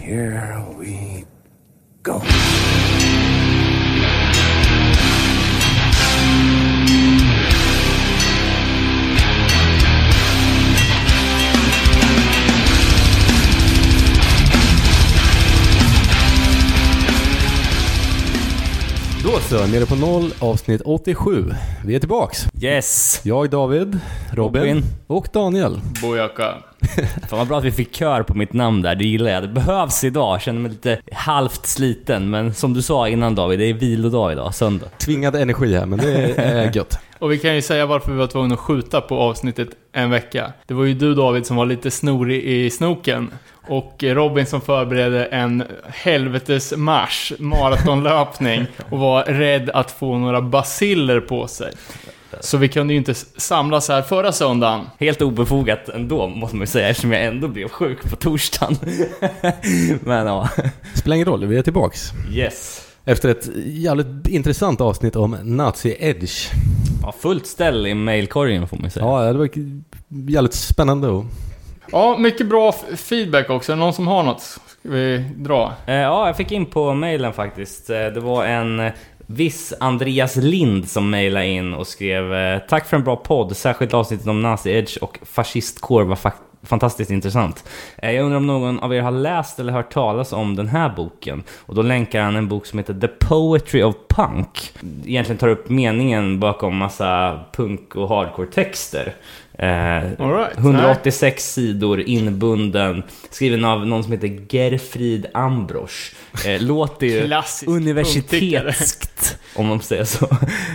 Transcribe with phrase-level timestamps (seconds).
[0.00, 1.24] Here we
[2.02, 2.20] go.
[19.24, 21.44] Då så, nere på noll, avsnitt 87.
[21.84, 22.46] Vi är tillbaks.
[22.62, 23.20] Yes!
[23.24, 23.98] Jag, David,
[24.32, 24.82] Robin, Robin.
[25.06, 25.80] och Daniel.
[26.02, 26.54] Bojaka.
[27.28, 29.42] Fan vad bra att vi fick kör på mitt namn där, det gillar jag.
[29.42, 32.30] Det behövs idag, jag känner mig lite halvt sliten.
[32.30, 34.86] Men som du sa innan David, det är vilodag idag, söndag.
[34.98, 36.98] Tvingad energi här, men det är gött.
[37.18, 40.52] Och vi kan ju säga varför vi var tvungna att skjuta på avsnittet en vecka.
[40.66, 43.30] Det var ju du David som var lite snorig i snoken.
[43.68, 51.20] Och Robin som förberedde en helvetes marsch, maratonlöpning och var rädd att få några basiller
[51.20, 51.72] på sig.
[52.40, 54.80] Så vi kunde ju inte samlas här förra söndagen.
[54.98, 58.76] Helt obefogat ändå, måste man ju säga, eftersom jag ändå blev sjuk på torsdagen.
[60.00, 60.48] men ja,
[60.94, 62.10] Spelar ingen roll, vi är tillbaks.
[62.32, 62.86] yes.
[63.04, 66.48] Efter ett jävligt intressant avsnitt om Nazi Edge.
[67.02, 69.06] Ja, fullt ställ i mailkorgen får man ju säga.
[69.06, 69.48] Ja, det var
[70.30, 71.24] jävligt spännande och...
[71.92, 73.72] Ja, mycket bra feedback också.
[73.72, 74.40] Är det någon som har något?
[74.40, 75.72] Ska vi dra?
[75.86, 77.90] Eh, Ja, jag fick in på mailen faktiskt.
[77.90, 78.92] Eh, Det var en eh,
[79.30, 83.94] viss Andreas Lind som mejlade in och skrev eh, Tack för en bra podd, särskilt
[83.94, 87.64] avsnittet om Nazi Edge och fascistkår var fak- fantastiskt intressant.
[87.98, 90.88] Eh, jag undrar om någon av er har läst eller hört talas om den här
[90.96, 91.42] boken?
[91.66, 94.72] Och då länkar han en bok som heter The Poetry of Punk.
[95.06, 99.14] Egentligen tar upp meningen bakom massa punk och hardcore-texter.
[99.62, 100.58] Eh, All right.
[100.58, 106.14] 186 sidor inbunden, skriven av någon som heter Gerfrid Ambrosch.
[106.46, 110.28] Eh, låter ju Klassisk universitetskt, om man säger så.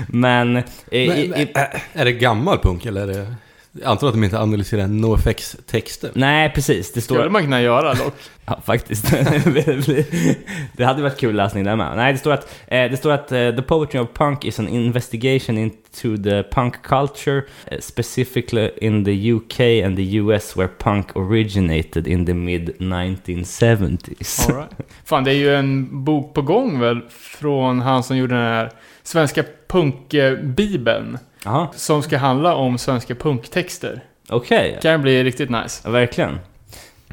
[0.08, 0.58] Men...
[0.58, 1.62] Eh, i, Men, i, äh,
[1.94, 3.36] är det gammal punk eller är det...
[3.82, 6.12] Jag antar att de inte analyserar NoFX-texter.
[6.14, 6.94] nej, precis.
[6.94, 7.30] Det Skulle står...
[7.30, 8.14] man kunna göra dock.
[8.46, 9.12] Ja, faktiskt.
[10.74, 11.96] det hade varit kul läsning där med.
[11.96, 14.68] Nej, det står att, eh, det står att eh, The Poetry of Punk is an
[14.68, 21.16] investigation into the punk culture, eh, specifically in the UK and the US where punk
[21.16, 24.50] originated in the mid 1970s.
[24.50, 24.72] All right.
[25.06, 27.02] Fan, det är ju en bok på gång väl?
[27.10, 28.72] Från han som gjorde den här
[29.04, 31.18] svenska punkbibeln.
[31.46, 34.02] Jaha, Som ska handla om svenska punktexter.
[34.30, 34.80] okej.
[34.82, 35.82] Kan bli riktigt nice.
[35.84, 36.30] Ja, verkligen.
[36.30, 36.36] Eh,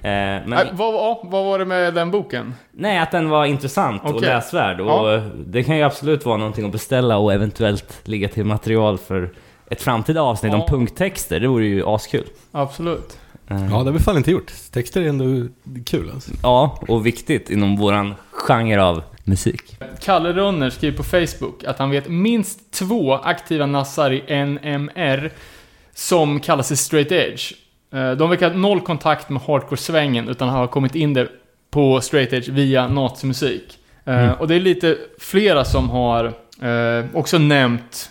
[0.03, 2.55] men, Äh, vad, vad var det med den boken?
[2.73, 4.29] nej, att den var intressant och Okej.
[4.29, 4.81] läsvärd.
[4.81, 5.21] Och Ja.
[5.47, 9.31] Det kan ju absolut vara någonting att beställa och eventuellt ligga till material för
[9.71, 10.59] ett framtida avsnitt Ja.
[10.61, 11.41] om punktexter.
[11.41, 12.25] Det vore ju askul.
[12.53, 13.19] Absolut.
[13.49, 14.53] Eh, Ja, det har vi fan inte gjort.
[14.73, 15.49] Texter är ändå
[15.87, 16.31] kul alltså.
[16.43, 19.77] Ja, och viktigt inom våran genre av musik.
[20.01, 25.31] Kalle Rönner skriver på Facebook att han vet minst två aktiva nassar i NMR
[25.95, 27.53] som kallar sig straight edge.
[27.95, 31.29] Eh, De verkar ha noll kontakt med hardcore-svängen utan har kommit in där
[31.71, 33.79] på straight edge via nazimusik.
[34.05, 34.35] Eh, Mm.
[34.35, 36.25] Och det är lite flera som har
[36.63, 38.09] eh, också nämnt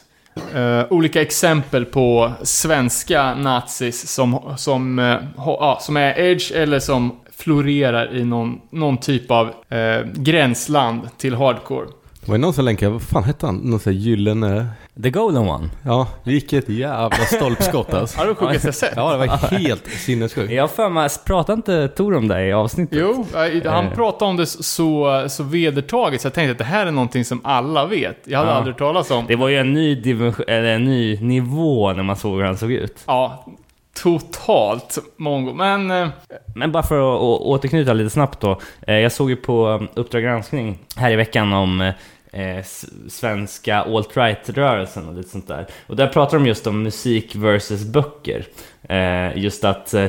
[0.89, 4.97] olika exempel på svenska nazis som, som,
[5.37, 11.35] ja, som är edge eller som florerar i någon, någon typ av eh, gränsland till
[11.35, 11.87] hardcore.
[12.25, 13.55] Var det någon som länkade, vad fan hette han?
[13.55, 14.67] Någon sån här gyllene...
[15.03, 15.69] The Golden One.
[15.85, 18.19] Ja, vilket jävla stolpskott alltså.
[18.19, 18.93] Har du sjukaste jag sett?
[18.95, 20.51] Ja, det var helt sinnessjukt.
[20.53, 22.97] Jag har för mig, pratade inte Tor om det i avsnittet?
[23.01, 23.93] Jo, eh, han Eh.
[23.93, 27.41] pratade om det så, så vedertaget så jag tänkte att det här är någonting som
[27.43, 28.17] alla vet.
[28.23, 28.55] Jag hade Ja.
[28.57, 29.25] aldrig talas om.
[29.27, 32.57] Det var ju en ny, dimension, eller en ny nivå när man såg hur han
[32.57, 32.97] såg ut.
[33.07, 33.45] Ja,
[33.93, 35.53] totalt mongo.
[35.53, 36.09] Men, eh,
[36.55, 38.59] Men bara för att återknyta lite snabbt då.
[38.87, 41.93] Eh, jag såg ju på eh, Uppdrag granskning här i veckan om eh,
[42.33, 42.63] eh
[43.09, 45.67] svenska alt-right-rörelsen och lite sånt där.
[45.87, 48.45] Och där pratar de just om musik versus böcker.
[48.89, 50.05] Eh, Just att eh,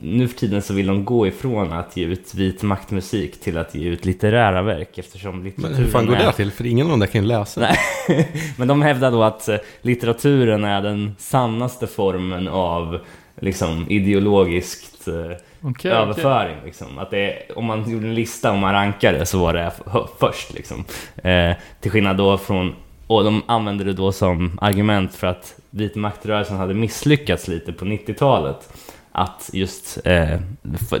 [0.00, 3.74] nu för tiden så vill de gå ifrån att ge ut vit maktmusik till att
[3.74, 6.26] ge ut litterära verk eftersom Men hur fan går är...
[6.26, 6.50] det till?
[6.50, 7.60] För ingen av dem där kan ju läsa.
[7.60, 8.28] Nej.
[8.56, 12.98] Men de hävdar då att eh, litteraturen är den sannaste formen av
[13.40, 15.90] liksom ideologiskt eh, okej.
[15.90, 16.56] överföring.
[16.64, 16.98] Liksom.
[16.98, 19.72] Att det är, om man gjorde en lista om man rankade så var det
[20.18, 20.54] först.
[20.54, 20.84] Liksom.
[21.16, 22.74] Eh, till skillnad då från,
[23.06, 27.84] och de använde det då som argument för att vit maktrörelsen hade misslyckats lite på
[27.84, 28.68] 90-talet.
[29.12, 30.40] Att just eh,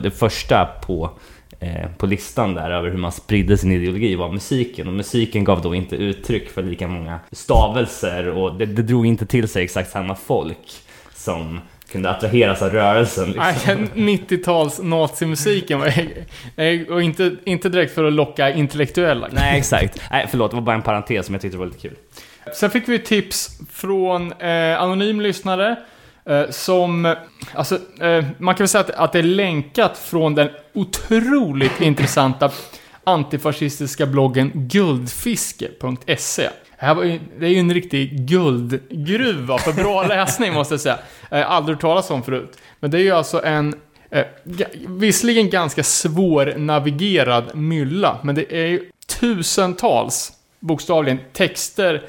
[0.02, 1.10] det första på
[1.60, 4.88] eh, på listan där över hur man spridde sin ideologi var musiken.
[4.88, 9.26] Och musiken gav då inte uttryck för lika många stavelser och det, det drog inte
[9.26, 10.82] till sig exakt samma folk
[11.14, 11.60] som
[11.92, 13.26] kunde attraheras av rörelsen.
[13.26, 13.88] Liksom.
[13.94, 15.86] Nej, 90-tals nazimusiken var
[16.56, 19.28] eh, och inte, inte direkt för att locka intellektuella.
[19.32, 20.00] Nej, exakt.
[20.10, 21.96] Nej, förlåt, det var bara en parentes som jag tyckte var lite kul.
[22.54, 25.76] Sen fick vi tips från eh, anonym lyssnare
[26.24, 27.14] Eh, som,
[27.54, 32.50] alltså, eh, man kan väl säga att, att det är länkat från den otroligt intressanta
[33.04, 36.48] antifascistiska bloggen guldfiske.se.
[36.80, 40.98] Det här är ju en riktig guldgruva för bra läsning måste jag säga.
[41.30, 42.58] Har aldrig hört talas om förut.
[42.80, 43.74] Men det är ju alltså en,
[44.10, 44.24] eh,
[44.86, 48.90] visserligen ganska svårnavigerad mylla, men det är ju
[49.20, 52.02] tusentals, bokstavligen, texter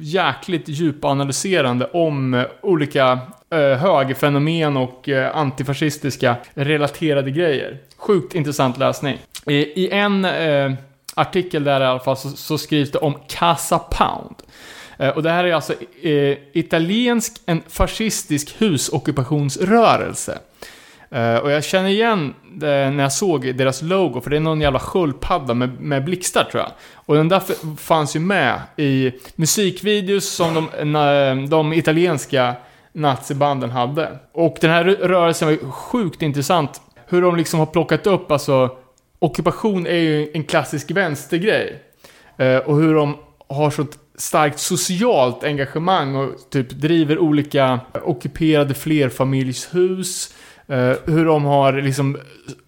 [0.00, 3.18] jäkligt djupanalyserande om olika
[3.50, 7.78] Eh, högerfenomen och eh, antifascistiska relaterade grejer.
[7.96, 9.18] Sjukt intressant läsning.
[9.46, 10.72] I, en eh,
[11.14, 14.34] artikel där i alla fall så, så skrivs det om Casa Pound.
[15.14, 15.72] Och det här är alltså
[16.02, 20.38] eh, italiensk, en fascistisk husockupationsrörelse.
[21.10, 24.60] Eh, och jag känner igen det när jag såg deras logo, för det är någon
[24.60, 26.72] jävla sköldpadda med, med blixtar tror jag.
[26.94, 27.42] Och den där
[27.76, 32.54] fanns ju med i musikvideos som de, na- de italienska
[32.96, 34.18] nazibanden hade.
[34.32, 36.80] Och den här rörelsen var ju sjukt intressant.
[37.06, 38.70] Hur de liksom har plockat upp, alltså,
[39.18, 41.82] ockupation är ju en klassisk vänstergrej.
[42.38, 43.16] Eh, och hur de
[43.48, 50.34] har så starkt socialt engagemang och typ driver olika ockuperade flerfamiljshus.
[50.68, 52.18] Eh, hur de har liksom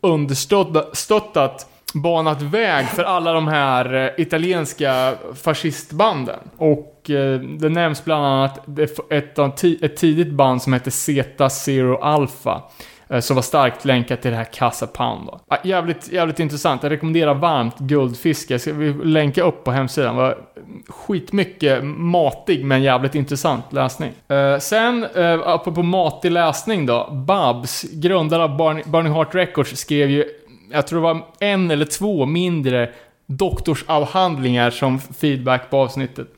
[0.00, 6.38] understöttat, banat väg för alla de här eh, italienska fascistbanden.
[6.56, 9.12] Och Eh, det nämns bland annat ett,
[9.82, 12.62] ett tidigt band som hette Zeta Zero Alpha.
[13.10, 15.40] Eh, som var starkt länkat till det här Casa Pound då.
[15.48, 16.82] Ah, jävligt, jävligt intressant.
[16.82, 18.54] Jag rekommenderar varmt Guldfiske.
[18.54, 20.16] Jag ska vi länka upp på hemsidan.
[20.16, 20.38] Det var
[20.88, 24.12] skitmycket matig men jävligt intressant läsning.
[24.28, 25.06] Eh, sen,
[25.44, 27.08] apropå matig läsning då.
[27.12, 28.56] Babs, grundare av
[28.86, 30.24] Burning Heart Records, skrev ju,
[30.72, 32.90] jag tror det var en eller två mindre
[33.26, 36.28] doktorsavhandlingar som feedback på avsnittet.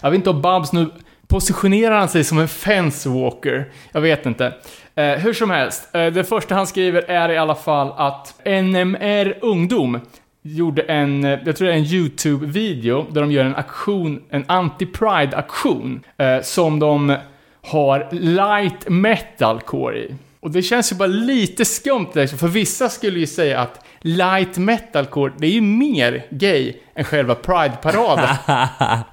[0.00, 0.90] Jag vet inte om Babs nu
[1.28, 3.72] positionerar han sig som en fence walker.
[3.92, 4.52] Jag vet inte.
[4.94, 9.38] Eh, hur som helst, eh, det första han skriver är i alla fall att NMR
[9.42, 10.00] Ungdom
[10.42, 14.44] gjorde en, eh, jag tror det är en YouTube-video där de gör en aktion, en
[14.44, 17.16] anti-pride-aktion eh, som de
[17.62, 20.14] har light metal core i.
[20.40, 24.58] Och det känns ju bara lite skumt liksom, för vissa skulle ju säga att light
[24.58, 28.36] metalcore, det är ju mer gay än själva pride-paraden.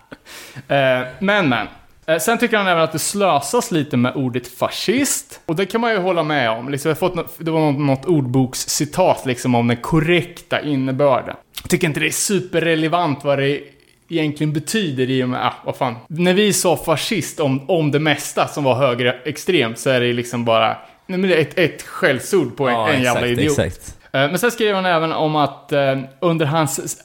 [0.67, 1.67] Eh, men, men.
[2.07, 5.39] Eh, Sen tycker han även att det slösas lite med ordet fascist.
[5.45, 6.69] Och det kan man ju hålla med om.
[6.69, 11.35] Liksom, jag har fått något, det var något, något ordbokscitat liksom, om den korrekta innebörden.
[11.61, 13.61] Jag tycker inte det är superrelevant vad det
[14.09, 15.95] egentligen betyder i och med, ah, vad fan.
[16.07, 20.45] När vi sa fascist om, om det mesta som var högerextremt så är det liksom
[20.45, 20.77] bara,
[21.07, 23.59] nej men det är ett, ett skällsord på en, en jävla idiot.
[23.59, 23.97] exakt.
[24.03, 26.97] Eh, Men sen skrev han även om att eh, under hans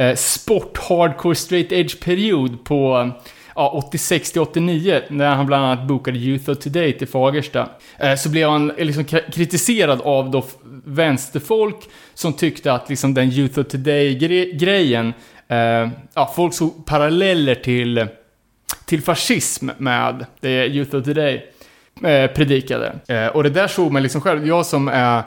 [0.00, 3.10] eh, sport hardcore straight edge period på
[3.54, 7.68] ja, 86 till 89 när han bland annat bokade Youth of Today till Fagersta.
[7.98, 10.44] Eh, så blev han eh, liksom kritiserad av då
[10.84, 15.12] vänsterfolk som tyckte att liksom den Youth of Today-grejen,
[15.48, 18.06] eh, ja, folk såg paralleller till,
[18.86, 21.46] till fascism med det Youth of Today
[22.04, 22.98] eh, predikade.
[23.08, 25.22] Eh, och det där såg man liksom själv, jag som är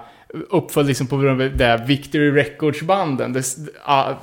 [0.49, 3.43] uppfödd liksom på grund av det där Victory Records-banden.
[3.85, 4.13] Ah,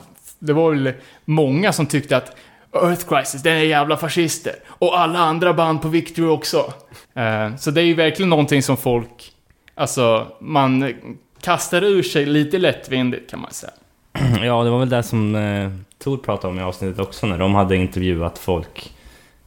[0.41, 0.93] det, var väl
[1.25, 2.37] många som tyckte att
[2.73, 4.55] Earth Crisis, den är jävla fascister.
[4.69, 6.73] Och alla andra band på Victory också.
[7.17, 9.33] Uh, så det är ju verkligen någonting som folk,
[9.75, 10.95] alltså, man
[11.41, 13.73] kastar ur sig lite lättvindigt kan man säga.
[14.47, 17.55] Ja, det var väl det som eh, Tor pratade om i avsnittet också när de
[17.55, 18.93] hade intervjuat folk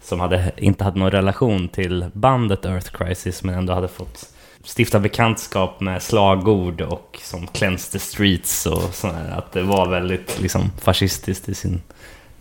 [0.02, 4.33] som hade, inte hade någon relation till bandet Earth Crisis men ändå hade fått
[4.64, 9.34] stifta bekantskap med slagord och som Cleanse the Streets och sådär.
[9.38, 11.82] Att det var väldigt liksom fascistiskt i sin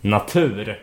[0.01, 0.79] natur.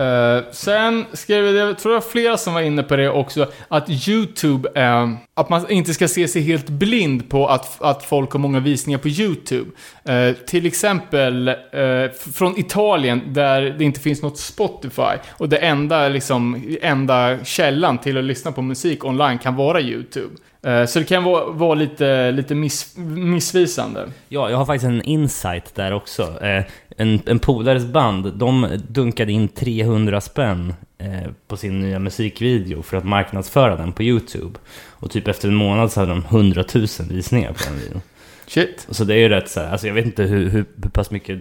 [0.00, 3.46] Uh, sen skrev jag, jag tror det var flera som var inne på det också,
[3.68, 8.32] att YouTube, uh, att man inte ska se sig helt blind på att, att folk
[8.32, 9.70] har många visningar på YouTube.
[10.08, 16.08] Uh, till exempel eh, från Italien där det inte finns något Spotify och det enda,
[16.08, 20.36] liksom, enda källan till att lyssna på musik online kan vara YouTube.
[20.66, 24.08] Eh, så det kan vara, vara lite, lite miss, missvisande.
[24.28, 26.44] Ja, jag har faktiskt en insight där också.
[26.44, 26.64] Eh,
[26.96, 32.96] en, en polares band, de dunkade in 300 spänn eh, på sin nya musikvideo för
[32.96, 34.58] att marknadsföra den på YouTube.
[34.90, 38.00] Och typ efter en månad så hade de 100 000 visningar på den videon.
[38.46, 38.86] Shit.
[38.90, 41.10] Så det är ju rätt så här, alltså jag vet inte hur, hur, hur pass
[41.10, 41.38] mycket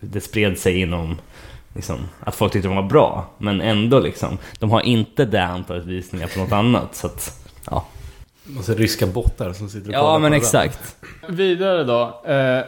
[0.00, 1.16] det spred sig inom
[1.74, 3.30] liksom, att folk tyckte de var bra.
[3.38, 6.94] Men ändå liksom, de har inte det antalet visningar på något annat.
[6.94, 7.86] Så att, ja.
[8.48, 10.36] Massa ryska bottar som sitter och kollar Ja på men det.
[10.36, 10.96] exakt.
[11.28, 12.22] Vidare då.
[12.32, 12.64] Eh,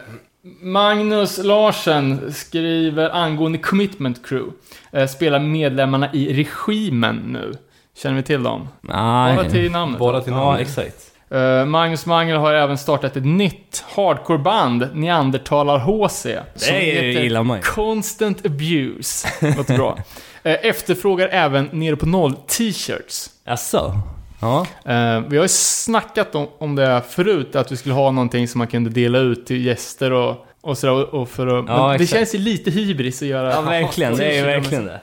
[0.61, 4.51] Magnus Larsen skriver angående Commitment Crew.
[4.91, 7.53] Eh, spelar medlemmarna i regimen nu.
[7.97, 8.67] Känner vi till dem?
[8.81, 9.35] Nej.
[9.35, 9.99] Bara till namnet.
[9.99, 10.59] Bara till Ja, namn.
[10.61, 10.95] exakt.
[11.29, 16.21] Eh, Magnus Mangel har även startat ett nytt hardcoreband, Neandertalar HC.
[16.55, 17.61] som Det heter gillar man.
[17.61, 19.27] Constant Abuse.
[19.57, 19.97] Låter bra.
[20.43, 23.29] Eh, efterfrågar även nere på noll t-shirts.
[23.45, 23.93] Jaså?
[24.41, 24.67] Ja.
[24.85, 28.57] Eh, vi har ju snackat om, om det förut, att vi skulle ha någonting som
[28.57, 31.15] man kunde dela ut till gäster och, och sådär.
[31.15, 34.15] Och, för att, Ja, det känns ju lite hybris att göra Ja, verkligen.
[34.17, 34.99] Det är ju verkligen det.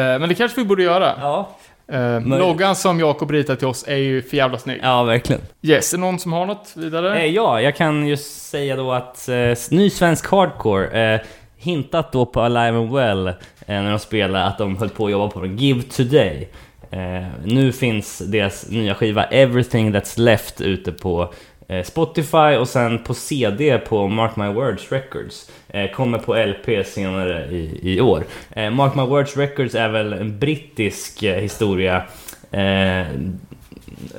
[0.00, 1.14] Eh, men det kanske vi borde göra.
[1.20, 1.48] Ja.
[1.92, 4.80] Eh, loggan som Jakob ritat till oss är ju för jävla snygg.
[4.82, 5.42] Ja, verkligen.
[5.62, 7.18] Yes, är det någon som har något vidare?
[7.18, 11.20] Eh, ja, jag kan ju säga då att eh, ny svensk hardcore, eh,
[11.56, 13.34] hintat då på Alive and Well eh,
[13.66, 16.48] när de spelade att de höll på att jobba på Give Today.
[16.90, 21.32] Eh, nu finns deras nya skiva Everything That's Left ute på
[21.68, 25.50] eh, Spotify och sen på CD på Mark My Words Records.
[25.68, 28.24] Eh, kommer på LP senare i, i år.
[28.50, 32.02] Eh, Mark My Words Records är väl en brittisk eh, historia
[32.50, 33.06] eh,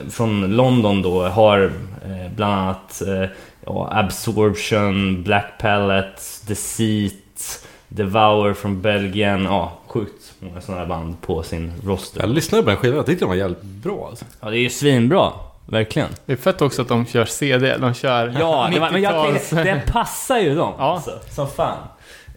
[0.10, 1.64] från London då har
[2.06, 3.26] eh, bland annat eh,
[3.66, 9.44] ja, Absorption, Black Palette, Deceit, Devour från Belgien.
[9.44, 12.22] Ja, sjukt många sådana här band på sin roster.
[12.22, 14.26] Jag lyssnade på den skivan, jag tyckte den var jävligt bra alltså.
[14.42, 15.32] Ja, det är ju svinbra.
[15.66, 16.08] Verkligen.
[16.26, 19.14] Det är fett också att de kör CD, de kör Ja, det, var, men jag,
[19.14, 19.50] 90-tals...
[19.50, 20.94] den passar ju dem Ja.
[20.94, 21.78] alltså, som fan.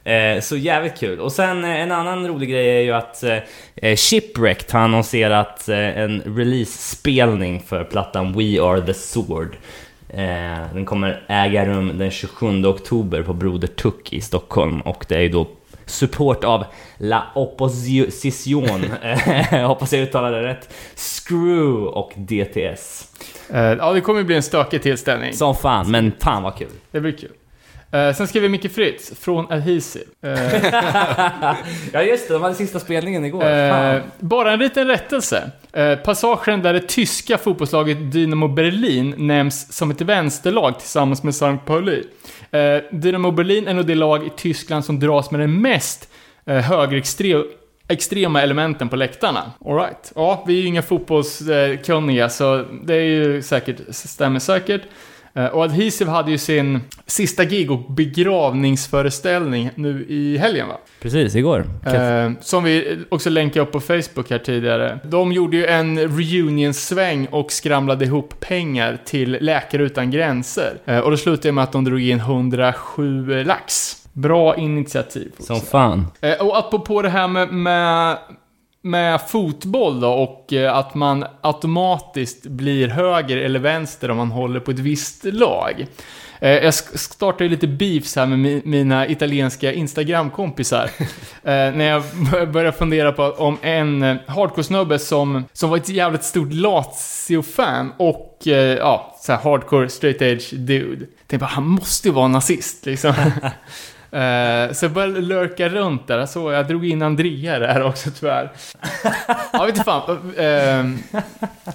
[0.05, 1.21] Eh, så jävligt kul.
[1.21, 3.39] Och sen eh, en annan rolig grej är ju att eh,
[3.77, 9.57] eh, Shipwrecked har annonserat eh, en release-spelning för plattan We Are The Sword.
[10.17, 15.15] Eh, den kommer äga rum den 27 oktober på Broder Tuck i Stockholm och det
[15.15, 15.47] är ju då
[15.87, 16.65] support av
[16.97, 23.09] La Opposition, eh, hoppas jag uttalade det rätt, Screw och DTS.
[23.51, 25.33] Eh, ja, det kommer bli en stökig tillställning.
[25.33, 26.69] Som fan, men fan vad kul.
[26.91, 27.33] Det blir kul.
[27.95, 30.05] Eh, sen skriver Micke Fritz från Adhesive.
[30.23, 30.33] Eh,
[31.93, 33.41] Ja just det, de hade sista spelningen igår.
[33.71, 34.01] Fan.
[34.19, 35.51] bara en liten rättelse.
[35.73, 41.57] Eh, passagen där det tyska fotbollslaget Dynamo Berlin nämns som ett vänsterlag tillsammans med St.
[41.67, 42.03] Pauli.
[42.91, 46.09] Dynamo Berlin är nog det lag i Tyskland som dras med den mest
[46.47, 47.45] eh, högerextre-
[47.89, 49.53] extrema elementen på läktarna.
[49.65, 50.13] Alright.
[50.15, 54.83] Ja, vi är ju inga fotbollskunniga så det är ju säkert, stämmer säkert.
[55.37, 60.79] Eh, Och Adhesive hade ju sin sista gig och begravningsföreställning nu i helgen va?
[61.03, 61.65] Precis, igår.
[61.87, 64.99] Eh, som vi också länkade upp på Facebook här tidigare.
[65.05, 70.79] De gjorde ju en reunion-sväng och skramlade ihop pengar till Läkare Utan Gränser.
[70.85, 73.97] Eh, och det slutade med att de drog in 107 lax.
[74.13, 75.33] Bra initiativ.
[75.39, 76.07] Som fan.
[76.21, 78.17] Eh, och apropå det här med, med,
[78.85, 84.61] med fotboll då och eh, att man automatiskt blir höger eller vänster om man håller
[84.61, 85.87] på ett visst lag.
[86.41, 90.85] Eh, jag startade lite beefs här med mi- mina italienska Instagram-kompisar.
[91.43, 92.03] eh, när jag
[92.53, 98.39] började fundera på om en hardcore-snubbe som, som var ett jävligt stort Lazio-fan och
[98.79, 101.07] ja, så här hardcore straight edge dude.
[101.27, 103.15] Tänkte bara, han måste ju vara nazist liksom.
[104.15, 108.53] Eh, så jag började lurka runt där, så jag drog in Andrea där också tyvärr.
[109.53, 110.35] Jag vet fan.
[110.37, 110.85] eh,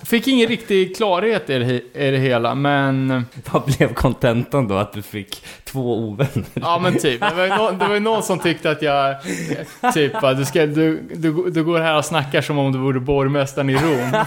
[0.06, 1.74] fick ingen riktig klarhet i det,
[2.08, 3.26] i det hela, men...
[3.52, 4.78] Vad blev kontentan då?
[4.78, 6.44] Att du fick två ovänner?
[6.54, 7.22] Ja men typ.
[7.22, 9.16] Det var ju någon, det var ju någon som tyckte att jag...
[9.94, 13.70] Typ du, ska, du, du, du går här och snackar som om du vore borgmästaren
[13.70, 14.26] i Rom.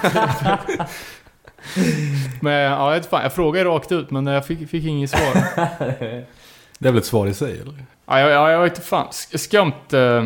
[2.41, 3.23] Men ja, jag vet fan.
[3.23, 5.43] Jag frågade rakt ut men jag fick, fick inget svar.
[6.79, 7.75] Det är väl ett svar i sig eller?
[8.21, 9.07] Ja, jag, jag, inte fan.
[9.11, 9.93] Sk- Skumt.
[9.93, 10.25] Eh,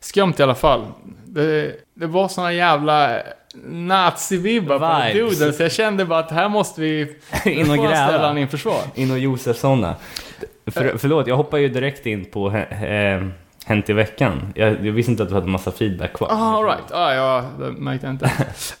[0.00, 0.86] skumt i alla fall.
[1.26, 3.18] Det, det var såna jävla
[3.64, 7.00] nazi-vibbar på duden, så jag kände bara att här måste vi...
[7.44, 8.26] In och jag ställa gräva.
[8.26, 8.80] han inför svar.
[8.94, 9.94] In och Josefssona.
[10.66, 13.26] För, förlåt, jag hoppar ju direkt in på eh,
[13.68, 14.52] Hänt i veckan.
[14.54, 16.28] Jag, jag visste inte att du hade massa feedback kvar.
[16.30, 16.92] Ah, all right.
[16.92, 18.30] ah, ja, det märkte jag inte.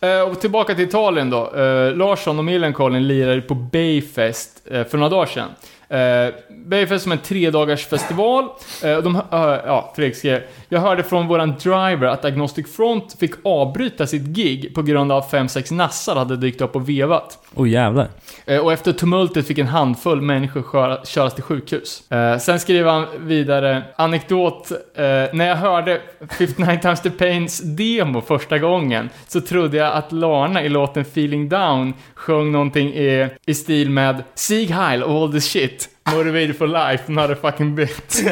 [0.00, 1.50] Eh, och tillbaka till Italien då.
[1.50, 5.48] Uh, Larsson och Millencolin lirade på Bayfest eh, för några dagar sedan.
[5.92, 6.34] Uh,
[6.66, 8.48] Bayfest som en tre dagars festival.
[8.84, 10.42] Eh, och de, uh, ja, skrev.
[10.68, 15.18] Jag hörde från våran driver att Agnostic Front fick avbryta sitt gig på grund av
[15.18, 17.38] att 5-6 nassar hade dykt upp och vevat.
[17.54, 18.08] Oh jävlar.
[18.46, 22.10] Eh, Och efter tumultet fick en handfull människor köra, köras till sjukhus.
[22.10, 26.00] Eh, sen skriver han vidare, anekdot, eh, när jag hörde
[26.38, 31.48] 59 times the Pains demo första gången så trodde jag att Lana i låten Feeling
[31.48, 35.75] Down sjöng någonting i, i stil med Sieg Heil of all this shit,
[36.12, 38.22] motivated for life, not a fucking bit.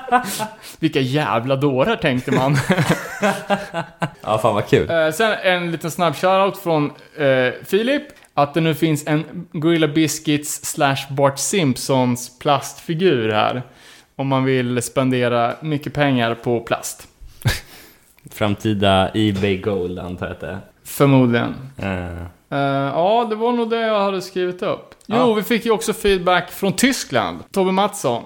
[0.78, 2.56] Vilka jävla dårar tänkte man.
[4.22, 4.90] Ja, fan vad kul.
[4.90, 8.02] Eh, sen en liten snabb shoutout från eh, Filip.
[8.34, 13.62] Att det nu finns en Gorilla Biscuits slash Bart Simpsons plastfigur här.
[14.16, 17.08] Om man vill spendera mycket pengar på plast.
[18.30, 20.58] Framtida Ebay Gold antar jag att det är.
[20.84, 21.54] Förmodligen.
[21.78, 22.58] Eh, Eh,
[22.94, 24.94] ja, det var nog det jag hade skrivit upp.
[25.12, 25.34] Jo, Ja.
[25.34, 27.38] vi fick ju också feedback från Tyskland.
[27.52, 28.22] Tobbe Mattsson.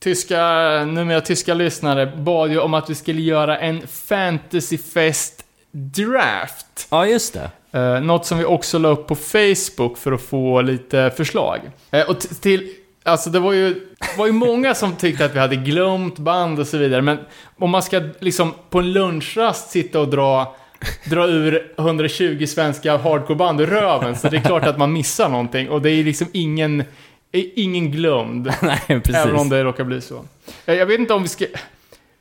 [0.00, 0.38] Tyska,
[0.84, 6.86] numera tyska lyssnare bad ju om att vi skulle göra en Fantasyfest Draft.
[6.90, 7.50] ja, just det.
[7.78, 11.60] Eh, något som vi också la upp på Facebook för att få lite förslag.
[11.90, 12.70] Eh, och till,
[13.02, 13.86] alltså det var ju,
[14.18, 17.18] var ju många som tyckte att vi hade glömt band och så vidare, men
[17.58, 20.56] om man ska liksom på en lunchrast sitta och dra,
[21.04, 25.68] dra ur 120 svenska hardcoreband ur röven, så det är klart att man missar någonting.
[25.68, 26.84] Och det är liksom ingen,
[27.32, 29.14] ingen glömd, Nej, precis.
[29.14, 30.24] även om det råkar bli så.
[30.66, 31.44] Eh, jag vet inte om vi ska...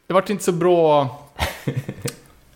[0.08, 1.10] Det vart inte så bra...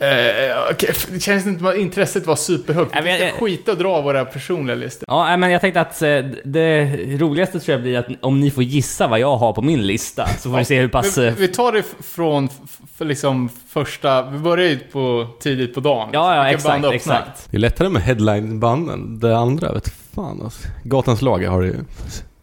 [0.02, 2.92] Eh, okej, det känns inte som att intresset var superhögt.
[3.04, 5.06] Vi ska skita och dra våra personliga listor.
[5.08, 6.86] Ja, men jag tänkte att eh, det
[7.20, 10.28] roligaste tror jag blir att om ni får gissa vad jag har på min lista,
[10.28, 11.18] så får vi se hur pass...
[11.18, 12.50] Vi, eh, vi tar det från
[12.98, 14.22] för liksom första...
[14.22, 16.10] Vi börjar ju på, tidigt på dagen.
[16.14, 17.48] Ja, ja, exakt, exakt.
[17.52, 19.20] Det är lättare med headline-banden.
[19.20, 20.68] Det andra vet fan alltså.
[20.84, 21.76] Gatans lag har du ju.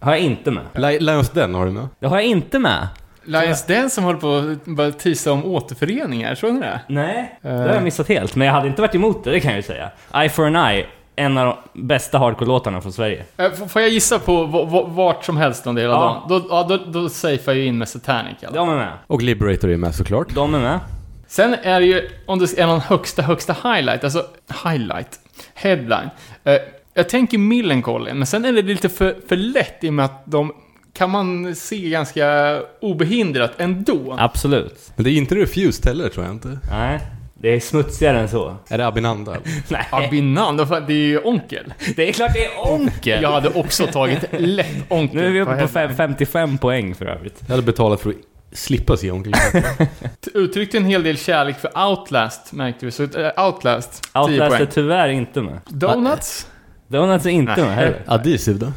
[0.01, 0.63] Har jag inte med.
[0.75, 1.89] Li- Lions Den har du med.
[2.01, 2.89] Det har jag inte med.
[3.29, 6.81] Lions Den som håller på att bara tisa om återföreningar, såg ni det?
[6.89, 7.57] Nej, det Eh.
[7.59, 8.35] har jag missat helt.
[8.37, 9.91] Men jag hade inte varit emot det, det kan jag ju säga.
[10.15, 13.25] Eye for an Eye, en av de bästa hardcore-låtarna från Sverige.
[13.37, 14.45] Eh, Får jag gissa på
[14.89, 16.01] vart som helst under hela Ja.
[16.29, 16.43] dagen?
[16.43, 18.31] Då, ja, då, då safear jag in med Satanic.
[18.43, 18.55] Alltså.
[18.55, 18.93] De är med.
[19.07, 20.35] Och Liberator är med såklart.
[20.35, 20.81] De är med.
[21.27, 24.25] Sen är det ju, om det är någon högsta, högsta highlight, alltså
[24.65, 25.19] highlight,
[25.55, 26.11] headline.
[26.45, 26.55] Eh,
[26.95, 30.23] jag tänker Millencolin, men sen är det lite för, för lätt i och med att
[30.25, 30.53] de
[30.99, 34.17] kan man se ganska obehindrat ändå.
[34.19, 34.93] Absolut.
[34.97, 36.59] Men det är inte Refused heller tror jag inte.
[36.71, 37.01] Nej,
[37.35, 38.57] det är smutsigare än så.
[38.69, 39.37] Är det Abinanda?
[39.69, 41.75] Nej, Abinan, då fan, det är ju onkel.
[41.97, 43.23] det är klart det är Onkel!
[43.23, 45.17] Jag hade också tagit lätt onkel.
[45.21, 45.89] Nu är vi uppe på headline.
[45.89, 47.43] fem, 55 poäng för övrigt.
[47.47, 48.17] Jag hade betalat för att
[48.53, 49.33] slippa se Onkel.
[50.35, 52.93] Uttryckte en hel del kärlek för Outlast, märkte vi.
[52.93, 54.69] Så äh, Outlast, 10 Outlast är poäng.
[54.71, 55.61] tyvärr inte med.
[55.69, 56.47] Donuts?
[56.89, 57.65] Donuts är inte Nej.
[57.65, 58.03] med heller.
[58.07, 58.73] Adhesive då?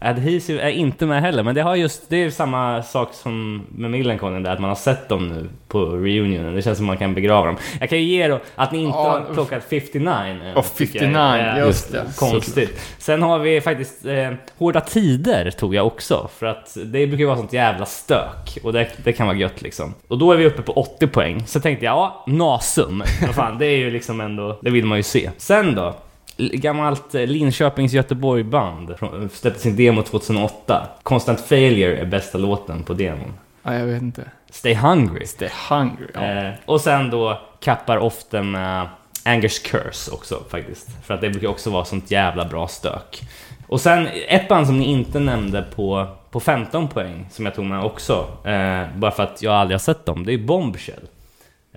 [0.00, 3.90] Adhesive är inte med heller, men det har just, det är samma sak som med
[3.90, 6.54] Millencolin där, att man har sett dem nu på reunionen.
[6.54, 7.56] Det känns som man kan begrava dem.
[7.80, 10.10] Jag kan ju ge då att ni inte Ja, har plockat 59.
[10.48, 12.04] eh, Och tycker jag 59, är just det.
[12.16, 12.80] Konstigt.
[12.98, 17.26] Sen har vi faktiskt eh, Hårda Tider tog jag också, för att det brukar ju
[17.26, 18.58] vara sånt jävla stök.
[18.62, 19.94] Och det, det kan vara gött liksom.
[20.08, 21.42] Och då är vi uppe på 80 poäng.
[21.46, 23.02] Så tänkte jag, ja, Nasum.
[23.26, 25.30] Vad fan, det är ju liksom ändå, det vill man ju se.
[25.36, 25.94] Sen då?
[26.38, 28.94] Gammalt eh, Linköpings Göteborg-band
[29.32, 30.88] släppte sin demo 2008.
[31.02, 33.32] Constant Failure är bästa låten på demon.
[33.62, 34.24] Ja, jag vet inte.
[34.50, 35.26] Stay Hungry.
[35.38, 36.06] Är hungry.
[36.14, 36.20] Ja.
[36.24, 38.88] Eh, och sen då kappar ofta med
[39.24, 40.88] Angers Curse också faktiskt.
[41.04, 43.22] För att det brukar också vara sånt jävla bra stök.
[43.66, 47.64] Och sen ett band som ni inte nämnde på, på 15 poäng, som jag tog
[47.64, 51.08] med också, eh, bara för att jag aldrig har sett dem, det är Bombshell.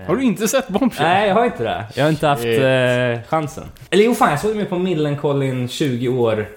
[0.02, 1.06] Eh, Har du inte sett Bombshell?
[1.08, 1.86] Nej, jag har inte det.
[1.96, 2.60] Jag har inte haft Shit.
[2.60, 3.64] eh, chansen.
[3.90, 6.48] Eller jo, fan, jag såg ju på Millencolin 20 år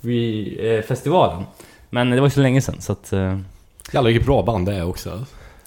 [0.00, 1.42] vid eh, festivalen.
[1.90, 3.12] Men det var ju så länge sedan, så att...
[3.12, 3.38] Eh,
[3.92, 5.24] Jävlar vilket bra band det är också.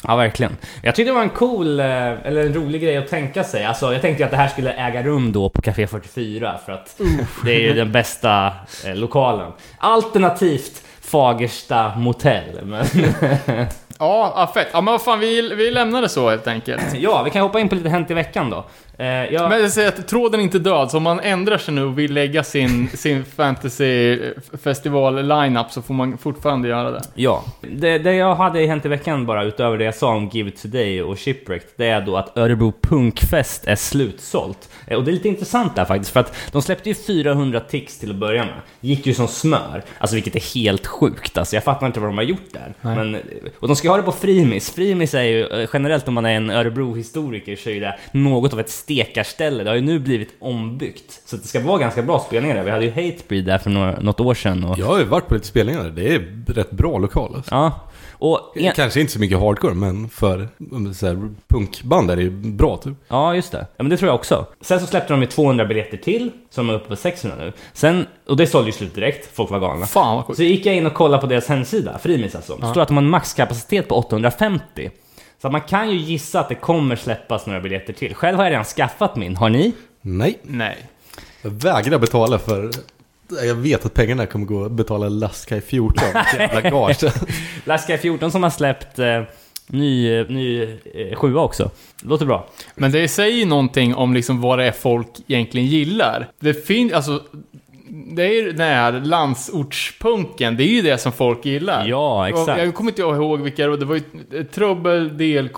[0.07, 0.57] Ja, verkligen.
[0.83, 3.65] Jag tyckte det var en cool, eller en rolig grej att tänka sig.
[3.65, 6.71] Alltså, jag tänkte ju att det här skulle äga rum då på Café 44, för
[6.71, 7.01] att
[7.45, 8.53] det är ju den bästa
[8.95, 9.51] lokalen.
[9.77, 12.59] Alternativt Fagersta motell.
[12.63, 12.85] Men
[13.99, 14.67] Ja, ja, fett.
[14.73, 16.81] Ja, men vad fan, vi, vi lämnar det så helt enkelt.
[16.93, 18.65] ja, vi kan hoppa in på lite Hänt i veckan då.
[18.97, 21.73] Eh, jag, Men jag säger att tråden är inte död, så om man ändrar sig
[21.73, 24.19] nu och vill lägga sin, sin fantasy
[24.63, 27.01] festival lineup så får man fortfarande göra det.
[27.15, 30.29] Ja, det, det jag hade i Hänt i veckan bara utöver det jag sa om
[30.33, 34.69] Give It Today och Shipwrecked, det är då att Örebro Punkfest är slutsålt.
[34.87, 37.99] Eh, Och det är lite intressant där faktiskt, för att de släppte ju 400 tix
[37.99, 38.53] till att börja med.
[38.79, 41.37] Gick ju som smör, alltså vilket är helt sjukt.
[41.37, 42.73] Alltså jag fattar inte vad de har gjort där.
[42.81, 42.95] Nej.
[42.95, 43.17] Men,
[43.59, 44.71] och de ska ha det på Frimis.
[44.71, 48.59] Frimis är ju eh, generellt om man är en Örebro-historiker så är det något av
[48.59, 49.63] ett stekarställe.
[49.63, 51.21] Det har ju nu blivit ombyggt.
[51.25, 52.63] Så det ska vara ganska bra spelningar där.
[52.63, 54.63] Vi hade ju Hatebreed där för några, något år sedan.
[54.63, 55.89] Och, Jag har ju varit på lite spelningar där.
[55.91, 57.55] Det är rätt bra lokal alltså.
[57.55, 57.71] ja.
[58.17, 60.47] Och en, Kanske inte så mycket hardcore, men för
[60.93, 62.93] så här, punkband är det ju bra typ.
[63.07, 63.57] Ja, just det.
[63.77, 64.45] Ja, men det tror jag också.
[64.61, 67.53] Sen så släppte de ju 200 biljetter till, som är uppe på 600 nu.
[67.73, 69.85] Sen, och det sålde ju slut direkt, folk var galna.
[69.85, 70.37] Fan vad sjukt.
[70.37, 72.55] Så gick jag in och kollade på deras hemsida, Frimis alltså.
[72.55, 74.89] Det står att de har en maxkapacitet på 850.
[75.45, 78.15] Så man kan ju gissa att det kommer släppas några biljetter till.
[78.15, 79.73] Själv har jag redan skaffat min, har ni?
[80.01, 80.39] Nej.
[80.41, 80.77] Nej.
[81.41, 82.71] Jag vägrar betala för...
[83.43, 86.03] Jag vet att pengarna kommer gå att betala Lastkaj 14.
[86.39, 87.03] Jävla gage.
[87.65, 89.21] Laska 14 som har släppt eh,
[89.67, 91.71] ny, ny eh, sjua också.
[92.01, 92.47] Låter bra.
[92.75, 96.27] Men det säger ju någonting om liksom vad det är folk egentligen gillar.
[96.39, 97.23] Det finns, alltså...
[97.95, 101.85] det är ju den här landsortspunken, det är ju det som folk gillar.
[101.87, 102.49] Ja, exakt.
[102.49, 104.03] Och Jag kommer inte ihåg vilka det var, det var ju
[104.39, 105.57] eh, Trubbel, DLK,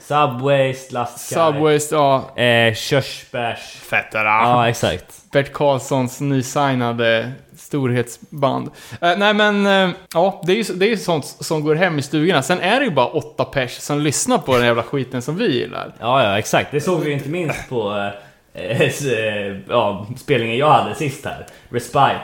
[0.00, 3.58] Subways, Lastkaj, Subways, ja, eh, körsbärs...
[3.60, 4.24] Fettera.
[4.24, 5.30] Ja, exakt.
[5.32, 8.70] Bert Karlssons nysignade storhetsband.
[9.00, 11.98] Eh, nej men, eh, ja, det är ju det är ju sånt som går hem
[11.98, 12.42] i stugorna.
[12.42, 15.58] Sen är det ju bara åtta pers som lyssnar på den jävla skiten som vi
[15.58, 15.94] gillar.
[16.00, 16.70] Ja, ja, exakt.
[16.70, 18.27] Det såg vi inte minst på eh,
[19.68, 21.46] ja, spelningen jag hade sist här.
[21.70, 22.16] Respite.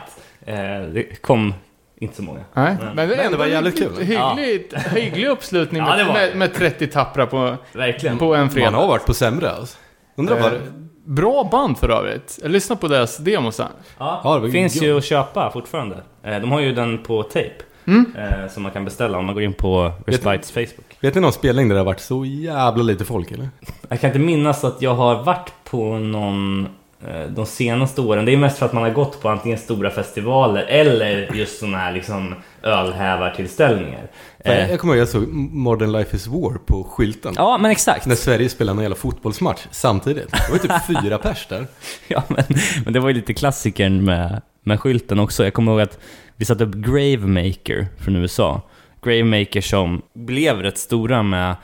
[0.47, 0.57] Eh,
[0.93, 1.55] det kom
[2.01, 2.41] inte så många.
[2.53, 3.97] Nej, Men- men det, är men det var jävligt kul.
[4.05, 8.19] Hyggligt, hygglig uppslutning Ja, det med, var med, med 30 tappra på, Verkligen.
[8.19, 8.71] på en fredag.
[8.71, 9.79] Man har varit på sämre alltså.
[10.17, 10.59] Undrar vad Eh,
[11.07, 12.39] Bra band för övrigt.
[12.43, 13.67] Jag lyssnade på deras demo sen.
[13.99, 15.97] Ja, Ja, finns ju att köpa fortfarande.
[16.23, 17.51] Eh, de har ju den på tape.
[17.87, 18.13] Mm.
[18.19, 20.97] Eh, som man kan beställa om man går in på Respites Facebook.
[21.01, 23.49] Vet ni någon spelning där det har varit så jävla lite folk eller?
[23.89, 26.69] Jag kan inte minnas att jag har varit på någon
[27.09, 28.25] eh, de senaste åren.
[28.25, 31.79] Det är mest för att man har gått på antingen stora festivaler eller just sådana
[31.79, 34.11] här liksom ölhävartillställningar.
[34.39, 37.35] Eh, Jag kommer ihåg jag såg Modern Life is War på skylten.
[37.37, 38.07] ja, men exakt.
[38.07, 40.31] När Sverige spelade en jävla fotbollsmatch samtidigt.
[40.31, 41.67] Det var ju typ fyra pers där.
[42.09, 42.45] Ja, men,
[42.85, 45.45] men det var ju lite klassikern med, med skylten också.
[45.45, 45.99] Jag kommer ihåg att
[46.37, 48.63] vi satte upp Gravemaker från USA.
[49.03, 51.57] Gravemaker som blev rätt stora med,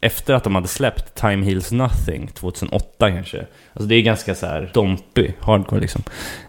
[0.00, 3.46] efter att de hade släppt Time Heals Nothing 2008 kanske.
[3.72, 6.02] Alltså det är ganska så här dompig hardcore liksom.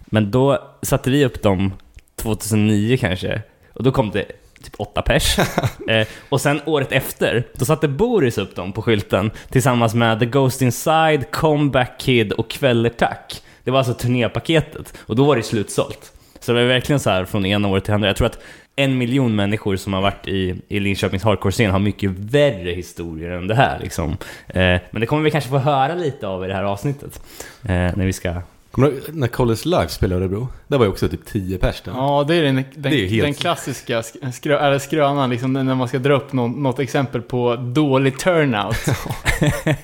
[0.05, 1.73] Men då satte vi upp dem
[2.15, 3.41] 2009 kanske.
[3.73, 4.25] Och då kom det
[4.63, 5.39] typ åtta pers.
[5.87, 10.25] eh, och sen året efter, då satte Boris upp dem på skylten tillsammans med The
[10.25, 13.41] Ghost Inside, Comeback Kid och Kvällertack.
[13.63, 14.93] Det var alltså turnépaketet.
[14.97, 16.14] Och då var det slutsålt.
[16.45, 18.07] Så det var verkligen så här från ena året till andra.
[18.09, 18.39] Jag tror att
[18.75, 23.47] en miljon människor som har varit i, i Linköpings hardcore-scen har mycket värre historier än
[23.47, 24.11] det här liksom.
[24.47, 27.21] Eh, men det kommer vi kanske få höra lite av i det här avsnittet.
[27.63, 28.33] Eh, när vi ska...
[28.71, 30.47] Kommer du när College Live spelade Örebro?
[30.67, 31.91] Det var ju också typ tio pers där.
[31.91, 35.53] Ja, det är den, den, Det är helt- den klassiska sk- skrö, eller skrönan, liksom,
[35.53, 38.75] när man ska dra upp någon, något exempel på dålig turnout.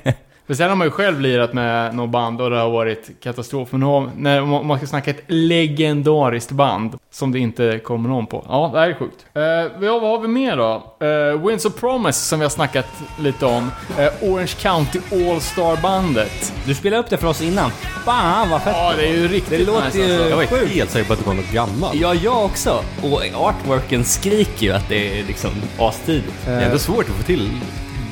[0.51, 3.71] För sen har man ju själv lirat med något band och det har varit katastrof.
[3.71, 8.45] Men när man man ska snacka ett legendariskt band som det inte kommer någon på.
[8.49, 9.25] Ja, det här är sjukt.
[9.37, 10.83] Uh, vad har vi mer då?
[11.05, 12.87] Uh, Winds of Promise som vi har snackat
[13.19, 13.71] lite om.
[13.97, 16.53] Eh, Orange County All-Star-bandet.
[16.65, 17.69] Du spelade upp det för oss innan.
[18.05, 18.75] Fan vad fett!
[18.77, 20.29] Ja, det är ju riktigt Det låter nice ju- alltså.
[20.29, 20.71] Jag var Sjukt.
[20.71, 21.95] helt säker på att det var något gammalt.
[21.95, 22.83] Ja, jag också.
[23.03, 26.45] Och artworken skriker ju att det är liksom astidigt.
[26.45, 27.49] Det är ändå svårt att få till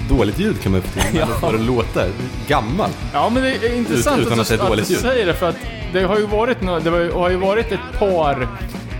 [0.09, 0.81] dåligt ljud kan man.
[0.95, 1.25] Men Ja.
[1.25, 2.05] får det låta
[2.47, 2.97] gammalt.
[3.13, 5.55] Ja, men det är intressant utan att, att att dåligt du säger det, för att
[5.93, 8.47] det har ju varit, det har ju varit ett par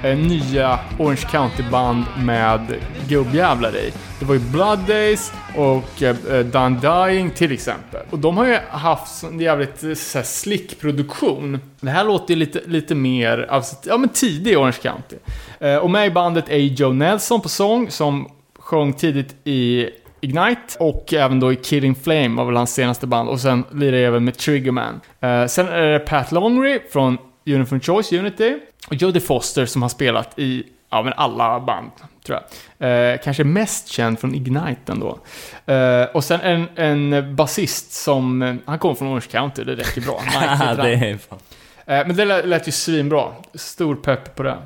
[0.04, 2.76] eh, nya Orange County-band med
[3.08, 3.92] gubbjävlar i.
[4.20, 8.02] Det var ju Blood Days och eh, eh, Done Dying till exempel.
[8.10, 11.60] Och de har ju haft sån jävligt eh, så här, slick produktion.
[11.80, 15.16] Det här låter ju lite, lite mer, alltså, ja men tidig Orange County.
[15.60, 18.28] Eh, och med i bandet är Joe Nelson på sång, som
[18.60, 19.90] sjöng tidigt i
[20.22, 23.98] Ignite och även då i Killing Flame var väl hans senaste band och sen lirar
[23.98, 25.02] jag även med Triggerman.
[25.20, 29.90] Eh, sen är det Pat Longry från Uniform Choice Unity och Jodie Foster som har
[29.90, 31.92] spelat i ja, men alla band,
[32.26, 32.40] tror
[32.78, 33.14] jag.
[33.14, 35.20] Eh, kanske mest känd från Ignite ändå.
[35.66, 40.02] Eh, och sen en, en basist som, eh, han kommer från Orange County, det räcker
[40.02, 40.22] bra.
[40.26, 41.40] Mike det är fan.
[41.86, 43.26] Eh, men det lät, lät ju svinbra.
[43.54, 44.58] Stor pepp på det.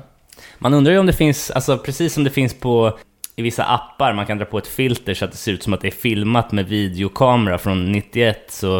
[0.58, 2.98] Man undrar ju om det finns, alltså precis som det finns på
[3.36, 5.72] i vissa appar, man kan dra på ett filter så att det ser ut som
[5.72, 8.78] att det är filmat med videokamera från 91 så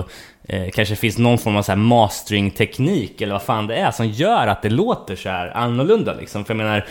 [0.49, 3.91] eh, kanske det finns någon form av så här mastering-teknik eller vad fan det är
[3.91, 6.45] som gör att det låter så här annorlunda liksom.
[6.45, 6.87] För jag menar,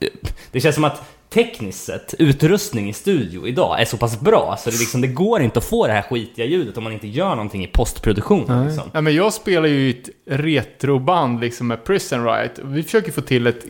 [0.00, 0.08] eh,
[0.52, 1.02] det känns som att
[1.32, 5.42] tekniskt sett, utrustning i studio idag är så pass bra så det, liksom, det går
[5.42, 8.66] inte att få det här skitiga ljudet om man inte gör någonting i postproduktionen.
[8.68, 8.90] Liksom.
[8.92, 12.52] Ja, men jag spelar ju i ett retroband liksom med Prison Riot.
[12.62, 13.64] Vi försöker få till ett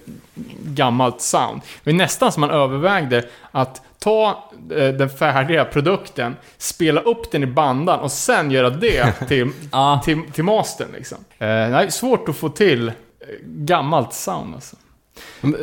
[0.64, 1.60] gammalt sound.
[1.84, 7.42] Det är nästan som man övervägde att ta eh, den färdiga produkten, spela upp den
[7.42, 10.00] i bandan och sen göra det till, Ja.
[10.04, 11.18] till, till mastern liksom.
[11.38, 12.94] Eh, nej, svårt att få till eh,
[13.44, 14.76] gammalt sound alltså.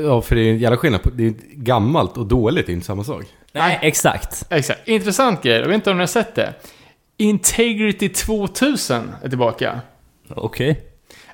[0.03, 2.73] Ja, för det är en jävla skillnad på, det är gammalt och dåligt, det är
[2.73, 3.25] inte samma sak.
[3.51, 4.45] Nej, exakt.
[4.49, 4.87] Exakt.
[4.87, 6.53] Intressant grej, jag vet inte om ni har sett det.
[7.17, 9.81] Integrity 2000 är tillbaka.
[10.29, 10.85] Okej.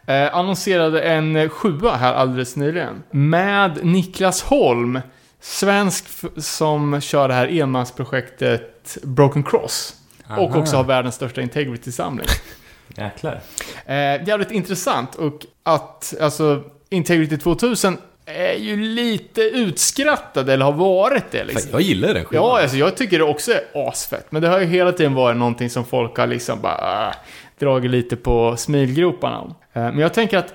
[0.06, 3.04] Eh, annonserade en sjua här alldeles nyligen.
[3.12, 5.00] Med Niklas Holm,
[5.40, 6.06] svensk
[6.38, 9.94] som kör det här enmansprojektet Broken Cross.
[10.28, 10.60] Och Aha.
[10.60, 12.26] också har världens största Integrity-samling.
[12.98, 13.42] Jäklar.
[13.86, 16.64] Eh, jävligt intressant och att, alltså,
[16.96, 21.72] Integrity 2000 är ju lite utskrattad, eller har varit det liksom.
[21.72, 22.46] jag gillar den skivan.
[22.46, 24.32] Ja, alltså jag tycker det också är asfett.
[24.32, 27.16] Men det har ju hela tiden varit någonting som folk har liksom bara äh,
[27.60, 29.50] dragit lite på smilgroparna om.
[29.74, 30.54] Eh, Men jag tänker att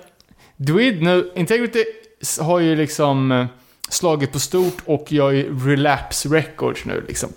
[0.57, 1.85] Dweed nu, Integrity
[2.41, 3.47] har ju liksom eh,
[3.91, 7.29] slagit på stort och gör ju Relapse Records nu liksom.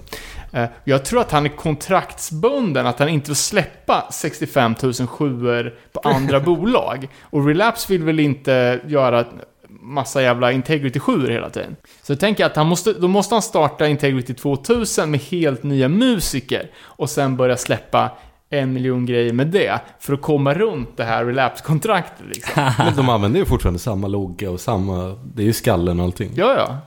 [0.53, 5.73] Eh, Jag tror att han är kontraktsbunden, att han inte får släppa 65 000 sjuor
[5.93, 7.07] på andra bolag.
[7.21, 9.25] Och Relapse vill väl inte göra
[9.69, 11.75] massa jävla Integrity 7 hela tiden.
[12.03, 15.87] Så jag tänker att han måste, då måste han starta Integrity 2000 med helt nya
[15.89, 18.11] musiker och sen börja släppa
[18.49, 22.63] en miljon grejer med det för att komma runt det här Relapse-kontraktet liksom.
[22.77, 25.17] Men de använder ju fortfarande samma logga och samma...
[25.35, 26.31] Det är ju skallen och allting.
[26.35, 26.77] Ja, ja.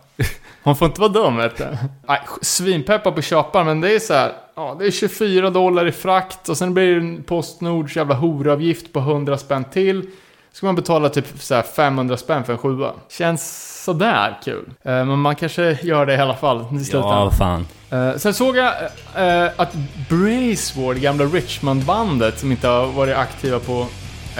[0.62, 1.76] Man får inte vara dum, vet du.
[2.08, 4.32] Nej, svinpeppar på köpar, men det är så här.
[4.56, 8.92] Ja, det är 24 dollar i frakt och sen blir det en Postnords jävla horavgift
[8.92, 10.06] på 100 spänn till.
[10.52, 12.92] Ska man betala typ så här 500 spänn för en sjua.
[13.10, 14.64] Känns sådär kul.
[14.82, 17.30] Eh, men man kanske gör det i alla fall i Ja, slutändan.
[17.30, 17.66] fan.
[17.90, 18.72] Eh, sen såg jag
[19.16, 19.72] eh, att
[20.08, 23.86] Braceward, gamla Richmond-bandet som inte har varit aktiva på,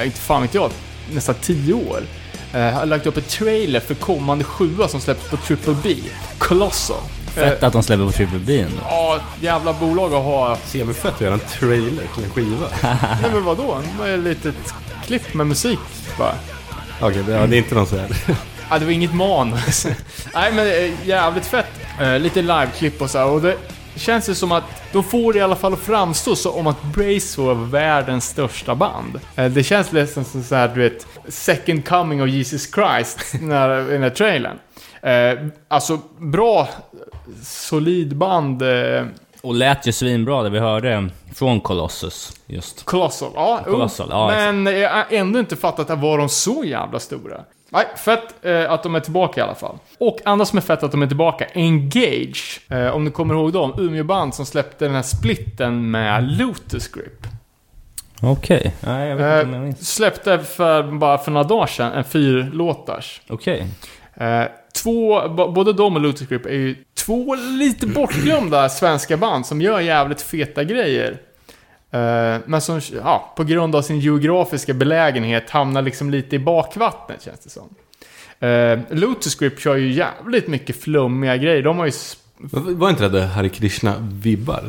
[0.05, 0.71] inte fan vet jag,
[1.13, 2.01] nästan 10 år.
[2.53, 5.95] Eh, har lagt upp ett trailer för kommande sjua som släpps på Triple B.
[6.39, 6.97] Colossal.
[7.35, 8.77] Fett att de släpper på Triple B ändå.
[8.89, 10.57] Ja, jävla bolag att ha.
[10.65, 12.67] Semifett att göra en trailer till en skiva.
[13.23, 13.79] Nej men vadå?
[14.07, 14.75] Ett litet
[15.07, 15.79] klipp med musik
[16.19, 16.35] bara.
[17.01, 18.17] Okej, det, ja, det är inte någon så här.
[18.71, 19.87] Ja, det var inget manus.
[20.35, 21.67] Nej, men eh, jävligt fett.
[22.01, 23.57] Eh, lite liveklipp och så här, och det
[23.97, 27.41] känns ju som att de får det i alla fall att framstå som att Brace
[27.41, 29.21] var världens största band.
[29.37, 33.89] Eh, det känns nästan som så här, du vet, second coming of Jesus Christ när,
[33.89, 34.59] i den här trailern.
[35.03, 36.69] Eh, alltså, bra,
[37.43, 38.63] solid band.
[38.63, 39.05] Eh,
[39.43, 42.85] Och lät ju svinbra det vi hörde från Colossus just.
[42.85, 43.31] Colossal.
[43.35, 43.61] Ja.
[43.65, 47.41] Colossal, ja, Men jag har ändå inte fattat att var de så jävla stora.
[47.69, 49.79] Nej, fett eh, att de är tillbaka i alla fall.
[49.99, 52.61] Och andra som är fett att de är tillbaka, Engage.
[52.71, 57.27] Eh, om ni kommer ihåg dem, Umeå-band som släppte den här splitten med Lotus Grip.
[58.23, 58.75] Okej.
[58.81, 59.95] Nej, jag vet inte om jag Eh, minns.
[59.95, 63.21] släppte för bara för några dagar sedan en fyrlåtars.
[63.29, 63.67] Okej.
[64.15, 64.43] Eh,
[64.83, 69.61] två, b- både de och Lotus Grip är ju två lite bortglömda svenska band som
[69.61, 71.19] gör jävligt feta grejer.
[71.97, 77.23] Eh, men som, ja, på grund av sin geografiska belägenhet hamnar liksom lite i bakvattnet
[77.23, 77.69] känns det som.
[78.49, 81.63] Eh, Lotus Grip kör ju jävligt mycket flummiga grejer.
[81.63, 81.93] De har ju...
[82.77, 84.63] Var inte det Hare Krishna-vibbar?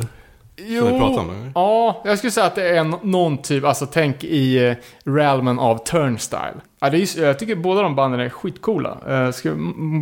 [0.60, 4.74] Jo, om, ja, jag skulle säga att det är någon typ, alltså tänk i uh,
[5.04, 6.60] realmen av Turnstyle.
[6.80, 9.32] Ja, det är, jag tycker båda de banden är skitcoola.
[9.32, 9.52] Ska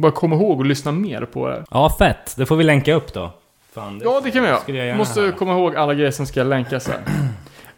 [0.01, 1.65] bara komma ihåg och lyssna mer på det.
[1.71, 2.35] Ja, fett.
[2.37, 3.33] Det får vi länka upp då.
[3.77, 4.05] Fan, det...
[4.05, 4.85] Ja, det kan vi jag göra.
[4.85, 7.01] gärna Måste komma ihåg alla grejer som ska länkas här.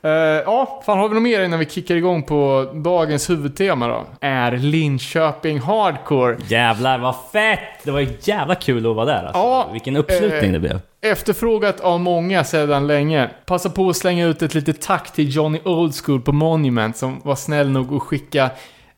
[0.03, 0.11] Eh,
[0.47, 4.07] ja, fan har vi något mer innan vi kickar igång på dagens huvudtema då?
[4.21, 6.37] Är Linköping Hardcore.
[6.49, 7.59] Jävlar vad fett!
[7.85, 9.39] Det var jävla kul att vara där alltså.
[9.39, 10.81] Ja, Vilken uppslutning eh, det blev.
[11.01, 13.31] Efterfrågat av många sedan länge.
[13.47, 17.35] Passa på att slänga ut ett litet tack till Johnny Oldschool på Monument som var
[17.37, 18.51] snäll nog att skicka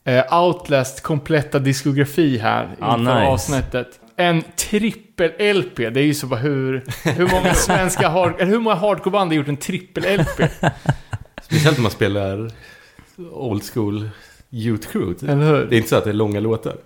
[0.04, 3.26] eh, Outlast kompletta diskografi här Ah, inför nice.
[3.26, 3.88] avsnittet.
[4.16, 4.42] En
[5.20, 9.30] trippel-LP, det är ju så bara hur, hur många svenska hard, eller hur många hardcoreband
[9.30, 10.48] har gjort en trippel-LP?
[11.42, 12.50] Speciellt när man spelar
[13.32, 14.08] old school
[14.50, 15.32] youth crew.
[15.32, 15.66] Eller hur?
[15.66, 16.76] Det är inte så att det är långa låtar.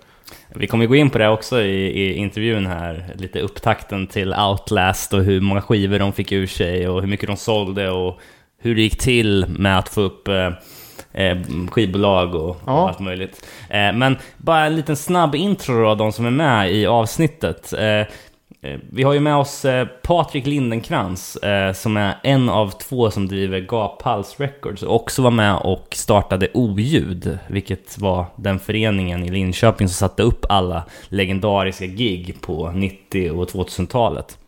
[0.56, 3.14] Vi kommer gå in på det också i, i intervjun här.
[3.14, 7.26] Lite upptakten till Outlast och hur många skivor de fick ur sig och hur mycket
[7.26, 8.20] de sålde och
[8.58, 10.28] hur det gick till med att få upp
[11.14, 11.38] eh,
[11.70, 12.72] skivbolag och, Ja.
[12.82, 13.46] och allt möjligt.
[13.70, 17.72] Eh, men bara en liten snabb intro då, de som är med i avsnittet.
[17.72, 18.06] Eh, eh,
[18.92, 23.28] vi har ju med oss eh, Patrik Lindenkrans eh, som är en av två som
[23.28, 29.30] driver Gaphals Records och också var med och startade Oljud, vilket var den föreningen i
[29.30, 34.38] Linköping som satte upp alla legendariska gig på 90 och 2000-talet.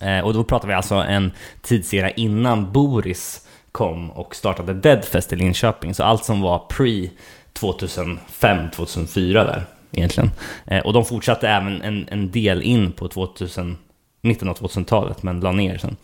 [0.00, 5.36] Eh, och då pratar vi alltså en tidsera innan Boris kom och startade Deadfest i
[5.36, 5.94] Linköping.
[5.94, 7.10] Så allt som var pre
[7.54, 10.30] 2005-2004 där egentligen.
[10.66, 13.76] Eh, och de fortsatte även en, en del in på 2000,
[14.20, 15.96] mitten av 2000-talet men la ner sen.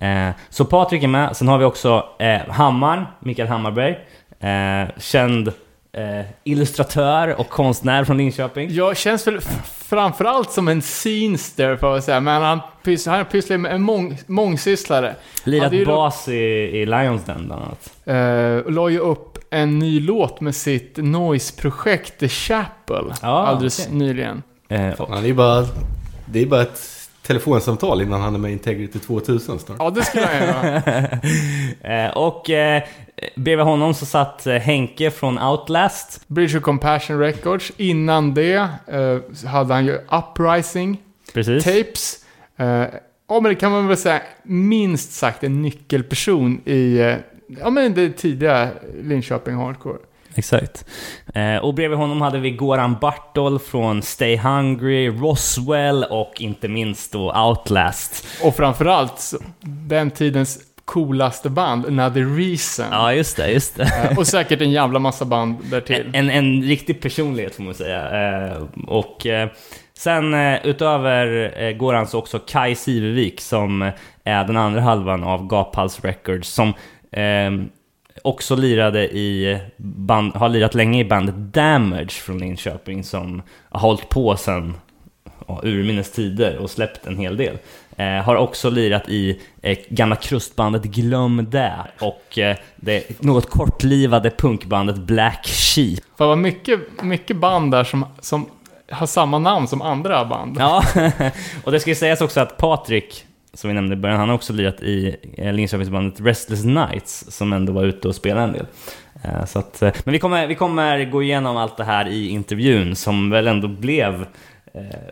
[0.00, 1.36] Eh, så Patrik är med.
[1.36, 3.98] Sen har vi också eh, Hammar, Mikael Hammarberg.
[4.98, 5.52] Känd
[6.44, 8.70] illustratör och konstnär från Linköping.
[8.70, 9.40] Jag känns väl
[9.88, 14.18] framförallt som en scenester får jag säga, men han, pys- han pysslar med en mång,
[14.26, 15.14] mångsysslare.
[15.44, 16.32] Lirat det bas i,
[16.78, 18.64] i Lions Den bland annat.
[18.66, 23.98] Och la ju upp en ny låt med sitt noise-projekt The Chapel Ja, alldeles okej.
[23.98, 24.42] nyligen.
[24.68, 25.66] Eh, Fan, han är bara...
[26.26, 26.80] Det är bara ett
[27.22, 29.76] telefonsamtal innan han är med i Integrity 2000 snart.
[29.80, 30.82] Ja, det skulle jag göra.
[32.06, 32.82] Eh, och eh,
[33.34, 36.28] bredvid honom så satt eh, Henke från Outlast.
[36.28, 37.72] Bridge of Compassion Records.
[37.76, 41.02] Innan det eh, hade han ju Uprising
[41.34, 41.64] Precis.
[41.64, 42.24] Tapes.
[42.56, 42.86] Eh,
[43.28, 47.16] ja, men det kan man väl säga minst sagt en nyckelperson i eh,
[47.60, 48.68] ja, men det tidiga
[49.02, 49.98] Linköping Hardcore.
[50.34, 50.84] Exakt.
[51.34, 57.12] Eh, och bredvid honom hade vi Goran Bartol från Stay Hungry, Roswell och inte minst
[57.12, 58.26] då Outlast.
[58.42, 59.34] Och framförallt
[59.88, 62.86] den tidens coolaste band, Another Reason.
[62.90, 63.82] Ja, just det, just det.
[64.10, 66.10] Eh, Och säkert en jävla massa band därtill.
[66.12, 68.10] En, en riktig personlighet får man säga.
[68.50, 69.48] Eh, och eh,
[69.98, 73.90] sen utöver eh, Goran så också Kai Sivervik som
[74.24, 76.72] är den andra halvan av Gaphals Records som
[78.22, 84.08] också lirade i band, har lirat länge i bandet Damage från Linköping som har hållit
[84.08, 84.36] på
[85.48, 87.58] ja, urminnes tider och släppt en hel del.
[87.98, 94.30] Eh, har också lirat i eh, gamla krustbandet Glöm det och eh, det något kortlivade
[94.30, 96.00] punkbandet Black Sheep.
[96.16, 98.46] För det var mycket, mycket band där som, som
[98.90, 100.56] har samma namn som andra band.
[100.60, 100.82] Ja,
[101.64, 104.36] och det ska ju sägas också att Patrik, som vi nämnde i början, han har
[104.36, 108.66] också lirat i eh, Linköpingsbandet Restless Nights, som ändå var ute och spelade en del.
[109.22, 112.28] Eh, Så att, eh, men vi kommer, vi kommer gå igenom allt det här i
[112.28, 114.26] intervjun, som väl ändå blev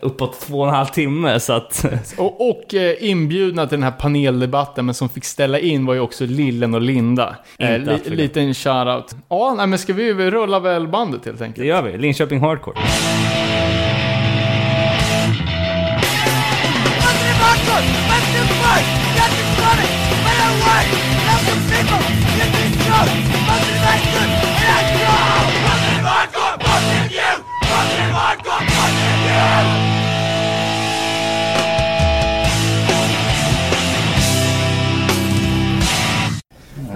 [0.01, 1.85] uppåt två och en halv timme, så att...
[2.17, 5.99] Och, och eh, inbjudna till den här paneldebatten, men som fick ställa in var ju
[5.99, 7.35] också Lillen och Linda.
[7.59, 7.99] Eh, förglömma.
[8.05, 9.15] liten shoutout.
[9.29, 11.67] Ja, nej, men ska vi vi rulla väl bandet helt Det enkelt?
[11.67, 12.75] gör vi, Linköping Hardcore.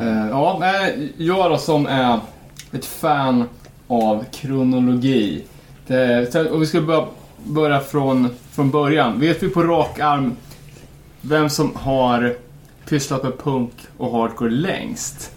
[0.01, 2.19] Eh, ja, nej, jag då som är
[2.71, 3.49] ett fan
[3.87, 5.43] av kronologi.
[5.87, 7.05] Det, och vi ska börja,
[7.43, 9.19] börja från, från början.
[9.19, 10.35] Vet vi på rak arm
[11.21, 12.35] vem som har
[12.89, 15.31] pysslat med punk och hardcore längst?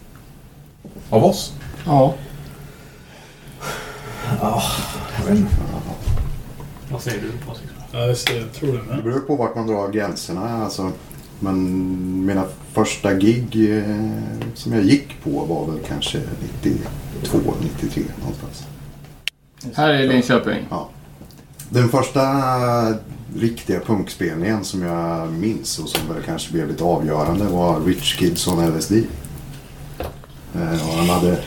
[1.10, 1.52] Av oss?
[1.86, 2.14] Ja.
[4.40, 5.56] Jag vet inte.
[6.94, 7.68] Vad säger du Patrik?
[7.92, 8.36] Ja, just det.
[8.36, 9.04] Jag tror det Det med.
[9.04, 10.64] beror på vart man drar gränserna.
[10.64, 10.92] Alltså,
[11.40, 14.10] men mina första gig eh,
[14.54, 16.20] som jag gick på var väl kanske
[16.62, 17.38] 92,
[17.80, 18.64] 93 någonstans.
[19.74, 20.66] Här i Linköping.
[21.68, 22.22] Den första
[23.36, 28.48] riktiga punkspelningen som jag minns och som väl kanske blev lite avgörande var Rich Kids
[28.48, 28.92] on LSD.
[30.54, 31.38] Eh, och han hade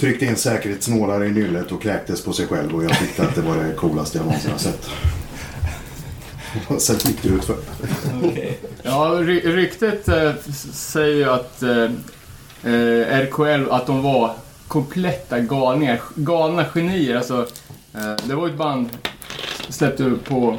[0.00, 3.40] Tryckte in säkerhetsnålar i nyllet och kräktes på sig själv och jag tyckte att det
[3.42, 4.90] var det coolaste jag någonsin har sett.
[6.68, 7.56] Och sen gick det utför.
[8.22, 8.52] Okay.
[8.82, 10.32] Ja, ry ryktet äh,
[10.72, 11.90] säger ju att eh,
[12.64, 14.32] eh, äh, RKL, att de var
[14.68, 16.00] kompletta galningar.
[16.14, 17.16] Galna genier.
[17.16, 17.46] Alltså,
[17.94, 18.88] äh, det var ju ett band
[19.68, 20.56] släppte på,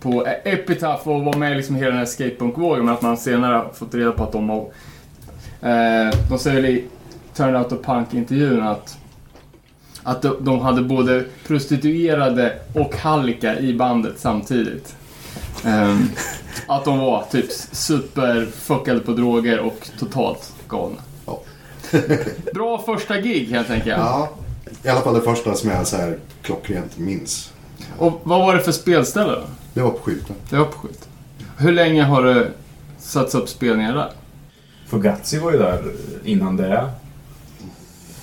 [0.00, 2.84] på Epitaph och var med liksom i hela den här skatepunk-vågen.
[2.84, 4.70] Men att man senare har fått reda på att de har...
[6.28, 6.84] De säger väl i
[7.36, 8.98] Turn Out the Punk-intervjun att
[10.02, 14.96] att de, de hade både prostituerade och hallickar i bandet samtidigt.
[15.64, 16.08] Ehm,
[16.68, 20.96] att de var typ superfuckade på droger och totalt galna.
[21.26, 21.40] Ja.
[22.54, 23.98] Bra första gig helt enkelt.
[23.98, 24.30] Ja,
[24.82, 27.52] i alla fall det första som jag så här klockrent minns.
[27.98, 29.44] Och vad var det för spelställe då?
[29.74, 30.36] Det var på skylten.
[30.50, 31.08] Det var på skit.
[31.56, 32.50] Hur länge har du
[32.98, 34.10] satts upp spelningar där?
[34.86, 35.82] Fugazi var ju där
[36.24, 36.90] innan det.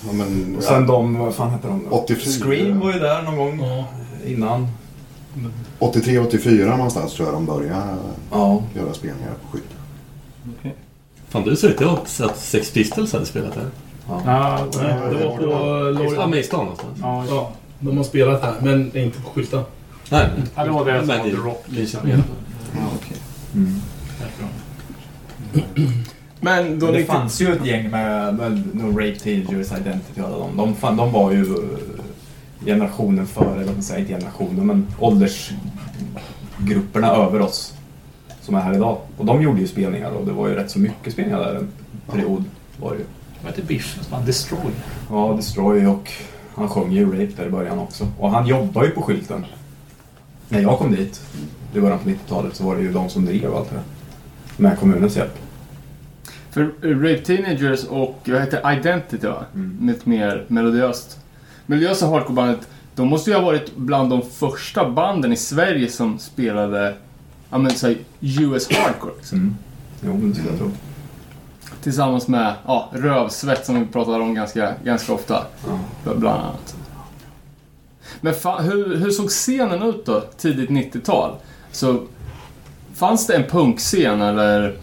[0.06, 1.84] Ja, men, Och sen de, vad fan hette de?
[1.90, 1.96] då?
[1.96, 2.30] 84.
[2.32, 3.84] Scream var ju där någon gång Ja.
[4.26, 4.68] innan.
[5.78, 7.96] 83, 84 någonstans tror jag de började
[8.30, 8.62] Ja.
[8.74, 9.76] göra spelningar på skylten.
[11.28, 13.66] Fan, du ser ut att ha sett Sex Pistols hade spelat här.
[14.08, 14.22] ja.
[14.26, 15.74] Ja, nej, det var på Ja,
[16.24, 16.40] Lorry.
[16.40, 16.98] i stan någonstans.
[17.02, 19.62] Ja, ja, de har spelat här, men inte på skylten.
[20.10, 21.64] Nej, Ja, det var det som var i The Rock.
[21.66, 22.36] Linköping i alla fall.
[23.54, 23.80] Mm.
[26.44, 27.12] Men då Men det 90...
[27.12, 30.56] fanns ju ett gäng med, med no Rape Teenagers Identity och alla de.
[30.56, 31.46] De, fan, de var ju eh,
[32.64, 37.74] generationen före, eller vad man säger, inte generationen, men åldersgrupperna över oss
[38.40, 38.98] som är här idag.
[39.16, 41.68] Och de gjorde ju spelningar och det var ju rätt så mycket spelningar där en
[42.10, 42.44] period.
[42.80, 43.04] Var det ju.
[43.42, 43.98] Vad heter Biff?
[44.10, 44.72] Fan, Destroy.
[45.10, 46.12] Ja, Destroy och
[46.54, 48.08] han sjöng ju Rape där i början också.
[48.18, 49.46] Och han jobbar ju på skylten.
[50.48, 51.22] När jag kom dit,
[51.74, 53.84] i början på 90-talet, så var det ju de som drev allt det där.
[54.56, 55.43] Med kommunens hjälp.
[56.54, 59.44] För eh, Rape Teenagers och vad heter Identity va?
[59.54, 59.76] Mm.
[59.80, 61.18] Med ett mer melodiöst.
[61.66, 66.94] Melodiösa hardcorebandet, de måste ju ha varit bland de första banden i Sverige som spelade,
[67.50, 69.38] ja men säg US hardcore liksom.
[69.38, 69.56] Mm.
[70.00, 70.70] Jo, men det skulle jag tro.
[71.82, 75.46] Tillsammans med, ja, Rövsvett som vi pratar om ganska, ganska ofta.
[75.66, 76.14] Ja.
[76.14, 76.76] Bland annat.
[78.20, 81.34] Men fa- hur, hur såg scenen ut då, tidigt 90-tal?
[81.72, 82.02] Så
[82.94, 84.76] fanns det en punkscen eller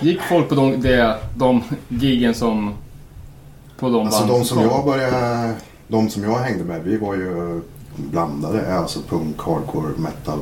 [0.00, 2.74] gick folk på de, det, de giggen som
[3.78, 4.66] på de Alltså de som kom?
[4.66, 5.54] jag började,
[5.88, 7.62] de som jag hängde med, vi var ju
[7.96, 8.78] blandade.
[8.78, 10.38] Alltså punk, hardcore, metal,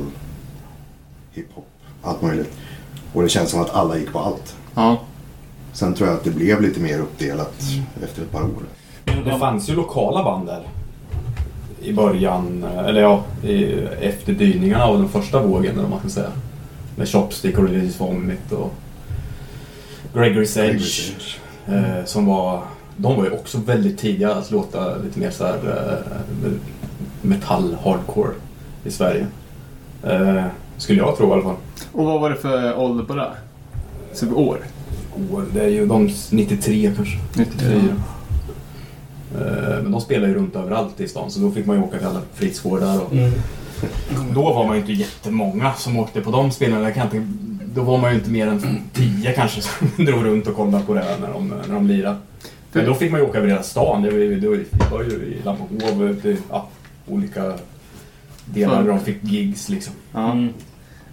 [1.31, 1.67] hiphop,
[2.03, 2.53] allt möjligt.
[3.13, 4.55] Och det känns som att alla gick på allt.
[4.75, 4.97] Ja.
[5.73, 7.61] Sen tror jag att det blev lite mer uppdelat
[8.03, 8.63] efter ett par år.
[9.25, 10.67] Det fanns ju lokala band där.
[11.81, 13.63] I början, eller ja, i,
[14.01, 16.31] efter dyningarna av den första vågen eller vad man ska säga.
[16.95, 18.73] Med Chopstick och Religious Vomit och
[20.13, 21.13] Gregory's Edge.
[21.67, 22.61] Eh, som var,
[22.97, 25.55] de var ju också väldigt tidiga att låta lite mer så här
[26.45, 26.51] eh,
[27.21, 28.33] metall hardcore
[28.83, 29.27] i Sverige.
[30.03, 30.43] Eh,
[30.77, 31.55] skulle jag tro i alla fall.
[31.91, 33.31] Och vad var det för ålder på det?
[34.13, 34.57] Så för år?
[35.31, 37.17] År, det är ju de 93 kanske.
[37.35, 37.71] 94.
[39.35, 41.97] Eh, Men de spelar ju runt överallt i stan så då fick man ju åka
[41.97, 43.01] till alla fritidsgårdar.
[43.01, 43.13] Och...
[43.13, 43.31] Mm.
[44.33, 46.81] Då var man ju inte jättemånga som åkte på de spelen.
[46.83, 47.27] Jag kan inte...
[47.75, 50.93] Då var man ju inte mer än tio kanske som drog runt och kollade på
[50.93, 52.17] det när de, när de lirade.
[52.71, 54.01] Men då fick man ju åka över hela stan.
[54.01, 54.47] Det var ju, det
[54.91, 56.67] var ju, i Lamphov, ja,
[57.07, 57.53] olika
[58.45, 59.93] delar där de fick gigs liksom.
[60.15, 60.49] Mm.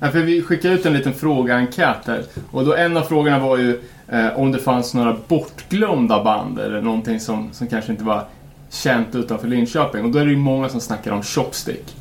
[0.00, 2.24] Ja, för vi skickade ut en liten frågeenkät här.
[2.50, 6.82] Och då en av frågorna var ju eh, om det fanns några bortglömda band eller
[6.82, 8.24] någonting som, som kanske inte var
[8.70, 10.04] känt utanför Linköping.
[10.04, 11.96] Och då är det ju många som snackar om Chopstick.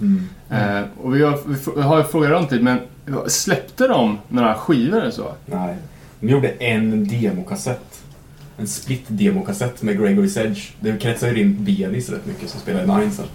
[0.49, 1.39] Eh, och vi har,
[1.75, 2.79] vi har frågat runt lite, men
[3.27, 5.31] släppte de några skivor eller så?
[5.45, 5.75] Nej.
[6.19, 8.01] De gjorde en demokassett.
[8.57, 10.71] En split demokassett med Gregory's Edge.
[10.79, 13.17] Det kretsar ju runt Benis rätt mycket som spelade i Nines.
[13.17, 13.27] här.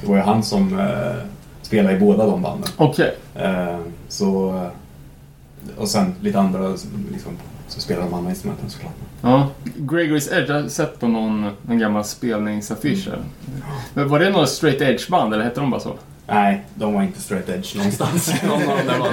[0.00, 1.14] Det var ju han som eh,
[1.62, 2.70] spelade i båda de banden.
[2.76, 3.14] Okej.
[3.34, 4.48] Eh, så...
[4.56, 4.68] eh,
[5.78, 6.68] Och sen lite andra
[7.12, 7.32] liksom,
[7.68, 8.92] så spelar de andra instrumenten såklart.
[9.22, 9.48] Ja.
[9.78, 13.08] Gregory's Edge, jag har sett på någon, någon gammal spelningsaffisch.
[13.94, 15.94] Men var det några straight edge-band eller hette de bara så?
[16.30, 18.32] Nej, de var inte straight edge någonstans.
[18.42, 19.12] Någon av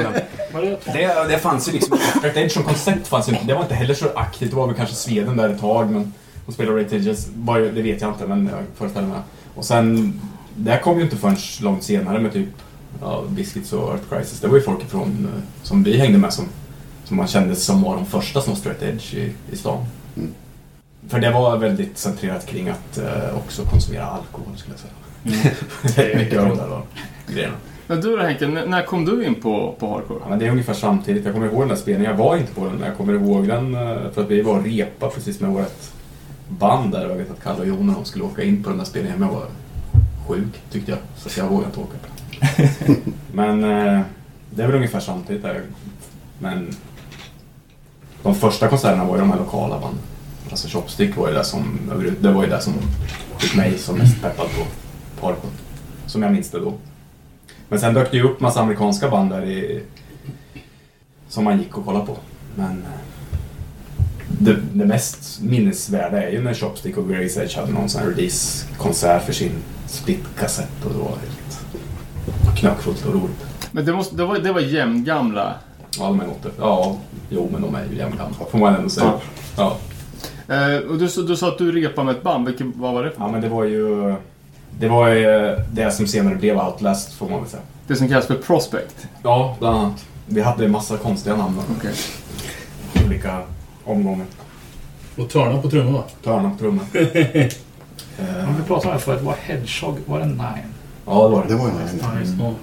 [0.53, 1.27] de det?
[1.29, 3.45] Det, fanns ju liksom, straight edge som koncept fanns ju inte.
[3.45, 4.49] Det var inte heller så aktivt.
[4.49, 6.13] Det var väl kanske Sweden där ett tag, men
[6.45, 7.27] de spelade Rate Edges.
[7.45, 9.19] Det vet jag inte, men jag föreställer mig.
[9.55, 10.21] Och sen,
[10.55, 12.49] det kom ju inte förrän långt senare med typ
[13.01, 14.39] ja, Biscuits och Earth Crisis.
[14.39, 16.45] Det var ju folk från, eh, som vi hängde med som,
[17.03, 19.85] som man kände som var de första som var straight edge i, i stan.
[20.17, 20.33] Mm.
[21.07, 25.04] För det var väldigt centrerat kring att eh, också konsumera alkohol skulle jag säga.
[25.95, 26.83] det är mycket av de där då,
[27.27, 27.55] grejerna.
[27.87, 30.19] Men du då Henke, när kom du in på, på hardcore?
[30.23, 31.25] Ja, men det är ungefär samtidigt.
[31.25, 32.11] Jag kommer ihåg den där spelningen.
[32.11, 34.57] Jag var inte på den, men jag kommer ihåg den eh, för att vi var
[34.57, 35.81] och repa precis med vårt
[36.49, 37.09] band där.
[37.09, 39.19] Jag vet att Kalle och Jon de skulle åka in på den där spelningen.
[39.19, 39.47] Men jag var
[40.27, 40.99] sjuk, tyckte jag.
[41.15, 41.97] Så jag vågade inte åka.
[43.33, 44.01] men eh,
[44.49, 45.61] det är väl ungefär samtidigt där.
[46.39, 46.75] Men
[48.23, 50.01] de första konserterna var ju de här lokala banden.
[50.49, 51.79] Alltså Chopstick var ju det som,
[52.19, 52.73] det var ju det som
[53.37, 54.84] fick mig som mest peppad på
[55.25, 55.53] på hardcore.
[56.05, 56.73] Som jag minns det då.
[57.69, 59.83] Men sen dök det ju upp massa amerikanska band där i,
[61.27, 62.17] som man gick och kollade på.
[62.55, 62.99] Men eh,
[64.27, 68.09] det, det mest minnesvärda är ju när Chopstick och Grace Edge hade någon sån här
[68.09, 69.51] release-konsert för sin
[69.87, 73.45] split-kassett och det var helt knökfullt och roligt.
[73.71, 75.53] Men det, måste, det, var, det var jämngamla.
[75.99, 76.51] Ja, de är åter.
[76.59, 76.97] Ja,
[77.29, 79.13] jo men de är ju jämngamla får man ändå säga.
[79.57, 79.77] Ja.
[80.47, 83.11] Eh, och du, du sa att du repade med ett band, vilket, vad var det
[83.11, 83.21] för?
[83.21, 84.15] ja, men det var ju
[84.79, 87.61] det var ju det som senare blev Outlast får man väl säga.
[87.87, 89.07] Det som kallas för Prospect.
[89.23, 90.05] Ja, bland annat.
[90.25, 91.93] Vi hade en massa konstiga namn Okej.
[92.95, 93.41] och olika
[93.85, 94.25] omgångar.
[95.17, 96.03] Och törna på trumman va?
[96.23, 96.83] Törna på trummor.
[98.17, 100.73] Om Eh, vi pratade om det förut, var Hedgehog, var det Nine?
[101.05, 101.47] Ja, det var det.
[101.47, 101.71] Det var
[102.19, 102.53] just det.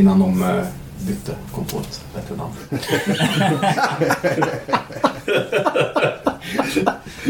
[0.00, 0.64] Innan de eh,
[1.06, 2.52] bytte, kom på ett bättre namn.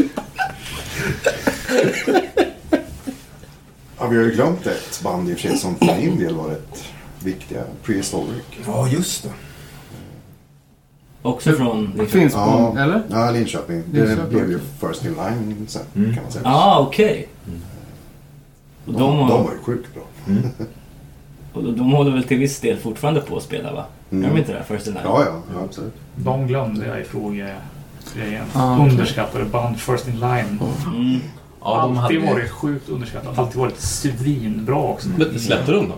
[4.11, 6.47] vi har ju glömt ett band i och för sig som för min del var
[6.49, 6.83] rätt
[7.23, 7.63] viktiga.
[7.83, 8.43] Prehistoric.
[8.65, 9.29] Ja, just det.
[11.21, 11.93] Också från...
[11.97, 13.01] Det finns på, eller?
[13.09, 13.83] Ja, Linköping.
[13.91, 14.29] Det Linköping.
[14.29, 16.13] blev ju First in Line sen Mm.
[16.13, 16.43] kan man säga.
[16.47, 17.27] Ah, okej.
[18.85, 20.03] Och de, de, har, de var ju sjukt bra.
[21.53, 23.85] och de håller väl till viss del fortfarande på att spela va?
[24.11, 24.23] Mm.
[24.23, 24.63] Gör de inte det?
[24.63, 25.03] First in Line?
[25.05, 25.93] Ja, ja, ja, absolut.
[26.15, 28.45] De glömde jag i frågegrejen.
[28.53, 28.89] Ah, okej.
[28.91, 30.59] Underskattade band First in Line.
[30.95, 31.19] Mm.
[31.63, 32.33] Ja, de alltid hade...
[32.33, 33.37] varit sjukt underskattat.
[33.39, 35.09] Alltid varit svinbra också.
[35.17, 35.95] Men släppte de då?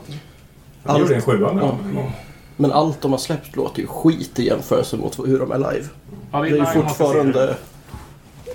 [0.83, 1.67] De gjorde en sjua med Ja.
[1.67, 2.11] dem.
[2.57, 5.87] Men allt de har släppt låter ju skit i jämförelse mot hur de är live.
[6.31, 7.55] Ja, Det är ju fortfarande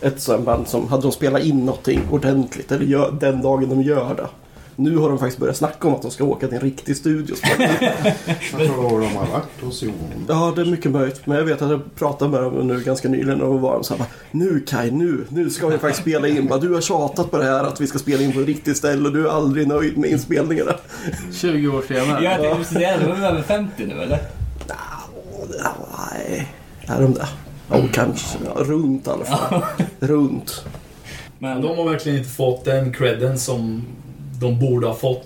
[0.02, 3.82] ett sånt band som, hade de spelat in någonting ordentligt eller gör, den dagen de
[3.82, 4.28] gör det.
[4.80, 7.36] Nu har de faktiskt börjat snacka om att de ska åka till en riktig studio.
[8.52, 9.94] Jag tror de har varit hos Jon.
[10.28, 11.26] ja, det är mycket möjligt.
[11.26, 13.94] Men jag vet att jag pratade med dem nu ganska nyligen och var de så
[13.94, 16.52] här, Nu Kai, nu, nu ska vi faktiskt spela in.
[16.60, 19.08] Du har tjatat på det här att vi ska spela in på ett riktigt ställe
[19.08, 20.72] och du är aldrig nöjd med inspelningarna.
[21.32, 22.24] 20 år senare.
[22.24, 24.18] Jag tänkte precis säga, de är över 50 nu eller?
[24.68, 25.74] Ja,
[26.12, 26.48] Nej,
[26.86, 27.28] är de det?
[27.70, 28.38] Ja, kanske.
[28.44, 29.62] Ja, runt i alla fall.
[30.00, 30.64] Runt.
[31.38, 33.84] Men de har verkligen inte fått den credden som
[34.40, 35.24] de borde ha fått.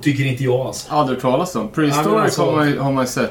[0.00, 0.92] Tycker inte jag alltså.
[0.92, 1.62] Aldrig hört talas om.
[1.62, 3.30] Ja, Prehistoric men alltså- har, man, har man ju sett.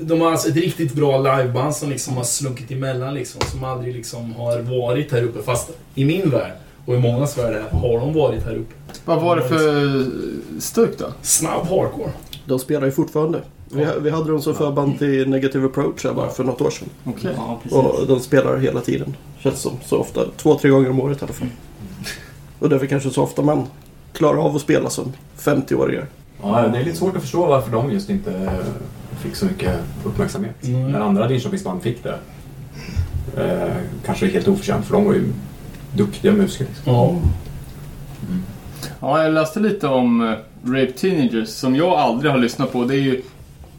[0.00, 3.40] De har alltså ett riktigt bra liveband som liksom har slunkit emellan liksom.
[3.40, 5.42] Som aldrig liksom har varit här uppe.
[5.42, 6.52] Fast i min värld
[6.86, 8.74] och i mångas värld har de varit här uppe.
[9.04, 10.06] Vad var det för
[10.60, 11.06] stuk då?
[11.22, 12.12] Snabb hardcore.
[12.46, 13.42] De spelar ju fortfarande.
[13.70, 16.88] Vi, vi hade dem som förband till Negative Approach här bara för något år sedan.
[17.04, 17.30] Okej.
[17.36, 17.76] Ja.
[17.76, 19.16] Och de spelar hela tiden.
[19.38, 19.72] Känns som.
[19.84, 20.20] Så ofta.
[20.36, 21.48] Två, tre gånger om året i alla fall.
[22.58, 23.66] Och därför kanske så ofta man
[24.12, 26.06] klarar av att spela som 50-åringar.
[26.42, 28.50] Ja, det är lite svårt att förstå varför de just inte
[29.18, 30.64] fick så mycket uppmärksamhet.
[30.64, 30.92] Mm.
[30.92, 32.18] När andra Linköpingsband fick det.
[33.36, 35.32] Eh, kanske helt oförtjänt för de var ju
[35.92, 36.66] duktiga musiker.
[36.66, 36.94] Liksom.
[36.94, 37.16] Ja.
[39.00, 42.84] Ja, jag läste lite om eh, Rape Teenagers som jag aldrig har lyssnat på.
[42.84, 43.22] Det är ju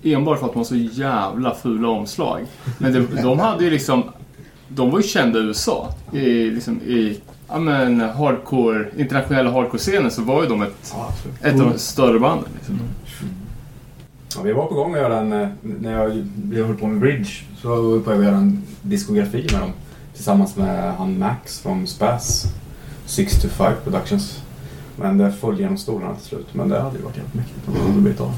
[0.03, 2.45] enbart för att de har så jävla fula omslag.
[2.77, 4.03] Men det, de hade ju liksom...
[4.67, 5.93] De var ju kända i USA.
[6.13, 7.19] I, liksom, i
[7.49, 12.19] ja, men, hardcore, internationella hardcore-scenen så var ju de ett, Ja, ett av de större
[12.19, 12.49] banden.
[12.55, 12.79] Liksom.
[14.35, 16.99] Ja, vi var på gång att göra en, eh, när jag, vi höll på med
[16.99, 17.29] Bridge,
[17.61, 19.71] så var vi på att göra en diskografi med dem.
[20.15, 22.45] Tillsammans med han Max från Spaz,
[23.05, 24.43] 6 to 5 Productions.
[24.95, 26.47] Men det föll genom stolarna till slut.
[26.53, 28.33] Men det hade ju varit helt mäktigt om det hade blivit av.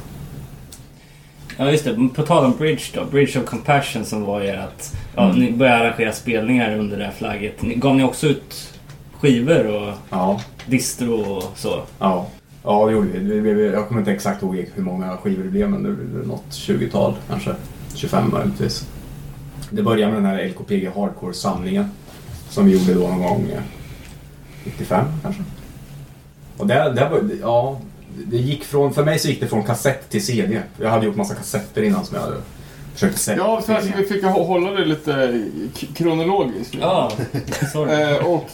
[1.58, 3.06] Ja just det, på tal om Bridge då.
[3.06, 4.84] Bridge of Compassion som var ert...
[5.16, 7.62] Ja, ni började arrangera spelningar under det här flagget.
[7.62, 8.71] Gav ni också ut
[9.22, 11.82] skivor och Ja, distro och så?
[12.00, 12.28] ja.
[12.64, 13.08] Ja, det gjorde
[13.54, 13.68] vi.
[13.68, 17.14] Jag kommer inte exakt ihåg hur många skivor det blev, men det blev något 20-tal
[17.30, 17.56] kanske.
[17.96, 18.88] 25 möjligtvis.
[19.70, 21.86] Det började med den här LKPG Hardcore-samlingen.
[22.50, 23.62] Som vi gjorde då någon gång eh,
[24.64, 25.44] 95 kanske.
[26.58, 27.80] Och det, det var, ja,
[28.26, 30.62] det gick från, för mig så gick det från kassett till CD.
[30.82, 32.38] Jag hade gjort massa kassetter innan som jag hade
[32.94, 33.44] försökt sälja.
[33.44, 35.44] Ja, så vi fick hå- hålla det lite
[35.94, 36.76] kronologiskt.
[36.82, 37.12] Ja,
[37.74, 38.02] sorry.
[38.02, 38.50] Eh, och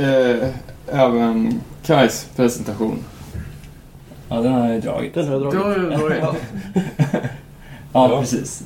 [0.00, 0.48] eh,
[0.92, 2.98] även Kais presentation.
[4.28, 5.14] Ja, den har jag dragit.
[5.14, 5.98] Den har jag Du dragit.
[6.00, 6.42] har ju dragit.
[7.92, 8.62] Ja, precis.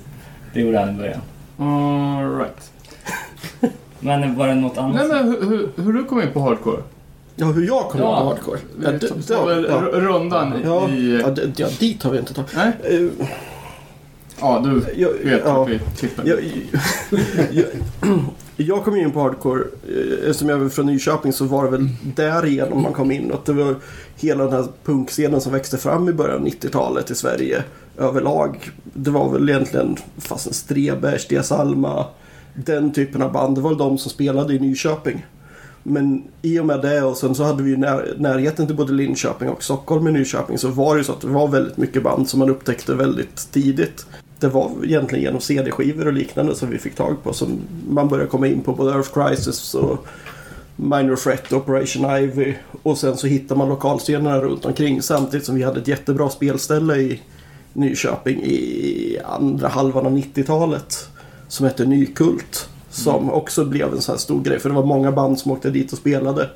[0.55, 1.21] Det gjorde han i början.
[1.59, 2.71] All right.
[4.01, 4.97] Men var det något annat?
[4.97, 6.83] Nej, men hur, hur, hur du kom in på hardcore?
[7.37, 8.21] Ja, hur jag kom in Ja.
[8.21, 8.59] på hardcore.
[8.85, 9.51] Ja, det, det, ja.
[9.53, 11.21] r- rundan Ja, i...
[11.23, 12.57] ja, det, ja, dit har vi inte tagit.
[12.57, 12.73] Nej?
[14.41, 14.45] Eh,
[14.97, 16.25] Ja, du vet ja, att vi klipper.
[16.27, 16.39] jag,
[17.53, 17.67] jag,
[18.57, 21.89] jag kom in på hardcore, eh, eftersom jag är från Nyköping så var det väl
[22.03, 23.33] därigenom man kom in.
[23.33, 23.77] Att det var
[24.17, 27.63] hela den här punkscenen som växte fram i början av 90-talet i Sverige
[27.99, 28.71] överlag.
[28.95, 32.05] Det var väl egentligen fastän Strebers, Dias Alma,
[32.55, 33.57] den typen av band.
[33.57, 35.27] Det var väl de som spelade i Nyköping.
[35.83, 38.93] Men i och med det och sen så hade vi ju när, närheten till både
[38.93, 42.03] Linköping och Stockholm i Nyköping så var det ju så att det var väldigt mycket
[42.03, 44.07] band som man upptäckte väldigt tidigt.
[44.41, 47.59] Det var egentligen genom CD-skivor och liknande som vi fick tag på som
[47.89, 50.07] man började komma in på både Earth Crisis och
[50.77, 55.63] Minor Threat, Operation Ivy och sen så hittar man lokalscenerna runt omkring samtidigt som vi
[55.63, 57.23] hade ett jättebra spelställe i
[57.73, 61.09] Nyköping i andra halvan av 90-talet
[61.49, 62.69] som hette Nykult.
[62.91, 65.71] Som också blev en sån här stor grej för det var många band som åkte
[65.71, 66.51] dit och spelade.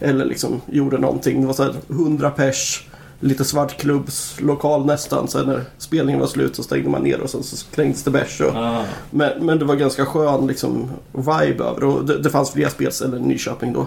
[0.00, 1.40] Eller liksom gjorde någonting.
[1.40, 2.88] Det var så här 100 pers,
[3.22, 5.28] lite svartklubbs, lokal nästan.
[5.28, 8.40] Sen när spelningen var slut så stängde man ner och sen så krängdes det bärs.
[8.40, 12.50] Och, Ah, men, men det var ganska skön liksom, vibe över och det, det fanns
[12.50, 13.86] flera spelställen i Nyköping då.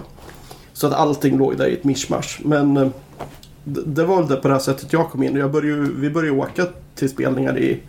[0.72, 2.40] Så att allting låg där i ett mischmasch.
[2.44, 2.88] Men eh,
[3.64, 5.36] det, det var väl det på det här sättet jag kom in.
[5.36, 7.80] Jag började, vi började åka till spelningar i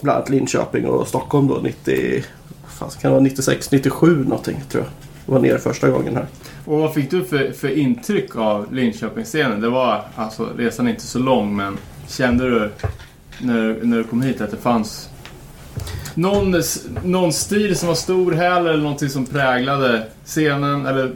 [0.00, 2.24] bland annat Linköping och Stockholm då 90,
[2.66, 5.05] fan, kan det vara 96, 97 någonting tror jag.
[5.26, 6.26] Var nere första gången här.
[6.64, 9.60] Och vad fick du för, för intryck av Linköpingsscenen?
[9.60, 12.70] Det var, alltså resan är inte så lång men kände du
[13.40, 15.08] när, när du kom hit att det fanns
[16.14, 16.62] någon,
[17.04, 20.86] någon stil som var stor här eller någonting som präglade scenen?
[20.86, 21.12] Eller,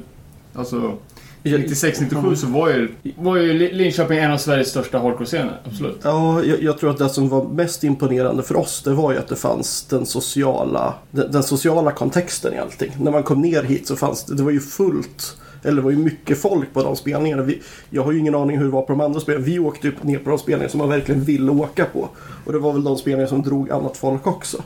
[0.54, 0.96] alltså,
[1.42, 5.60] 96-97 så var ju, var ju Linköping en av Sveriges största hardcore-scener.
[5.64, 6.00] Absolut.
[6.02, 9.18] Ja, jag, jag tror att det som var mest imponerande för oss det var ju
[9.18, 12.92] att det fanns den sociala, den, den sociala kontexten i allting.
[13.00, 15.90] När man kom ner hit så fanns det, det var ju fullt, eller det var
[15.90, 17.42] ju mycket folk på de spelningarna.
[17.42, 19.52] Vi, jag har ju ingen aning hur det var på de andra spelningarna.
[19.52, 22.08] Vi åkte ju ner på de spelningar som man verkligen ville åka på.
[22.44, 24.62] Och det var väl de spelningar som drog annat folk också.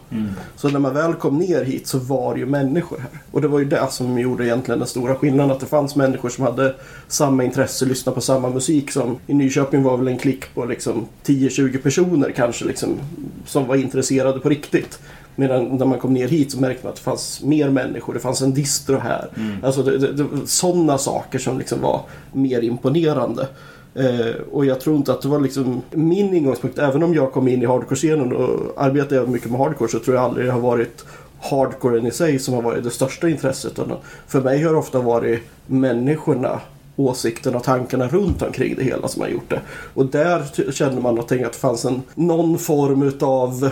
[0.57, 3.21] Så när man väl kom ner hit så var det ju människor här.
[3.31, 5.51] Och det var ju det som gjorde egentligen den stora skillnaden.
[5.51, 6.75] Att det fanns människor som hade
[7.09, 8.91] samma intresse, lyssnade på samma musik.
[8.91, 13.01] Som i Nyköping var väl en klick på liksom 10-20 personer kanske liksom,
[13.47, 14.99] som var intresserade på riktigt.
[15.37, 18.15] Medan när man kom ner hit så märkte man att det fanns mer människor.
[18.15, 19.29] Det fanns en distro här.
[19.63, 22.01] Alltså det, det, det, sådana saker som liksom var
[22.33, 23.49] mer imponerande.
[23.95, 26.79] Eh, och jag tror inte att det var liksom min ingångspunkt.
[26.79, 30.25] Även om jag kom in i hardcore-scenen och arbetade mycket med hardcore så tror jag
[30.25, 31.05] aldrig det har varit
[31.41, 33.79] hardcoren i sig som har varit det största intresset.
[34.27, 36.61] För mig har det ofta varit människorna,
[36.97, 39.61] åsikterna och tankarna runt omkring det hela som har gjort det.
[39.95, 43.71] Och där kände man att det fanns en, någon form utav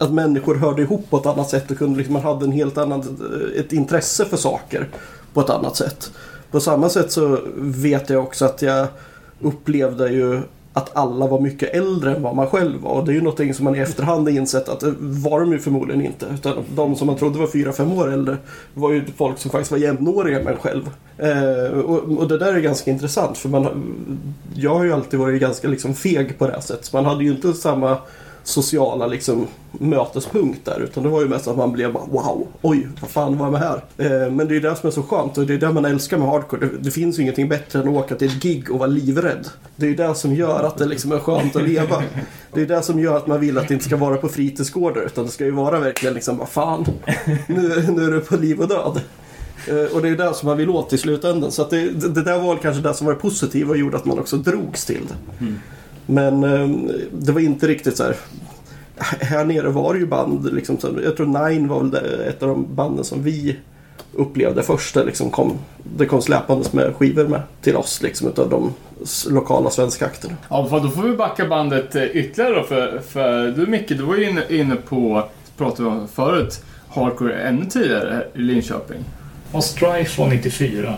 [0.00, 2.78] att människor hörde ihop på ett annat sätt och kunde liksom, man hade en helt
[2.78, 3.06] annat
[3.56, 4.88] ett intresse för saker
[5.34, 6.10] på ett annat sätt.
[6.50, 8.86] På samma sätt så vet jag också att jag
[9.40, 10.40] upplevde ju
[10.72, 12.90] att alla var mycket äldre än vad man själv var.
[12.90, 15.52] Och det är ju någonting som man i efterhand har insett att det var de
[15.52, 16.26] ju förmodligen inte.
[16.34, 18.36] Utan de som man trodde var 4-5 år äldre
[18.74, 20.90] var ju folk som faktiskt var jämnåriga med en själv.
[21.18, 23.68] Eh, och, och det där är ganska intressant för man,
[24.54, 26.92] jag har ju alltid varit ganska liksom feg på det här sättet.
[26.92, 27.98] Man hade ju inte samma
[28.44, 30.80] sociala liksom, mötespunkt där.
[30.80, 33.52] Utan det var ju mest att man blev bara wow, oj, vad fan var jag
[33.52, 33.84] med här?
[33.98, 35.84] Eh, men det är ju det som är så skönt och det är det man
[35.84, 36.66] älskar med hardcore.
[36.66, 39.48] Det, det finns ju ingenting bättre än att åka till ett gig och vara livrädd.
[39.76, 42.02] Det är ju det som gör att det liksom är skönt att leva.
[42.52, 45.02] Det är det som gör att man vill att det inte ska vara på fritidsgårdar
[45.02, 46.86] utan det ska ju vara verkligen liksom, vad fan,
[47.46, 49.00] nu, nu är du på liv och död.
[49.66, 51.50] Eh, och det är det som man vill åt i slutändan.
[51.50, 53.96] Så att det, det det där var väl kanske det som var positivt och gjorde
[53.96, 55.44] att man också drogs till det.
[55.44, 55.60] Mm.
[56.10, 58.16] Men eh, det var inte riktigt så här.
[59.20, 62.42] Här nere var det ju band, liksom, så jag tror Nine var väl det, ett
[62.42, 63.56] av de banden som vi
[64.12, 64.94] upplevde först.
[64.94, 65.58] Det, liksom kom,
[65.96, 68.74] det kom släpandes med skivor med till oss liksom, utav de
[69.28, 70.36] lokala svenska akterna.
[70.48, 72.62] Ja, för då får vi backa bandet eh, ytterligare då.
[72.62, 75.24] För, för du Micke, du var ju inne, inne på,
[75.56, 79.04] pratade vi om förut, hardcore ännu tidigare i Linköping.
[79.52, 80.94] Och Strife var 94.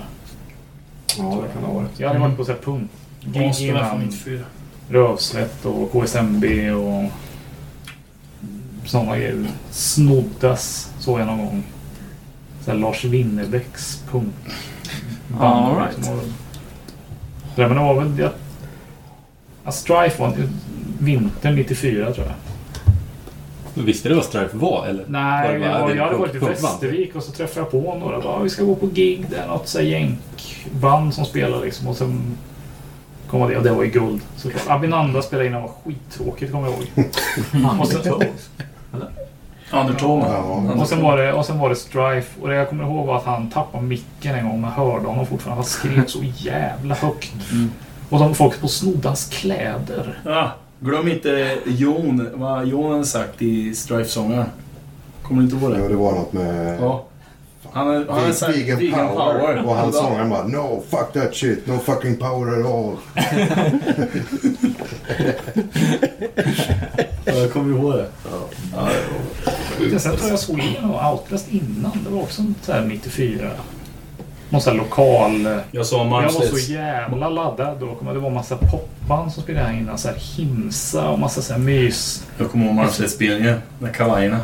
[1.19, 2.01] Ja, det kan ha varit.
[2.01, 2.91] Jag hade varit på så här punk.
[3.21, 4.41] Gig innan 94.
[4.93, 7.11] Rövslätt och KSMB och
[8.85, 9.47] sådana grejer.
[9.71, 11.63] Snoddas såg jag någon gång.
[12.65, 14.35] Så här Lars Winnerbäcks punk.
[15.41, 16.11] All right.
[17.57, 18.19] Det men det var väl...
[18.19, 18.31] Jag,
[19.65, 20.35] ja, Strife var
[20.99, 22.35] vintern 94 tror jag.
[23.75, 25.05] Men visste du vad Strife var eller?
[25.09, 26.39] Nej, Var jag, jag hade varit i?
[26.39, 28.21] Västervik och så träffade jag på några.
[28.21, 29.27] Bara, vi ska gå på gig.
[29.31, 31.89] Det är något så här jänkband som spelar liksom.
[31.89, 32.37] Och sen
[33.33, 34.21] kom det och det var ju guld.
[34.37, 34.63] såklart.
[34.69, 37.07] Abinanda spelade in och var skittråkigt kommer jag ihåg.
[37.81, 38.03] och, sen.
[39.71, 40.73] Ja.
[40.81, 42.41] och, sen var det, och sen var det Strife.
[42.41, 44.61] Och det jag kommer ihåg var att han tappade micken en gång.
[44.61, 45.57] Man hörde honom fortfarande.
[45.57, 47.33] Han skrek så jävla högt.
[48.11, 50.19] Och de folk på snodde hans kläder.
[50.25, 54.47] Ja, glöm inte Jon, vad Jon hade sagt i Strife-sångaren.
[55.23, 55.89] Kommer du inte ihåg Ja, det?
[55.89, 56.79] det var något med...
[56.81, 57.05] Ja.
[57.73, 59.67] Han har han har sagt Vegan, vegan power.
[59.67, 62.97] Och han sångaren bara No fuck that shit, no fucking power at all.
[67.25, 68.09] Ja, jag kommer ihåg det.
[68.75, 68.89] Ja,
[69.91, 71.93] Men Sen tror jag såg igenom Outlast innan.
[72.05, 73.51] Det var också så här 94.
[74.51, 75.61] Någon sån här lokal...
[75.71, 77.95] jag sa Jag var så jävla laddad då.
[77.95, 79.99] Kommer det var massa popband som spelade här innan.
[79.99, 82.27] Så här Himsa och massa så här mys.
[82.39, 84.41] Jag kommer ihåg Malmstedts-spelningen med kavajerna.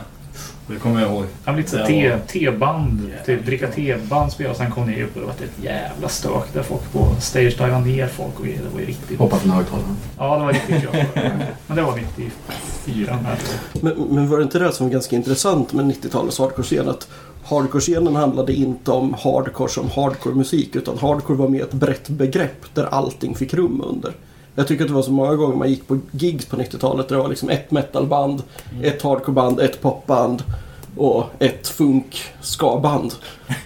[0.69, 1.25] Det kommer jag ihåg.
[1.45, 2.19] Jag lite så här Det te- var-
[2.53, 3.13] T-band.
[3.27, 4.57] Typ dricka T-band spelade.
[4.59, 7.79] Sen kom ni upp och det var ett jävla stök där folk på stage divade
[7.81, 8.61] ner folk och grejer.
[8.69, 9.19] Det var ju riktigt...
[9.19, 9.97] Hoppa från högtalaren.
[10.19, 11.01] Ja, det var riktigt kul.
[11.67, 13.37] Men det var 94 här.
[13.81, 16.89] Men, men var det inte det som var ganska intressant med 90-talets hardcore-scen?
[16.89, 17.09] Att
[17.45, 22.85] hardcore-scenen handlade inte om hardcore som hardcore-musik utan hardcore var mer ett brett begrepp där
[22.85, 24.13] allting fick rum under.
[24.59, 27.17] Jag tycker att det var så många gånger man gick på gigs på 90-talet där
[27.17, 28.43] det var liksom ett metalband,
[28.83, 30.43] ett hardcoreband, ett popband
[30.97, 33.13] och ett funk ska-band.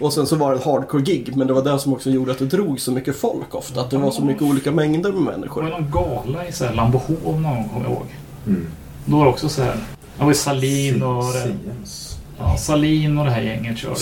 [0.00, 2.38] Och sen så var det ett hardcore-gig men det var det som också gjorde att
[2.38, 3.80] det drog så mycket folk ofta.
[3.80, 5.62] Att det var så mycket olika mängder med Det var människor.
[5.62, 8.06] någon gala i så här Lambohov någon gång kommer jag ihåg.
[8.46, 8.66] Mm.
[9.04, 9.76] Då var det också så här.
[10.18, 11.24] Det var Salin och...
[11.24, 12.18] det- Siemens.
[12.38, 13.94] Ja, Salin och det här gänget körde.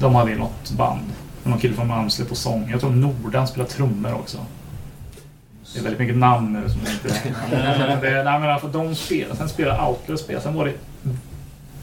[0.00, 1.00] De hade ju något band.
[1.44, 2.68] Någon kille från Malmsle på sång.
[2.70, 4.38] Jag tror Nordan spelar trummor också.
[5.72, 7.20] Det är väldigt mycket namn nu som inte...
[7.50, 9.36] Men det, nej men alltså de spelade.
[9.36, 10.44] Sen spelade Outlast spelade.
[10.44, 10.72] Sen var det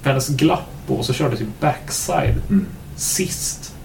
[0.03, 2.65] världens glapp och så körde typ Backside Mm.
[2.95, 3.75] sist.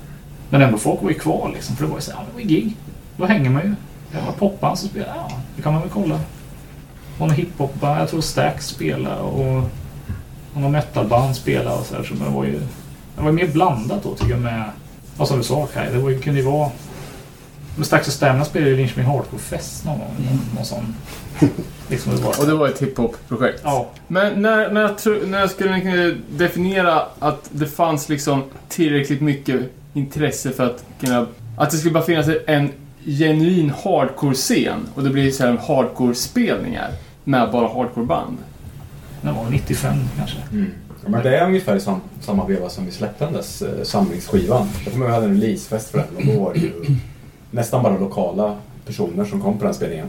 [0.50, 1.76] Men ändå folk var ju kvar liksom.
[1.76, 2.76] För det var ju så ja, det var ju gig.
[3.16, 3.74] Då hänger man ju.
[4.12, 5.12] Det var popband som spelade.
[5.16, 6.14] Ja, det kan man väl kolla.
[7.18, 8.00] Och någon hiphopband.
[8.00, 9.62] Jag tror Stax spelade och
[10.54, 12.60] och någon metalband spelade och så här, så det var ju
[13.16, 14.64] det var ju mer blandat då tycker jag med,
[15.18, 16.70] ja som du sa Kaj, det var ju, kunde ju vara
[17.78, 20.08] men Stax och Stamina spelade ju Linköping Hardcore Fest någon gång.
[20.56, 20.94] Någon sån.
[21.88, 22.40] Liksom det var.
[22.40, 23.60] Och det var ett hiphop-projekt.
[23.64, 29.20] Ja, Men när, när, tro- när skulle ni kunna definiera att det fanns liksom tillräckligt
[29.20, 29.60] mycket
[29.94, 31.26] intresse för att kunna...
[31.56, 32.70] Att det skulle bara finnas en
[33.04, 36.90] genuin hardcore-scen och det blir så här hardcore-spelningar
[37.24, 38.38] med bara hardcore-band.
[39.22, 40.36] det var 95 kanske.
[40.52, 40.70] Mm.
[41.04, 43.84] Ja, men det är ungefär i sam, samma veva som vi släppte den där eh,
[43.84, 44.68] samlingsskivan.
[44.84, 46.72] Jag kommer ihåg att vi hade en releasefest för den och då var det ju
[47.50, 50.06] nästan bara lokala personer som kom på den spelningen.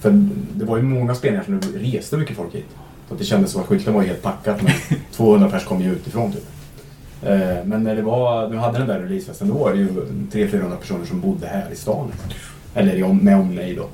[0.00, 0.10] För
[0.54, 2.66] det var ju många spelningar som det reste mycket folk hit.
[3.08, 4.72] Så att det kändes som att skylten var helt packad med
[5.12, 6.44] 200 pers kom ju utifrån typ.
[7.22, 9.88] Eh, Men när det var, nu hade den där releasefesten, då var det ju
[10.32, 12.06] 300-400 personer som bodde här i stan.
[12.12, 12.30] Liksom.
[12.74, 13.86] Eller med omnejd då.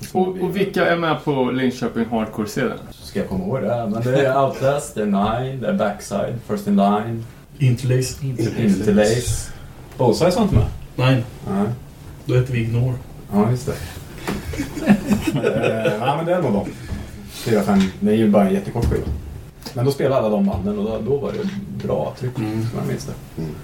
[0.00, 2.78] Så Och, vi- och vilka är med på Linköping Hardcore-scenen?
[2.90, 3.88] Ska jag komma ihåg det?
[3.92, 7.24] Men det är Outlast, det är Nine, det är Backside, First In Line,
[7.58, 8.26] Interlace.
[8.26, 9.50] Interlace.
[9.98, 10.66] Bullseye var inte med?
[10.96, 11.64] Nej, Nej.
[12.28, 12.94] Då heter vi Ignore.
[13.32, 13.74] Ja, just det.
[15.34, 16.66] Eh, ja, men det är nog de.
[17.30, 17.80] Fyra, fem.
[18.00, 19.06] Det är ju bara en jättekort skiva.
[19.74, 21.48] Men då spelade alla de banden och då, då var det
[21.86, 23.42] bra tryck, som jag minns det.
[23.42, 23.54] Mm.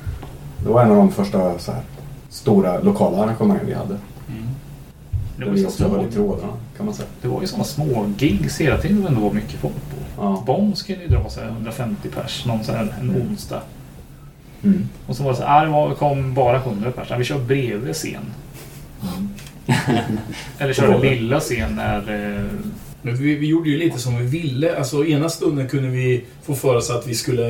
[0.65, 1.83] Det var en av de första så här,
[2.29, 3.95] stora lokala arrangemangen vi hade.
[3.95, 7.09] Det Där var, ju vi så också höll i små, trådarna, kan man säga.
[7.23, 10.23] det var ju såna små gigs hela tiden det ändå var mycket folk på.
[10.23, 10.43] Ja.
[10.47, 13.61] Bonn skulle ju dra så här 150 pers någon så här, en onsdag.
[14.62, 14.89] Mm.
[15.07, 17.12] Och så var det så här, ah, det var, kom bara 100 pers.
[17.19, 18.25] Vi kör bredvid scen.
[20.59, 21.11] Eller det.
[21.11, 21.99] lilla scen när...
[21.99, 22.45] Eh,
[23.03, 24.77] Men vi, vi gjorde ju lite som vi ville.
[24.77, 27.43] Alltså ena stunden kunde vi få för oss att vi skulle...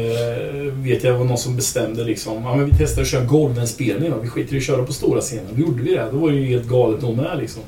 [0.51, 2.43] eh, Vet jag var någon som bestämde liksom.
[2.45, 4.19] Ja men vi testar att köra golvenspelning då.
[4.19, 5.47] Vi skiter i att köra på stora scenen.
[5.55, 6.09] Då gjorde vi det.
[6.13, 7.63] Då var det ju helt galet de med liksom.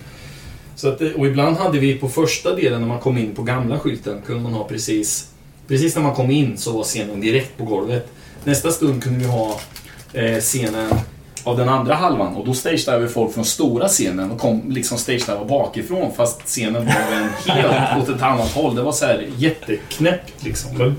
[0.76, 3.42] Så att, eh, och ibland hade vi på första delen när man kom in på
[3.42, 5.28] gamla skylten kunde man ha precis...
[5.68, 8.06] Precis när man kom in så var scenen direkt på golvet.
[8.44, 9.60] Nästa stund kunde vi ha
[10.12, 10.90] eh, scenen
[11.46, 14.98] av den andra halvan och då stageade vi folk från stora scenen och kom liksom
[14.98, 18.74] stagediva bakifrån fast scenen var en helt åt ett annat håll.
[18.74, 20.78] Det var så här jätteknäppt liksom.
[20.78, 20.96] Men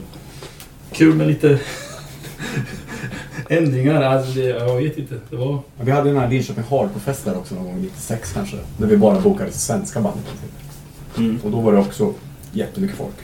[0.91, 1.60] kul med lite
[3.50, 4.02] ändringar.
[4.02, 5.16] Alltså, det, jag vet inte.
[5.30, 5.60] Det var...
[5.82, 8.58] Vi hade den här Linköping Hardcore-fest där också någon gång 96 kanske.
[8.78, 10.20] Där vi bara bokade svenska band.
[11.18, 11.39] Mm.
[11.43, 12.14] Och då var det också
[12.52, 13.16] jättemycket folk.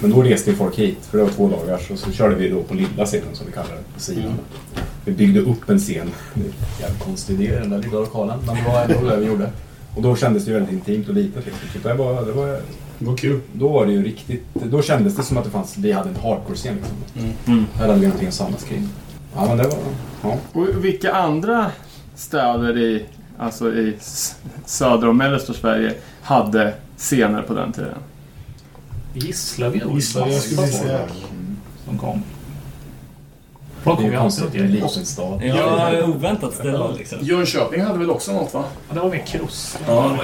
[0.00, 1.78] Men då reste ju folk hit, för det var två dagar.
[1.78, 4.38] Så, så körde vi då på lilla scenen som vi kallar det, på sidan.
[5.04, 6.10] Vi byggde upp en scen.
[6.80, 8.38] Jävligt konstig idé, den där lilla lokalen.
[8.46, 9.50] Men det var ändå det vi gjorde.
[9.96, 11.44] Och då kändes det ju väldigt intimt och litet.
[11.46, 11.80] Liksom.
[11.82, 12.46] Det var, det var,
[12.98, 13.40] Det var kul.
[13.52, 14.44] då var det ju riktigt...
[14.54, 16.96] Då kändes det som att det fanns, vi hade en hardcore-scen liksom.
[17.46, 17.66] Mm.
[17.74, 18.88] Här hade vi någonting att samlas kring.
[19.34, 19.78] Ja, men det var...
[20.22, 20.36] Ja.
[20.52, 21.70] Och vilka andra
[22.14, 23.04] städer i,
[23.38, 23.96] alltså i
[24.66, 27.98] södra och mellersta Sverige hade scener på den tiden?
[29.14, 30.98] Gislaved var Gislaved, jag skulle säga.
[31.84, 32.22] som kom.
[33.84, 35.42] Folk Det kom är ju ju alltid en liten stad.
[35.44, 37.18] Ja, oväntat ställe liksom.
[37.22, 38.64] Jönköping hade väl också något va?
[38.88, 39.78] Ja, Det var mer kross.
[39.86, 40.18] Ja.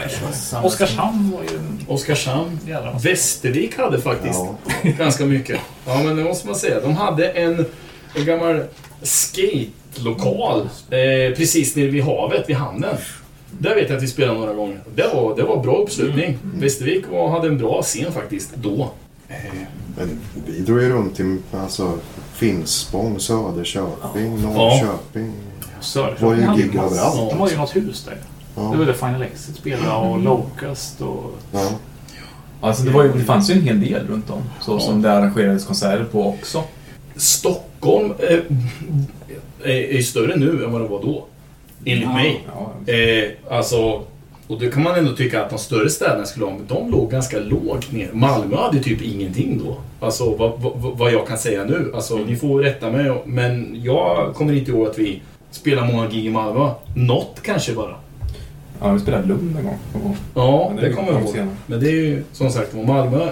[0.62, 1.60] Oskarshamn var ju
[1.94, 2.58] Oskarshamn.
[3.02, 4.40] Västervik hade faktiskt
[4.84, 4.90] Ja.
[4.98, 5.60] ganska mycket.
[5.86, 6.80] Ja, men det måste man säga.
[6.80, 7.66] De hade en,
[8.14, 8.62] en gammal
[9.02, 12.96] skate-lokal eh, precis nere vid havet, vid hamnen.
[13.58, 14.80] Där vet jag att vi spelade några gånger.
[14.94, 16.38] Det var, det var bra uppslutning.
[16.54, 18.90] Västervik var, hade en bra scen faktiskt, då.
[19.96, 21.98] Men vi drog ju runt i alltså,
[22.38, 25.32] Finspång, Söderköping, Norrköping.
[25.80, 27.30] Söderköping var ju gig massa- överallt.
[27.30, 28.16] De hade ju något hus där.
[28.54, 28.84] Det var Ja.
[28.84, 31.34] där Final Exit spelade och Locust och...
[31.52, 31.68] Ja.
[32.60, 34.42] Alltså det, var ju, det fanns ju en hel del runt om.
[34.60, 36.62] Så som det arrangerades konserter på också.
[37.16, 38.38] Stockholm eh,
[39.64, 41.24] är, är större nu än vad det var då.
[41.84, 42.46] Enligt mig.
[42.54, 44.02] Ja, Eh, alltså,
[44.48, 47.10] och det kan man ändå tycka att de större städerna skulle ha, men de låg
[47.10, 48.10] ganska lågt ner.
[48.12, 49.76] Malmö hade typ ingenting då.
[50.06, 51.92] Alltså vad, vad, vad jag kan säga nu.
[51.94, 56.26] Alltså ni får rätta mig, men jag kommer inte ihåg att vi spelar många gig
[56.26, 56.70] i Malmö.
[56.96, 57.94] Något kanske bara.
[58.80, 59.78] ja, vi spelade Lund en gång.
[59.92, 60.16] någon gång.
[60.34, 61.34] Ja, det det, kommer jag ju ihåg.
[61.34, 61.56] senare.
[61.66, 63.30] Men det är ju som sagt Malmö,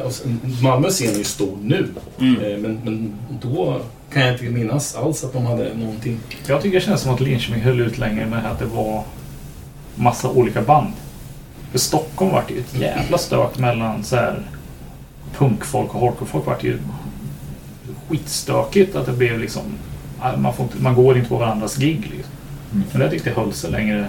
[0.63, 1.89] Malmö scen är ju stor nu.
[2.21, 2.35] Mm.
[2.41, 3.81] Eh, men, men då
[4.13, 6.21] kan jag inte minnas alls att de hade någonting.
[6.47, 9.03] Jag tycker det känns som att Linköping höll ut längre med att det var
[9.95, 10.93] massa olika band.
[11.77, 14.43] För Stockholm vart ju ett jävla stök mellan så här
[15.35, 16.79] punkfolk och hardcorefolk vart ju
[18.09, 19.63] skitstökigt att det blev liksom
[20.37, 22.33] man, får inte, man går inte på varandras gig liksom.
[22.93, 24.09] Men jag tyckte det höll sig längre.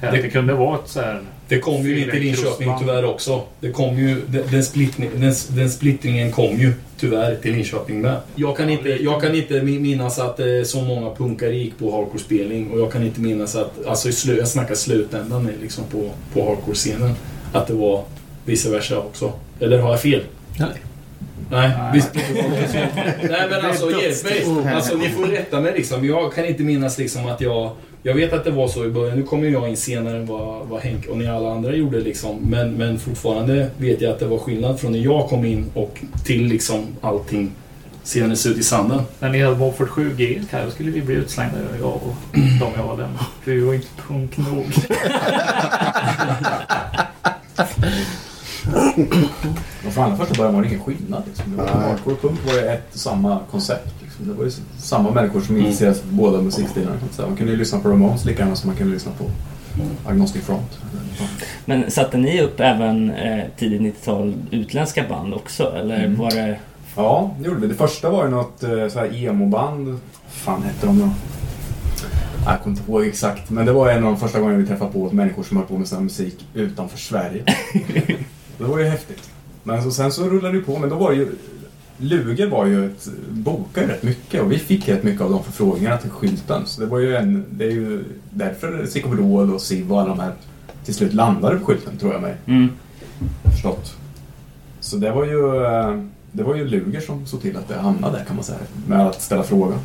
[0.00, 3.42] Det, det kunde vara ett så här Det kom ju inte till Linköping tyvärr också.
[3.60, 8.16] Det kom ju, den, den, splittning, den, den splittringen kom ju tyvärr till Linköping med.
[8.36, 11.90] Jag kan inte, jag kan inte mi- minnas att eh, så många punkare gick på
[11.96, 16.10] hardcore-spelning och jag kan inte minnas att, alltså i slu, jag snackar slutändan liksom på,
[16.32, 17.14] på hardcore-scenen,
[17.52, 18.04] att det var
[18.44, 19.32] vice versa också.
[19.60, 20.20] Eller har jag fel?
[20.58, 20.68] Nej.
[21.50, 21.90] Nej, Nej.
[21.94, 22.10] visst.
[23.22, 24.74] Nej men alltså hjälp mig.
[24.74, 26.06] Alltså ni får rätta mig liksom.
[26.06, 27.70] Jag kan inte minnas liksom att jag...
[28.04, 29.16] Jag vet att det var så i början.
[29.18, 32.36] Nu kommer jag in senare än vad, vad Henk och ni alla andra gjorde liksom.
[32.50, 35.98] Men, men fortfarande vet jag att det var skillnad från när jag kom in och
[36.24, 37.52] till liksom allting
[38.02, 39.02] senades ut i sanden.
[39.18, 42.72] När ni hade Mofford 7 G här, då skulle vi bli utslängda, jag och de
[42.76, 43.18] jag var den.
[43.42, 44.66] För vi var inte punk nog.
[49.86, 51.22] Och från allra första början var det ingen skillnad.
[51.26, 51.50] Liksom.
[51.50, 51.74] Det var Nej.
[51.74, 54.01] hardcore och punk var ju ett och samma koncept.
[54.26, 56.96] Det var ju samma människor som intresserade sig för båda musikstilarna.
[57.12, 59.24] Så man kunde ju lyssna på Ramones lika gärna som man kunde lyssna på
[60.10, 60.78] Agnostic Front.
[61.64, 65.72] Men satte ni upp även eh, tidigt 90-tal utländska band också?
[65.76, 66.18] Eller Mm.
[66.18, 66.58] var det
[66.96, 67.66] Ja, det gjorde vi.
[67.66, 69.98] Det första var ju något eh, så här emo-band.
[70.28, 71.08] fan hette de då?
[72.46, 74.92] Jag kommer inte ihåg exakt, men det var en av de första gångerna vi träffade
[74.92, 77.42] på människor som höll på med sån här musik utanför Sverige.
[78.58, 79.30] det var ju häftigt.
[79.62, 81.28] Men så, sen så rullade det på, men då var det ju...
[82.02, 85.96] Luger var ju ett, bokade rätt mycket och vi fick rätt mycket av de förfrågningarna
[85.96, 86.66] till skylten.
[86.66, 90.20] Så det var ju en, det är ju därför Psykobrod och Siv och alla de
[90.20, 90.32] här
[90.84, 92.34] till slut landade på skylten, tror jag mig.
[92.46, 92.68] Mm.
[93.44, 93.96] Förstått.
[94.80, 98.18] Så det var ju, eh, det var ju Luger som såg till att det hamnade
[98.18, 98.58] där kan man säga.
[98.86, 99.78] Med att ställa frågan.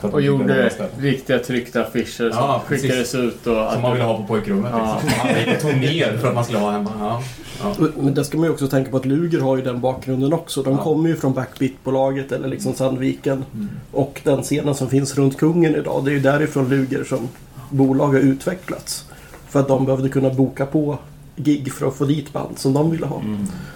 [0.00, 3.46] Och gjorde riktiga tryckta affischer som Ja, skickades ut.
[3.46, 5.00] Och Som man ville ha på pojkrummet Ja.
[5.04, 5.70] liksom.
[5.70, 6.90] Man tog ner för att man skulle ha hemma.
[6.98, 7.22] Ja.
[7.62, 7.86] Ja.
[7.96, 10.62] Men det ska man ju också tänka på att Luger har ju den bakgrunden också.
[10.62, 10.82] De Ja.
[10.82, 13.44] kommer ju från Backbeat-bolaget eller liksom Sandviken.
[13.54, 13.68] Mm.
[13.92, 17.28] Och den scenen som finns runt kungen idag, det är ju därifrån Luger som
[17.70, 19.04] bolag har utvecklats.
[19.48, 20.98] För att de behövde kunna boka på
[21.36, 23.22] gig för att få dit band som de ville ha.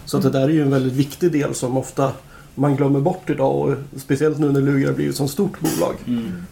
[0.04, 2.12] Så att det där är ju en väldigt viktig del som ofta
[2.58, 3.54] man glömmer bort idag.
[3.56, 5.94] Och speciellt nu när Luger har blivit ett så stort bolag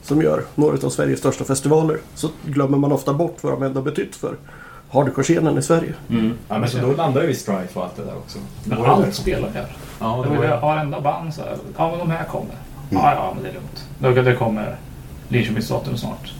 [0.02, 1.98] som gör några av Sveriges största festivaler.
[2.14, 4.36] Så glömmer man ofta bort vad de ändå betytt för
[4.90, 5.94] hardcore-scenen i Sverige.
[6.48, 8.38] ja, men så då landade vi i Strife och allt det där också.
[8.64, 9.76] Men allt spelar här.
[10.00, 11.56] Ja, Det var ju varenda band så här.
[11.76, 12.54] Ja, men de här kommer.
[12.90, 13.54] Ja, ja, men det är
[14.14, 14.26] lugnt.
[14.26, 14.76] Det kommer
[15.28, 16.32] Linköpingsdatum snart.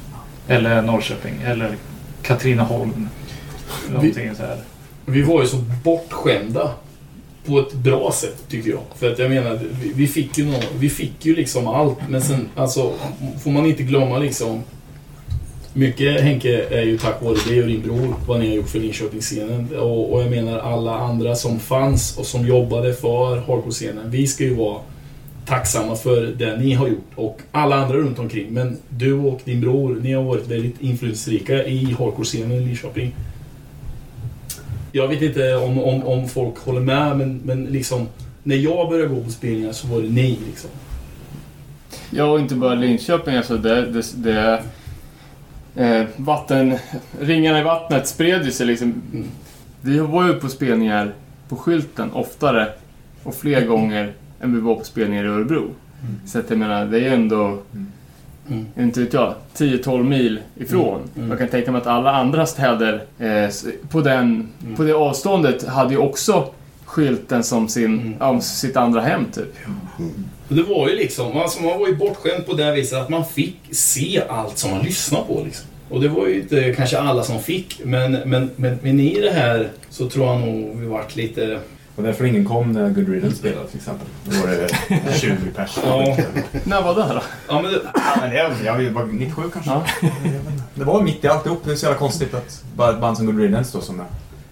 [0.49, 1.35] Eller Norrköping.
[1.45, 1.77] Eller
[2.23, 3.09] Katrineholm.
[3.91, 4.57] Någonting så här.
[5.05, 6.71] Vi var ju så bortskämda
[7.47, 8.83] på ett bra sätt tycker jag.
[8.97, 11.99] För att jag menar, vi, vi fick ju någon, vi fick ju liksom allt.
[12.09, 12.93] Men sen, alltså,
[13.45, 14.63] får man inte glömma liksom
[15.77, 18.79] mycket Henke är ju tack vare dig och din bror vad ni har gjort för
[18.79, 19.77] Linköpingsscenen.
[19.79, 24.11] Och, och jag menar alla andra som fanns och som jobbade för hardcore-scenen.
[24.11, 24.81] Vi ska ju vara
[25.47, 28.47] tacksamma för det ni har gjort och alla andra runt omkring.
[28.51, 33.15] Men du och din bror, ni har varit väldigt inflytelserika i hardcore-scenen i Linköping.
[34.97, 38.09] Jag vet inte om, om, om folk håller med, men, men liksom
[38.43, 40.71] när jag började gå på spelningar så var det ni liksom.
[42.11, 43.37] Ja, och inte bara Linköping.
[43.37, 44.63] Alltså det, det, det,
[45.85, 46.79] eh, vatten,
[47.21, 49.03] ringarna i vattnet spred ju sig liksom.
[49.81, 51.15] Vi var ju på spelningar
[51.49, 52.69] på skylten oftare
[53.23, 55.71] och fler gånger än vi var på spelningar i Örebro.
[56.27, 57.93] Så att jag menar, det är ju ändå, Mm.
[58.79, 60.97] Inte vet jag, 10-12 mil ifrån.
[60.97, 61.09] Mm.
[61.17, 61.31] Mm.
[61.31, 63.51] Jag kan tänka mig att alla andra städer eh,
[63.91, 66.49] på, den, på det avståndet hade ju också
[66.85, 68.15] skylten som sin, Mm.
[68.21, 69.55] ja, sitt andra hem typ.
[70.49, 73.57] Det var ju liksom, alltså man var ju bortskämd på det viset att man fick
[73.71, 75.67] se allt som man lyssnade på liksom.
[75.91, 79.31] Och det var ju inte kanske alla som fick, men, men, men, men i det
[79.31, 81.59] här så tror jag nog vi vart lite...
[81.97, 84.07] Och därför ingen kom när Good Riddance spelade till exempel.
[84.25, 85.79] Då var det 20 pers.
[85.85, 86.17] Ja.
[86.65, 87.23] När var det här då?
[87.49, 89.71] Ja, men det, Ja, men det, jag var 97 kanske.
[89.71, 89.83] Ja.
[90.75, 91.61] Det var mitt i alltihop.
[91.65, 94.07] Det är så jävla konstigt att bara ett band som Good Riddance då som är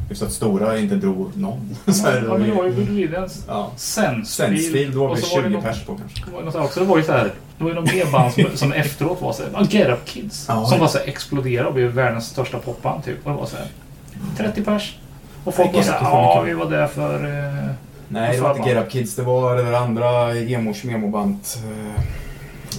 [0.09, 1.77] hyfsat stora inte drog någon.
[1.95, 3.43] Så här, Ja, men det var ju Good Riddance.
[3.49, 3.71] ja.
[3.77, 4.93] Sensfil.
[4.95, 6.25] Då var vi så var det 20 något- pers på kanske.
[6.27, 8.13] Det var ju något också, det var ju så här, det var ju någon mer
[8.13, 10.45] band som, som efteråt var såhär, Get Up Kids.
[10.49, 10.67] Ja.
[10.67, 13.27] som var så här, exploderade och blev världens största popband typ.
[13.27, 13.67] Och det var så här,
[14.37, 14.97] 30 pers.
[15.45, 17.15] Och folk Nej, var såhär, ja vi var där för...
[17.25, 17.71] Eh,
[18.09, 19.17] Nej, det var inte Get Up Kids.
[19.17, 21.39] Det var det där andra emos memoband.
[21.57, 22.03] eh,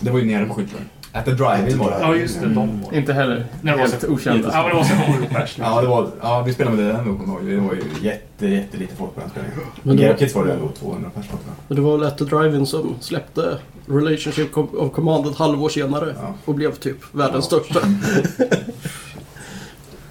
[0.01, 0.79] Det var ju nere på skylten.
[1.11, 1.97] At the Drive-In var det.
[2.01, 4.49] ja just det, de var Inte heller var helt så- okända.
[4.53, 5.57] Ja men det var så sju pers.
[5.57, 5.63] liksom.
[5.73, 7.51] Ja, det var, ja, vi spelade med det ändå, kommer jag ihåg.
[7.63, 9.59] Det var ju jätte, jättelite folk på den spelningen.
[9.83, 11.37] Get var- Up Kids var det ändå 200 pers på.
[11.67, 13.57] Men det var väl At the Drive-In som släppte
[13.87, 16.15] Relationship of Command ett halvår senare.
[16.21, 16.33] Ja.
[16.45, 17.59] Och blev typ världens Ja.
[17.59, 17.79] största.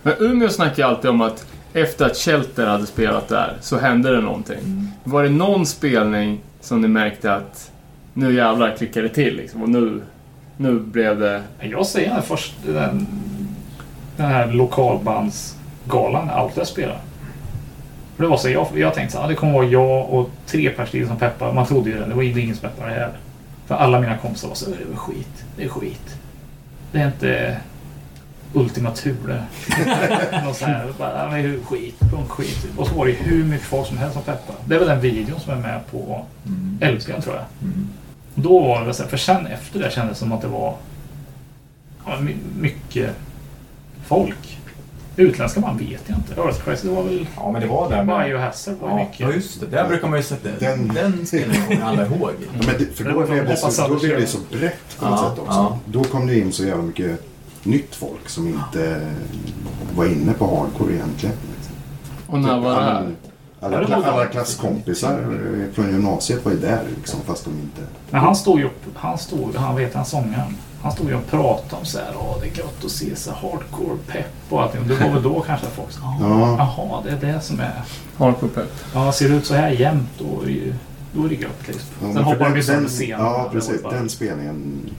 [0.02, 4.10] Men Umeå snackar ju alltid om att efter att Shelter hade spelat där så hände
[4.10, 4.58] det någonting.
[4.58, 4.88] Mm.
[5.04, 7.70] Var det någon spelning som ni märkte att
[8.12, 10.02] nu jävlar klickade det till liksom, och nu,
[10.56, 11.42] nu blev det...
[11.60, 13.06] Jag säger den först, den,
[14.16, 16.98] den här lokalbandsgalan när Outlet spelar.
[18.16, 20.30] För det var så, jag, jag tänkte så här, ah, det kommer vara jag och
[20.46, 21.52] tre pers till som peppar.
[21.52, 23.12] Man trodde ju det, det var ingen som peppade det här.
[23.66, 26.16] För alla mina kompisar var så, äh, det är skit, det är skit.
[26.92, 27.56] Det är inte
[28.54, 29.42] Ultima Thule.
[30.44, 32.66] Något så här, bara, "Ja, men skit, punkskit.
[32.76, 34.58] Och så var det ju hur mycket folk som helst som peppade.
[34.64, 36.94] Det är väl den videon som är med på Mm.
[36.94, 37.44] LPn tror jag.
[37.62, 37.88] Mm.
[38.34, 40.48] Då var det väl så här, för sen efter det kändes det som att det
[40.48, 40.74] var
[42.06, 43.10] ja, my- mycket
[44.06, 44.58] folk.
[45.16, 46.40] Utländska man vet jag inte.
[46.40, 48.26] Earthquake, det var väl Ja, men det var där med...
[48.28, 49.20] Biohazard var ju Ja, mycket.
[49.20, 49.66] ja, just det.
[49.66, 50.48] Där brukar man ju sätta...
[50.58, 52.30] Den, Den- den spelningen kommer alla ihåg.
[52.40, 54.26] Ja, men det, för då var blev det, så, då det blev det kör.
[54.26, 55.52] så brett på något Ja, sätt också.
[55.58, 55.78] ja.
[55.86, 57.20] Då kom det in så jävla mycket
[57.64, 59.10] nytt folk som inte
[59.96, 61.34] var inne på hardcore egentligen.
[61.56, 61.74] Liksom.
[62.26, 63.10] Och när var det här?
[63.60, 65.38] Alla, alla, alla klasskompisar
[65.72, 67.80] från gymnasiet var ju där liksom, fast de inte...
[68.10, 70.56] Men han stod ju, han stod, han vet han sångaren.
[70.82, 73.30] Han stod ju och pratade om så här, åh det är gött att se så
[73.32, 74.80] hardcore pepp och allting.
[74.80, 76.56] Och det var väl då kanske att folk sa, Ja.
[76.58, 77.82] jaha det är det som är.
[78.18, 78.72] Hardcore pepp.
[78.94, 80.74] Ja, ser det ut så här jämt då är ju
[81.12, 81.86] då är det gött liksom.
[82.02, 83.20] Ja, Sen hoppar de ju sönder scenen.
[83.26, 83.82] Ja, precis.
[83.82, 84.90] bara- Den spelningen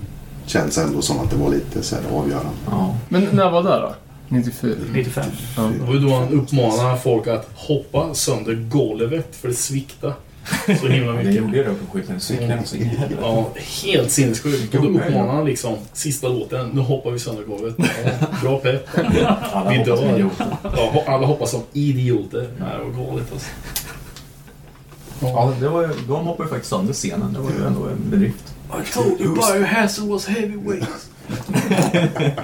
[0.45, 2.49] känns ändå som att det var lite så här avgörande.
[2.69, 2.95] Ja.
[3.09, 3.95] Men när var det då?
[4.27, 4.75] 94?
[4.93, 5.25] 95.
[5.55, 10.13] Det var ju då han uppmanade folk att hoppa sönder golvet för det svikta
[10.81, 11.35] så himla Det mycket.
[11.43, 12.65] gjorde jag då på skjutningscykeln.
[12.65, 12.89] så in.
[13.21, 13.47] Ja,
[13.85, 14.75] helt sinnessjukt.
[14.75, 17.75] Och då uppmanade han liksom sista låten, nu hoppar vi sönder golvet.
[17.77, 18.87] Ja, bra pepp.
[19.53, 20.29] Alla Vi dör.
[20.63, 22.47] Ja, alla hoppas som idioter.
[22.59, 23.47] Nej, det var galet alltså.
[25.19, 27.33] Ja, det var, de hoppade ju faktiskt sönder scenen.
[27.33, 28.54] Det var ju ändå en bedrift.
[28.69, 30.87] I told you biohazard was heavyweight.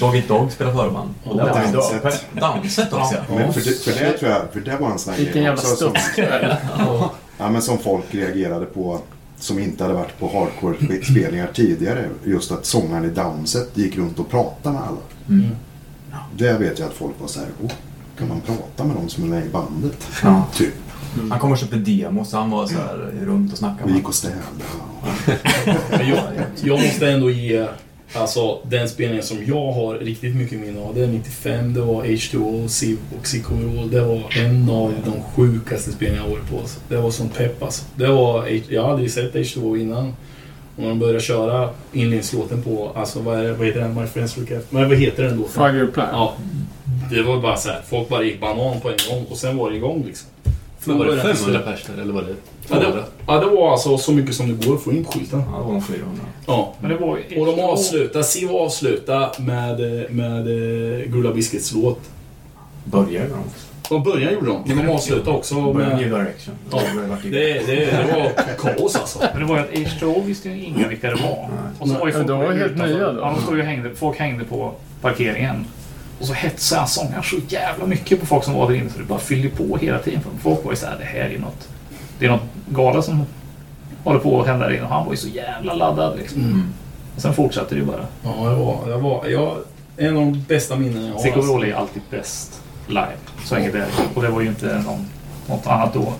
[0.00, 1.14] Dog Eat Dog spelade förband.
[1.24, 2.26] Och det var Danset.
[2.32, 3.22] Danset också ja.
[3.28, 5.44] Men för det, för det tror jag, för det var en sån här Vilken grej
[5.44, 5.94] jävla också som,
[7.38, 9.00] ja, men som folk reagerade på
[9.40, 12.08] som inte hade varit på hardcore-spelningar tidigare.
[12.24, 14.98] Just att sångaren i Downset gick runt och pratade med alla.
[15.28, 15.56] Mm.
[16.36, 17.70] Det vet jag att folk var så här, oh,
[18.18, 20.08] kan man prata med dem som är med i bandet?
[20.22, 20.44] Ja.
[20.54, 20.74] Typ.
[21.30, 24.08] Han kom och köpte demo så han var så här runt och snackade med gick
[24.08, 24.40] och städade.
[25.90, 26.18] Men jag,
[26.62, 27.66] jag måste ändå ge
[28.14, 30.94] alltså, den spelningen som jag har riktigt mycket minne av.
[30.94, 33.54] Det är 95, det var H2O, Civ och Psycho
[33.90, 36.58] Det var en av de sjukaste spelningarna jag varit på.
[36.58, 36.80] Alltså.
[36.88, 37.84] Det var sån pepp alltså.
[37.96, 40.06] Det var, H- jag hade ju sett H2O innan.
[40.76, 43.94] Och när de började köra inledningslåten på, alltså vad, är det, vad heter den?
[43.94, 44.74] My Friends Look After...
[44.76, 45.48] Men vad heter den då?
[45.76, 46.06] Year plan.
[46.12, 46.34] Ja.
[47.10, 49.70] Det var bara så här, folk bara gick banan på en gång och sen var
[49.70, 50.28] det igång liksom.
[50.84, 52.34] Men var det började 500 pers där eller var det
[52.68, 52.90] Ja 200?
[52.96, 55.42] det, ja, det var alltså så mycket som det går att få in på skylten.
[55.52, 56.24] Ja, det var nog 400.
[56.46, 56.74] Ja.
[56.80, 57.08] Men det var.
[57.38, 60.40] Och de avslutar, Siv avslutar med, med
[61.00, 62.00] eh, Grulla Biscuits låt.
[62.84, 63.44] Började med dem.
[63.90, 65.96] Och början gjorde de, men de avslutar också med.
[65.96, 66.54] New Direction.
[66.70, 66.80] Ja,
[67.22, 69.18] Det Det, det, var kaos alltså.
[69.32, 71.48] Men det var ju att H2O visste ju ingen vilka det var.
[71.78, 73.20] Och så var ju folk de var helt nya då.
[73.20, 75.64] Ja, de stod ju och hängde, folk hängde på parkeringen.
[76.20, 78.98] Och så hetsade han sångaren så jävla mycket på folk som var där inne så
[78.98, 80.20] det bara fyllde på hela tiden.
[80.20, 81.68] För folk var ju såhär, det här är något...
[82.18, 83.26] Det är något gala som
[84.04, 84.82] håller på att hända där inne.
[84.82, 86.40] Och han var ju så jävla laddad liksom.
[86.40, 86.74] Mm.
[87.16, 88.06] Och sen fortsatte det ju bara.
[88.22, 89.56] Ja, det var, det var jag,
[89.96, 91.20] en av de bästa minnen jag har.
[91.20, 91.64] Sick alltså.
[91.64, 93.16] Är alltid bäst live.
[93.44, 93.86] Så enkelt är det.
[94.14, 95.06] Och det var ju inte någon,
[95.46, 96.12] något annat då.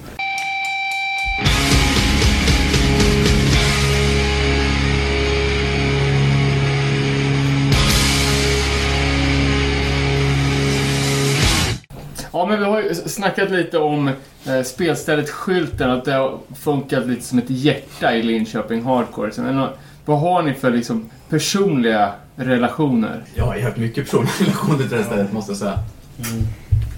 [12.38, 14.08] Ja, men vi har ju snackat lite om
[14.46, 19.32] eh, spelstället Skylten, att det har funkat lite som ett hjärta i Linköping Hardcore.
[19.32, 19.66] Så, men,
[20.04, 23.24] vad har ni för liksom, personliga relationer?
[23.34, 25.78] Jag har haft mycket personliga relationer till det här stället måste jag säga.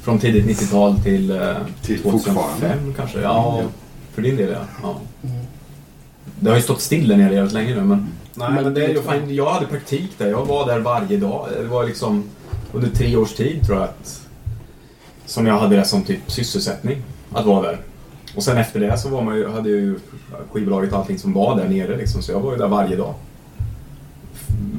[0.03, 1.39] Från tidigt 90-tal till, eh,
[1.83, 2.95] Till 2005 fortfarande.
[2.97, 3.21] kanske.
[3.21, 3.63] Ja,
[4.15, 4.61] för din del ja.
[4.83, 5.01] ja.
[6.41, 8.09] Det har ju stått still där nere jävligt länge nu men...
[8.35, 10.27] Nej men det, jag, fan, jag hade praktik där.
[10.27, 11.49] Jag var där varje dag.
[11.61, 12.25] Det var liksom
[12.73, 14.27] under tre års tid tror jag att...
[15.31, 17.03] Som jag hade det som typ sysselsättning.
[17.33, 17.81] Att vara där.
[18.37, 19.99] Och sen efter det så var man ju, hade ju
[20.53, 22.23] skivbolaget och allting som var där nere liksom.
[22.23, 23.15] Så jag var ju där varje dag.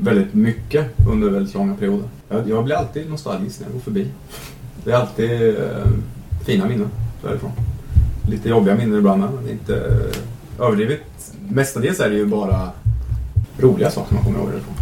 [0.02, 2.08] Väldigt mycket under väldigt långa perioder.
[2.30, 4.08] Jag, jag blir alltid nostalgisk när jag går förbi.
[4.84, 5.88] Det är alltid eh,
[6.46, 6.90] fina minnen
[7.24, 7.52] därifrån.
[8.30, 11.02] Lite jobbiga minnen ibland men inte eh, överdrivet.
[11.50, 12.70] Mestadels är det ju bara
[13.60, 14.76] roliga saker man kommer ihåg därifrån.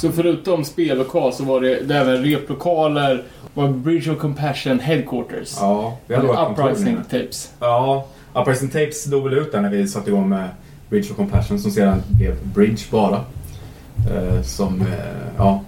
[0.00, 3.24] Så förutom spellokal så var det, det även replokaler,
[3.54, 5.56] var Bridge of Compassion Headquarters.
[5.60, 6.96] Ja, vi hade varit Uprising.
[7.10, 7.52] Tapes.
[7.60, 10.48] Ja, Uprising Tapes dog väl ut där när vi satte igång med
[10.90, 13.20] Bridge of Compassion som sedan blev Bridge bara.
[14.10, 14.86] Eh, som, eh,
[15.36, 15.60] ja,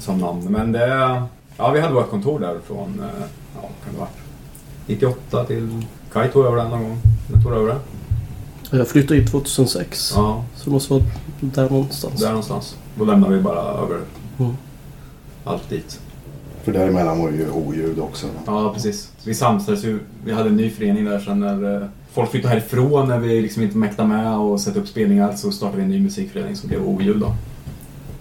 [0.00, 0.44] som namn.
[0.50, 1.22] Men det,
[1.56, 4.10] ja vi hade vårt kontor där från, eh, ja kan det varit?
[4.86, 6.98] 98 till, Kaj tog över den någon gång.
[7.28, 7.68] Den tog över
[8.70, 8.76] det.
[8.76, 10.12] Jag flyttade in 2006.
[10.16, 11.02] Ja, Så det måste vara
[11.40, 12.20] där någonstans.
[12.20, 12.76] där någonstans.
[12.94, 14.00] Då lämnade vi bara över
[14.38, 14.56] Mm.
[15.44, 16.00] allt dit.
[16.66, 18.26] För däremellan var det ju oljud också.
[18.46, 19.12] Ja, precis.
[19.24, 19.98] Vi samsades ju.
[20.24, 23.62] Vi hade en ny förening där sen när eh, folk flyttade härifrån när vi liksom
[23.62, 26.88] inte mäktade med och sätta upp spelningar så startade vi en ny musikförening som blev
[26.88, 27.34] Oljud då.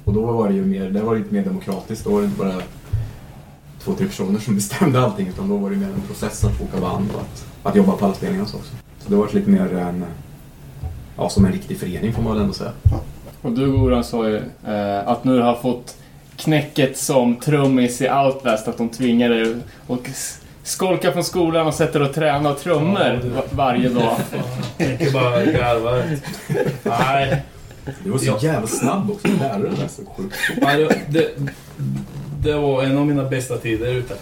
[0.03, 2.05] Och då var det ju mer, det var lite mer demokratiskt.
[2.05, 2.53] Då var det inte bara
[3.79, 6.81] två, tre personer som bestämde allting utan då var det mer en process att boka
[6.81, 8.57] band och att, att jobba på alla spelningar också.
[8.99, 10.05] Så det var lite mer en,
[11.17, 12.71] ja som en riktig förening får man väl ändå säga.
[13.41, 14.35] Och du Goran sa ju
[14.67, 15.97] eh, att nu har fått
[16.38, 19.55] knäcket som trummis i Outlast, att de tvingar dig
[19.88, 19.99] att
[20.63, 24.15] skolka från skolan och sätter och träna och trummor Ja, varje dag.
[24.77, 26.03] Tänker bara garva.
[26.83, 27.41] Nej,
[28.03, 30.36] Du var så jävla snabb också, lärare det där så sjukt.
[30.61, 30.88] Nej,
[32.43, 34.13] det, var en av mina bästa tider ute.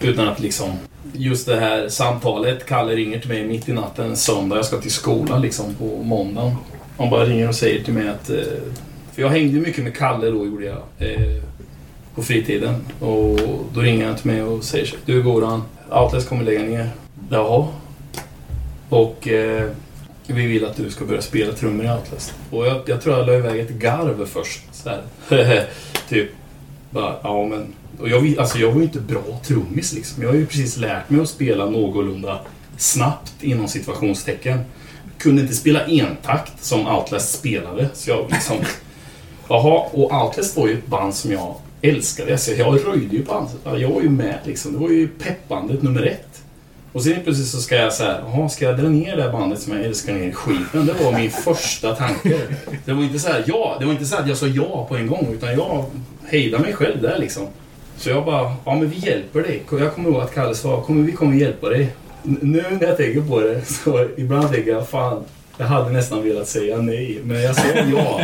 [0.00, 0.70] Utan att liksom...
[1.12, 2.66] Just det här samtalet.
[2.66, 4.56] Kalle ringer till mig mitt i natten söndag.
[4.56, 6.56] Jag ska till skolan liksom på måndagen.
[6.98, 8.30] Han bara ringer och säger till mig att...
[8.30, 8.36] eh,
[9.12, 10.82] För jag hängde mycket med Kalle då, gjorde jag.
[12.20, 12.74] På fritiden.
[13.00, 13.40] Och
[13.74, 16.90] då ringer han till mig och säger så, Du Goran, Outlast kommer lägga ner.
[17.30, 17.66] Jaha.
[18.88, 19.28] Och...
[19.28, 19.70] eh,
[20.26, 22.34] vi vill att du ska börja spela trummor i Outlast.
[22.50, 24.62] Och jag, jag tror jag la iväg ett garv först.
[24.72, 25.66] Så här.
[26.08, 26.30] typ.
[26.90, 27.74] Bara, ja men.
[28.00, 30.22] Och jag, alltså jag var ju inte bra trummis liksom.
[30.22, 32.40] Jag har ju precis lärt mig att spela någorlunda
[32.76, 34.60] snabbt inom situationstecken.
[35.18, 37.88] Kunde inte spela entakt som Outlast spelade.
[37.94, 38.56] Så jag liksom...
[39.48, 42.30] Jaha, och Outlast var ju ett band som jag älskade.
[42.30, 42.58] jag.
[42.58, 43.80] jag röjde ju på ansiktet.
[43.80, 44.72] Jag var ju med liksom.
[44.72, 46.42] Det var ju peppandet nummer ett.
[46.92, 49.32] Och sen plötsligt så ska jag så här, jaha, ska jag dra ner det här
[49.32, 50.86] bandet som jag älskar ner i skiten?
[50.86, 52.40] Det var min första tanke.
[52.84, 54.96] Det var inte så här, ja, det var inte så att jag sa ja på
[54.96, 55.84] en gång, utan jag
[56.26, 57.46] hejdade mig själv där liksom.
[57.96, 59.62] Så jag bara, ja men vi hjälper dig.
[59.70, 61.88] Jag kommer ihåg att Kalle sa, kommer, vi kommer hjälpa dig.
[62.22, 65.24] Nu när jag tänker på det, så ibland tänker jag, fan,
[65.58, 67.62] jag hade nästan velat säga nej, men jag sa
[67.92, 68.20] ja.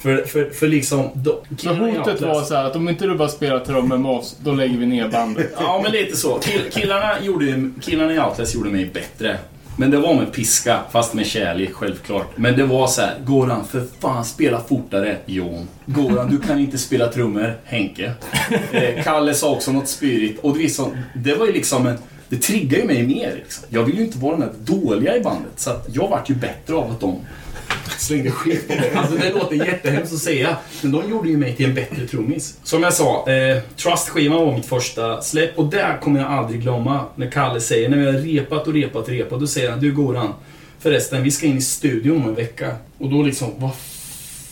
[0.00, 1.08] För, för, för liksom...
[1.14, 4.36] Då, i hotet var så här att om inte du bara spelar trummor med oss,
[4.40, 5.54] då lägger vi ner bandet.
[5.60, 6.38] Ja, men lite så.
[6.38, 9.38] Kill, killarna, gjorde, killarna i Outlast gjorde mig bättre.
[9.76, 12.26] Men det var med piska, fast med kärlek självklart.
[12.36, 15.68] Men det var så här, Goran, för fan spela fortare, Jon.
[15.86, 18.12] Goran, du kan inte spela trummor, Henke.
[18.72, 20.38] Eh, Kalle sa också något spirit.
[20.42, 21.98] Och det, liksom, det var ju liksom en,
[22.28, 23.32] det triggar ju mig mer.
[23.36, 23.64] Liksom.
[23.68, 25.52] Jag vill ju inte vara den där dåliga i bandet.
[25.56, 27.20] Så jag vart ju bättre av att de
[28.00, 28.92] slängde skit på mig.
[28.94, 30.56] Alltså det låter jättehemskt att säga.
[30.82, 32.58] Men de gjorde ju mig till en bättre trummis.
[32.62, 35.58] Som jag sa, eh, Trust-skivan var mitt första släpp.
[35.58, 39.02] Och där kommer jag aldrig glömma när Kalle säger, när vi har repat och repat
[39.02, 39.40] och repat.
[39.40, 40.34] Då säger han, du Goran.
[40.78, 42.76] Förresten, vi ska in i studion om en vecka.
[42.98, 43.70] Och då liksom, vad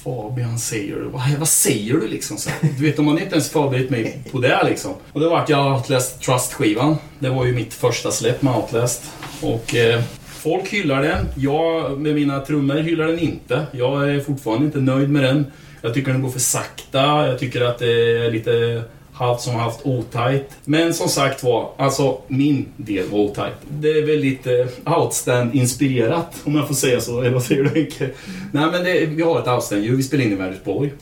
[0.04, 1.04] Fabian säger du?
[1.04, 2.36] Vad, vad säger du liksom?
[2.36, 4.92] Så du vet, de har inte ens förberett mig på det liksom.
[5.12, 6.96] Och det vart jag Outlast Trust-skivan.
[7.18, 9.02] Det var ju mitt första släpp med Outlast.
[9.40, 10.02] Och eh,
[10.38, 11.26] folk hyllar den.
[11.36, 13.66] Jag med mina trummor hyllar den inte.
[13.72, 15.46] Jag är fortfarande inte nöjd med den.
[15.80, 17.28] Jag tycker den går för sakta.
[17.28, 18.82] Jag tycker att det är lite
[19.12, 20.56] halvt som haft otajt.
[20.64, 23.54] Men som sagt var, alltså min del var otajt.
[23.70, 27.20] Det är väldigt eh, outstand-inspirerat, om jag får säga så.
[27.20, 28.10] Eller vad säger du Henke?
[28.52, 29.96] Nej men det, vi har ett outstand ju.
[29.96, 30.92] Vi spelar in i Vänersborg.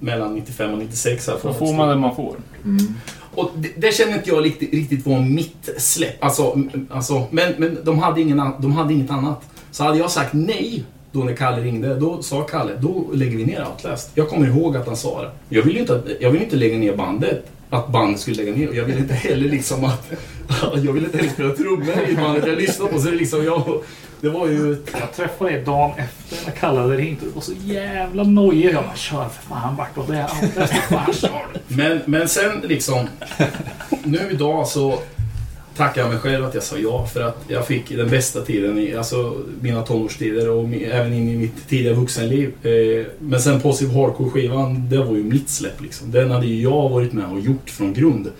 [0.00, 1.36] Mellan 95 och 96 här.
[1.42, 2.36] Då får man det man får.
[3.36, 6.24] Och det, det känner inte jag riktigt, riktigt var mitt släpp.
[6.24, 6.58] Alltså,
[6.90, 9.42] alltså, men men de, hade ingen, de hade inget annat.
[9.70, 13.44] Så hade jag sagt nej då när Kalle ringde, då sa Kalle, då lägger vi
[13.44, 14.10] ner Outlast.
[14.14, 15.30] Jag kommer ihåg att han sa det.
[15.48, 17.46] Jag vill ju inte, jag vill inte lägga ner bandet.
[17.70, 18.68] Att bandet skulle lägga ner.
[18.68, 20.12] Och jag vill inte heller liksom att...
[20.84, 22.98] Jag vill inte heller spela trummor i bandet jag lyssnar på.
[22.98, 23.82] Så det, liksom, jag,
[24.20, 24.84] det var ju...
[25.00, 28.74] Jag träffade dig dagen efter när Kalle hade ringt och du var så jävla nojig.
[28.74, 30.04] Jag bara, kör för fan Bartol.
[30.08, 31.46] Det är fan, kör.
[31.68, 33.08] Men, men sen liksom...
[34.04, 34.98] Nu idag så
[35.76, 37.06] tackar jag mig själv att jag sa ja.
[37.06, 41.36] För att jag fick den bästa tiden i alltså, mina tonårstider och även in i
[41.36, 42.52] mitt tidiga vuxenliv.
[42.66, 46.10] Eh, men sen Positive Hardcore-skivan, det var ju mitt släpp liksom.
[46.10, 48.32] Den hade ju jag varit med och gjort från grund.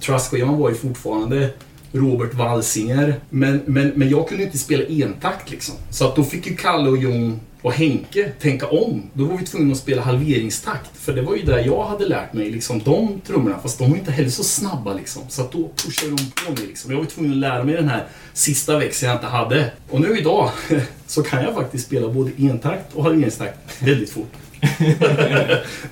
[0.00, 1.50] Trust-skivan var ju fortfarande
[1.92, 3.14] Robert Walsinger.
[3.30, 5.74] Men, men, men jag kunde inte spela entakt liksom.
[5.90, 9.10] Så att då fick ju Kalle och Jon och Henke tänka om.
[9.12, 10.90] Då var vi tvungna att spela halveringstakt.
[10.94, 13.58] För det var ju där jag hade lärt mig liksom de trummorna.
[13.62, 15.22] Fast de var inte heller så snabba liksom.
[15.28, 16.90] Så att då pushade de på mig liksom.
[16.90, 19.70] Jag var tvungen att lära mig den här sista växeln jag inte hade.
[19.90, 20.50] Och nu idag
[21.06, 24.32] så kan jag faktiskt spela både entakt och halveringstakt väldigt fort.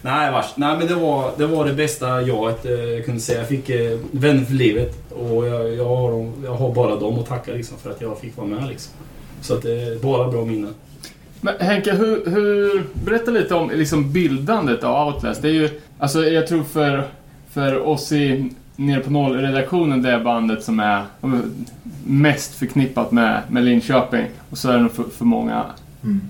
[0.02, 0.46] Nej, vars.
[0.56, 3.38] Nej, men det var, det var det bästa jaet eh, kunde säga.
[3.38, 7.18] Jag fick eh, vänner för livet och jag, jag, har, dem, jag har bara dem
[7.18, 8.68] att tacka liksom, för att jag fick vara med.
[8.68, 8.92] Liksom.
[9.40, 10.74] Så att det är bara bra minnen.
[11.40, 15.42] Men Henke, hur, hur, berätta lite om liksom bildandet av Outlast.
[15.42, 17.04] Det är ju, alltså jag tror för,
[17.50, 21.04] för oss i Nere på Noll-redaktionen, det bandet som är
[22.04, 24.26] mest förknippat med, med Linköping.
[24.50, 25.64] Och så är det nog för, för många.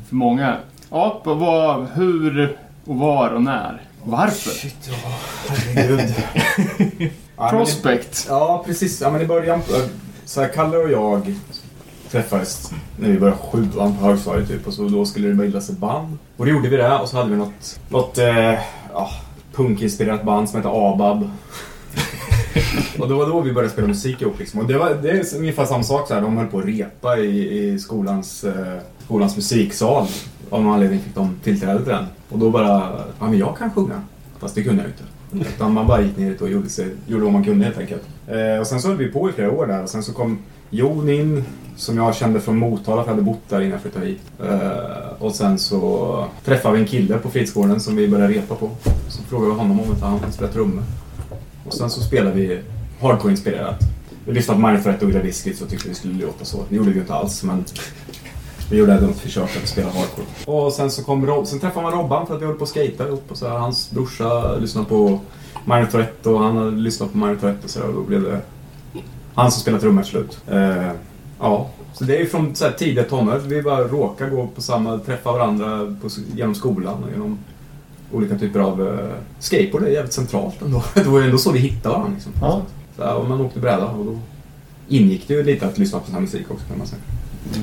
[0.09, 0.57] För många.
[0.90, 3.83] Ja, vad, hur och var och när.
[4.04, 4.50] Varför?
[4.50, 4.95] Shit, ja.
[5.49, 6.14] Herregud.
[7.38, 8.26] Ja, men Prospect.
[8.28, 9.00] Ja, precis.
[9.00, 9.61] Ja, men i början,
[10.24, 11.34] så här, Kalle och jag
[12.11, 14.66] träffades när vi började sjuan på högstadiet typ.
[14.66, 16.18] Och så då skulle det bildas ett band.
[16.37, 18.54] Och då gjorde vi det och så hade vi något, något eh,
[18.92, 19.11] ja,
[19.53, 21.22] punkinspirerat band som hette ABAB.
[22.99, 24.61] och det var då vi började spela musik ihop liksom.
[24.61, 26.20] Och det, var, det är ungefär samma sak så här.
[26.20, 30.07] De höll på att repa i, i skolans, eh, skolans musiksal.
[30.50, 32.04] Av någon anledning fick de tillträde till den.
[32.28, 34.03] Och då bara, ja men jag kan sjunga.
[34.38, 35.49] Fast det kunde jag ju inte.
[35.50, 38.03] Utan man bara gick ner dit och gjorde, sig, gjorde vad man kunde helt enkelt.
[38.28, 40.38] Eh, och sen så höll vi på i flera år där och sen så kom
[40.71, 41.45] Jonin,
[41.76, 44.21] som jag kände från Motala för jag hade bott där innan jag flyttade hit.
[44.43, 48.71] Uh, och sen så träffade vi en kille på fritidsgården som vi började repa på.
[49.09, 50.83] Så frågade vi honom om inte han kunde spela trummor.
[51.67, 52.61] Och sen så spelade vi
[53.01, 53.79] hardcore-inspirerat.
[54.25, 56.64] Vi lyssnade på Minor och Ugly Biscuits och tyckte vi skulle låta så.
[56.68, 57.64] Det gjorde vi ju inte alls men
[58.71, 60.26] vi gjorde ändå ett försök att spela hardcore.
[60.45, 62.71] Och sen så kom Rob, sen träffade man Robban för att vi höll på att
[62.71, 65.21] skejta ihop och så här, hans brorsa lyssnade på
[65.64, 68.22] Minor Threat och han hade lyssnat på Minor Threat och så där, och då blev
[68.22, 68.41] det
[69.37, 70.38] han som spelade trummor slut.
[70.50, 70.91] Eh,
[71.41, 73.38] ja, Så det är ju från så här tidiga tonår.
[73.38, 77.38] Vi bara råkar gå på samma, träffa varandra på, genom skolan och genom
[78.13, 78.99] olika typer av uh,
[79.38, 80.84] skateboard är jävligt centralt ändå.
[80.95, 82.13] Det var ju ändå så vi hittade varandra.
[82.14, 82.33] Liksom.
[82.41, 82.63] Ja.
[82.96, 84.18] Så, här, och man åkte bräda och då
[84.88, 87.03] ingick det ju lite att lyssna på sån här musik också kan man säga.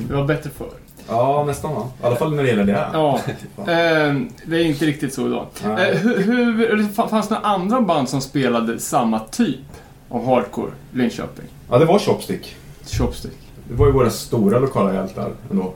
[0.08, 0.70] Det var bättre förr.
[1.08, 1.88] Ja, nästan va?
[2.02, 2.90] I alla fall när det gäller det här.
[2.92, 3.20] Ja.
[3.72, 5.46] Ehm, det är inte riktigt så idag.
[5.64, 9.60] Eh, hur, hur, fanns det några andra band som spelade samma typ
[10.08, 11.46] av hardcore i Linköping?
[11.70, 12.56] Ja, det var Chopstick.
[12.86, 13.38] Chopstick.
[13.68, 15.72] Det var ju våra stora lokala hjältar ändå.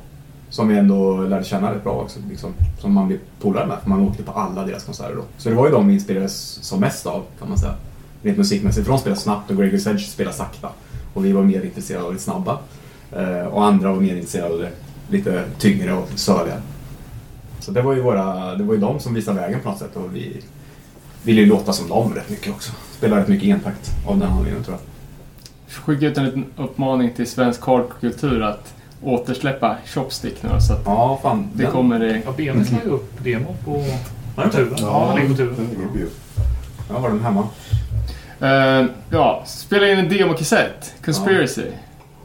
[0.51, 2.19] Som vi ändå lärde känna rätt bra också.
[2.31, 3.79] Liksom, som man blev polare med.
[3.83, 5.23] För man åkte på alla deras konserter då.
[5.37, 7.75] Så det var ju de vi inspirerades som mest av kan man säga.
[8.23, 8.87] Rent musikmässigt.
[8.87, 10.69] För de spelade snabbt och Gregor Sedge spelade sakta.
[11.15, 12.59] Och vi var mer intresserade av det snabba.
[13.13, 14.71] Eh, och andra var mer intresserade av det
[15.09, 16.63] lite tyngre och söligare.
[17.61, 19.97] Så det var ju våra, det var ju de som visade vägen på något sätt.
[19.97, 20.43] Och vi
[21.23, 22.73] ville ju låta som dem rätt mycket också.
[22.97, 24.88] Spela rätt mycket entakt av den anledningen tror jag.
[25.69, 31.19] Skicka ut en liten uppmaning till svensk hardcore-kultur att återsläppa Chopstick nu så att Ja,
[31.23, 31.49] fan.
[31.55, 32.23] det den- kommer i...
[32.27, 33.85] Ja, Benet la ju upp demo på
[34.53, 34.75] turen.
[34.81, 35.99] Ja, den ligger på.
[36.89, 37.49] Jag har den hemma.
[38.41, 40.95] Eh, ja, spela in en demokassett.
[41.05, 41.63] Conspiracy.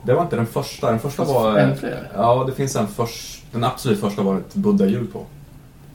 [0.05, 0.89] Det var inte den första.
[0.89, 1.57] Den första var...
[1.57, 2.09] ännu fler.
[2.15, 3.43] Ja, det finns en först...
[3.51, 5.25] Den absolut första var ett Buddha-hjul på.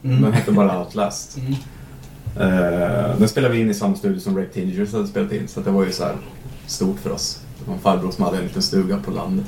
[0.04, 0.22] Mm.
[0.22, 1.36] Den hette bara Outlast.
[1.38, 1.54] Mm.
[2.40, 5.48] Eh, den spelade vi in i samma studio som Rape Teenagers hade spelat in.
[5.48, 6.14] Så att det var ju så här
[6.70, 7.40] stort för oss.
[7.58, 9.46] Det var en farbror som hade en liten stuga på landet.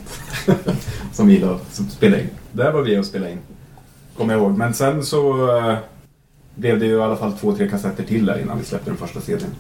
[1.13, 2.29] som gillade att spela in.
[2.53, 3.39] Där var vi och spelade in.
[4.17, 4.59] Kommer jag ihåg.
[4.59, 5.77] Men sen så eh,
[6.55, 8.97] blev det ju i alla fall två, tre kassetter till där innan vi släppte den
[8.97, 9.51] första CDn.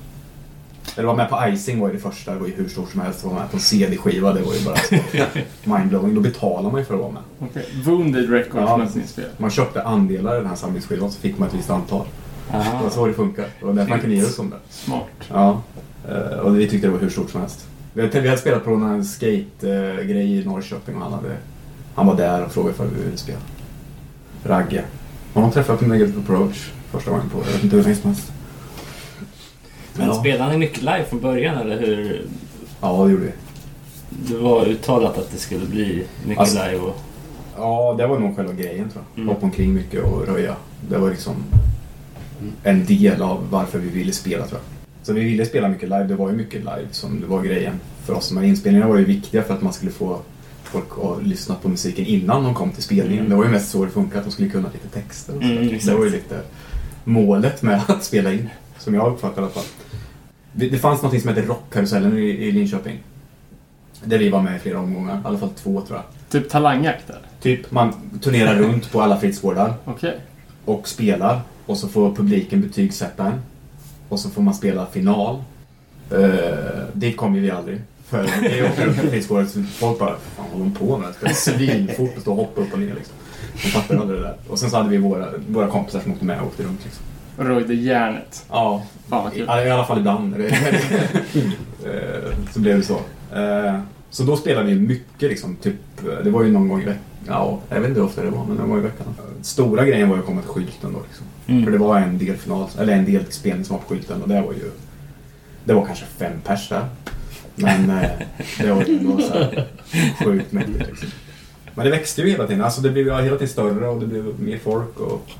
[0.96, 2.32] Eller var med på Icing var ju det första.
[2.34, 3.24] Det var ju hur stort som helst.
[3.24, 4.32] Var med på en CD-skiva.
[4.32, 4.76] Det var ju bara
[5.78, 6.14] mindblowing.
[6.14, 7.22] Då betalar man ju för att vara med.
[7.38, 7.66] Okej.
[7.84, 9.02] Wounded Records Ja.
[9.06, 9.24] spel.
[9.36, 12.06] Man köpte andelar i den här samlingsskivan så fick man ett visst antal.
[12.50, 13.46] Det var så det funkar.
[13.60, 14.56] Det var därför man kunde ge oss om det.
[14.70, 15.04] Smart.
[15.28, 15.62] Ja.
[16.08, 17.66] Eh, Och vi tyckte det var hur stort som helst.
[17.92, 21.36] Vi hade, vi hade spelat på en skate-grej i Norrköping och han, hade,
[21.94, 23.38] han var där och frågade för vi ville spela.
[24.44, 24.84] Ragge.
[25.34, 28.10] Honom träffade jag på Negative Approach första gången på, jag vet inte hur länge som
[28.10, 28.32] helst.
[29.94, 30.14] Men Ja.
[30.14, 32.22] spelade ni mycket live från början eller hur?
[32.80, 33.32] Ja, det gjorde vi.
[34.10, 36.96] Det var uttalat att det skulle bli mycket Alltså- live och...
[37.56, 39.22] Ja, det var nog själva grejen tror jag.
[39.22, 39.28] Mm.
[39.34, 40.56] Hoppa omkring mycket och röja.
[40.88, 41.34] Det var liksom
[42.62, 44.79] en del av varför vi ville spela tror jag.
[45.02, 46.04] Så vi ville spela mycket live.
[46.04, 48.32] Det var ju mycket live som det var grejen för oss.
[48.32, 50.18] Men inspelningarna var ju viktiga för att man skulle få
[50.64, 53.28] folk att lyssna på musiken innan de kom till spelningen.
[53.28, 55.48] Det var ju mest så det funkade, att de skulle kunna lite texter och så.
[55.48, 56.40] Mm, Det var ju lite
[57.04, 58.48] målet med att spela in.
[58.78, 59.64] Som jag uppfattade i alla fall.
[60.52, 62.98] Det, fanns något som hette Rockkarusellen i, i Linköping.
[64.04, 65.16] Där vi var med i flera omgångar.
[65.16, 66.04] I alla fall två tror jag.
[66.30, 67.22] Typ talangjakt eller?
[67.40, 70.20] Typ man turnerar runt på alla fritidsgårdar Okej.
[70.64, 73.40] och spelar och så får publiken betygsätta en.
[74.10, 75.42] Och så får man spela final.
[76.12, 76.28] Uh,
[76.92, 77.80] dit kom ju vi aldrig.
[78.08, 81.14] För det åker runt på fritidsgårdar så folk bara, fan håller de på med?
[81.14, 83.14] Spelar svinfort och står och hoppar upp och ner liksom.
[83.52, 84.36] De fattar aldrig det där.
[84.48, 87.04] Och sen så hade vi våra, våra kompisar som åkte med och åkte runt liksom.
[87.38, 88.44] Röjde järnet.
[88.48, 89.44] Ja, Fan vad i, kul.
[89.66, 90.34] i alla fall ibland.
[91.84, 93.00] Eh, så blev det så.
[93.36, 93.80] Eh,
[94.10, 95.74] så då spelade vi mycket liksom, typ,
[96.24, 97.02] det var ju någon gång i veckan.
[97.26, 99.06] Ja, jag vet inte hur ofta det var, men det var i veckan.
[99.42, 101.26] Stora grejen var ju att komma till skylten då liksom.
[101.46, 101.64] Mm.
[101.64, 104.52] För det var en delfinal, eller en delspelning som var på skylten och det var
[104.52, 104.70] ju,
[105.64, 106.84] det var kanske fem pers där.
[107.54, 108.10] Men eh,
[108.60, 109.66] det var ju ändå så här
[110.24, 111.08] sjukt mäktigt liksom.
[111.74, 114.06] Men det växte ju hela tiden, alltså det blev ju hela tiden större och det
[114.06, 115.30] blev mer folk och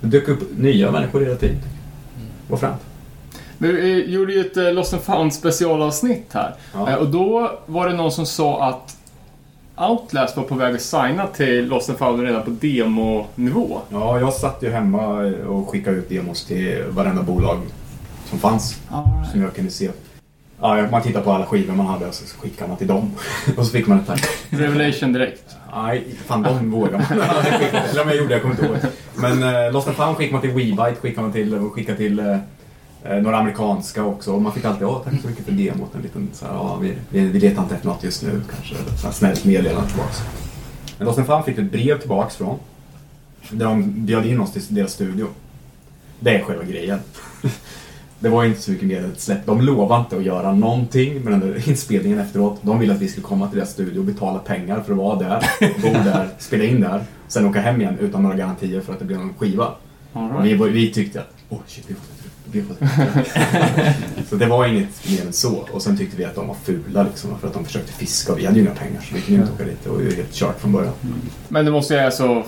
[0.00, 1.56] det dök upp nya människor hela tiden.
[2.46, 2.80] Det var fränt.
[3.58, 6.54] Vi eh, gjorde ju ett eh, Lost and found specialavsnitt här.
[6.74, 6.90] Ja.
[6.90, 8.96] Eh, Och då var det någon som sa att
[9.80, 13.80] Outlast var på väg att signa till Lost and found redan på demonivå.
[13.88, 15.06] Ja, jag satt ju hemma
[15.48, 17.58] och skickade ut demos till varenda bolag
[18.24, 18.80] som fanns.
[19.32, 19.90] Som jag kunde se.
[20.60, 23.12] Ja, man tittar på alla skivor man hade och så skickade man till dem.
[23.56, 24.28] och så fick man ett tack.
[24.50, 25.56] Revelation direkt.
[25.74, 27.20] Nej, fan de vågar man.
[27.90, 28.76] Eller om jag gjorde, jag kommer inte ihåg.
[29.14, 32.18] Men eh, Lost and Found skickade man till Weebite, skickade man till, och skickade till
[32.18, 32.36] eh,
[33.04, 34.32] några amerikanska också.
[34.32, 35.94] Och man fick alltid, åh tack så mycket för demot.
[35.94, 38.74] En liten så här, ja, vi, vi, vi letar inte efter något just nu kanske.
[38.96, 40.22] Så här snällt meddelande tillbaks.
[40.98, 42.58] Men Lost Found fick ett brev tillbaks från.
[43.50, 45.26] Där de bjöd in oss till deras studio.
[46.20, 46.98] Det är själva grejen.
[48.22, 49.46] Det var inte så mycket mer än ett släpp.
[49.46, 52.58] De lovade inte att göra någonting med den där inspelningen efteråt.
[52.62, 55.18] De ville att vi skulle komma till deras studio och betala pengar för att vara
[55.18, 57.04] där, bo där, spela in där.
[57.28, 59.74] Sen åka hem igen utan några garantier för att det blev någon skiva.
[60.12, 62.19] Och vi, vi tyckte att, åh shit, vi får
[64.28, 65.64] Så det var inget mer än så.
[65.72, 68.38] Och sen tyckte vi att de var fula liksom, för att de försökte fiska och
[68.38, 69.84] vi hade ju inga pengar så vi kunde ju inte åka dit.
[69.84, 70.92] Det var ju helt kört från början.
[71.48, 72.44] Men det måste jag alltså...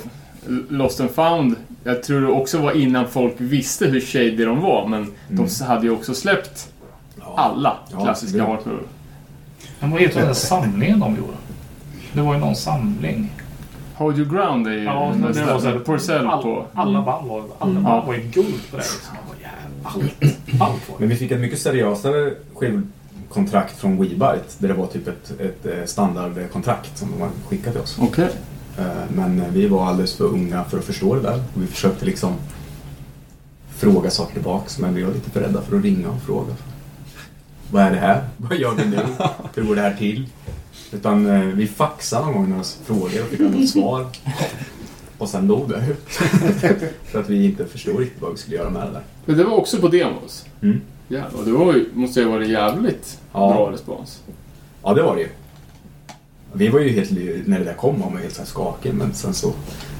[0.69, 4.89] Lost and found, jag tror det också var innan folk visste hur shady de var,
[4.89, 5.01] men
[5.31, 5.47] Mm.
[5.59, 6.69] de hade ju också släppt
[7.37, 8.77] alla Ja, klassiska det- hardcore.
[9.81, 11.33] Men vad heter den där samlingen de gjorde?
[12.13, 13.33] Det var ju någon samling.
[13.95, 16.67] Hold your ground är ju Ja, det var så här, Porcell all, på.
[16.75, 17.83] Alla band var, alla Mm.
[17.83, 18.07] band Ja.
[18.07, 18.83] var ju guld på det.
[18.83, 19.17] Liksom.
[19.85, 20.05] Allt,
[20.61, 25.09] allt var Men vi fick ett mycket seriösare skivkontrakt från WeBite där det var typ
[25.09, 27.97] ett, ett eh, standardkontrakt som de hade skickat till oss.
[28.01, 28.29] Okej.
[28.79, 28.85] Eh,
[29.15, 31.43] Men vi var alldeles för unga för att förstå det där.
[31.55, 32.33] Och vi försökte liksom
[33.77, 36.55] fråga saker tillbaks men vi var lite för rädda för att ringa och fråga.
[37.71, 38.25] Vad är det här?
[38.37, 38.99] Vad gör vi nu?
[39.55, 40.29] Hur går det här till?
[40.93, 44.07] Utan eh, vi faxade någon gång några frågor och fick något svar.
[45.23, 45.97] Och sen dog det.
[47.05, 49.03] för att vi inte förstod riktigt vad vi skulle göra med det där.
[49.25, 50.47] Men det var också på demos.
[50.63, 50.81] Mm.
[51.09, 53.53] Jävlar, och det var ju, måste ju ha varit jävligt Ja.
[53.53, 54.23] bra respons.
[54.83, 55.29] Ja, det var det ju.
[56.53, 57.11] Vi var ju helt,
[57.47, 59.53] när det där kom var man helt så här skakig men sen så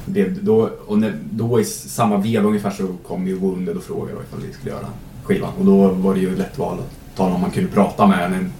[0.05, 4.19] det då, och när, då i samma veva ungefär så kom ju Wounded och frågade
[4.27, 4.87] ifall vi skulle göra
[5.23, 8.07] skivan och då var det ju ett lätt val att tala om man kunde prata
[8.07, 8.53] med en,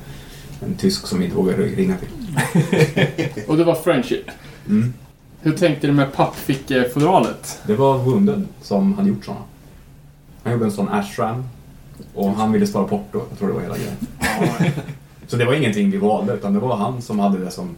[0.66, 2.10] en tysk som vi inte vågade ringa till.
[3.48, 4.26] Och det var Friendship.
[4.70, 4.94] Mm.
[5.44, 7.62] Hur tänkte du med pappfickefodralet?
[7.68, 9.42] Det var Wounded som hade gjort sådana.
[10.44, 11.44] Han gjorde en sån ashram
[12.14, 13.96] och han ville spara porto, jag tror det var hela grejen.
[15.28, 17.76] Så det var ingenting vi valde utan det var han som hade det som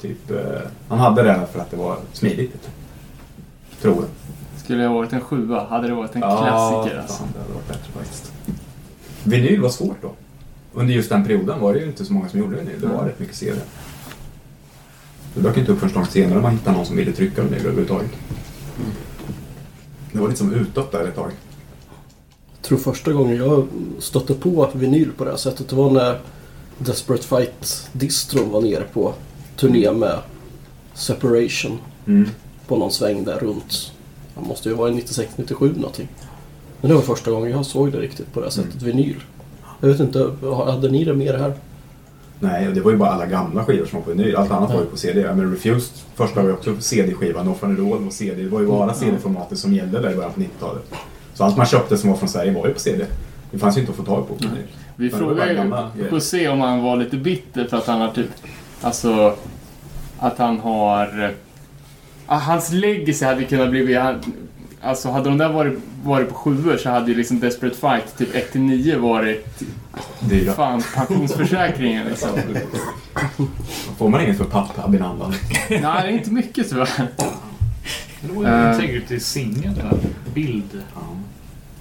[0.00, 0.36] typ, eh,
[0.88, 2.68] han hade det för att det var smidigt.
[3.82, 4.04] Tror jag.
[4.64, 7.22] Skulle det ha varit en sjua hade det varit en Ja, klassiker fan, alltså.
[7.34, 8.32] det hade varit bättre faktiskt.
[9.24, 10.10] Vinyl var svårt då.
[10.74, 12.80] Under just den perioden var det ju inte så många som gjorde vinyl.
[12.80, 13.06] Det var Mm.
[13.06, 13.56] rätt mycket CD.
[15.34, 18.10] Det dök inte upp förrän långt senare man hittade någon som ville trycka vinyl överhuvudtaget.
[20.12, 21.30] Det var lite som utåt där ett tag.
[22.54, 23.66] Jag tror första gången jag
[23.98, 26.18] stötte på vinyl på det här sättet det var när
[26.78, 29.14] Desperate Fight-distron var nere på
[29.56, 30.18] turné med
[30.94, 32.28] Separation Mm.
[32.66, 33.92] på någon sväng där runt.
[34.34, 36.08] Det måste ju vara 96-97 någonting.
[36.80, 39.16] Men det var första gången jag såg det riktigt på det här sättet, vinyl.
[39.80, 40.32] Jag vet inte,
[40.66, 41.54] hade ni det mer här?
[42.42, 44.36] Nej, och det var ju bara alla gamla skivor som var på vinyl.
[44.36, 45.20] Allt annat var ju på CD.
[45.20, 47.42] Ja, Men Refused första var ju också på CD-skiva.
[47.42, 48.42] No Fun Roll var CD.
[48.42, 50.94] Det var ju bara CD-formatet som gällde där i början på 90-talet.
[51.34, 53.06] Så allt man köpte som var från Sverige var ju på CD.
[53.50, 54.66] Det fanns ju inte att få tag på på vinyl.
[54.96, 55.52] Vi frågade
[55.96, 56.08] ju.
[56.10, 58.30] José om han var lite bitter för att han har typ...
[58.80, 59.34] Alltså...
[60.18, 61.34] Att han har...
[62.26, 63.98] Hans legacy hade kunnat bli...
[64.82, 68.54] Alltså hade de där varit, varit på sjuor så hade ju liksom Desperate Fight typ
[68.54, 69.62] 1-9 varit
[70.20, 70.52] Dyra.
[70.52, 72.28] fan pensionsförsäkringen liksom.
[73.98, 75.34] Får man inget för papp-Abinandan?
[75.70, 77.08] Nej, det är inte mycket tyvärr.
[78.20, 78.70] Det var ju Eh.
[78.74, 79.98] Integrity-singeln, den där
[80.34, 80.82] bild.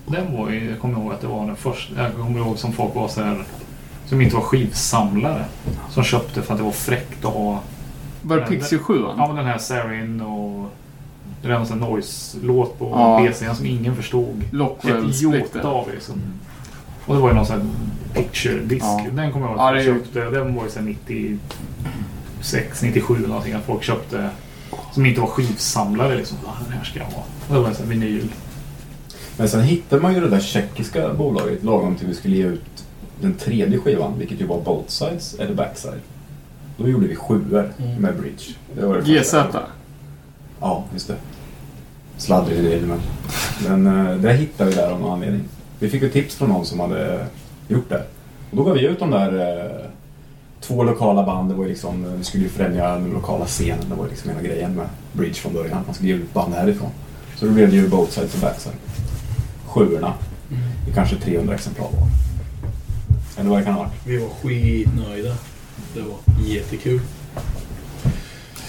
[0.07, 2.73] Den var ju, jag kommer ihåg att det var den första, jag kommer ihåg som
[2.73, 3.43] folk var så här
[4.05, 5.45] som inte var skivsamlare.
[5.89, 7.59] Som köpte för att det var fräckt att ha.
[8.21, 10.71] Var det Pixie 7 Ja, den här Sarin och
[11.41, 13.19] det är en sån här noise-låt på Ja.
[13.19, 14.43] BC'n som ingen förstod.
[14.51, 16.21] Lockwell Ett av liksom.
[17.05, 17.67] Och det var ju någon sån här
[18.13, 18.85] picture-disk.
[18.85, 19.05] Ja.
[19.11, 20.19] Den kommer jag ihåg att jag köpte.
[20.19, 23.53] Den var ju sen 96, 97 någonting.
[23.53, 24.29] Att folk köpte
[24.93, 26.37] som inte var skivsamlare liksom.
[26.63, 27.23] Den här ska jag ha.
[27.47, 28.29] Och det var en sån här vinyl.
[29.37, 32.85] Men sen hittade man ju det där tjeckiska bolaget lagom till vi skulle ge ut
[33.21, 36.01] den tredje skivan, vilket ju var Both Sides eller Backside.
[36.77, 38.43] Då gjorde vi sjuor med Bridge.
[38.75, 39.43] Det var det första.
[39.43, 39.55] GZ.
[40.59, 41.15] Ja, just det.
[42.19, 42.99] Sladdrig idé, men...
[43.83, 45.43] Men eh, det hittade vi där av någon anledning.
[45.79, 47.25] Vi fick ett tips från någon som hade
[47.67, 48.03] gjort det.
[48.51, 49.85] Och då gav vi ut de där eh,
[50.61, 51.49] två lokala band.
[51.49, 53.89] Det var ju liksom, eh, vi skulle ju främja den lokala scenen.
[53.89, 55.79] Det var ju liksom hela grejen med Bridge från början.
[55.85, 56.89] Man skulle ge ut band härifrån.
[57.35, 58.75] Så då blev det ju Both Sides och Backside.
[59.65, 60.13] Sjuorna.
[60.89, 62.07] I kanske 300 exemplar var.
[63.39, 63.93] Eller vad det kan ha varit.
[64.05, 65.35] Vi var skitnöjda.
[65.93, 67.01] Det var jättekul.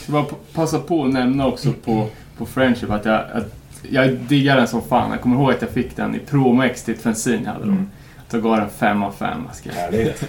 [0.06, 2.06] Jag bara p- passa på att nämna också på,
[2.40, 3.54] på Friendship att jag, att
[3.90, 5.10] jag diggar den som fan.
[5.10, 7.70] Jag kommer ihåg att jag fick den i Promex till ett fanzine jag hade då.
[7.70, 7.90] Mm.
[8.30, 9.42] Då gav den 5 av 5.
[9.46, 9.74] Jag skrev.
[9.74, 10.24] Härligt.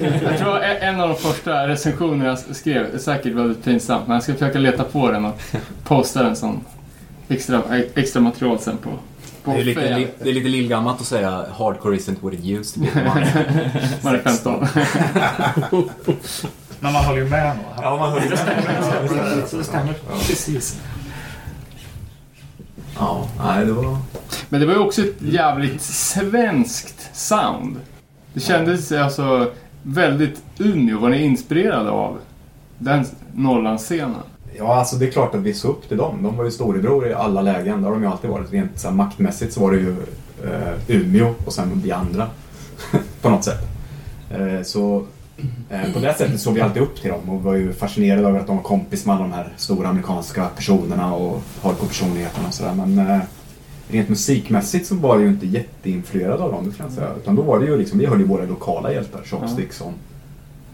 [0.22, 4.22] Jag tror en av de första recensionerna jag skrev, är säkert väldigt pinsamt, men jag
[4.22, 5.40] ska försöka leta på den och
[5.84, 6.60] posta den som
[7.28, 7.62] extra,
[7.94, 8.90] extra material sen på,
[9.44, 12.44] på Det är, lite, li- det är lite lillgammalt att säga hardcore isn't what it
[12.44, 13.04] used to be.
[14.02, 14.66] Man är 15.
[16.80, 17.64] Men man håller ju med nog.
[17.82, 19.46] Ja, man höll Det stämmer.
[19.46, 19.94] Så det stämmer.
[20.26, 20.80] Precis.
[22.98, 23.96] Ja, nej det var...
[24.48, 27.76] Men det var ju också ett jävligt svenskt sound.
[28.32, 29.50] Det kändes alltså
[29.82, 30.98] väldigt Umeå.
[30.98, 32.18] Var ni inspirerade av
[32.78, 33.04] den
[33.34, 34.14] Norrlandsscenen?
[34.58, 36.22] Ja, alltså det är klart att vi såg upp till dem.
[36.22, 37.80] De var ju storebror i alla lägen.
[37.82, 38.52] Det har de ju alltid varit.
[38.52, 39.96] Rent så här, maktmässigt så var det ju
[40.44, 42.26] eh, Umeå och sen vi andra.
[43.22, 43.68] på något sätt.
[44.30, 45.06] Eh, så
[45.94, 48.46] på det sättet såg vi alltid upp till dem och var ju fascinerade över att
[48.46, 52.74] de var kompis med alla de här stora amerikanska personerna och hardcore-personligheterna och sådär.
[52.74, 53.20] Men eh,
[53.88, 57.08] rent musikmässigt så var det ju inte jätteinfluerad av dem, det kan jag säga.
[57.22, 59.92] Utan då var det ju liksom, vi höll ju våra lokala hjältar, Chopstick, som,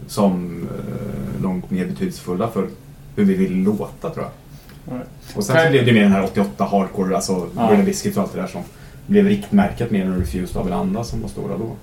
[0.07, 2.67] som eh, långt mer betydelsefulla för
[3.15, 4.31] hur vi vill låta tror jag.
[5.35, 7.75] Och sen så blev det mer den här 88 hardcore, alltså Ja.
[7.85, 8.61] Biscuits och allt det där som
[9.07, 11.75] blev riktmärket mer än Refused av andra som var stora då.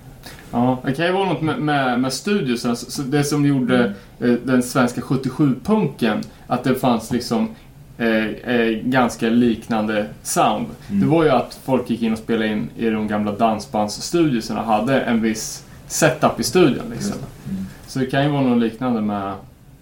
[0.52, 3.94] Ja, det kan ju vara något med, med, med studios, alltså, så det som gjorde
[4.20, 7.48] eh, den svenska 77-punken, att det fanns liksom
[7.98, 10.66] eh, eh, ganska liknande sound.
[10.88, 11.00] Mm.
[11.00, 14.66] Det var ju att folk gick in och spelade in i de gamla dansbandsstudioserna och
[14.66, 16.84] hade en viss setup i studion.
[16.90, 17.14] Liksom.
[17.50, 17.64] Mm.
[17.86, 19.32] Så det kan ju vara något liknande med,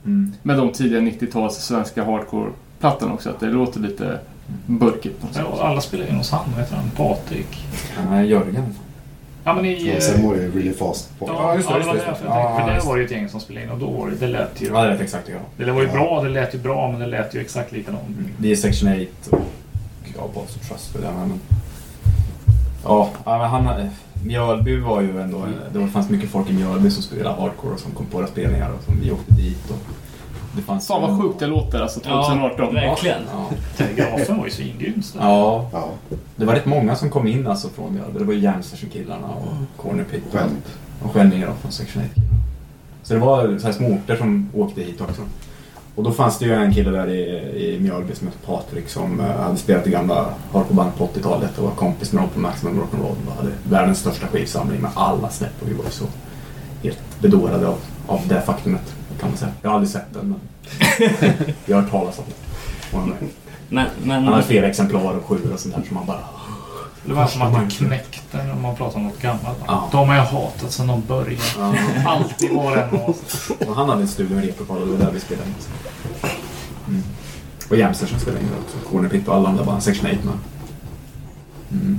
[0.04, 0.32] Mm.
[0.42, 4.18] med de tidiga 90-tals svenska hardcore-plattorna också, att det låter lite
[4.66, 5.20] burkigt.
[5.20, 5.44] på något sätt.
[5.56, 6.90] Ja, alla spelar in hos han, vad heter han?
[6.90, 7.66] Patrik.
[8.10, 8.64] Nej, Jörgen.
[9.48, 9.94] Ja, men i...
[9.98, 11.26] Och sen var det really fast på.
[11.28, 12.06] Ja, just det, ja, det var det, det.
[12.08, 12.26] just det.
[12.28, 14.10] Jag Ja, för där var det ju ett gäng som spelade in och då var
[14.10, 14.66] det, det lät ju...
[14.66, 15.64] Ja, det vet exakt ja.
[15.64, 15.92] Det var ju Ja.
[15.92, 18.02] bra, det lät ju bra, men det lät ju exakt likadant.
[18.08, 18.30] Mm.
[18.38, 19.40] Vi är Section 8 och
[20.16, 21.08] ja, Balls Trust för det.
[21.18, 21.40] Men...
[22.84, 23.88] Ja, ja, men han...
[24.24, 25.44] Mjölby var ju ändå...
[25.72, 28.26] Det var- fanns mycket folk i Mjölby som spelade hardcore och som kom på våra
[28.26, 29.70] spelningar och som vi åkte dit.
[29.70, 29.76] Och
[30.56, 32.74] det fanns Fan vad sjukt det låter alltså 2018.
[32.74, 33.22] verkligen.
[33.32, 33.50] Ja.
[33.76, 35.02] Telegrafen var ju svingrym.
[35.18, 35.88] ja, Ja,
[36.36, 38.18] det var rätt många som kom in alltså från Mjölby.
[38.18, 40.22] Det var ju Järnstation-killarna och Corner Pit.
[40.32, 40.66] Skämt.
[41.02, 42.34] Och Skänninge då från Section 8 killarna.
[43.02, 45.22] Så det var så här små orter som åkte hit också.
[45.94, 47.20] Och då fanns det ju en kille där i,
[47.74, 51.64] i Mjölby som hette Patrik som eh, hade spelat i gamla hardcoreband på 80-talet och
[51.64, 55.62] var kompis med dem på Maximum Rock'n'Roll och hade världens största skivsamling med alla släpp
[55.62, 56.04] och vi var ju så
[56.82, 58.87] helt bedårade av, av det faktumet
[59.20, 59.52] kan man säga.
[59.62, 60.40] Jag har aldrig sett den men
[61.66, 62.96] jag har hört talas om det.
[62.96, 63.14] Han,
[63.68, 66.20] Men, men, han hade flera exemplar och sju och sånt där som man bara...
[67.04, 69.58] Det var som att man knäckte när man pratar om något gammalt.
[69.66, 69.88] Ja.
[69.92, 71.42] De har jag hatat sedan de började.
[71.58, 71.74] Ja.
[72.06, 75.12] Alltid var det en Och han hade en studio med replokal och det var där
[75.12, 75.54] vi spelade in.
[76.88, 77.02] Mm.
[77.70, 78.90] Och Jämstersen spelade in där också.
[78.90, 79.82] Corner Pit och alla andra band.
[79.82, 80.34] Section 8 med.
[81.72, 81.98] Mm.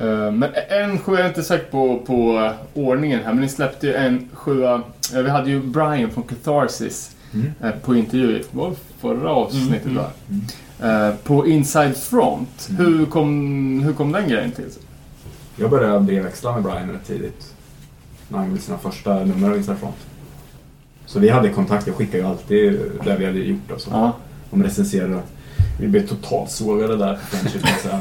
[0.00, 3.86] Eh, Men en sjua, jag är inte säker på, på ordningen här, men ni släppte
[3.86, 4.82] ju en sjua.
[5.14, 7.52] eh, Vi hade ju Brian från Catharsis Mm.
[7.62, 8.42] eh, på intervju.
[8.50, 10.10] Var förra avsnittet Mm, va?
[11.08, 12.68] Eh, På Inside Front.
[12.70, 12.84] Mm.
[12.86, 14.70] Hur, kom, hur kom den grejen till?
[14.72, 14.82] sig?
[15.56, 17.54] Jag började brevväxla med Brian rätt tidigt.
[18.28, 19.96] När han gjorde sina första nummer av Inside Front.
[21.06, 21.86] Så vi hade kontakt.
[21.86, 23.70] Jag skickade ju alltid det vi hade gjort.
[23.74, 23.90] Och så.
[23.92, 24.12] Ja.
[24.50, 25.20] De recenserade.
[25.80, 28.00] Vi blev totalt sågade där kan jag säga.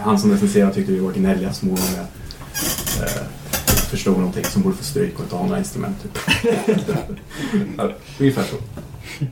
[0.00, 2.06] Han som recenserade tyckte vi var gnälliga små gånger.
[3.02, 3.22] Eh,
[3.92, 5.96] förstod någonting som borde få stryk och inte ha några instrument.
[6.02, 6.18] Typ.
[7.78, 7.90] ja,
[8.20, 8.56] ungefär så.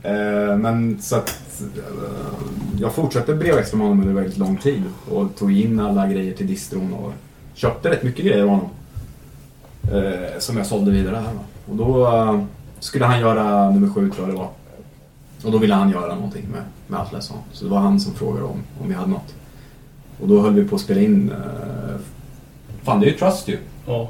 [0.07, 1.83] Eh, men så att eh,
[2.79, 6.47] jag fortsatte brevväxla med honom under väldigt lång tid och tog in alla grejer till
[6.47, 7.13] distron och
[7.53, 8.69] köpte rätt mycket grejer av honom.
[9.91, 11.33] Eh, som jag sålde vidare här.
[11.69, 12.41] Och då eh,
[12.79, 14.49] skulle han göra nummer sju tror jag det var.
[15.43, 17.31] Och då ville han göra någonting med, med Atlas.
[17.51, 19.35] Så det var han som frågade om, om vi hade något.
[20.21, 21.31] Och då höll vi på att spela in...
[21.31, 21.95] Eh,
[22.83, 23.57] fan, det är ju Trust ju.
[23.85, 24.09] Ja.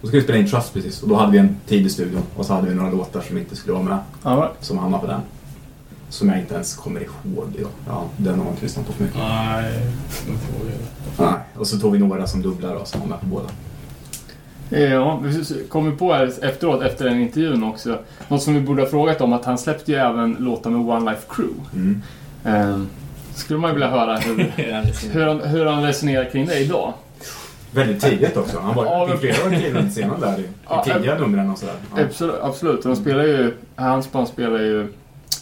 [0.00, 1.02] Då skulle vi spela in Trust precis.
[1.02, 2.22] Och då hade vi en tid i studion.
[2.36, 3.98] Och så hade vi några låtar som inte skulle vara med.
[4.22, 5.20] Ja, Som hamnade på den.
[6.08, 7.70] Som jag inte ens kommer ihåg idag.
[7.86, 9.18] Ja, den har man inte lyssnat på för mycket.
[9.18, 9.72] Nej,
[10.28, 10.72] nu får vi...
[11.18, 11.40] Nej.
[11.56, 13.48] Och så tog vi några som dubblar och som var med på båda.
[14.80, 17.98] Ja, vi kom ju på här efteråt, efter den intervjun också.
[18.28, 21.10] Något som vi borde ha frågat om, att han släppte ju även låtar med One
[21.10, 21.60] Life Crew.
[21.74, 22.02] Mm.
[22.44, 22.80] Eh,
[23.34, 24.36] skulle man ju vilja höra hur,
[25.12, 26.92] hur, han, hur han resonerar kring det idag.
[27.74, 28.58] Väldigt tidigt också.
[28.58, 31.74] Han var Ja, flera år tidigare senare där i, Ja, i tidiga numren och sådär.
[31.96, 32.82] Ja, Absolut, absolut.
[32.82, 34.92] De spelar ju, hans band spelar ju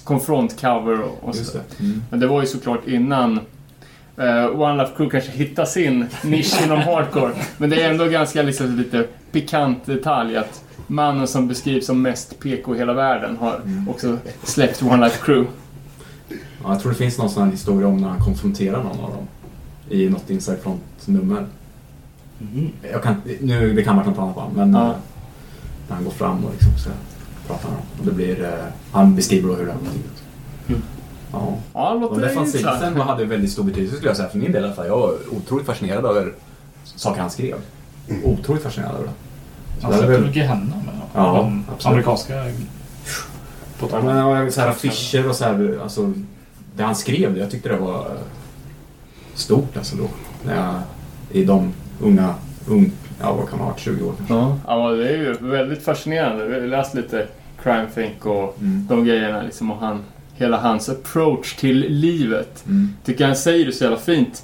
[0.05, 1.59] Confront-cover och, och just så.
[1.59, 1.85] det.
[1.85, 2.03] Mm.
[2.11, 3.41] Men det var ju såklart innan
[4.17, 7.33] eh, One Life Crew kanske hittade sin nisch inom hardcore.
[7.59, 12.41] Men det är ändå ganska liksom, lite pikant detalj att mannen som beskrivs som mest
[12.41, 13.89] PK i hela världen har Mm.
[13.89, 15.51] också släppt One Life Crew.
[16.63, 19.11] Ja, jag tror det finns någon sån här historia om när han konfronterar någon av
[19.11, 19.27] dem.
[19.89, 21.47] I något Inside Front-nummer.
[22.39, 22.71] Mhm.
[22.93, 24.87] Jag kan, nu, det kan vara något annat band, men Ja.
[24.89, 24.95] eh,
[25.89, 26.91] när han går fram och liksom ska
[27.47, 27.87] prata med dem.
[28.01, 28.51] Och det blir, eh,
[28.93, 30.03] han beskriver då hur det har gått till.
[30.69, 30.83] Mm.
[31.33, 31.55] Ja.
[31.75, 32.81] Ja, det låter intressant.
[32.81, 34.87] sen hade väldigt stor betydelse skulle jag säga för min del i alla fall.
[34.87, 36.33] Jag var otroligt fascinerad över
[36.85, 37.57] saker han skrev.
[38.25, 39.13] Otroligt fascinerad över det.
[39.81, 40.95] Så Han släppte väl- mycket Henna med.
[41.15, 41.93] Ja, de absolut.
[41.93, 42.35] amerikanska...
[43.79, 46.13] På Ja, men så här affischer och så här, alltså,
[46.77, 48.07] det han skrev, jag tyckte det var
[49.35, 50.09] stort alltså då.
[50.51, 50.75] Jag,
[51.33, 52.35] I de unga,
[52.69, 54.35] ung, ja vad kan man ha varit, 20 år kanske.
[54.35, 56.45] Ja, ja, det är ju väldigt fascinerande.
[56.61, 57.27] Har läst lite
[57.63, 58.87] Crime Think och Mm.
[58.89, 60.01] de grejerna liksom och han,
[60.35, 62.65] hela hans approach till livet.
[62.67, 62.89] Mm.
[63.05, 64.43] Tycker han säger det så jävla fint.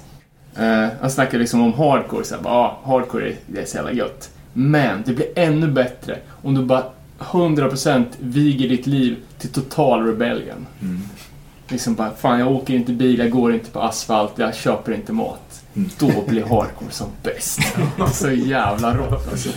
[0.55, 3.75] Eh, han snackar liksom om hardcore, så här, bara, ah, hardcore är, det är så
[3.77, 4.29] jävla gött.
[4.53, 6.83] Men det blir ännu bättre om du bara
[7.19, 10.65] 100% viger ditt liv till total rebellion.
[10.81, 11.01] Mm.
[11.67, 15.13] Liksom bara, fan jag åker inte bil, jag går inte på asfalt, jag köper inte
[15.13, 15.63] mat.
[15.75, 15.89] Mm.
[15.99, 17.59] Då blir hardcore som bäst.
[18.13, 19.49] så jävla rått alltså.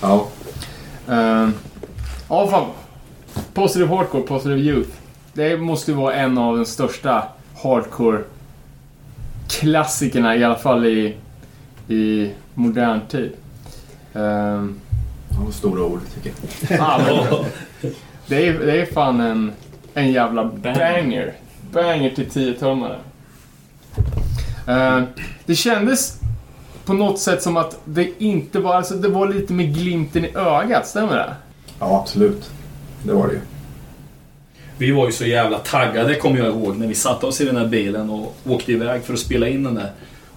[0.00, 0.26] Ja.
[1.08, 1.48] Uh,
[2.28, 2.66] ja, fan.
[3.54, 4.90] Positive Hardcore, Positive Youth.
[5.32, 7.28] Det måste ju vara en av de största
[7.62, 11.16] hardcore-klassikerna, i alla fall i,
[11.88, 13.32] i modern tid.
[14.12, 14.80] Um,
[15.36, 16.32] Ja, stora ord tycker
[16.68, 16.80] jag.
[16.80, 17.00] ah,
[18.26, 19.52] det, är, det är fan en,
[19.94, 21.32] en jävla banger.
[21.72, 22.98] Banger till 10-tummare.
[24.68, 25.04] Uh,
[25.46, 26.20] det kändes
[26.84, 30.36] på något sätt som att det inte var, alltså det var lite med glimten i
[30.36, 31.34] ögat, stämmer det?
[31.78, 32.50] Ja, absolut.
[33.02, 33.40] Det var det ju.
[34.78, 37.56] Vi var ju så jävla taggade kommer jag ihåg när vi satte oss i den
[37.56, 39.90] här bilen och åkte iväg för att spela in den där.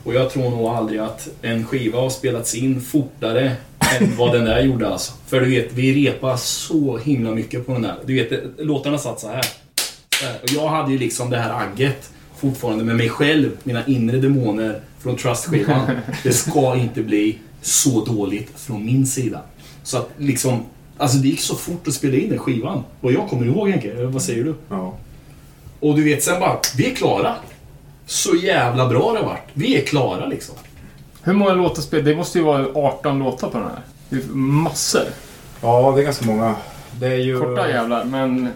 [0.04, 3.52] Och jag tror nog aldrig att en skiva har spelats in fortare
[4.00, 5.14] än vad den där gjorde alltså.
[5.28, 7.96] För du vet, vi repade så himla mycket på den där.
[8.06, 9.46] Du vet, låtarna satt så här.
[10.20, 10.36] Så här.
[10.44, 14.80] Och jag hade ju liksom det här agget fortfarande med mig själv, mina inre demoner
[15.00, 15.92] från Trust-skivan.
[16.24, 19.42] Det ska inte bli så dåligt från min sida.
[19.84, 20.66] Så att liksom,
[20.98, 22.84] alltså det gick så fort att spela in den skivan.
[23.02, 24.56] Och jag kommer ihåg Henke, eller vad säger du?
[24.70, 24.98] Ja.
[25.80, 27.36] Och du vet sen bara, vi är klara.
[28.06, 29.50] Så jävla bra det har varit.
[29.54, 30.56] Vi är klara liksom.
[31.28, 33.80] Hur många låtar spelar Det måste ju vara 18 låtar på den här.
[34.10, 35.04] Det är massor.
[35.62, 36.56] Ja, det är ganska många.
[37.00, 37.40] Det är ju...
[37.40, 38.50] Korta jävlar, men...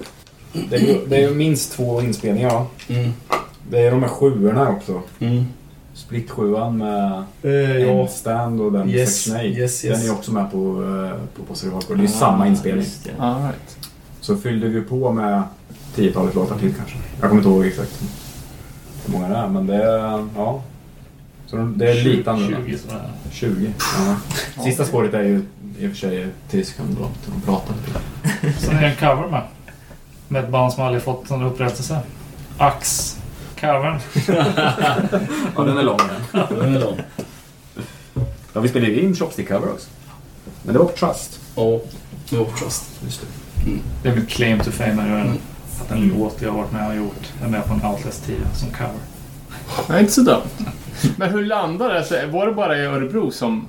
[0.69, 2.65] Det är ju, det är ju minst två inspelningar va?
[2.87, 3.11] Mm.
[3.69, 5.01] Det är de här sjuorna också.
[5.19, 5.45] Mm.
[5.93, 9.45] Split sjuan med Eh, en stand och den Yes, Section 8.
[9.45, 10.01] yes, Den yes.
[10.01, 11.97] är ju också med på, eh, på Hardcore.
[11.97, 12.85] Det är ju samma inspelning.
[13.19, 13.77] All right.
[14.21, 15.43] Så fyllde vi på med
[15.95, 16.97] tiotalet låtar till kanske.
[17.19, 18.03] Jag kommer inte ihåg exakt
[19.05, 20.27] hur många det är, men det är...
[20.35, 20.61] Ja.
[21.51, 22.65] Så det är lite annorlunda.
[22.67, 23.09] 20 sådär.
[23.31, 23.71] 20.
[24.57, 24.63] Ja.
[24.63, 25.45] Sista spåret är ju
[25.79, 27.75] i och för sig Tyskland då, där de pratar.
[28.59, 29.43] Sen är det en cover med.
[30.27, 31.99] Med ett band som aldrig fått någon upprättelse.
[32.57, 33.17] Ax.
[33.59, 33.99] Covern.
[35.55, 35.97] Ja, den är lång
[36.31, 36.43] den.
[36.59, 36.99] Den är lång.
[38.53, 39.89] Ja, vi spelade ju in Chopstick Cover också.
[40.63, 41.39] Men det var på Trust.
[41.55, 41.79] Ja,
[42.29, 42.83] det var Trust.
[43.03, 43.27] Just det.
[44.03, 45.01] Det är mitt claim to fame.
[45.01, 45.37] är en-
[45.81, 48.35] Att en låt jag har varit med och gjort är med på en Outlast 10
[48.55, 48.91] som cover.
[49.89, 50.41] Nej, inte så dumt.
[51.17, 52.03] Men hur landade det?
[52.03, 52.27] sig?
[52.27, 53.67] Var det bara i Örebro som...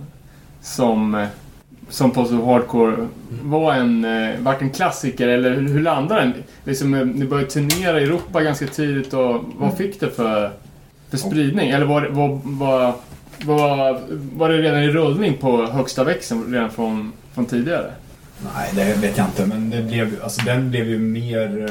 [0.63, 1.15] Som...
[1.15, 1.27] eh,
[1.89, 2.97] Som Positive Hardcore
[3.43, 5.29] var en, eh, vart en klassiker?
[5.29, 6.35] Eller hur, hur landade den?
[6.65, 10.51] Liksom, eh, ni började turnera i Europa ganska tidigt och vad fick det för,
[11.11, 11.71] för spridning?
[11.71, 12.95] Eller var, var, var,
[13.45, 14.01] var,
[14.35, 17.91] var det redan i rullning på högsta växeln redan från, från tidigare?
[18.55, 19.47] Nej, det vet jag inte.
[19.47, 21.69] Men det blev, alltså, den blev ju mer...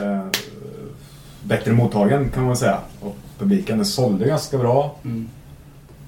[1.43, 2.77] bättre mottagen kan man säga.
[3.01, 4.95] Och publiken den sålde ganska bra.
[5.03, 5.27] Mm.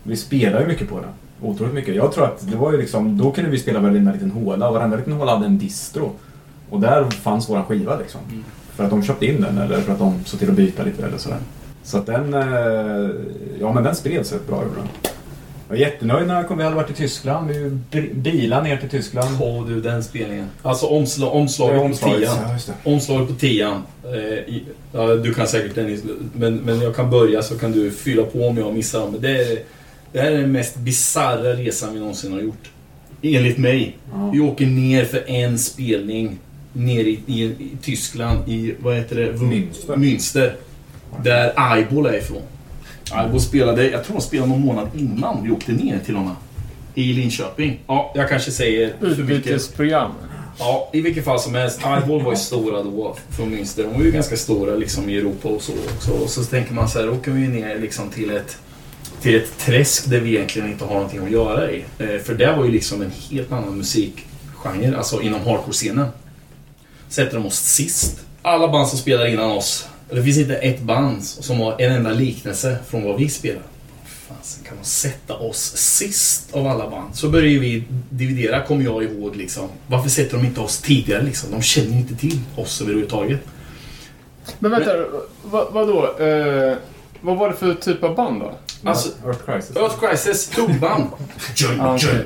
[0.03, 1.09] Vi spelade ju mycket på den.
[1.41, 1.95] Otroligt mycket.
[1.95, 3.17] Jag tror att det var ju liksom...
[3.17, 4.67] Då kunde vi spela varenda liten håla.
[4.67, 6.11] Och varenda liten håla hade en distro.
[6.69, 8.21] Och där fanns våran skiva liksom.
[8.31, 8.43] Mm.
[8.75, 11.05] För att de köpte in den eller för att de såg till att byta lite
[11.05, 11.39] eller sådär.
[11.83, 12.33] Så att den...
[12.33, 13.09] eh,
[13.59, 15.12] Ja men den spreds rätt bra gjorde den.
[15.73, 17.47] Jag var jättenöjd när kom- vi hade varit i Tyskland.
[17.51, 19.37] Vi bi- bilade ner till Tyskland.
[19.41, 20.47] Åh du, den spelningen.
[20.61, 22.37] Alltså omsla, omslaget på tian.
[22.67, 22.73] ja.
[22.83, 23.81] Omslaget på tian.
[24.05, 24.13] Eh,
[24.53, 26.03] i, ja, du kan säkert Dennis,
[26.35, 29.09] men, men jag kan börja så kan du fylla på om jag missar.
[29.11, 29.59] Men det, är,
[30.11, 32.69] det här är den mest bisarra resan vi någonsin har gjort.
[33.21, 33.97] Enligt mig.
[34.13, 34.29] Ja.
[34.33, 36.39] Vi åker ner för en spelning.
[36.73, 39.31] Ner i, i, i Tyskland, i vad heter det?
[39.33, 39.95] Münster.
[39.95, 40.51] Münster.
[41.23, 42.41] Där Aibol är ifrån.
[43.13, 46.35] Aibol spelade, jag tror de spelade någon månad innan vi åkte ner till honom.
[46.95, 47.79] I Linköping.
[47.87, 49.29] Ja, jag kanske säger för mycket.
[49.29, 50.11] Utbytesprogram.
[50.59, 51.79] Ja, i vilket fall som helst.
[51.83, 53.83] Aibol var ju stora då från Münster.
[53.83, 56.11] De var ju ganska stora liksom i Europa och så också.
[56.11, 58.57] Och så tänker man så här, åker vi ner liksom till ett,
[59.21, 61.85] till ett träsk där vi egentligen inte har någonting att göra i.
[61.99, 66.07] Eh, för det var ju liksom en helt annan musikgenre, alltså inom hardcore-scenen.
[67.09, 68.19] Sätter de oss sist.
[68.41, 72.09] Alla band som spelar innan oss, det finns inte ett band som har en enda
[72.09, 73.61] liknelse från vad vi spelar.
[74.27, 77.15] Fasen kan de sätta oss sist av alla band?
[77.15, 79.69] Så börjar ju vi dividera, kommer jag ihåg liksom.
[79.87, 81.51] Varför sätter de inte oss tidigare liksom?
[81.51, 83.39] De känner inte till oss överhuvudtaget.
[84.59, 84.91] Men vänta,
[85.43, 86.17] vad, vadå?
[86.19, 86.77] Eh,
[87.21, 88.53] vad var det för typ av band då?
[88.83, 89.75] Alltså, Earth Crisis.
[89.75, 91.03] Earth Crisis, tubband.
[91.57, 92.25] Ja, okej.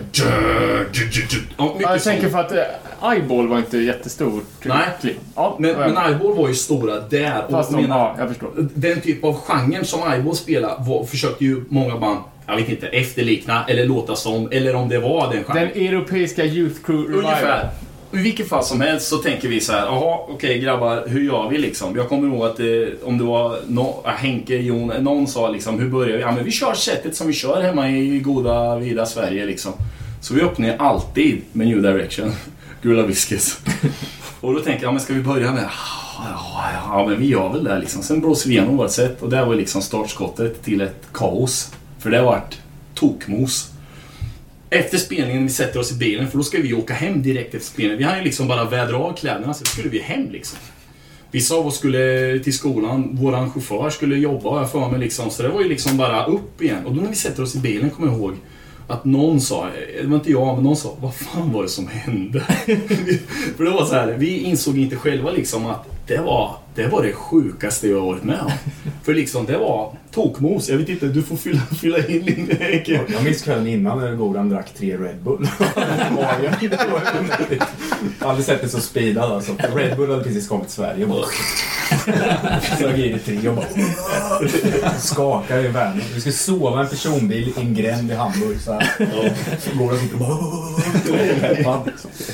[1.57, 2.64] Ja, jag tänker för att eh,
[3.03, 4.44] Eyeball var inte jättestort.
[4.64, 4.78] Nej.
[5.02, 5.18] klipp.
[5.36, 5.78] Ja, Men, ja.
[5.78, 7.44] men Eyeball var ju stora där.
[7.45, 8.49] Och Fast menar, ja, jag förstår.
[8.74, 12.88] den typ av genren som Eyeball spelar var, försökte ju många band, jag vet inte,
[12.88, 15.69] efterlikna eller låta som, eller om det var den genren.
[15.74, 17.26] Den europeiska Youth Crew Revival.
[17.26, 17.69] Ungefär.
[18.11, 21.49] I vilket fall som helst så tänker vi så här, jaha okej grabbar, hur gör
[21.49, 21.95] vi liksom?
[21.95, 25.90] Jag kommer ihåg att det, om det var no, Henke, Jon, någon sa liksom, hur
[25.90, 26.22] börjar vi?
[26.24, 29.72] Ja men vi kör sättet som vi kör hemma i goda, vida Sverige liksom.
[30.22, 32.32] Så vi öppnar alltid med New Direction,
[32.82, 33.60] Gula Whiskys.
[34.41, 37.49] Och då tänker jag, men ska vi börja med, ja, ja, ja men vi gör
[37.49, 38.04] väl det liksom.
[38.04, 41.72] Sen blåser vi igenom vårt sätt och det var liksom startskottet till ett kaos.
[41.99, 42.62] För det vart varit
[42.94, 43.72] tokmos.
[44.70, 47.68] Efter spelningen, vi sätter oss i bilen, för då ska vi åka hem direkt efter
[47.68, 47.98] spelningen.
[47.98, 50.60] Vi hann ju liksom bara vädra av kläderna, så skulle vi hem liksom.
[51.32, 55.30] Vissa av oss skulle till skolan, våran chaufför skulle jobba har jag för mig liksom.
[55.30, 56.86] Så det var ju liksom bara upp igen.
[56.86, 58.36] Och då när vi sätter oss i bilen kommer jag ihåg
[58.88, 59.69] att någon sa,
[60.01, 62.39] det var inte jag, men någon sa Vad fan var det som hände?
[63.57, 67.03] För det var så här, vi insåg inte själva liksom att det var det, var
[67.03, 68.51] det sjukaste jag varit med om.
[69.03, 70.69] För liksom det var tokmos.
[70.69, 73.01] Jag vet inte, du får fylla, fylla in din Henke.
[73.07, 75.47] Jag minns kvällen innan när Goran drack tre Red Bull.
[78.19, 79.51] Jag har aldrig sett det så speedad alltså.
[79.76, 81.05] Red Bull hade precis kommit till Sverige
[82.77, 83.65] Sög i det tre och bara...
[84.99, 86.01] Skakar i världen.
[86.14, 88.91] Vi skulle sova i en personbil i en gränd i Hamburg så här.
[89.59, 90.19] Så Goran sitter och
[91.64, 91.84] bara...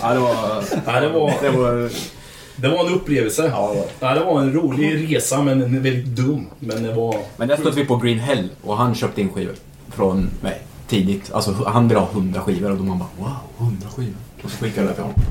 [0.02, 0.64] Ja, det var...
[0.86, 1.34] Ja, det var...
[1.42, 1.90] Det var...
[2.56, 3.48] Det var en upplevelse.
[3.48, 6.46] Ja, Ja, det var en rolig resa, men en väldigt dum.
[6.60, 7.16] Men det var...
[7.38, 9.56] Men där stötte vi på Green Hell och han köpte in skivor
[9.90, 11.34] från mig tidigt.
[11.34, 14.14] Alltså han ville ha 100 skivor och då man bara wow, 100 skivor.
[14.44, 15.22] Och så skickade jag det till honom.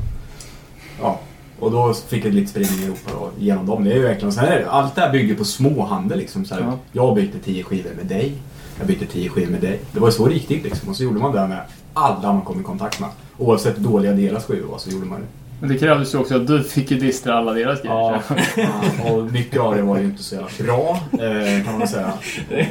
[1.01, 1.21] Ja.
[1.59, 3.85] Och då fick jag lite spridning i Europa då, genom dem.
[3.85, 6.45] Det är ju verkligen så här, allt det här bygger på småhandel liksom.
[6.45, 6.79] Så Ja.
[6.93, 8.33] Jag bytte 10 skivor med dig.
[8.79, 9.81] Jag bytte 10 skivor med dig.
[9.93, 10.89] Det var ju så riktigt liksom.
[10.89, 11.61] Och så gjorde man det med
[11.95, 13.09] alla man kom i kontakt med.
[13.39, 15.27] Oavsett hur dåliga deras skivor var så gjorde man det.
[15.61, 18.23] Men det krävdes ju också att du fick ju distra alla deras grejer.
[18.57, 22.13] Ja, och mycket av det var ju inte så jävla bra, eh, kan man säga.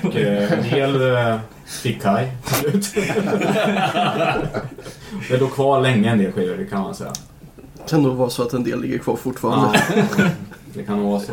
[0.03, 3.05] Och eh, en del eh, fick Kaj till slut.
[5.29, 7.11] Det låg kvar länge en del skivor, det kan man säga.
[7.89, 9.81] Kan nog vara så att en del ligger kvar fortfarande.
[10.17, 10.27] Ja,
[10.73, 11.31] det kan nog vara så.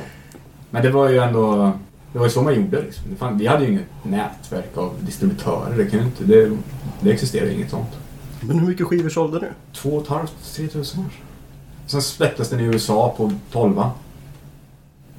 [0.71, 1.73] Men det var ju ändå...
[2.13, 3.05] Det var ju så man gjorde liksom.
[3.11, 5.77] Det fan, vi hade ju inget nätverk av distributörer.
[5.77, 6.57] Det, kan inte, det,
[7.01, 7.89] det existerar ju inget sånt.
[8.41, 9.47] Men hur mycket skivor sålde ni?
[9.75, 11.19] Två och ett halvt, tre tusen kanske.
[11.87, 13.83] Sen släpptes den i USA på 12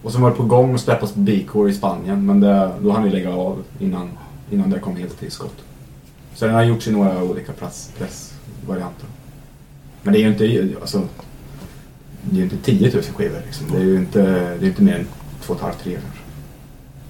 [0.03, 2.25] Och sen var det på gång att släppas på B-core i Spanien.
[2.25, 4.09] Men det, då hann vi lägga av innan,
[4.51, 5.55] innan det kom helt till skott.
[6.35, 9.05] Så den har gjorts i några olika press- pressvarianter.
[10.03, 11.07] Men det är ju inte, alltså,
[12.21, 13.67] det är ju inte 10 000 skivor liksom.
[13.71, 14.21] Det är ju inte,
[14.59, 15.07] det är inte mer än
[15.41, 16.21] två och ett halvt, tre kanske.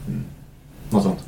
[0.07, 0.23] Mm.
[0.89, 1.19] Något sånt.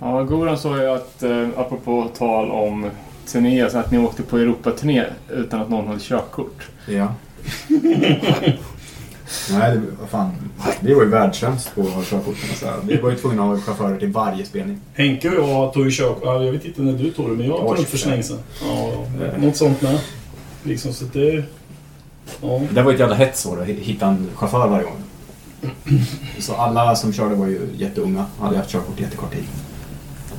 [0.00, 2.90] Ja, Goran sa ju att, eh, apropå tal om
[3.26, 6.68] turné, så att ni åkte på Europaturné utan att någon hade körkort.
[6.86, 7.14] Ja.
[9.50, 10.30] Nej, det, vad fan.
[10.80, 12.74] Vi var ju världstjänst på att ha körkort kan man säga.
[12.84, 14.80] Vi var ju tvungna att ha chaufförer till varje spelning.
[14.94, 16.22] Henke och jag tog ju körkort.
[16.24, 18.22] Ja, jag vet inte när du tog det, men jag tog det för så länge
[18.22, 18.38] sedan.
[18.62, 18.92] Ja,
[19.38, 19.98] något sånt med.
[20.62, 21.44] Liksom, så det...
[22.42, 22.60] Ja.
[22.70, 25.02] Det var ett jävla hets att hitta en chaufför varje gång.
[26.38, 29.44] Så alla som körde var ju jätteunga, hade haft körkort jättekort tid.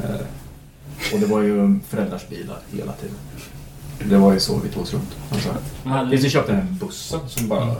[0.03, 3.15] Eh, Och det var ju föräldrars bilar hela tiden.
[4.09, 5.15] Det var ju så vi tog oss runt.
[5.31, 5.49] Alltså,
[6.09, 7.75] tills vi köpte den bussen som bara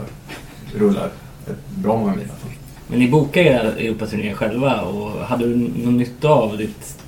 [0.74, 1.10] rullar
[1.46, 2.20] ett bra många mil.
[2.20, 2.50] i alla fall.
[2.88, 6.98] Men ni bokade era Europaturné själva och hade du någon nytta av ditt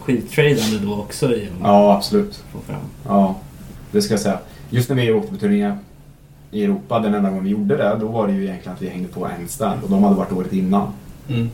[0.00, 2.44] skittradande då också i Ja, absolut.
[2.52, 2.80] få fram?
[3.06, 3.36] Ja,
[3.92, 4.38] det ska jag säga.
[4.70, 5.72] Just när vi åkte på turné
[6.50, 8.88] i Europa, den enda gången vi gjorde det, då var det ju egentligen att vi
[8.88, 10.88] hängde på en stand och de hade varit året innan.
[11.28, 11.50] Mm.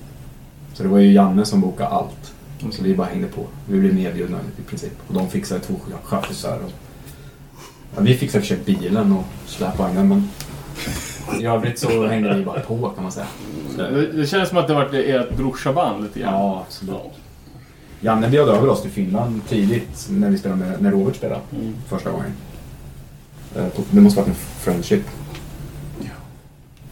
[0.74, 2.32] Så det var ju Janne som bokade allt.
[2.70, 3.46] Så vi bara hängde på.
[3.68, 4.92] Vi blev medbjudna i princip.
[5.08, 5.74] Och de fixade två.
[5.74, 6.72] Och...
[7.96, 10.28] Ja, vi fixade i bilen och släpvagnen men
[11.40, 13.26] i övrigt så hängde vi bara på kan man säga.
[13.76, 16.34] Det, det känns som att det varit ert brorsaband lite grann.
[16.34, 16.96] Ja, absolut.
[18.00, 21.74] Janne bjöd över oss till Finland tidigt när vi spelade med, när Robert spelade Mm.
[21.88, 22.32] första gången.
[23.56, 25.02] Eh, Det måste varit en friendship.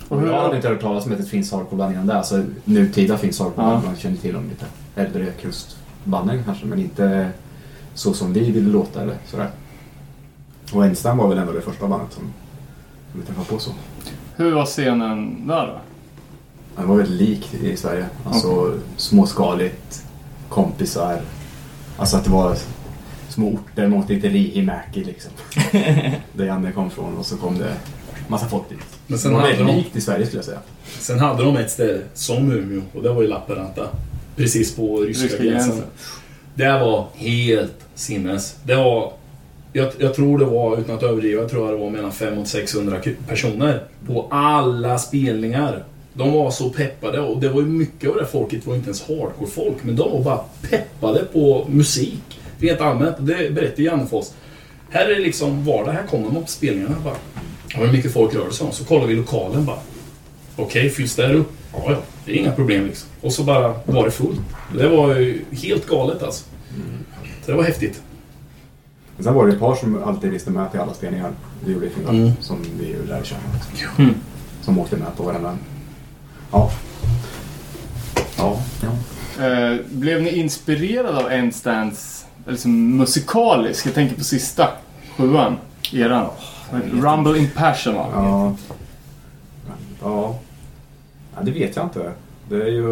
[0.09, 2.15] Och Och hur- jag hade inte hört talas om ett finns hardcore-band innan det.
[2.15, 3.83] Alltså nutida finns hardcore-band.
[3.85, 3.89] Ja.
[3.89, 4.67] Man känner till dem lite.
[4.97, 7.31] Äldre kustbanden kanske, men inte
[7.95, 9.51] så som vi ville låta eller sådär.
[10.73, 12.23] Och Enstam var väl ändå det första bandet som,
[13.13, 13.71] som vi träffade på så.
[14.41, 15.81] Hur var scenen där då?
[16.77, 18.07] Den var väldigt lik i Sverige.
[18.25, 20.05] Alltså småskaligt,
[20.49, 21.21] kompisar.
[21.97, 22.57] Alltså att det var
[23.29, 25.33] små orter, man åkte till Riihimäki liksom.
[26.33, 27.75] där Janne kom från och så kom det
[28.29, 28.79] massa folk dit.
[29.07, 30.61] Men sen det var väldigt de- likt i Sverige skulle jag säga.
[30.99, 33.89] Sen hade de ett ställe som Umeå och det var i Lappeenranta.
[34.37, 35.71] Precis på ryska, Ryska gränsen.
[35.71, 35.91] gränsen.
[36.55, 38.57] Det var helt sinnes.
[38.65, 39.13] Det var...
[39.73, 42.49] Jag, jag tror det var, utan att överdriva, jag tror det var mellan 500 och
[42.49, 43.83] 600 ku- personer.
[44.07, 45.85] På alla spelningar.
[46.15, 49.03] De var så peppade och det var ju mycket av det folket var inte ens
[49.09, 49.77] hardcore-folk.
[49.83, 50.41] Men de var bara
[50.71, 52.41] peppade på musik.
[52.59, 53.17] Rent allmänt.
[53.19, 54.35] Det berättade Janne för oss.
[54.91, 55.93] Här är det liksom vardag.
[55.93, 57.15] Här kommer man på spelningarna bara.
[57.75, 58.73] Ja, hur mycket folk rör det sig om?
[58.73, 59.79] Så kollar vi lokalen bara.
[60.57, 61.51] Okej, fylls det här upp?
[61.73, 61.97] Ja, ja.
[62.25, 63.09] Det är inga problem liksom.
[63.21, 64.41] Och så bara var det fullt.
[64.79, 66.45] Det var ju helt galet alltså.
[67.45, 68.03] Så det var häftigt.
[69.21, 71.33] Men sen var det ett par som alltid visste med till alla spelningar
[71.65, 72.19] vi gjorde i Finland.
[72.19, 72.33] Mm.
[72.41, 73.41] Som vi ju lärde känna.
[73.99, 74.15] Mm.
[74.63, 75.57] Som åkte med på varenda.
[76.53, 76.71] Ja.
[78.39, 78.61] Ja.
[78.83, 79.45] ja.
[79.47, 83.87] Eh, blev ni inspirerade av Endstands liksom, musikalisk?
[83.87, 84.69] Jag tänker på sista
[85.17, 85.57] sjuan,
[85.93, 86.27] eran.
[86.93, 88.07] Rumble in Passion va?
[88.15, 88.57] ja.
[90.03, 90.39] Ja.
[91.37, 92.13] ja, det vet jag inte.
[92.49, 92.85] Det är ju...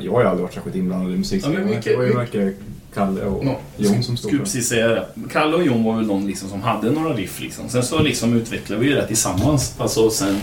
[0.00, 1.64] Jag har ju aldrig varit särskilt inblandad i Ja, musikskrivande.
[1.64, 2.58] men vilka- det var ju mycket
[2.98, 5.06] Kalle och Ja, Jon som stod Skulle precis säga det.
[5.32, 7.68] Kalle och Jon var väl de liksom som hade några riff liksom.
[7.68, 9.74] Sen så liksom utvecklade vi det tillsammans.
[9.78, 10.36] Alltså sen...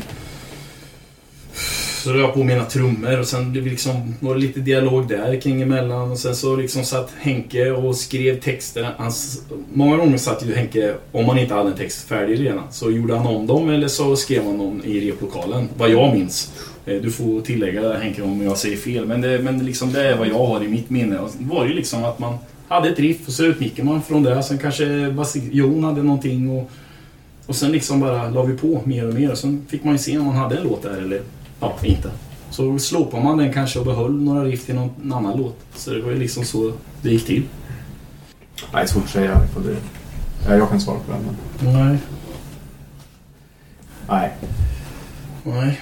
[2.03, 6.11] Så jag på mina trummor och sen liksom, var det lite dialog där kring emellan.
[6.11, 8.89] Och sen så liksom satt Henke och skrev texter.
[8.97, 9.39] Han, s-
[9.73, 13.15] många gånger satt ju Henke, om man inte hade en text färdig redan, så gjorde
[13.17, 15.69] han om dem eller så skrev han dem i replokalen.
[15.77, 16.51] Vad jag minns.
[16.85, 19.05] Eh, Du får tillägga Henke om jag säger fel.
[19.05, 21.19] Men det, men liksom det är vad jag har i mitt minne.
[21.19, 22.37] Och det var ju liksom att man
[22.67, 24.43] hade ett riff och så utgick man från det.
[24.43, 24.85] Sen kanske
[25.51, 26.71] Jon hade någonting och,
[27.45, 29.31] och sen liksom bara la vi på mer och mer.
[29.31, 31.21] Och sen fick man ju se om man hade en låt där eller
[31.59, 32.11] ja, inte.
[32.49, 35.57] Så slopade man den kanske och behöll några riff till någon annan låt.
[35.75, 37.43] Så det var ju liksom så det gick till.
[38.73, 39.41] Nej, svårt att säga.
[40.47, 41.73] Ja, jag kan svara på den, men...
[41.73, 41.97] Nej.
[44.09, 44.31] Nej.
[45.43, 45.81] Nej.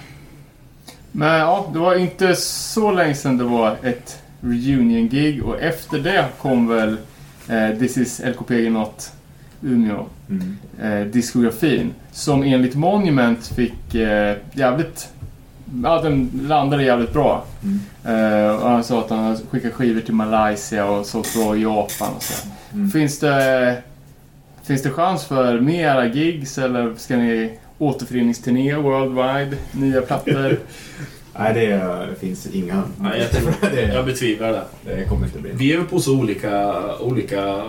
[1.16, 6.26] Men ja, det var inte så länge sedan det var ett reunion-gig och efter det
[6.42, 6.98] kom väl
[7.50, 9.12] eh, This is LKPG Not
[9.62, 10.58] Umeå Mm.
[10.82, 15.10] eh, diskografin som enligt Monument fick eh, jävligt
[15.84, 17.46] Ja, den landade jävligt bra.
[17.64, 17.80] Mm.
[18.46, 22.08] Eh, och han sa att han skickat skivor till Malaysia och sålt bra i Japan
[22.16, 22.48] och så.
[22.74, 22.90] Mm.
[22.92, 23.78] Finns det
[24.64, 29.58] Finns det chans för mera gigs eller ska ni återföreningsturné worldwide?
[29.72, 30.60] Nya plattor?
[31.40, 31.68] Nej, det,
[32.10, 32.84] det finns inga...
[33.00, 34.96] Nej, jag, tror, det, jag betvivlar det.
[34.96, 35.52] det kommer inte bli.
[35.54, 36.76] Vi är väl på så olika...
[36.98, 37.64] olika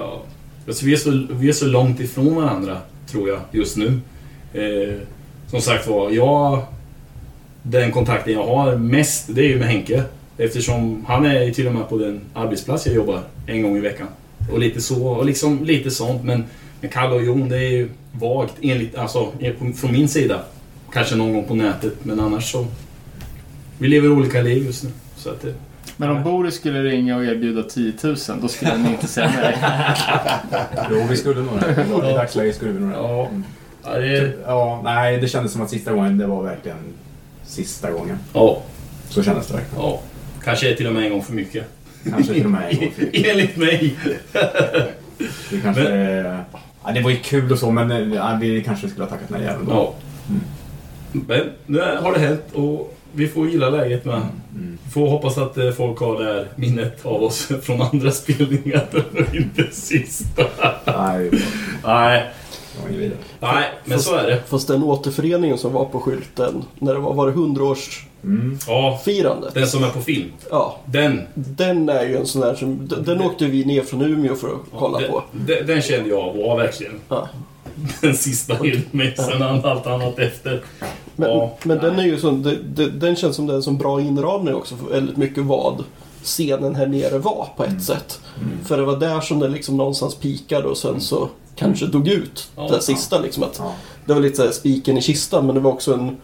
[0.67, 4.01] alltså vi, är så, vi är så långt ifrån varandra, tror jag, just nu.
[4.55, 4.95] Eh,
[5.51, 6.63] som sagt var, jag...
[7.63, 10.03] Den kontakten jag har mest, det är ju med Henke.
[10.39, 14.07] Eftersom han är till och med på den arbetsplats jag jobbar en gång i veckan.
[14.53, 16.25] Och lite så, och liksom lite sånt.
[16.25, 16.45] Men,
[16.85, 19.33] men Kalle och Jon, det är ju vagt enligt, alltså
[19.77, 20.43] från min sida.
[20.93, 22.67] Kanske någon gång på nätet, men annars så...
[23.79, 24.91] Vi lever olika liv just nu.
[25.17, 25.55] Så att det,
[25.97, 29.57] Men om Boris skulle ringa och erbjuda 10 000 då skulle ni inte säga nej.
[30.91, 31.87] Jo, vi skulle nog det.
[32.11, 32.97] I dagsläget skulle vi nog det.
[32.97, 33.29] Ja.
[33.85, 36.79] Ja, det är, Ja, nej, det kändes som att sista gången, det var verkligen
[37.45, 38.19] sista gången.
[38.33, 38.63] ja,
[39.09, 39.85] Så kändes det verkligen.
[39.85, 40.01] ja.
[40.45, 41.65] Kanske till och med en gång för mycket.
[42.11, 43.27] Kanske till och med en gång till.
[43.31, 43.95] Enligt mig.
[45.51, 45.83] Det kanske...
[46.85, 49.31] Ja, det var ju kul och så, men eh, ja, vi kanske skulle ha tackat
[49.31, 49.73] nej även då.
[49.73, 49.95] Ja.
[51.13, 54.15] Men nu har det hänt och vi får gilla läget med.
[54.15, 54.79] Mm.
[54.85, 58.87] Vi får hoppas att eh, folk har det här minnet av oss från andra spelningar
[58.93, 60.43] och inte sista.
[60.85, 61.31] Nej,
[61.85, 62.33] Nej,
[63.41, 64.43] nej, men så är det.
[64.49, 68.09] Fast den återföreningen som var på skylten, när det var, var det 100-årsfirandet?
[68.25, 68.59] Mm.
[68.67, 69.01] Ja,
[69.55, 70.33] den som är på film.
[70.51, 72.89] Ja, Den, den är ju en sån där som...
[72.89, 75.23] Den, den åkte vi ner från Umeå för att kolla den, på.
[75.33, 77.29] den, den kände jag var verkligen Ja.
[78.01, 78.57] den sista
[78.91, 80.63] med sen allt annat efter.
[81.17, 82.43] Men, Ja, men den är ju sån,
[82.75, 85.85] det, den känns som den som bra inramning också för väldigt mycket vad
[86.23, 88.21] scenen här nere var på ett sätt.
[88.65, 92.49] För det var där som den liksom någonstans pikade och sen så kanske dog ut.
[92.57, 92.81] Ja, det ja.
[92.81, 93.43] sista liksom.
[93.43, 93.73] Att Ja.
[94.07, 96.17] Det var lite spiken i kistan men det var också en,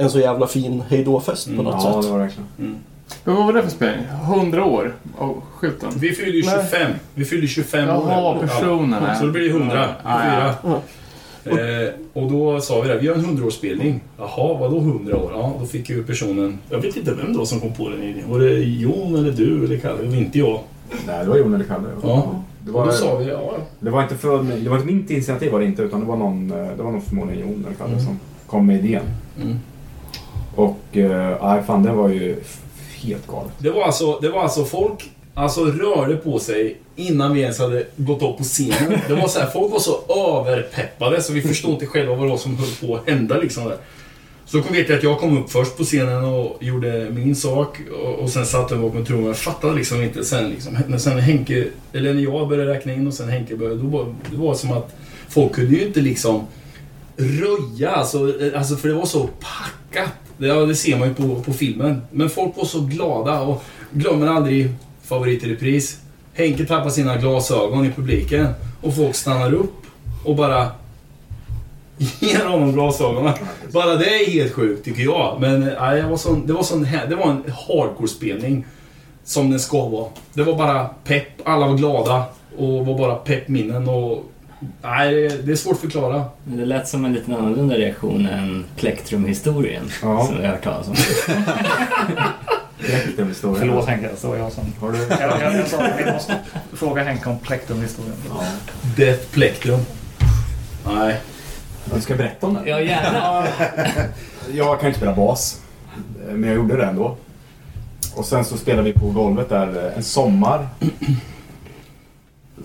[0.00, 1.64] en så jävla fin hejdåfest på Mm.
[1.64, 2.10] något Ja, det sätt.
[2.12, 2.48] var det verkligen.
[3.24, 4.06] Men vad var det för spelning?
[4.24, 5.88] 100 år av skylten?
[5.96, 6.54] Vi fyllde ju Nej.
[6.70, 6.92] 25.
[7.14, 8.04] Vi fyllde 25 år.
[8.08, 9.08] Jaha, personerna.
[9.08, 9.88] Ja, så det blir det 100.
[10.04, 10.20] Ja,
[10.64, 10.80] ja.
[11.44, 11.60] Fyra.
[11.84, 14.00] Eh, och då sa vi det, vi har en 100-årsspelning.
[14.18, 15.32] Jaha, vadå 100 år?
[15.34, 16.58] Ja, då fick ju personen...
[16.70, 18.30] Jag vet inte vem då som kom på den idén.
[18.30, 20.02] Var det Jon eller du eller Kalle?
[20.02, 20.60] Det var inte jag.
[21.06, 21.88] Nej, det var Jon eller Kalle.
[22.02, 22.34] Ja.
[22.64, 23.52] Det Och var, då sa vi, ja, ja.
[23.80, 26.16] det var inte för, det var inte mitt initiativ var det inte, utan det var
[26.16, 28.04] någon, eh, det var någon förmodligen Jon eller Kalle Mm.
[28.04, 29.02] som kom med idén.
[29.42, 29.58] Mm.
[30.60, 32.36] Och, eh, nej fan den var ju
[32.94, 33.52] helt galet.
[33.58, 37.86] Det var alltså, det var alltså folk alltså, rörde på sig innan vi ens hade
[37.96, 38.98] gått upp på scenen.
[39.08, 42.30] Det var så här, folk var så överpeppade så vi förstod inte själva vad det
[42.30, 43.36] var som höll på att hända.
[43.36, 43.76] Liksom där.
[44.44, 47.80] Så kom vet jag att jag kom upp först på scenen och gjorde min sak
[48.04, 49.26] och, och sen satt jag bakom trumman.
[49.26, 50.78] Jag fattade liksom inte sen liksom.
[50.86, 54.14] När sen Henke, eller när jag började räkna in och sen Henke började, då var
[54.30, 54.96] det var som att
[55.28, 56.46] folk kunde ju inte liksom
[57.16, 60.19] röja, alltså, eh, alltså för det var så packat.
[60.40, 62.02] Det, ja, det ser man ju på, på filmen.
[62.10, 64.70] Men folk var så glada och glömmer aldrig
[65.02, 66.00] favorit i repris.
[66.34, 68.48] Henke tappar sina glasögon i publiken
[68.80, 69.74] och folk stannar upp
[70.24, 70.68] och bara
[71.98, 73.32] ger honom glasögonen.
[73.72, 75.36] Bara det är helt sjukt tycker jag.
[75.40, 78.64] Men nej, jag var sån, det, var sån, det var en hardcore-spelning.
[79.24, 80.08] Som den ska vara.
[80.32, 82.24] Det var bara pepp, alla var glada
[82.56, 84.24] och var bara peppminnen och...
[84.82, 86.24] Nej, det- det är svårt att förklara.
[86.44, 90.26] Men det lät som en lite annorlunda reaktion än Plektrum-historien Ja.
[90.26, 90.94] som vi har hört talas om.
[92.86, 93.58] Direkt den historien.
[93.60, 94.64] Förlåt Henke, det var jag som...
[94.80, 94.98] Har du?
[94.98, 96.36] Jag, jag, jag sa att vi måste
[96.72, 98.14] fråga Henke om Plektrum-historien.
[98.28, 98.44] Ja.
[98.96, 99.80] Death Plektrum.
[100.86, 101.16] Nej.
[101.94, 102.66] Du ska berätta om den?
[102.66, 103.44] Ja, gärna.
[104.52, 105.60] jag kan ju inte spela bas.
[106.30, 107.16] Men jag gjorde det ändå.
[108.14, 110.68] Och sen så spelade vi på golvet där eh, en sommar.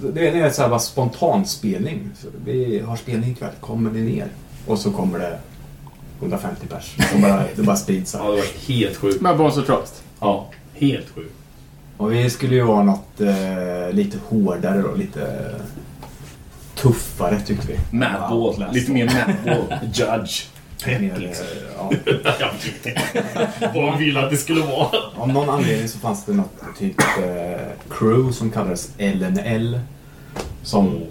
[0.02, 2.10] Det är är så här bara spontanspelning.
[2.16, 4.28] Så vi har spelning ikväll, kommer ni ner?
[4.68, 5.38] Och så kommer det
[6.20, 6.96] 150 pers.
[7.14, 8.14] Och bara, det bara sprids.
[8.14, 9.22] Ja, det var helt sjukt.
[9.22, 10.04] Med Bonzo Trust.
[10.20, 11.34] Ja, helt sjukt.
[11.98, 15.56] Och vi skulle ju vara något eh, lite hårdare och lite
[16.76, 17.98] tuffare tyckte vi.
[17.98, 18.66] Madball.
[18.72, 19.80] Lite mer madball.
[19.94, 20.46] Judge.
[20.86, 21.38] Mer, eh,
[21.78, 21.92] ja.
[22.40, 23.02] Jag vet inte
[23.74, 24.90] vad de ville att det skulle vara.
[25.16, 29.80] Av någon anledning så fanns det något typ eh, crew som kallades LNL.
[30.64, 31.04] Som,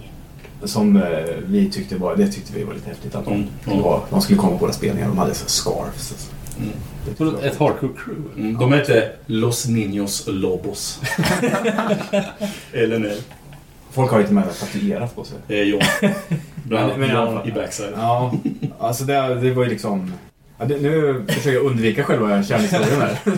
[0.64, 1.02] som eh,
[1.46, 3.14] vi tyckte var, det tyckte vi var lite häftigt.
[3.14, 5.08] Att de, Mm, de, var, de skulle komma på våra spelningar.
[5.08, 6.12] De hade så scarfs.
[6.12, 6.30] Alltså.
[6.58, 7.34] Mm.
[7.42, 8.22] Ett hardcore crew.
[8.36, 11.00] Mm, de hette Los Niños Lobos.
[12.72, 13.20] Eller nej.
[13.94, 15.38] Folk har ju till och med tatuerat på sig.
[15.46, 15.80] Det är John.
[16.54, 17.92] Bland Men- men i backside.
[17.96, 18.32] Ja,
[18.78, 20.12] alltså det, det var ju liksom...
[20.58, 23.18] Ja, det, nu försöker jag undvika själva kärnhistorien här.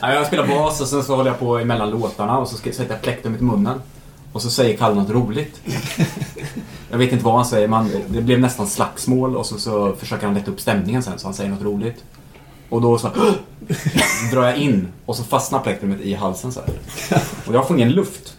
[0.00, 2.72] Ja, jag spelar bas och sen så håller jag på emellan låtarna och så ska-
[2.72, 3.80] sätter jag plektrummet i munnen.
[4.32, 5.60] Och så säger Kalle något roligt.
[6.90, 10.26] Jag vet inte vad han säger, men det blev nästan slagsmål och så, så försöker
[10.26, 12.04] han lätta upp stämningen sen så han säger något roligt.
[12.68, 13.08] Och då så
[14.32, 17.20] drar jag in och så fastnar plektrumet i halsen så här.
[17.46, 18.36] Och jag får ingen luft.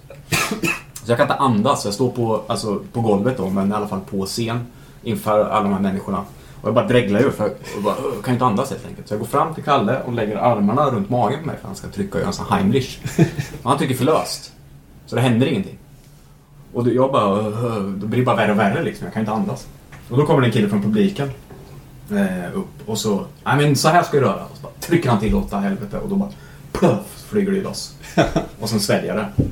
[1.05, 1.85] Så jag kan inte andas.
[1.85, 4.65] Jag står på, alltså, på golvet då, men i alla fall på scen
[5.03, 6.17] inför alla de här människorna.
[6.61, 7.43] Och jag bara dreglar ju för
[7.75, 9.07] jag bara, "Åh, kan inte andas helt enkelt.
[9.07, 11.75] Så jag går fram till Kalle och lägger armarna runt magen på mig för han
[11.75, 12.99] ska trycka och göra en sån Heimlich.
[13.63, 14.51] Och han trycker för löst.
[15.05, 15.77] Så det händer ingenting.
[16.73, 17.41] Och jag bara,
[17.81, 19.05] då blir det bara värre och värre liksom.
[19.05, 19.67] Jag kan inte andas.
[20.09, 21.31] Och då kommer det en kille från publiken
[22.11, 24.43] eh, upp och så, nej men så här ska du röra.
[24.51, 26.29] Och så bara trycker han till åt helvete och då bara,
[26.71, 27.95] puff, flyger det loss.
[28.59, 29.43] Och sen sväljer det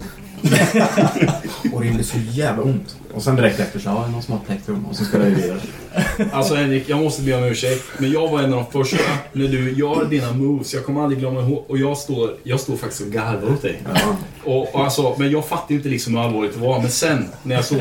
[1.74, 2.96] och det gjorde så jävla ont.
[3.14, 5.60] Och sen direkt efter så, ja, någon som har plektrum och så ska det vidare.
[6.32, 7.84] Alltså Henrik, jag måste be om ursäkt.
[7.98, 10.74] Men jag var en av de första när du gör dina moves.
[10.74, 11.66] Jag kommer aldrig glömma ihåg.
[11.68, 13.82] Och jag står, jag står faktiskt och garvar åt dig.
[13.94, 14.16] Ja.
[14.44, 16.80] Och, och alltså, men jag fattade ju inte liksom hur allvarligt det var.
[16.82, 17.80] Men sen när jag såg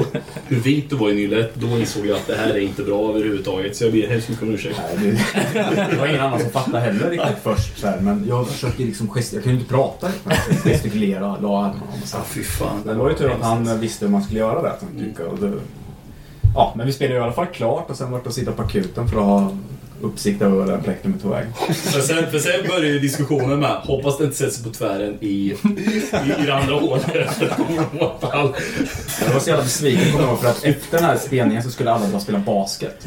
[0.48, 3.10] hur vit du var i nyllet, då insåg jag att det här är inte bra
[3.10, 3.76] överhuvudtaget.
[3.76, 4.80] Så jag ber hemskt mycket om ursäkt.
[5.00, 5.16] Nej,
[5.52, 7.78] det, det var ingen annan som fattade heller riktigt först.
[7.78, 10.10] Så här, men jag försökte liksom gest- jag kunde inte prata.
[10.64, 11.82] gestikulera, la armarna.
[12.12, 12.80] Ja, fy fan.
[12.84, 14.72] Men det var ju tur att han visste hur man skulle göra det.
[14.80, 15.60] han tyckte, och det
[16.54, 18.62] ja, men vi spelade i alla fall klart och sen var det att sitta på
[18.62, 19.56] akuten för att ha
[20.02, 21.52] uppsikt över var plektrumet tog vägen.
[21.54, 25.18] För sen, för sen började ju diskussionen med hoppas det inte sätter sig på tvären
[25.20, 25.52] i, i,
[26.42, 27.06] i det andra hålet.
[29.20, 32.06] Jag var så jävla besviken kommer för att efter den här spelningen så skulle alla
[32.16, 33.06] och spela basket.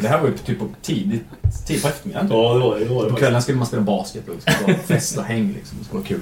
[0.00, 1.24] Det här var ju typ på tidigt,
[1.66, 2.28] tidigt på eftermiddagen.
[2.30, 2.84] Ja, det var det.
[2.84, 3.10] var det.
[3.10, 5.78] På kvällen skulle man spela basket och det skulle vara fest och häng liksom.
[5.78, 6.20] Det skulle vara kul.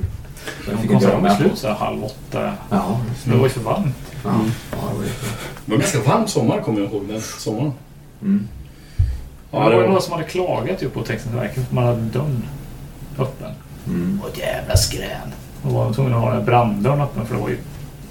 [0.66, 1.40] Men De inte kom vara fram med i på.
[1.42, 2.52] slut så här halv åtta.
[2.70, 3.94] Ja, Det var ju för varmt.
[4.24, 4.30] ja,
[4.70, 5.04] ja, det var.
[5.66, 7.02] Det var ganska varm sommar kommer jag ihåg.
[7.08, 7.72] Den sommaren.
[8.22, 8.48] Mm.
[9.50, 12.42] Ja, det var ju några som hade klagat ju på Textilverket för man hade dörren
[13.18, 13.50] öppen.
[13.86, 14.20] Mm.
[14.24, 15.32] Och jävla skrän.
[15.62, 17.58] Och var tvungen att ha den branddörren öppen för det var ju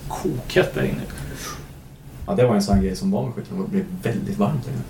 [0.07, 1.01] kokhett där inne.
[2.27, 3.61] Ja, det var en sån grej som var med skiten.
[3.61, 4.81] Det blev väldigt varmt där inne.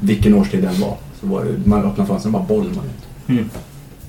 [0.00, 0.96] Vilken årstid den var.
[1.20, 3.28] Så var det, man öppnade fönstren och bara bolmade ut.
[3.28, 3.50] Mm.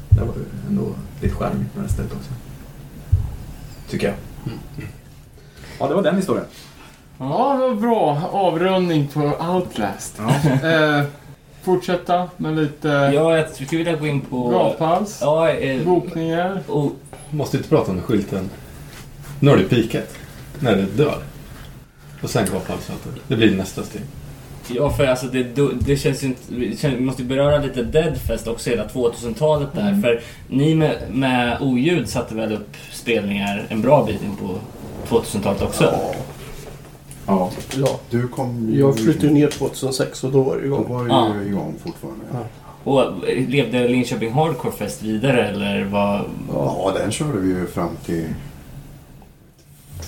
[0.10, 0.88] Det var ju ändå
[1.22, 2.30] lite charmigt med det stället också.
[3.90, 4.16] Tycker jag.
[5.80, 6.46] Ja, det var den historien.
[7.20, 9.20] Ja, det var bra avrundning på
[9.54, 10.20] Outlast.
[10.64, 11.04] Eh,
[11.64, 14.50] fortsätta med lite Ja, jag skulle vilja gå in på...
[14.50, 16.62] gapals, Ja, eh, bokningar.
[16.68, 16.92] och,
[17.30, 18.50] Måste inte prata om skylten.
[19.40, 20.16] Nu har det pikat.
[20.60, 21.18] När det dör.
[22.22, 23.12] Och sen gaphalshalter.
[23.28, 24.02] Det blir nästa steg.
[24.68, 25.44] Ja, för alltså det,
[25.86, 26.42] det känns ju inte...
[26.88, 30.02] Vi måste beröra lite Deadfest också, hela 2000-talet där.
[30.02, 34.56] För ni med, med oljud satte väl upp spelningar en bra bit in på
[35.16, 35.84] 2000-talet också?
[35.84, 37.52] Ja.
[37.78, 38.80] Ja, Du kom ju...
[38.80, 40.86] jag flyttade ju ner 2006 och då var det Då igång.
[40.94, 41.36] var det Ja.
[41.44, 42.26] ju igång fortfarande.
[42.34, 42.40] Ja.
[42.84, 46.22] Och eh, levde Linköping Hardcore Fest vidare eller vad?
[46.54, 48.26] ja, den körde vi ju fram till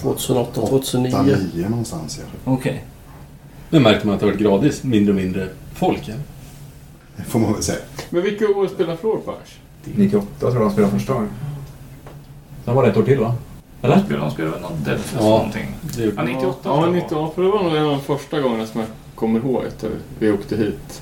[0.02, 1.11] 2008, 2009.
[1.11, 2.19] 2009 någonstans.
[2.45, 2.52] Ja.
[2.53, 2.84] Okej.
[3.70, 6.02] Nu märker man att det varit gradvis mindre och mindre folk.
[6.06, 6.14] Ja.
[7.16, 7.80] Det får man väl säga.
[8.10, 9.60] Men vilka år spelar Floorpars?
[9.84, 11.30] 98 tror jag de spelade första gången.
[12.66, 13.36] Sen var det ett år till va?
[13.82, 15.24] De spelade, de spelade väl någon Deadfest Ja.
[15.30, 15.68] någonting.
[15.98, 17.32] Det Ja, 98 Ja, tror jag 98.
[17.36, 19.86] För det var nog en av de första gångerna som jag kommer ihåg att
[20.20, 21.02] vi åkte hit.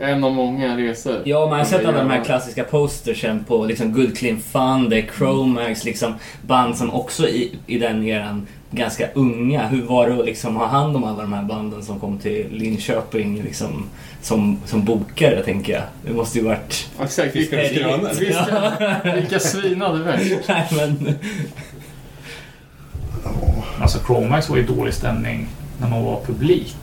[0.00, 1.22] En av många resor.
[1.24, 4.98] Ja, man har sett alla de här klassiska postersen på liksom Good Clean Fun, det
[4.98, 6.14] är Chromax, liksom
[6.46, 9.66] band som också i, i den eran ganska unga.
[9.66, 12.46] Hur var det att liksom ha hand om alla de här banden som kom till
[12.50, 13.84] Linköping liksom,
[14.22, 15.82] som, som bokare, tänker jag?
[16.02, 16.90] Det måste ju varit...
[17.00, 18.20] Exakt, vilka, Hysteriet.
[18.20, 20.48] vilka, vilka svinade värst?
[20.48, 21.14] Nej, men...
[23.80, 25.48] Alltså Chromax var ju dålig stämning
[25.80, 26.76] när man var publik.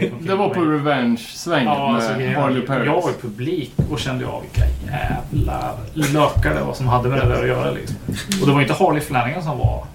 [0.00, 2.88] gick Det var på Revenge-svängen Ja, alltså, med jag, Harley jag Paris.
[2.88, 7.28] var i publik och kände av vilka jävla lökar det var som hade med det
[7.28, 7.70] där att göra.
[7.70, 7.96] Liksom.
[8.40, 9.86] Och det var inte Harley Flanagan som var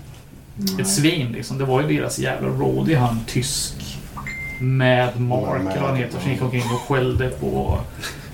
[0.80, 1.32] ett svin.
[1.32, 1.58] Liksom.
[1.58, 4.00] Det var ju deras jävla roadie, han tysk.
[4.60, 7.80] Mad Mark, eller vad han heter, som gick omkring och skällde på...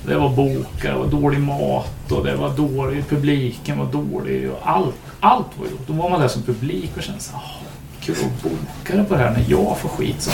[0.05, 3.07] Det var bokar, det var dålig mat och det var dålig...
[3.09, 7.03] Publiken var dålig och allt, allt var ju Då var man där som publik och
[7.03, 7.65] kände så här, "Ah,
[8.01, 10.33] kul att boka det på det här när jag får skit som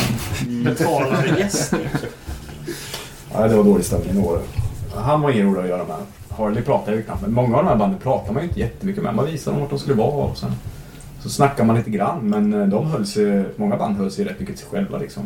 [0.64, 1.74] betalande gäst.
[3.34, 4.40] Ja, det var dålig stämning i år.
[4.96, 5.96] Han var ingen rolig att göra med.
[6.38, 7.32] Harley pratade ju knappt med.
[7.32, 9.16] Många av de här banden pratade man ju inte jättemycket med.
[9.16, 10.52] Man visade dem vart de skulle vara och sen
[11.26, 12.30] så snackade man lite grann.
[12.30, 15.24] Men eh, de höll sig, många band höll sig rätt mycket till sig själva liksom.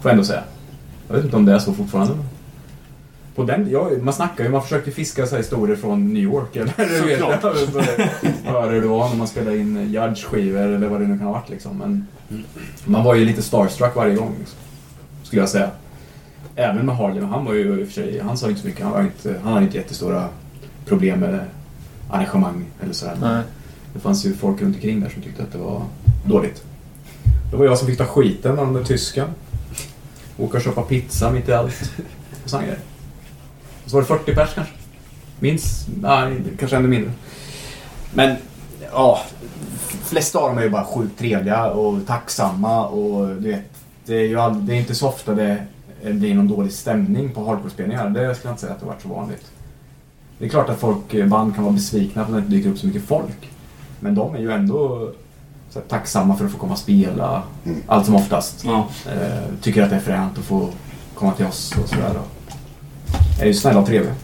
[0.00, 0.42] Får jag ändå säga.
[1.08, 2.14] Jag vet inte om det är så fortfarande.
[3.34, 6.56] På den, ja, man snackar ju, man försökte fiska så här historier från New York
[6.56, 7.20] eller du vet,
[8.44, 11.32] höra hur det var när man spelade in Judge-skivor eller vad det nu kan ha
[11.32, 11.78] varit liksom.
[11.78, 12.06] Men
[12.84, 14.34] man var ju lite starstruck varje gång.
[14.38, 14.58] Liksom,
[15.22, 15.70] skulle jag säga.
[16.56, 18.84] Även med Harley, han var ju i och för sig, han sa inte så mycket,
[18.84, 20.28] han, var inte, han hade inte jättestora
[20.86, 21.40] problem med
[22.10, 23.16] arrangemang eller sådär.
[23.20, 23.42] Nej.
[23.94, 25.82] Det fanns ju folk runt omkring där som tyckte att det var
[26.24, 26.62] dåligt.
[27.50, 29.28] Det var jag som fick ta skiten av den där tysken.
[30.38, 31.92] Åka och köpa pizza mitt i allt.
[32.44, 32.78] Och såna grejer.
[33.84, 34.74] Och så var det 40 pers kanske.
[35.40, 37.12] Minst, nej, kanske ännu mindre.
[38.14, 38.36] Men,
[38.92, 39.20] ja.
[40.02, 43.70] Flesta av dem är ju bara sjukt trevliga och tacksamma och du vet.
[44.04, 45.66] Det är ju all, det är inte så ofta det
[46.02, 48.10] blir någon dålig stämning på hardcore-spelningar.
[48.10, 49.50] Det skulle jag inte säga att det har varit så vanligt.
[50.38, 52.70] Det är klart att folk, eh, band kan vara besvikna för att det inte dyker
[52.70, 53.50] upp så mycket folk.
[54.04, 55.10] Men de är ju ändå
[55.70, 57.42] så här, tacksamma för att få komma och spela.
[57.66, 57.82] Mm.
[57.86, 58.64] Allt som oftast.
[58.64, 58.88] Ja.
[59.06, 60.68] Eh, tycker att det är fränt att få
[61.14, 62.12] komma till oss och sådär.
[63.40, 64.14] Är ju snälla och trevliga.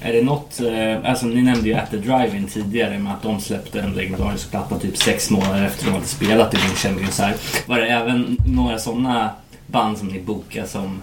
[0.00, 3.40] Är det något, eh, alltså ni nämnde ju At the Drive-In tidigare med att de
[3.40, 7.34] släppte en legendarisk platta typ sex månader efter de hade spelat i din kändisar.
[7.66, 9.30] Var det även några sådana
[9.66, 11.00] band som ni bokade som,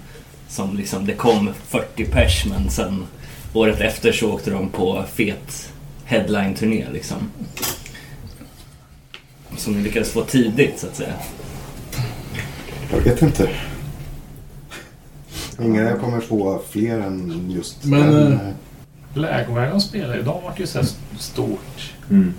[0.48, 3.04] som liksom det kom 40 pers men sen
[3.54, 5.73] året efter så åkte de på fet
[6.06, 7.18] headline-turné liksom?
[9.58, 11.14] Som ni lyckades få tidigt så att säga.
[12.92, 13.50] Jag vet inte.
[15.62, 18.34] Ingen jag kommer få fler än just Men, den.
[18.34, 18.40] eh,
[19.14, 20.88] Lägervägen spelar ju, de vart ju så här
[21.20, 21.94] stort.
[22.10, 22.34] Mm.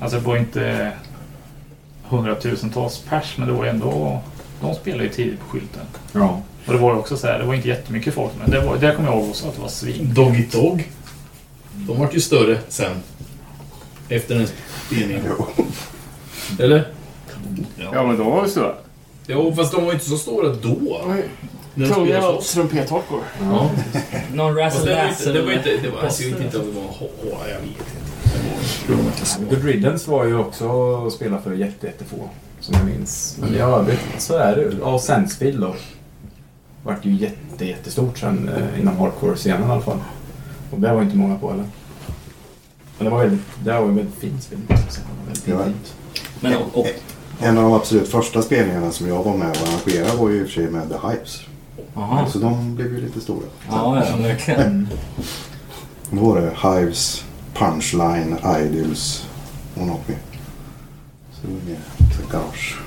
[0.00, 0.92] Alltså det var inte
[2.08, 4.20] hundratusentals pers, men det var ändå...
[4.60, 5.82] De spelade ju tidigt på skylten.
[6.12, 6.40] Ja.
[6.66, 8.94] Och det var också så här, det var inte jättemycket folk, men det, var, det
[8.96, 10.14] kommer jag ihåg också att det var svin.
[10.14, 10.90] Dog It Dog.
[11.86, 12.96] De vart ju större sen.
[14.08, 14.48] Efter den
[14.86, 15.22] spelningen.
[16.58, 16.88] Eller?
[17.92, 18.74] Ja, men de var ju stora.
[19.26, 21.02] Jo, fast de var ju inte så stora då.
[21.74, 23.22] När de spelade Tunga trumpet-hardcore.
[23.42, 23.70] Ja.
[24.34, 25.32] Någon Fast det var razzle inte...
[25.32, 25.76] Det var inte...
[25.82, 26.84] Det var, alltså, jag vet inte om det var...
[27.00, 29.54] Åh, jag vet inte.
[29.54, 32.16] Good Riddance var ju också att spela för jätte, jättefå.
[32.60, 33.36] Som jag minns.
[33.40, 35.74] Men i övrigt så är det Ja, Sensefield då.
[36.82, 39.98] Vart ju jätte, jättestort sen eh, inom hardcore-scenen i alla fall.
[40.70, 41.64] Och det var inte många på heller.
[42.98, 44.68] Men det var väldigt, det var ju väldigt fin spelning.
[44.68, 45.64] Väldigt Ja.
[45.64, 45.94] fint.
[46.40, 46.86] Men och, och,
[47.42, 50.42] En av de absolut första spelningarna som jag var med och arrangerade var ju i
[50.42, 51.40] och för sig med The Hypes.
[51.94, 52.26] aha.
[52.26, 53.46] Så de blev ju lite stora.
[53.68, 54.88] Ja, ja, verkligen.
[56.10, 57.24] Då var det Hives,
[57.54, 59.26] Punchline, Idols
[59.74, 60.18] och något mer.
[61.32, 61.78] Så det var mer
[62.32, 62.78] garage.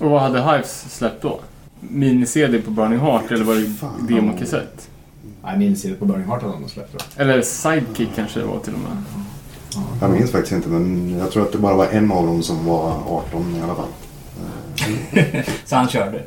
[0.00, 1.40] Och vad hade Hives släppt då?
[1.80, 4.88] Mini-CD på Burning Heart eller var det demokassett?
[5.42, 7.22] Nej, minns inte på Burning Heart hade de släppt det.
[7.22, 8.96] Eller Sidekick kanske det var till och med.
[10.00, 12.66] Jag minns faktiskt inte men jag tror att det bara var en av dem som
[12.66, 13.88] var 18 i alla fall.
[15.64, 16.22] Så han körde.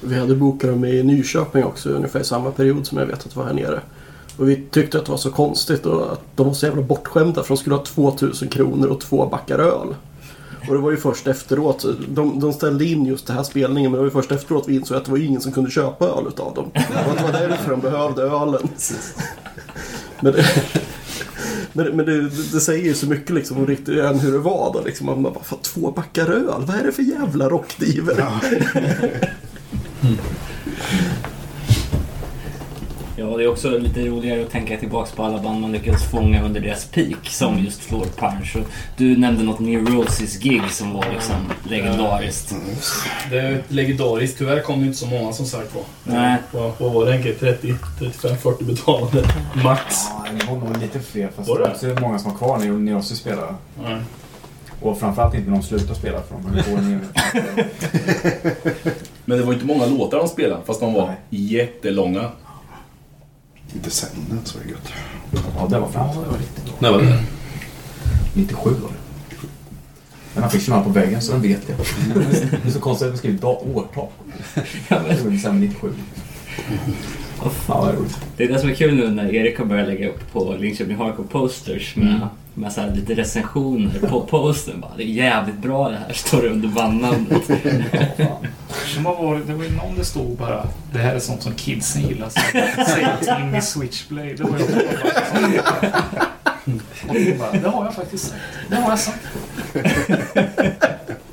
[0.00, 3.30] Vi hade bokat dem i Nyköping också ungefär i samma period som jag vet att
[3.30, 3.80] det var här nere.
[4.36, 7.42] Och vi tyckte att det var så konstigt och att de var så jävla bortskämda
[7.42, 9.94] för de skulle ha 2000 kronor och två backar öl.
[10.68, 13.96] Och det var ju först efteråt, de, de ställde in just den här spelningen men
[13.98, 16.04] det var ju först efteråt vi insåg att det var ju ingen som kunde köpa
[16.04, 16.70] öl utav dem.
[16.74, 18.68] Det var därför de behövde ölen.
[20.20, 20.44] Men det,
[21.72, 22.22] men, det- men det,
[22.52, 24.80] det säger ju så mycket liksom om riktigt än hur det var då.
[24.84, 25.06] Liksom.
[25.06, 28.14] Man bara, fan två backar öl, vad är det för jävla rockdiver?
[28.18, 28.40] Ja,
[33.26, 36.60] det är också lite roligare att tänka tillbaka på alla band man lyckades fånga under
[36.60, 38.56] deras peak, som just Floor Punch.
[38.56, 38.62] Och
[38.96, 41.36] du nämnde något Neurosis-gig som var liksom
[41.68, 42.54] legendariskt.
[43.30, 44.38] Det är legendariskt.
[44.38, 45.82] Tyvärr kom det inte så många som sagt var.
[46.04, 46.36] Nej.
[46.52, 47.32] Vad, vad var det Henke?
[47.34, 49.24] 30, 35, 40 betalade.
[49.64, 49.84] Max.
[50.08, 51.28] Ja, det var nog lite fler.
[51.36, 51.86] Fast Var det det?
[51.86, 53.54] är också många som var kvar när ni också spelade.
[53.84, 54.00] Nej.
[54.80, 57.00] Och framförallt inte när de slutade spela för de på ner.
[59.24, 61.16] Men det var inte många låtar de spelade, fast de var Nej.
[61.30, 62.30] jättelånga.
[63.72, 64.92] Descendants var det gött.
[65.58, 66.08] Ja, det var fram.
[66.08, 66.74] Det var riktigt bra.
[66.78, 67.22] När var det?
[68.34, 68.94] 97 var det.
[70.34, 71.78] Den affischen har på väggen så den vet jag.
[72.62, 74.08] Det är så konstigt att skrivit da- årtal.
[74.88, 74.94] Det
[75.24, 75.92] var december 97.
[77.42, 78.18] Ja, vad roligt.
[78.36, 80.96] Det är det som är kul nu när Erik har börjat lägga upp på Linköping
[80.96, 82.20] Hardcore Posters med, Mm.
[82.54, 84.80] Med så lite recensioner på posten.
[84.80, 87.48] Bara, det är jävligt bra det här, står det under bandnamnet.
[88.94, 89.54] Men vad var det?
[89.54, 92.28] Var ju någon det stod bara Det här är sånt som kidsen gillar.
[92.28, 94.34] Säg till i Switchblade.
[94.34, 95.50] Det var också bara
[97.08, 98.40] jag bara, det har jag faktiskt sagt.
[98.68, 99.26] Det har jag sagt.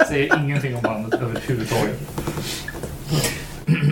[0.07, 1.99] Säger ingenting om bandet överhuvudtaget.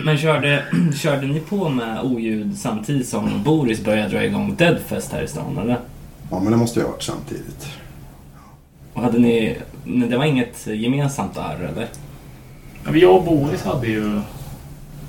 [0.04, 5.22] Men körde, körde ni på med oljud samtidigt som Boris började dra igång Deadfest här
[5.22, 5.78] i stan eller?
[6.30, 7.66] Ja, men det måste ju ha varit samtidigt.
[8.94, 11.88] Och hade ni, det var inget gemensamt där eller?
[12.84, 14.20] Ja, vi- jag och Boris hade ju...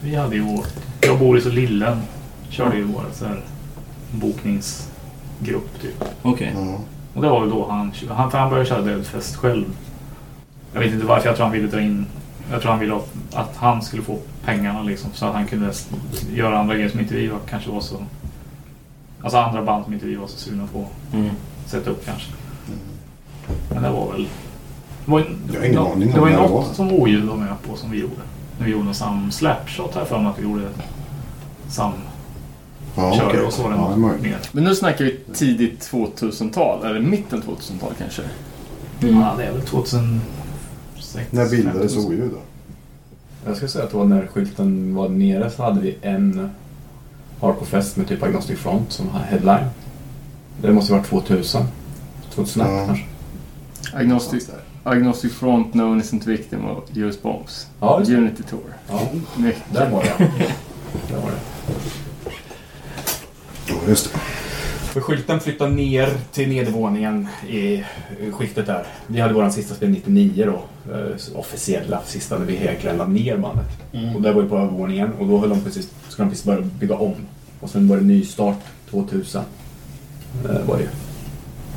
[0.02, 0.66] Vi hade ju vår...
[1.02, 2.02] Jag, Boris och Lillen
[2.50, 3.42] körde ju vår så här,
[4.12, 6.04] bokningsgrupp typ.
[6.22, 6.54] Okej.
[6.56, 6.80] Ja.
[7.14, 7.92] Och det var väl då han...
[8.10, 9.66] Han, för han började köra Deadfest själv.
[10.74, 11.28] Jag vet inte varför.
[11.28, 12.06] Jag tror han ville dra in...
[12.52, 15.10] Jag tror han ville att, att han skulle få pengarna liksom.
[15.14, 15.74] Så att han kunde
[16.34, 17.96] göra andra grejer som inte vi var, kanske var så...
[19.22, 21.30] Alltså andra band som inte vi var så sugna på Mm.
[21.68, 22.32] sätta upp kanske.
[23.74, 24.28] Men det var väl...
[25.06, 26.74] Det var, ju- Jag har ingen nå- aning om det var ju något var.
[26.74, 28.14] som Oljud var med på som vi gjorde.
[28.60, 30.62] När vi gjorde en sam slapshot här för mig att vi gjorde
[31.70, 31.92] sam
[32.96, 33.42] Ja, körde okej.
[33.42, 34.38] och så var det Ja, mer.
[34.52, 38.22] Men nu snackar vi tidigt 2000-tal, eller mitten 2000-tal kanske.
[39.00, 41.32] Ja, det är väl 2006.
[41.32, 42.12] När bildades 2000.
[42.12, 42.38] OU då?
[43.46, 46.50] Jag skulle säga att det var när skylten var nere så hade vi en
[47.42, 49.66] Hardcore-fest med typ Agnostic Front som hade headline.
[50.62, 51.64] Det måste ju varit 2000.
[52.36, 52.86] 2001 Ja.
[52.86, 53.06] kanske.
[53.94, 54.50] Agnostic,
[54.84, 57.68] Agnostic Front, No Innocent Victim och US Bombs.
[57.80, 58.02] Ja.
[58.08, 58.62] Unity Tour.
[58.90, 59.02] Ja,
[59.38, 59.64] Mycket.
[59.74, 60.18] där var det.
[61.10, 61.38] Där var det.
[63.68, 64.20] Ja, just det.
[64.98, 67.84] För skylten flyttade ner till nedervåningen i
[68.32, 68.84] skiftet där.
[69.08, 70.92] Vi hade våran sista spel 99 då.
[70.94, 73.66] eh, Officiella sista när vi helt la ner bandet.
[74.16, 76.62] Och det var ju på övervåningen och då höll de precis, skulle de precis börja
[76.62, 77.14] bygga om.
[77.60, 78.58] Och sen var det nystart
[78.90, 79.42] 2000.
[80.44, 80.90] Det var det ju.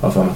[0.01, 0.35] Har för mig.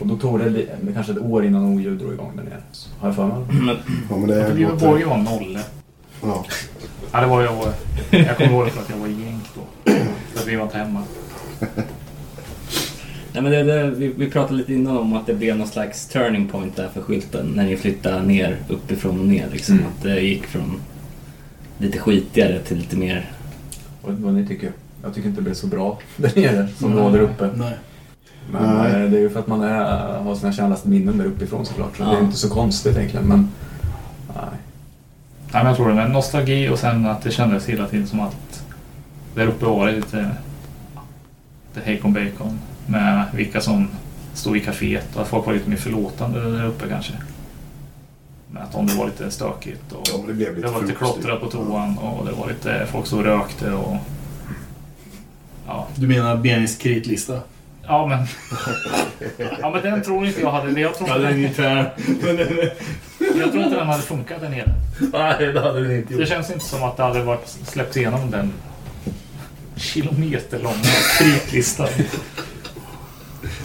[0.00, 2.60] Och då tog det kanske ett år innan oljud drog igång där nere.
[2.98, 3.36] Har jag för mig.
[3.48, 3.76] Men,
[4.10, 5.60] Ja, men det var ju var nolle.
[6.22, 6.44] Ja.
[7.12, 7.64] Ja, det var jag.
[8.10, 9.92] Jag kommer ihåg det för att jag var i gäng då.
[10.32, 11.02] För att vi var inte hemma.
[13.32, 16.06] nej, men det, det, vi, vi pratade lite innan om att det blev någon slags
[16.06, 19.48] turning point där för skylten när ni flyttade ner uppifrån och ner.
[19.52, 19.74] Liksom.
[19.74, 19.86] Mm.
[19.86, 20.80] Att det gick från
[21.78, 23.30] lite skitigare till lite mer...
[24.02, 24.72] Jag vet inte vad ni tycker.
[25.02, 27.50] Jag tycker inte det blev så bra där nere som det var där uppe.
[27.54, 27.74] Nej.
[28.52, 29.02] Men Nej.
[29.02, 31.96] eh, det är ju för att man är, har sina kändaste minnen där uppifrån såklart.
[31.96, 32.10] Så Ja.
[32.10, 33.26] det är inte så konstigt egentligen.
[33.26, 33.48] Men
[34.28, 34.44] nej.
[35.52, 38.20] Nej, men jag tror det var nostalgi och sen att det kändes hela tiden som
[38.20, 38.64] att
[39.34, 40.30] där uppe var det lite,
[41.80, 43.88] hejkon bacon med vilka som
[44.34, 47.12] stod i kaféet och att folk var lite mer förlåtande där uppe kanske.
[48.50, 50.92] Men att om det var lite stökigt och Ja, det blev lite det var lite
[50.94, 53.96] klottrat på toan och det var lite folk som rökte och
[55.66, 57.40] ja, Du menar Benis kritlista?
[57.86, 58.26] ja men
[59.60, 61.86] ja men den tror inte jag hade, jag tror Ja, den intern.
[63.40, 64.74] Jag tror inte den hade funkat där nere.
[65.12, 66.28] Nej, det hade den inte Det gjort.
[66.28, 68.52] känns inte som att det hade varit släppt igenom den
[69.76, 71.88] kilometerlånga kritlistan.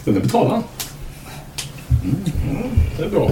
[0.06, 0.64] Den är betalad.
[2.04, 2.16] Mm.
[2.98, 3.32] Det är bra.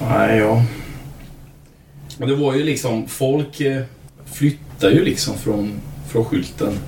[0.00, 0.64] Nej, ja.
[2.18, 3.82] Men det var ju liksom, folk eh,
[4.24, 5.72] flyttar ju liksom från,
[6.08, 6.78] från skylten.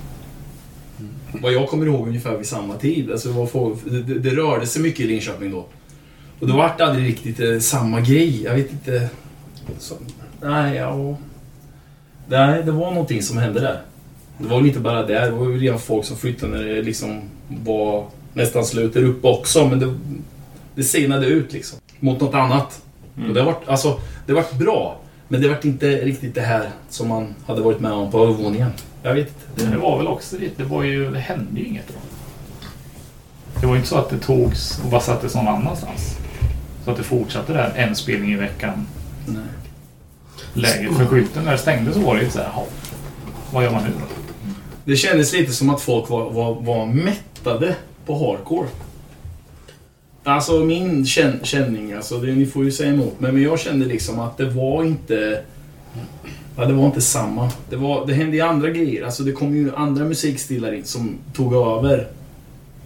[1.41, 3.11] Vad jag kommer ihåg ungefär vid samma tid.
[3.11, 5.65] Alltså det, var folk, det, det, det rörde sig mycket i Linköping då.
[6.39, 8.43] Och det vart aldrig riktigt eh, samma grej.
[8.43, 9.09] Jag vet inte.
[9.79, 9.95] Så,
[10.41, 11.17] nej, ja.
[12.27, 13.81] Nej, det var någonting som hände där.
[14.37, 15.21] Det var väl inte bara där.
[15.21, 19.27] Det var ju redan folk som flyttade när det liksom var nästan slut där uppe
[19.27, 19.67] också.
[19.67, 19.95] Men det,
[20.75, 21.79] det senade ut liksom.
[21.99, 22.81] Mot något annat.
[23.27, 24.99] Och det vart, alltså, det vart bra.
[25.27, 28.71] Men det vart inte riktigt det här som man hade varit med om på övervåningen.
[29.03, 29.71] Jag vet inte.
[29.71, 30.57] Det var väl också det.
[30.57, 31.93] Det var ju, det hände ju inget då.
[33.61, 36.17] Det var ju inte så att det togs och bara sattes någon annanstans.
[36.85, 38.87] Så att det fortsatte där en spelning i veckan.
[39.25, 39.43] Nej.
[40.57, 42.63] Läget för skylten när det stängde så var det ju så här, "Jaha,
[43.53, 44.05] vad gör man nu då?
[44.85, 47.75] Det kändes lite som att folk var, var, var mättade
[48.05, 48.67] på hardcore.
[50.23, 53.85] Alltså min känn, känning, alltså det, ni får ju säga emot mig, men jag kände
[53.85, 55.41] liksom att det var inte...
[56.57, 57.51] Ja, det var inte samma.
[57.69, 59.05] Det, var, det hände ju andra grejer.
[59.05, 62.07] Alltså det kom ju andra musikstilar in som tog över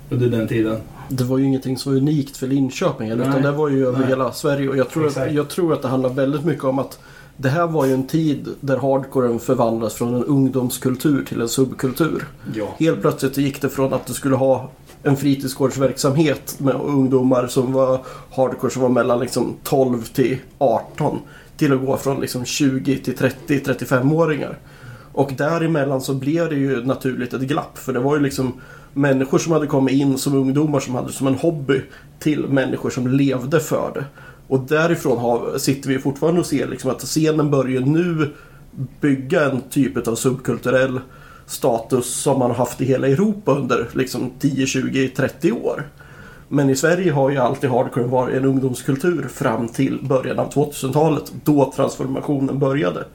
[0.10, 0.78] under den tiden.
[1.10, 3.10] Det var ju ingenting som var unikt för Linköping.
[3.10, 3.42] Eller, utan Nej.
[3.42, 4.08] det var ju över Nej.
[4.08, 4.70] hela Sverige.
[4.70, 7.00] Och jag tror, att, jag tror att det handlar väldigt mycket om att
[7.42, 12.28] det här var ju en tid där hardcoren förvandlades från en ungdomskultur till en subkultur.
[12.54, 12.76] Ja.
[12.80, 14.70] Helt plötsligt gick det från att du skulle ha
[15.04, 18.00] en fritidsgårdsverksamhet med ungdomar som var
[18.36, 21.20] hardcore som var mellan liksom 12 till 18
[21.58, 24.58] till att gå från liksom 20 till 30, 35-åringar.
[25.14, 28.54] Och däremellan så blev det ju naturligt ett glapp för det var ju liksom
[28.94, 31.82] människor som hade kommit in som ungdomar som hade som en hobby
[32.20, 34.06] till människor som levde för det.
[34.52, 38.30] Och därifrån har, sitter vi fortfarande och ser liksom att scenen börjar nu
[39.02, 41.00] bygga en typ av subkulturell
[41.46, 45.90] status som man har haft i hela Europa under liksom 10, 20, 30 år.
[46.48, 51.34] Men i Sverige har ju alltid hardcore varit en ungdomskultur fram till början av 2000-talet
[51.44, 53.06] då transformationen började.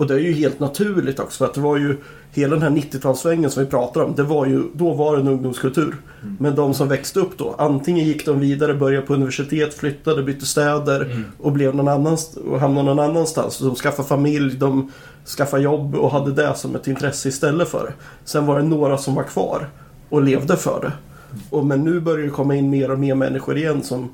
[0.00, 1.96] Och det är ju helt naturligt också för att det var ju
[2.32, 4.14] hela den här 90-talssvängen som vi pratar om.
[4.14, 5.96] Det var ju, då var det en ungdomskultur.
[6.38, 10.46] Men de som växte upp då, antingen gick de vidare, började på universitet, flyttade, bytte
[10.46, 13.58] städer och blev någon annanst- och hamnade någon annanstans.
[13.58, 14.92] De skaffade familj, de
[15.36, 17.92] skaffade jobb och hade det som ett intresse istället för det.
[18.24, 19.68] Sen var det några som var kvar
[20.08, 20.92] och levde för det.
[21.50, 24.08] Och, men nu börjar det komma in mer och mer människor igen som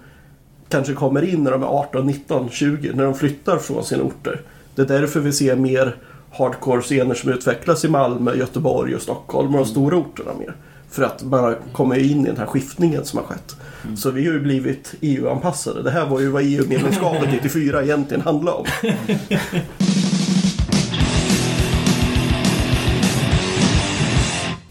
[0.68, 4.40] kanske kommer in när de är 18, 19, 20, när de flyttar från sina orter.
[4.76, 5.96] Det är därför vi ser mer
[6.32, 10.56] hardcore-scener som utvecklas i Malmö, Göteborg och Stockholm och de stora orterna mer.
[10.90, 13.56] För att bara komma in i den här skiftningen som har skett.
[13.96, 15.82] Så vi har ju blivit EU-anpassade.
[15.82, 18.66] Det här var ju vad EU-medlemskapet 94 egentligen handlade om.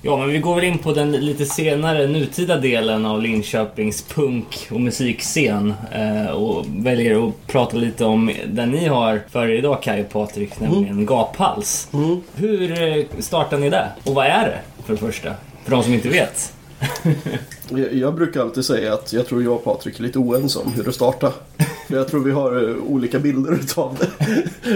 [0.08, 4.68] Ja, men vi går väl in på den lite senare nutida delen av Linköpings punk
[4.72, 10.02] och musikscen eh, och väljer att prata lite om den ni har för idag Kaj
[10.02, 11.90] och Patrik, nämligen Gaphals.
[12.36, 13.88] Hur eh, startar ni det?
[14.04, 15.34] Och vad är det för det första?
[15.64, 16.54] För de som inte vet.
[17.70, 20.72] Jag, jag brukar alltid säga att jag tror jag och Patrik är lite oense om
[20.72, 21.32] hur det startar.
[21.88, 24.08] För jag tror vi har eh, olika bilder utav det.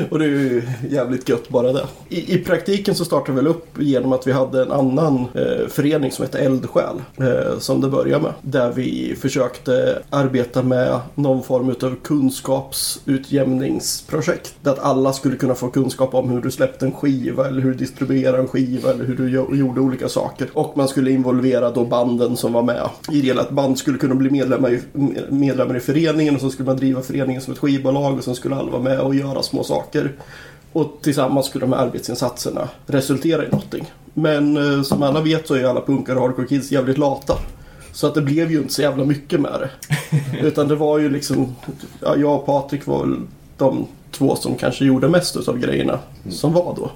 [0.10, 1.86] Och det är ju jävligt gött bara det.
[2.10, 5.68] I, i praktiken så startade vi väl upp genom att vi hade en annan eh,
[5.68, 6.96] förening som hette Eldsjäl.
[7.18, 8.34] Eh, som det började med.
[8.42, 14.56] Där vi försökte arbeta med någon form utav kunskapsutjämningsprojekt.
[14.62, 17.72] Där att alla skulle kunna få kunskap om hur du släppte en skiva eller hur
[17.72, 20.48] du distribuerade en skiva eller hur du gjo- gjorde olika saker.
[20.54, 22.79] Och man skulle involvera då banden som var med
[23.12, 23.40] i det.
[23.40, 24.82] Att band skulle kunna bli medlemmar i,
[25.30, 28.56] medlemmar i föreningen och så skulle man driva föreningen som ett skivbolag och sen skulle
[28.56, 30.16] alla vara med och göra små saker.
[30.72, 33.92] Och tillsammans skulle de här arbetsinsatserna resultera i någonting.
[34.14, 37.38] Men eh, som alla vet så är alla punkare och hardcore kids jävligt lata.
[37.92, 39.70] Så att det blev ju inte så jävla mycket med det.
[40.48, 41.56] Utan det var ju liksom,
[42.02, 43.16] ja, jag och Patrik var väl
[43.58, 46.00] de två som kanske gjorde mest av grejerna
[46.30, 46.92] som var då.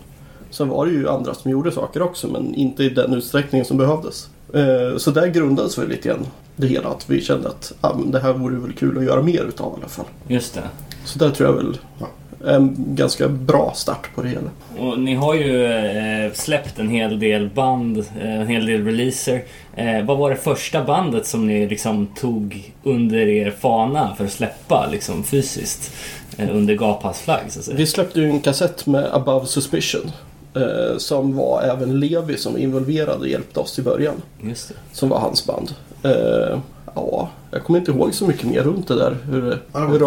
[0.49, 3.77] Sen var det ju andra som gjorde saker också men inte i den utsträckningen som
[3.77, 4.30] behövdes.
[4.53, 6.89] Eh, Så där grundades väl lite grann det hela.
[6.89, 9.73] Att vi kände att ja, men det här vore väl kul att göra mer utav
[9.73, 10.05] i alla fall.
[10.27, 10.61] Just det.
[11.05, 11.77] Så där tror jag väl
[12.45, 14.49] en ganska bra start på det hela.
[14.80, 19.43] Och ni har ju eh, släppt en hel del band, eh, en hel del releaser.
[19.75, 24.31] Eh, vad var det första bandet som ni liksom tog under er fana för att
[24.31, 25.91] släppa liksom fysiskt?
[26.38, 27.77] Eh, under Gaphals flagg så att säga.
[27.77, 30.11] Vi släppte ju en kassett med Above Suspicion.
[30.55, 34.15] Eh, som var även Levi som var involverad och hjälpte oss i början.
[34.41, 34.75] Just det.
[34.91, 35.73] Som var hans band.
[36.03, 36.59] Eh,
[36.95, 39.17] ja, jag kommer inte ihåg så mycket mer runt det där.
[39.25, 39.99] Hur, Ja, hur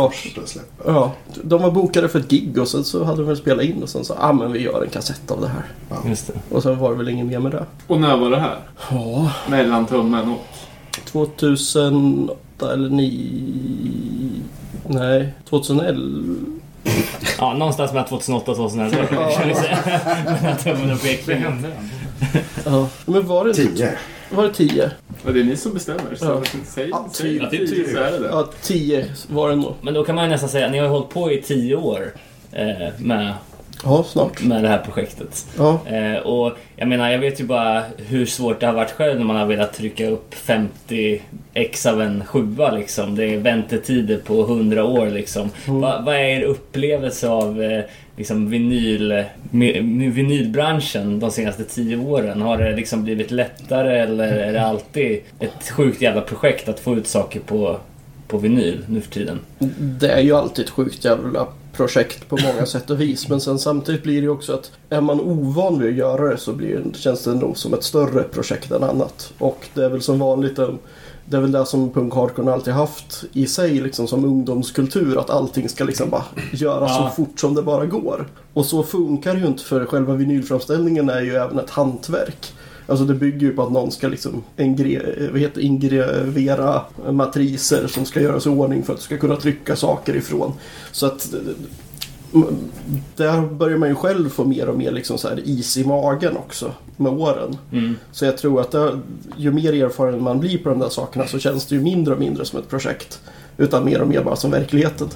[0.47, 0.70] släppet.
[0.86, 1.12] Ja,
[1.43, 3.89] de var bokade för ett gig och sen så hade de väl spelat in och
[3.89, 5.64] sen så ah, men vi gör en kassett av det här.
[6.09, 6.55] Just det.
[6.55, 7.64] Och sen var det väl inget mer med det.
[7.86, 8.59] Och när var det här?
[8.90, 10.39] Ja, Mellan tummen och...
[11.05, 14.43] 2008 eller 9...
[14.89, 16.56] Nej, 2011.
[17.39, 19.79] Ja, någonstans mellan 2008 och 2011 kan vi säga.
[20.43, 21.53] Mellan tummen och pekfingret.
[22.65, 23.93] Ja, men var det Tio.
[24.31, 24.91] Var det 10?
[25.27, 26.15] Ja, det är ni som bestämmer.
[26.15, 26.43] Så Ja.
[26.67, 27.43] säg, Ja, säg, tio.
[27.43, 28.29] Ja, det är tio så är det det.
[28.29, 29.75] Ja, 10 var det nog.
[29.81, 32.13] Men då kan man ju nästan säga att ni har hållit på i tio år
[32.53, 32.67] eh,
[32.99, 33.35] med,
[33.85, 34.43] Ja, snart.
[34.43, 35.47] med det här projektet.
[35.59, 39.19] Ja, Eh, och jag menar, jag vet ju bara hur svårt det har varit själv
[39.19, 41.23] när man har velat trycka upp 50
[41.55, 43.15] ex av en sjua liksom.
[43.16, 45.51] Det är väntetider på 100 år liksom.
[45.66, 47.85] Va, vad är er upplevelse av eh,
[48.16, 49.24] liksom vinyl,
[50.15, 52.43] vinylbranschen de senaste 10 åren?
[52.43, 56.97] Har det liksom blivit lättare eller är det alltid ett sjukt jävla projekt att få
[56.97, 57.77] ut saker på,
[58.28, 59.39] på vinyl nu för tiden?
[59.78, 61.47] det är ju alltid ett sjukt jävla
[61.77, 63.28] projekt på många sätt och vis.
[63.28, 66.39] Men sen samtidigt blir det ju också att är man ovan vid att göra det
[66.39, 69.32] så blir, känns det nog som ett större projekt än annat.
[69.39, 70.78] Och det är väl som vanligt en,
[71.24, 75.19] det är väl det som punk hardcore alltid haft i sig liksom som ungdomskultur.
[75.20, 77.11] Att allting ska liksom bara göras Ja.
[77.11, 78.27] så fort som det bara går.
[78.53, 82.53] Och så funkar det ju inte för själva vinylframställningen är ju även ett hantverk.
[82.87, 88.05] Alltså det bygger ju på att någon ska liksom ingre, vad heter, ingravera matriser som
[88.05, 90.53] ska göras i ordning för att du ska kunna trycka saker ifrån.
[90.93, 91.35] Så att
[93.17, 96.37] där börjar man ju själv få mer och mer liksom så här is i magen
[96.37, 97.57] också med åren.
[97.73, 97.97] Mm.
[98.13, 98.99] Så jag tror att det,
[99.37, 102.21] ju mer erfaren man blir på de där sakerna så känns det ju mindre och
[102.21, 103.21] mindre som ett projekt.
[103.59, 105.09] Utan mer och mer bara som verkligheten.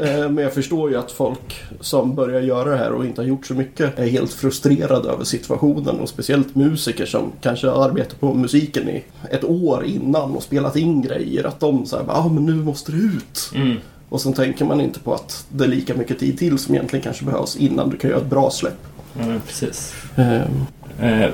[0.00, 3.26] Eh, Men jag förstår ju att folk som börjar göra det här och inte har
[3.26, 6.00] gjort så mycket är helt frustrerade över situationen.
[6.00, 10.76] Och speciellt musiker som kanske har arbetat på musiken i ett år innan och spelat
[10.76, 11.44] in grejer.
[11.44, 13.52] Att de säger ah, men nu måste det ut.
[13.54, 13.76] Mm.
[14.08, 17.02] Och sen tänker man inte på att det är lika mycket tid till som egentligen
[17.02, 18.86] kanske behövs innan du kan göra ett bra släpp.
[19.18, 19.94] Ja, precis.
[20.16, 20.66] Ehm,
[21.02, 21.30] Eh,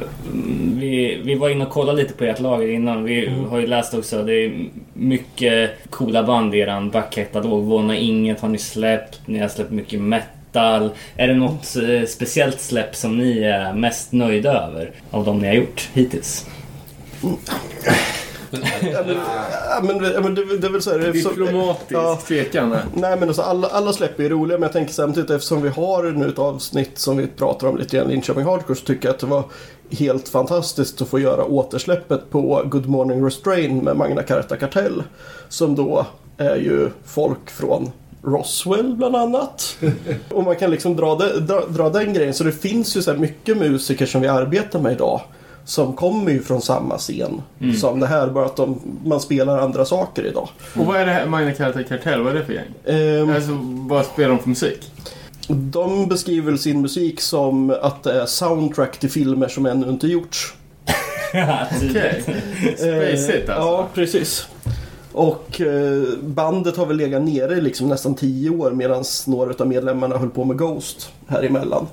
[0.74, 3.04] vi, vi var inne och kollade lite på ert lager innan.
[3.04, 7.64] Vi har ju läst också, det är mycket coola band i eran backkatalog.
[7.64, 10.90] Våna Inget har ni släppt, ni har släppt mycket metal.
[11.16, 15.46] Är det något eh, speciellt släpp som ni är mest nöjda över av de ni
[15.46, 16.46] har gjort hittills?
[18.50, 19.16] Ja, men,
[19.70, 22.18] ja, men, ja, men det, det är väl så här, eftersom- Diplomatisk Ja.
[22.26, 22.76] tvekan.
[22.94, 26.02] Nej men alltså alla, alla släpp är roliga men jag tänker samtidigt eftersom vi har
[26.02, 29.20] nu ett avsnitt som vi pratar om lite grann Linköping Hardcore så tycker jag att
[29.20, 29.44] det var
[29.90, 35.02] helt fantastiskt att få göra återsläppet på Good Morning Restrain med Magna Carta Kartell.
[35.48, 36.06] Som då
[36.38, 37.90] är ju folk från
[38.22, 39.76] Roswell bland annat.
[40.30, 42.34] Och man kan liksom dra, det, dra, dra den grejen.
[42.34, 45.20] Så det finns ju så här mycket musiker som vi arbetar med idag.
[45.66, 47.42] Som kommer ju från samma scen
[47.80, 48.28] som det här.
[48.28, 50.48] Bara att de, man spelar andra saker idag.
[50.76, 52.22] Och vad är det här Magna Carta Kartell?
[52.22, 52.64] Vad är det för gäng?
[52.86, 53.50] Ehm, Alltså,
[53.88, 54.92] vad spelar de för musik?
[55.48, 60.54] De beskriver sin musik som att det är soundtrack till filmer som ännu inte gjorts.
[61.76, 62.22] Okej.
[62.76, 63.52] Spacigt alltså.
[63.68, 64.46] Ja, precis.
[65.12, 70.18] Och eh, bandet har väl legat nere liksom nästan tio år medan några av medlemmarna
[70.18, 71.86] höll på med Ghost här emellan.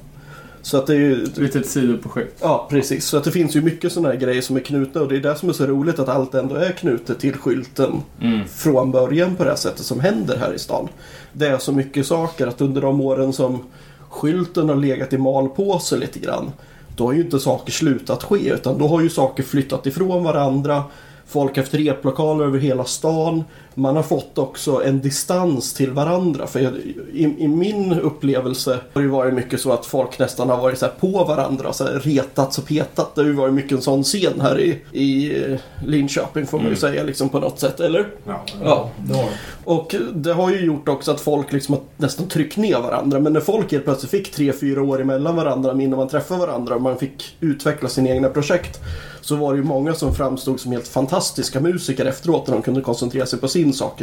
[0.66, 1.26] Så att det är ju...
[1.36, 2.38] Litet sidoprojekt.
[2.42, 3.06] Ja, precis.
[3.06, 5.20] Så att det finns ju mycket sådana här grejer som är knutna och det är
[5.20, 7.92] det som är så roligt att allt ändå är knutet till skylten
[8.22, 8.48] Mm.
[8.48, 10.88] från början på det här sättet som händer här i stan.
[11.34, 13.64] Det är så mycket saker att under de åren som
[14.10, 16.52] skylten har legat i malpåse lite grann
[16.96, 20.84] då har ju inte saker slutat ske utan då har ju saker flyttat ifrån varandra.
[21.28, 23.44] Folk har haft replokaler över hela stan.
[23.76, 26.48] Man har fått också en distans till varandra.
[26.48, 26.74] För jag,
[27.14, 30.80] i, i min upplevelse har det ju varit mycket så att folk nästan har varit
[30.80, 31.74] så på varandra.
[31.74, 33.16] Så här retats och petat.
[33.16, 36.70] Det har ju varit mycket en sån scen här i, i eh, Linköping får man
[36.70, 37.80] ju säga liksom på något sätt.
[37.80, 38.08] Eller?
[38.28, 38.46] Ja.
[38.64, 38.90] Ja.
[38.98, 39.28] Det.
[39.66, 43.20] Och det har ju gjort också att folk liksom har nästan tryckt ner varandra.
[43.20, 46.76] Men när folk helt plötsligt fick tre, fyra år emellan varandra innan man träffade varandra
[46.76, 48.80] och man fick utveckla sina egna projekt.
[49.22, 52.82] Så var det ju många som framstod som helt fantastiska musiker efteråt när de kunde
[52.82, 54.02] koncentrera sig på sin sak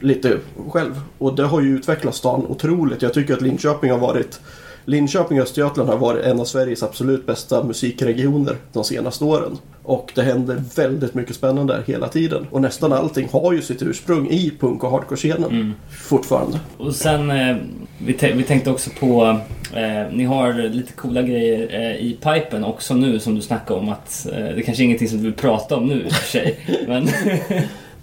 [0.00, 0.38] lite
[0.68, 1.00] själv.
[1.18, 3.02] Och det har ju utvecklat stan otroligt.
[3.02, 4.40] Jag tycker att Linköping har varit
[4.84, 9.58] Linköping och Östergötland har varit en av Sveriges absolut bästa musikregioner de senaste åren.
[9.82, 12.46] Och det händer väldigt mycket spännande där hela tiden.
[12.50, 16.60] Och nästan allting har ju sitt ursprung i punk och hardcore-scenen fortfarande.
[16.76, 17.56] Och sen, eh,
[17.98, 19.40] vi, vi tänkte också på,
[19.74, 23.88] eh, ni har lite coola grejer eh, i pipen också nu som du snackade om
[23.88, 26.28] att eh, det kanske är ingenting som du vill prata om nu i och för
[26.28, 26.58] sig.
[26.86, 27.08] Men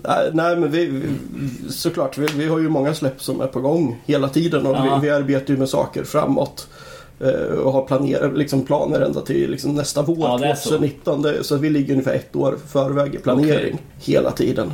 [0.07, 1.03] Nej, nej men vi, vi,
[1.71, 4.99] såklart, vi, vi har ju många släpp som är på gång hela tiden och Ja.
[5.01, 6.67] vi, vi arbetar ju med saker framåt.
[7.19, 7.29] eh,
[7.59, 10.69] Och har planer, liksom planer ända till liksom nästa vår, Ja, det är så.
[10.69, 11.21] 2019.
[11.21, 14.73] Det, så vi ligger ungefär ett år förväg i planering hela tiden.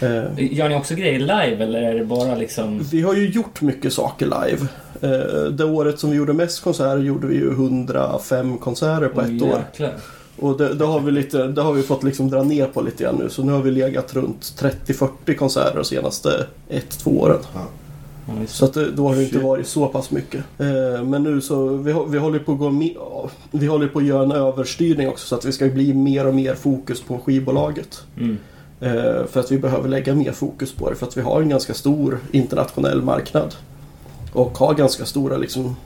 [0.00, 2.80] Eh, gör ni också grejer live eller är det bara liksom...
[2.92, 4.66] Vi har ju gjort mycket saker live.
[5.00, 9.28] Eh, Det året som vi gjorde mest konserter gjorde vi ju 105 konserter på ett
[9.28, 9.64] Oj, år.
[10.40, 13.04] Och det, det, har vi lite, det har vi fått liksom dra ner på lite
[13.04, 13.28] grann nu.
[13.30, 14.40] Så nu har vi legat runt
[14.86, 17.38] 30-40 konserter de senaste 1-2 åren.
[17.54, 17.60] Ja.
[18.46, 20.44] Så att det, då har det inte varit så pass mycket.
[20.58, 23.98] Eh, men nu så, vi, vi håller på att gå me- ja, Vi håller på
[23.98, 27.18] att göra en överstyrning också så att vi ska bli mer och mer fokus på
[27.18, 28.02] skivbolaget.
[28.16, 28.38] Mm.
[28.80, 31.48] Eh, för att vi behöver lägga mer fokus på det för att vi har en
[31.48, 33.54] ganska stor internationell marknad.
[34.32, 35.76] Och har ganska stora liksom,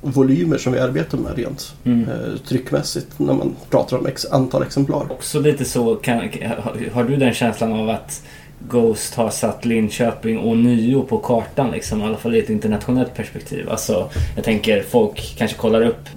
[0.00, 2.08] volymer som vi arbetar med rent Mm.
[2.08, 5.06] eh, tryckmässigt när man pratar om ex- antal exemplar.
[5.12, 8.22] Också lite så, kan, har- har du den känslan av att
[8.68, 13.14] Ghost har satt Linköping och nio på kartan liksom, i alla fall i ett internationellt
[13.14, 13.70] perspektiv.
[13.70, 16.08] Alltså, jag tänker folk kanske kollar upp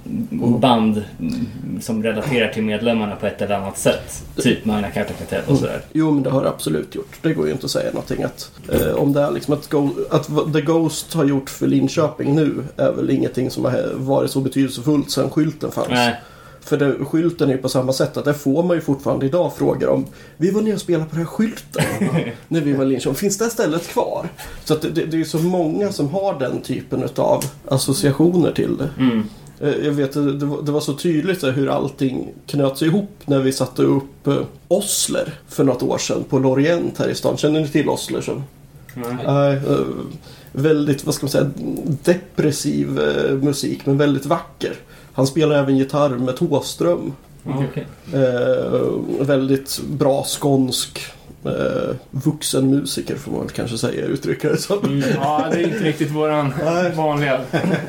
[0.59, 1.03] band
[1.81, 4.23] som relaterar till medlemmarna på ett eller annat sätt.
[4.35, 5.81] Typ Magna Carta Kartell och sådär.
[5.93, 7.17] Jo, men det har det absolut gjort.
[7.21, 9.95] Det går ju inte att säga någonting att eh, om det är liksom att, Go-
[10.11, 14.39] att The Ghost har gjort för Linköping nu är väl ingenting som har varit så
[14.39, 15.87] betydelsefullt sedan skylten fanns.
[15.89, 16.15] Nej.
[16.65, 19.51] För det, skylten är ju på samma sätt att där får man ju fortfarande idag
[19.57, 20.05] frågor om
[20.37, 21.83] Vi var nere och spelade på den här skylten
[22.47, 23.15] när vi var i Linköping.
[23.15, 24.29] Finns det här stället kvar?
[24.65, 28.89] Så det, det, är ju så många som har den typen av associationer till det.
[28.99, 29.23] Mm.
[29.59, 33.09] Eh, Jag vet, det, det var- det var så tydligt hur allting knöt sig ihop
[33.25, 34.37] när vi satte upp eh,
[34.67, 37.37] Osler för något år sedan på Lorient här i stan.
[37.37, 38.21] Känner ni till Osler?
[38.21, 38.43] Som?
[39.25, 39.79] Nej, eh,
[40.53, 41.51] väldigt, vad ska man säga,
[42.03, 44.73] depressiv eh, musik men väldigt vacker.
[45.13, 47.13] Han spelar även gitarr med Thåström.
[47.45, 47.87] Okej.
[48.13, 50.99] Eh, väldigt bra skånsk
[51.45, 54.79] eh, vuxenmusiker får man väl kanske säga, uttrycka det som.
[54.79, 56.53] Mm, ja, det är inte riktigt våran
[56.95, 57.41] vanliga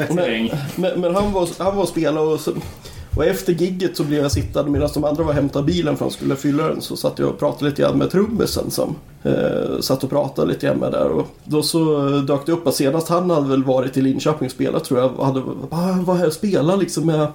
[0.09, 0.51] terräng.
[0.77, 2.53] Men, men han, var, han var och spelade och, så,
[3.17, 6.05] och efter gigget så blev jag sittande medan de andra var och hämtade bilen för
[6.05, 6.81] att de skulle fylla den.
[6.81, 10.67] Så satt jag och pratade lite grann med trummisen som eh, satt och pratade lite
[10.67, 11.09] grann med där.
[11.09, 14.53] Och då så dök det upp att senast han hade väl varit i Linköping och
[14.53, 15.25] spelat tror jag.
[15.25, 17.27] Hade, bara, var här och spelade liksom med,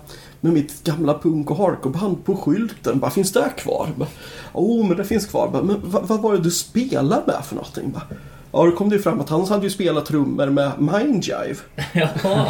[0.41, 2.99] med mitt gamla punk och hardcoreband på skylten.
[2.99, 3.89] Bara, finns det kvar?
[3.95, 4.10] Bara,
[4.53, 5.49] oh, men det finns kvar.
[5.53, 7.91] Bara, men vad, vad var det du spelade med för någonting?
[7.91, 8.03] Bara,
[8.51, 11.56] Ja, då kom det ju fram att han hade ju spelat trummor med Mindjive.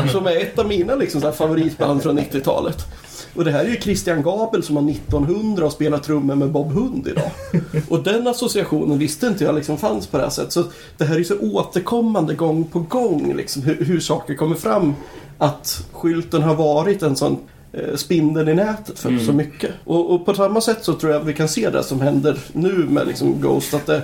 [0.11, 2.85] Som är ett av mina liksom, favoritband från 90-talet.
[3.33, 6.71] Och det här är ju Christian Gabel som har 1900 och spelar trummor med Bob
[6.71, 7.31] Hund idag.
[7.89, 10.53] Och den associationen visste inte jag liksom fanns på det här sättet.
[10.53, 10.63] Så
[10.97, 14.95] det här är ju så återkommande gång på gång liksom, hur, hur saker kommer fram.
[15.37, 17.37] Att skylten har varit en sån
[17.73, 19.71] eh, spindeln i nätet för så mycket.
[19.85, 22.73] Och, och på samma sätt så tror jag vi kan se det som händer nu
[22.89, 23.73] med liksom Ghost.
[23.73, 24.01] Att det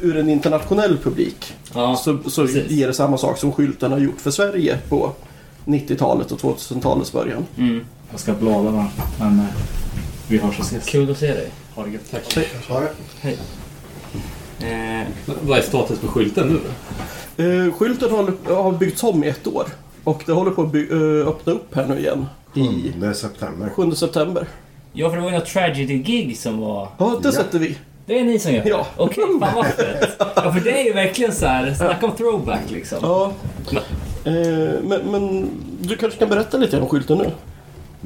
[0.00, 4.20] ur en internationell publik Ja, så, så ger det samma sak som skylten har gjort
[4.20, 5.12] för Sverige på
[5.64, 7.46] 90-talet och 2000-talets början.
[7.58, 7.84] Mm.
[8.12, 8.86] Jag ska blada va.
[9.18, 9.44] Men eh,
[10.28, 10.86] vi hörs och ses.
[10.86, 11.48] Kul att se dig.
[11.74, 12.10] Ha det gött.
[12.10, 12.48] Tack.
[12.68, 13.36] Ha det.
[14.66, 15.06] Eh,
[15.42, 16.58] Vad är status på skylten nu
[17.36, 17.42] då?
[17.44, 18.10] Eh, skylten
[18.46, 19.64] har byggts om i ett år.
[20.04, 22.26] Och det håller på att by, eh, öppna upp här nu igen.
[22.54, 23.68] I 7 september.
[23.76, 24.46] 7 september.
[24.92, 26.88] ja, för det var ju något tragedy-gig som var...
[26.98, 27.32] Ja, det Ja.
[27.32, 27.78] sätter vi.
[28.06, 28.68] Det är ni som gör det?
[28.70, 28.86] Ja.
[28.96, 30.16] Okej, fan vad fett.
[30.36, 32.98] Ja, för det är ju verkligen så här, snacka om throwback liksom.
[33.02, 33.32] Ja.
[34.24, 34.32] Eh,
[34.82, 37.30] men, men du kanske kan berätta lite om skylten nu?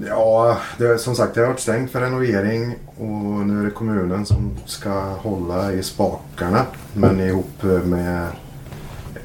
[0.09, 3.71] Ja, det, är- som sagt det har varit stängt för renovering och nu är det
[3.71, 6.67] kommunen som ska hålla i spakarna.
[6.95, 8.27] Men ihop med,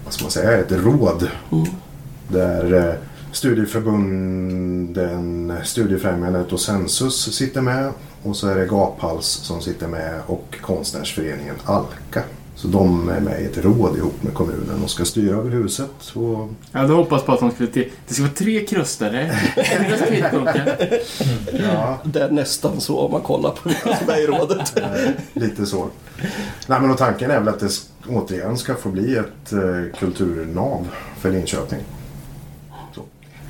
[0.06, 1.28] vad ska man säga, ett råd.
[2.28, 2.94] Där eh,
[3.32, 7.92] studieförbunden Studiefrämjandet och Sensus sitter med.
[8.24, 12.22] Och så är det Gaphals som sitter med och konstnärsföreningen Alka.
[12.62, 16.12] Så de är med i ett råd ihop med kommunen och ska styra över huset.
[16.14, 17.90] Och Jag hade hoppats på att de skulle till...
[18.08, 19.32] Det ska vara tre krustare,
[21.54, 24.82] ja, Det är nästan så om man kollar på vilka som är i rådet.
[25.34, 25.88] Lite så.
[26.68, 27.70] Nej, men och tanken är väl att det
[28.08, 30.88] återigen ska få bli ett eh, kulturnav
[31.20, 31.80] för Linköping.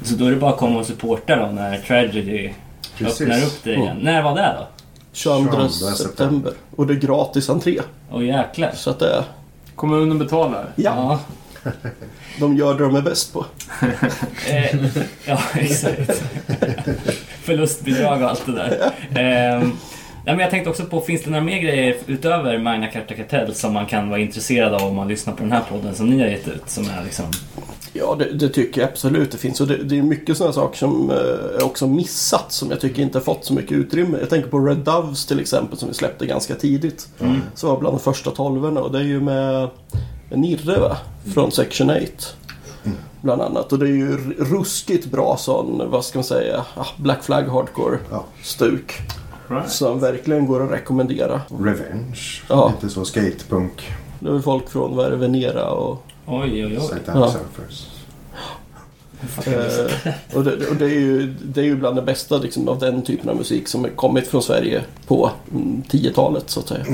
[0.03, 2.53] Så då är det bara att komma och supporta då när Tragedy
[2.97, 3.21] Precis.
[3.21, 3.97] öppnar upp det igen.
[4.01, 4.80] När var det då?
[5.13, 6.53] 22 22 september.
[6.75, 7.79] Och det är gratis entré.
[8.11, 8.71] Åh jäklar.
[8.75, 9.23] Så att det är...
[9.75, 10.65] Kommunen betalar.
[10.75, 11.19] Ja,
[11.63, 11.71] Ja.
[12.39, 13.45] de gör det de är bäst på.
[14.47, 14.85] Eh,
[15.25, 16.11] ja, exakt.
[17.43, 18.91] Förlustbidrag och allt det där.
[19.59, 19.67] Eh,
[20.25, 23.55] nej, men jag tänkte också på, finns det några mer grejer utöver Magna Carta Kartell
[23.55, 26.19] som man kan vara intresserad av om man lyssnar på den här podden som ni
[26.19, 26.69] har gett ut?
[26.69, 27.25] Som är liksom...
[27.93, 29.61] Ja, det, det tycker jag absolut det finns.
[29.61, 31.17] Och det, det är mycket sådana saker som eh,
[31.59, 34.17] jag också missat som jag tycker inte fått så mycket utrymme.
[34.19, 37.07] Jag tänker på Red Doves till exempel som vi släppte ganska tidigt.
[37.55, 39.69] Som var bland de första tolvorna och det är ju med
[40.29, 40.97] Nirre va?
[41.33, 41.97] Från Section 8.
[43.21, 43.73] Bland annat.
[43.73, 47.97] Och det är ju ruskigt bra sån, vad ska man säga, ah, Black Flag Hardcore
[48.11, 48.25] Ja.
[49.51, 49.69] Right.
[49.71, 51.41] Som verkligen går att rekommendera.
[51.59, 52.41] Revenge.
[52.49, 52.73] Ja.
[52.81, 53.91] Lite så skatepunk.
[54.19, 56.79] Det är folk från vad är det, Venera och Oj, oj, oj.
[56.79, 57.31] Satanic Ja.
[57.31, 57.87] Surfers.
[59.45, 62.79] Eh, och det, och det, är ju, det är ju bland det bästa liksom, av
[62.79, 66.85] den typen av musik som har kommit från Sverige på mm, 10-talet så att säga.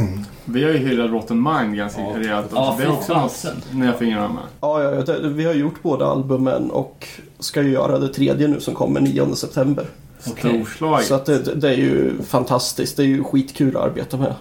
[0.46, 2.14] Vi har ju hyllat Rotten Mind ganska Ja.
[2.16, 2.48] rejält.
[2.54, 4.44] Ja, det är också något har fingrarna med.
[4.62, 7.08] Ja, ja, ja det, vi har gjort båda albumen och
[7.40, 9.86] ska ju göra det tredje nu som kommer 9 september.
[10.32, 10.52] Okej.
[10.66, 11.06] Storslaget.
[11.08, 12.98] Så att det, det- det är ju fantastiskt.
[12.98, 14.34] Det är ju skitkul att arbeta med.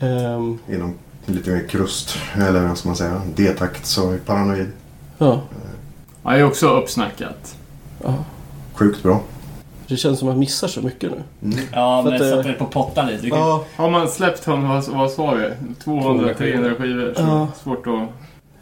[0.00, 0.94] Ehm, Inom
[1.26, 2.16] lite mer krust.
[2.34, 3.22] Eller vad ska man säga?
[3.36, 3.86] D-takt.
[3.86, 4.66] Så paranoid.
[5.18, 5.40] ja,
[6.24, 7.56] Ja, det är också uppsnackat.
[8.04, 8.14] ja.
[8.74, 9.20] Sjukt bra.
[9.86, 11.22] Det känns som att man missar så mycket nu.
[11.72, 13.30] Ja, För men att, eh, satte det på pottan lite.
[13.30, 15.48] Kan- Ja, Har man släppt honom, vad, vad sa vi?
[15.84, 17.14] 200-300 skivor?
[17.16, 17.48] Ja.
[17.62, 18.08] Svårt att...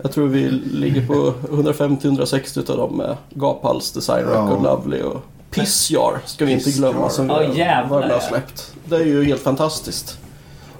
[0.02, 4.40] jag tror vi ligger på 150-160 utav dem med Gaphals, Design Ja.
[4.40, 8.72] Record, Lovely och Pissjar ska vi inte glömma som vi jävlar, har släppt.
[8.84, 10.18] Det är ju helt fantastiskt.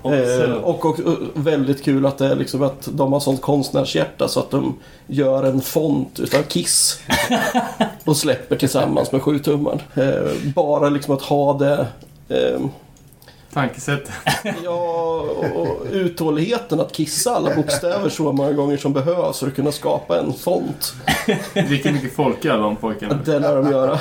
[0.05, 4.28] Eh, och, och, och väldigt kul att det är liksom att de har sånt konstnärshjärta
[4.28, 7.01] så att de gör en font utav Kiss.
[8.05, 9.81] och släpper tillsammans med sju tumman.
[9.95, 11.86] Eh, bara liksom att ha det
[12.28, 12.61] eh,
[13.53, 14.11] Tankesätt.
[14.65, 15.20] Ja,
[15.55, 20.19] och uthålligheten att kissa alla bokstäver så många gånger som behövs för att kunna skapa
[20.19, 20.95] en font.
[21.55, 23.19] Dricker mycket folköl de pojkarna.
[23.25, 23.99] Det lär de göra.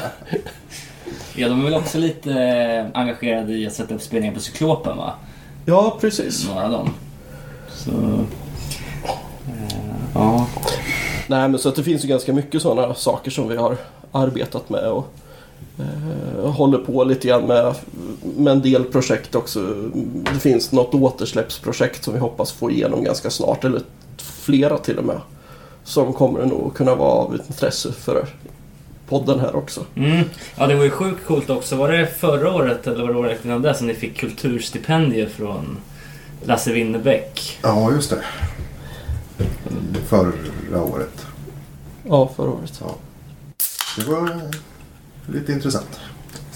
[1.35, 4.97] Ja, de är väl också lite eh, engagerade i att sätta upp spelningar på Cyklopen
[4.97, 5.13] va?
[5.65, 6.47] Ja, precis.
[6.47, 6.93] Några av dem.
[7.69, 7.91] Så...
[7.91, 8.23] Eh,
[10.13, 10.47] ja.
[11.27, 13.77] Nej men så att det finns ju ganska mycket sådana saker som vi har
[14.11, 15.13] arbetat med och
[15.79, 15.85] eh,
[16.51, 17.75] håller på lite grann med,
[18.37, 19.59] med en del projekt också.
[20.33, 23.81] Det finns något återsläppsprojekt som vi hoppas få igenom ganska snart eller
[24.17, 25.21] flera till och med.
[25.83, 28.27] Som kommer nog kunna vara av intresse för
[29.09, 29.85] podden här också.
[29.95, 30.23] Mm.
[30.55, 31.75] Ja, det var ju sjukt coolt också.
[31.75, 35.77] Var det förra året eller var det året innan det som ni fick kulturstipendier från
[36.43, 37.59] Lasse Winnerbäck?
[37.63, 38.23] Ja, just det.
[40.07, 41.25] Förra året.
[42.03, 42.81] Ja, förra året.
[42.81, 42.95] Ja.
[43.97, 44.41] Det var
[45.27, 45.99] lite intressant.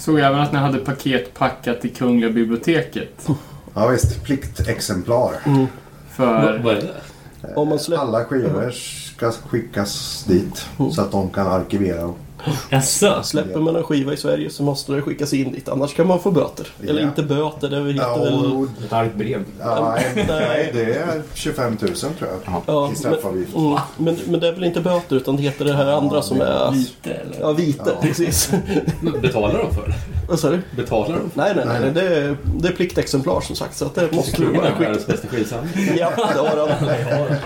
[0.04, 3.28] Såg även att ni hade paket packat till Kungliga biblioteket.
[3.74, 5.34] Ja visst, pliktexemplar.
[5.46, 5.66] Mm.
[6.10, 6.58] För...
[6.58, 7.54] Vad är det?
[7.54, 8.02] Om man släpper...
[8.02, 12.14] Alla skivor ska skickas dit så att de kan arkivera dem.
[12.70, 13.22] Jaså?
[13.22, 15.68] Släpper man en skiva i Sverige så måste det skickas in dit.
[15.68, 16.66] Annars kan man få böter.
[16.88, 17.08] Eller Ja.
[17.08, 18.66] inte böter, det heter Ja, väl...
[18.86, 19.44] Ett argt brev.
[19.60, 22.62] ja, nej, nej, det är 25 000 tror jag.
[22.66, 23.54] Ja, I straffavgift.
[23.54, 26.22] men, mm, men, men det är väl inte böter utan det heter det här andra
[26.22, 26.70] som är...
[26.72, 27.40] Vite eller?
[27.40, 27.82] Ja, vite.
[27.86, 27.92] Ja.
[28.02, 28.50] Precis.
[29.00, 29.94] Men Betalar de för det?
[30.28, 30.60] Vad sa du?
[30.76, 31.30] Betalar de?
[31.34, 31.80] Nej, nej, nej.
[31.80, 33.76] Nej, Det, är, det är pliktexemplar som sagt.
[33.76, 35.72] Så att det måste Kronan är världens bästa skivsamling.
[35.98, 36.68] Ja, det har
[37.28, 37.36] han.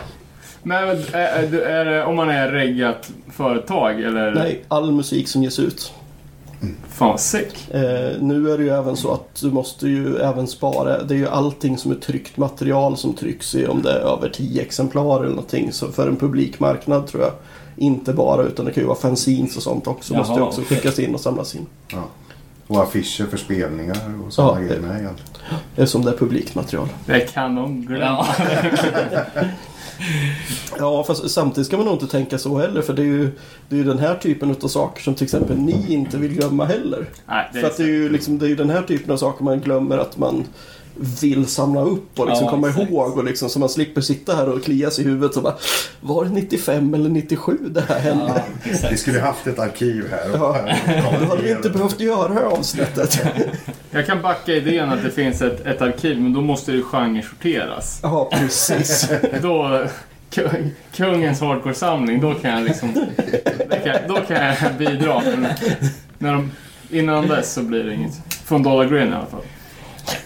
[0.66, 4.34] Men är, är, är det om man är reggat företag eller?
[4.34, 5.92] Nej, all musik som ges ut.
[6.88, 7.70] Fan vad sick.
[7.70, 11.02] Eh, nu är det ju även så att du måste ju även spara.
[11.02, 14.28] Det är ju allting som är tryckt material som trycks i om det är över
[14.28, 15.72] 10 exemplar eller någonting.
[15.72, 17.32] Så för en publikmarknad tror jag.
[17.76, 20.14] Inte bara utan det kan ju vara fanzines och sånt också.
[20.14, 20.76] Jaha, måste ju också okej.
[20.76, 21.66] skickas in och samlas in.
[22.66, 25.32] Och affischer för spelningar och sådana Ja, grejer med egentligen.
[25.76, 26.88] Eftersom det är publikmaterial.
[27.06, 28.26] Det kan de glömma.
[30.78, 31.04] Ja.
[31.04, 32.82] Fast samtidigt ska man nog inte tänka så heller.
[32.82, 33.30] För det är ju,
[33.68, 36.64] det är ju den här typen av saker som till exempel ni inte vill glömma
[36.64, 37.06] heller.
[37.26, 39.60] Nej, För att det är ju liksom, det är den här typen av saker man
[39.60, 40.44] glömmer att man
[41.20, 42.90] vill samla upp och liksom Ja, komma exakt.
[42.90, 45.54] ihåg och liksom så man slipper sitta här och klia sig i huvudet och bara
[46.00, 48.42] Var det 95 eller 97 det här hände?
[48.90, 50.30] Vi skulle haft ett arkiv här.
[50.32, 50.56] Ja.
[51.20, 53.20] Då hade vi inte behövt göra det här avsnittet.
[53.90, 56.82] Jag kan backa idén att det finns ett, ett arkiv, men då måste det ju
[56.82, 58.00] genresorteras.
[58.02, 59.08] Ja, precis.
[59.42, 59.84] Då...
[60.30, 62.92] ku- Kungens hardcore-samling, då kan jag liksom...
[63.84, 65.22] Kan, då kan jag bidra.
[65.24, 65.46] Men
[66.18, 66.50] när de,
[66.90, 68.12] innan dess så blir det inget.
[68.44, 69.40] Från Dollar Green i alla fall.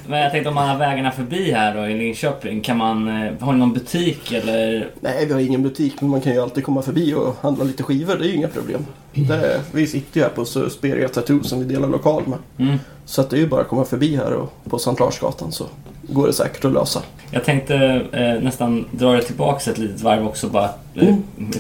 [0.07, 2.61] Men jag tänkte om man har vägarna förbi här då i Linköping.
[2.61, 4.89] Kan man, eh, har ni någon butik eller?
[5.01, 7.83] Nej, vi har ingen butik men man kan ju alltid komma förbi och handla lite
[7.83, 8.17] skivor.
[8.17, 8.87] Det är ju inga problem.
[9.13, 12.69] Det vi sitter ju här på Susperia Tattoo som vi delar lokal med.
[12.69, 12.79] Mm.
[13.05, 15.67] Så att det är ju bara att komma förbi här och på Sankt Larsgatan så
[16.03, 17.03] går det säkert att lösa.
[17.31, 17.75] Jag tänkte
[18.13, 20.71] eh, nästan dra det tillbaka ett litet varv också bara.
[20.95, 21.15] Eh,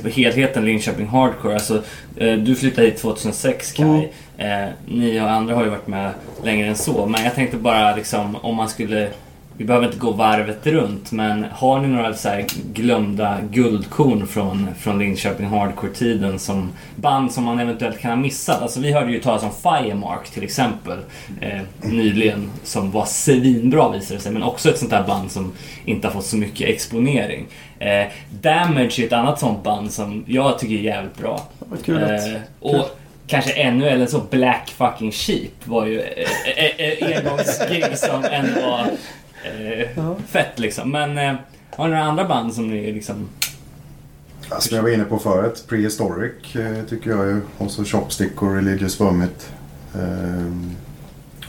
[0.04, 1.54] Helheten Linköping Hardcore.
[1.54, 1.82] Alltså,
[2.16, 4.08] eh, du flyttade hit 2006 Kai.
[4.40, 6.12] Eh, ni och andra har ju varit med
[6.42, 7.06] längre än så.
[7.06, 9.10] Men jag tänkte bara liksom om man skulle
[9.60, 12.42] vi behöver inte gå varvet runt, men har ni några så
[12.72, 18.62] glömda guldkorn från, från Linköping Hardcore-tiden som band som man eventuellt kan ha missat?
[18.62, 20.98] Alltså vi hörde ju talas om Firemark till exempel
[21.40, 25.52] eh, nyligen som var svinbra visade sig, men också ett sånt där band som
[25.84, 27.46] inte har fått så mycket exponering.
[27.78, 31.42] Eh, Damage är ett annat sånt band som jag tycker är jävligt bra.
[31.84, 32.10] Kul att...
[32.10, 33.00] Eh, och
[33.30, 38.60] kanske ännu eller så Black fucking Sheep var ju eh, eh, eh, engångsgig som ändå
[38.60, 38.90] var
[39.44, 40.90] eh, fett liksom.
[40.90, 41.34] Men eh,
[41.76, 43.28] har ni några andra band som ni liksom...
[44.50, 47.40] Ja, Som jag var inne på förut, Prehistoric eh, tycker jag ju.
[47.58, 49.50] Och så Chopstick och Religious Vomit.
[49.94, 50.76] Um,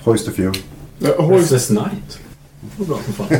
[0.03, 0.61] Hoist a Few.
[0.99, 2.19] Restless Night.
[2.61, 3.27] Det var bra som fan.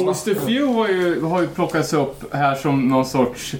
[0.00, 0.34] Mr.
[0.46, 3.54] Few har ju, har ju plockats upp här som någon sorts...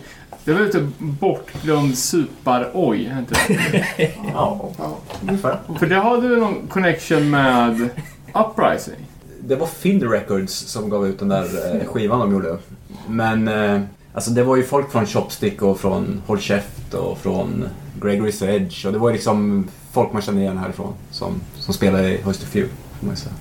[0.44, 3.34] Det var lite bortglömd super-oj, är inte
[3.96, 4.12] det?
[4.34, 4.70] Ja,
[5.22, 5.58] ungefär.
[5.78, 7.88] För det hade du någon connection med
[8.34, 8.94] Uprising.
[9.40, 12.58] Det var Find Records som gav ut den där eh, skivan de gjorde.
[13.08, 13.80] Men eh,
[14.14, 17.64] alltså det var ju folk från Chopstick och från Håll Käft och från
[18.00, 18.86] Gregory's Edge.
[18.86, 22.42] Och det var ju liksom folk man kände igen härifrån som, som spelade i Hoist
[22.42, 22.70] a Few.
[23.00, 23.34] Får man ju säga.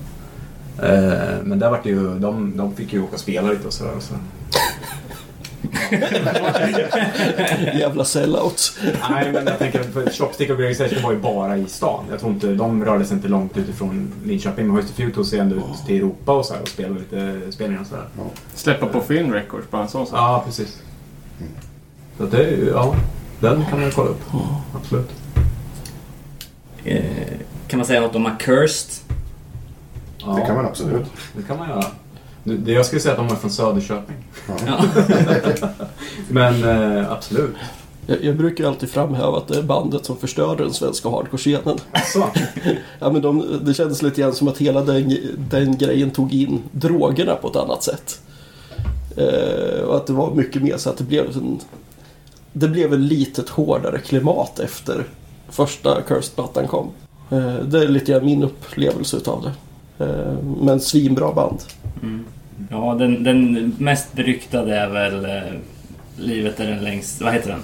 [0.82, 3.72] Eh, men där var det ju, de, de fick ju åka och spela lite och
[3.72, 3.92] sådär.
[3.96, 4.14] och Så.
[7.78, 8.78] Jävla sellouts.
[9.10, 12.04] Nej, men jag tänker för Chopstick och Gregory's Edge var ju bara i stan.
[12.10, 14.66] Jag tror inte, de rörde sig inte långt utifrån Linköping.
[14.66, 17.80] Men Hoist tog sig ändå ut till Europa och så här och spelade lite spelningar
[17.80, 18.04] och sådär.
[18.54, 20.18] Släppa på Film Records, bara en sån sak.
[20.18, 20.82] Ja, precis.
[22.18, 22.94] Så det är ju, ja,
[23.40, 24.22] den kan man kolla upp.
[24.76, 25.10] Absolut.
[26.84, 27.04] Eh,
[27.68, 28.90] kan man säga något om Accursed?
[30.18, 31.06] Ja, Det kan man absolut.
[31.36, 31.84] Det kan man göra.
[32.56, 34.16] Det- Jag skulle säga att de är från Söderköping.
[34.66, 34.84] Ja.
[36.28, 37.54] Men eh, absolut.
[38.06, 41.78] Jag, jag brukar ju alltid framhäva att det är bandet som förstörde den svenska hardcore-scenen.
[42.12, 42.24] Så.
[43.00, 45.16] Ja, men de, det kändes lite grann som att hela den,
[45.50, 48.20] den grejen tog in drogerna på ett annat sätt.
[49.16, 51.58] Eh, och att det var mycket mer så att det blev en...
[52.52, 55.04] det blev ett litet hårdare klimat efter
[55.50, 56.88] första Cursed-plattan kom.
[57.30, 59.52] Eh, det är lite grann min upplevelse utav det.
[60.04, 61.58] Eh, men svinbra band.
[62.02, 62.24] Mm.
[62.70, 65.52] Ja, den, den mest beryktade är väl eh,
[66.16, 67.20] Livet är den längst...
[67.20, 67.60] Vad heter den?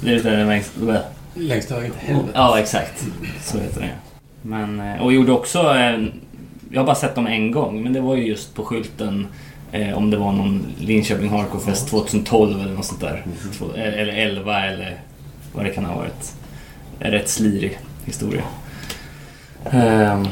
[0.00, 0.76] Livet är den längst...
[0.76, 1.00] bleh.
[1.34, 2.30] Längst vägen till helvete.
[2.34, 3.04] Ja, exakt.
[3.42, 3.94] Så heter den ja.
[4.42, 5.58] Men, eh, och gjorde också...
[5.74, 6.00] eh,
[6.70, 9.26] Jag har bara sett dem en gång, men det var ju just på skylten
[9.72, 13.24] eh, om det var någon Linköping Hardcore Fest 2012 eller något sånt där.
[13.58, 15.00] Två, eh, eller 11 eller
[15.52, 16.34] vad det kan ha varit.
[17.00, 18.42] En rätt slirig historia.
[19.70, 20.28] Ehm,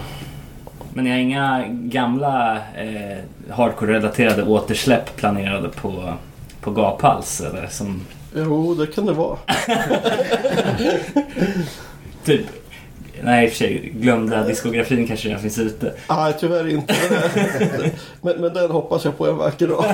[0.97, 3.19] men jag har inga gamla eh,
[3.51, 6.15] hardcore-relaterade återsläpp planerade på,
[6.61, 8.01] på Gaphals eller som
[8.35, 9.39] Jo, det kan det vara.
[12.25, 12.47] typ
[13.23, 13.93] Nej, i och för sig.
[13.95, 15.93] Glömda diskografin kanske redan finns ute.
[16.09, 16.95] Nej, tyvärr inte.
[18.21, 19.85] men, men den hoppas jag på en vacker dag.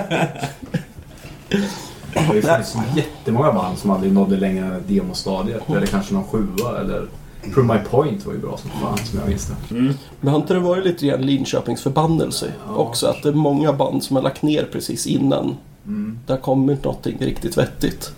[2.15, 5.71] Det funnits jättemånga band som aldrig nådde längre än demostadiet.
[5.71, 7.07] Eller kanske någon sjua eller...
[7.55, 9.75] Prove My Point var ju bra som fan som jag minns det.
[9.75, 9.95] Mm.
[10.21, 13.07] Men har inte det varit lite grann Linköpings förbannelse också?
[13.07, 15.57] Att det är många band som har lagt ner precis innan
[15.87, 16.19] Mm.
[16.27, 18.13] det har kommit någonting riktigt vettigt.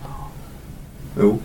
[1.20, 1.38] Jo,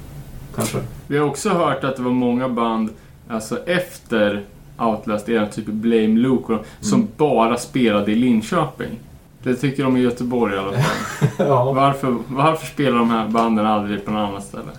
[0.56, 0.78] kanske.
[1.08, 2.90] Vi har också hört att det var många band,
[3.30, 4.44] alltså efter
[4.78, 9.00] Outlast, era typ Blame Luke, som bara spelade i Linköping.
[9.44, 11.28] Det tycker de i Göteborg i alla fall.
[11.48, 11.72] Ja.
[11.74, 14.72] Varför, varför spelar de här banden aldrig på något annat ställe?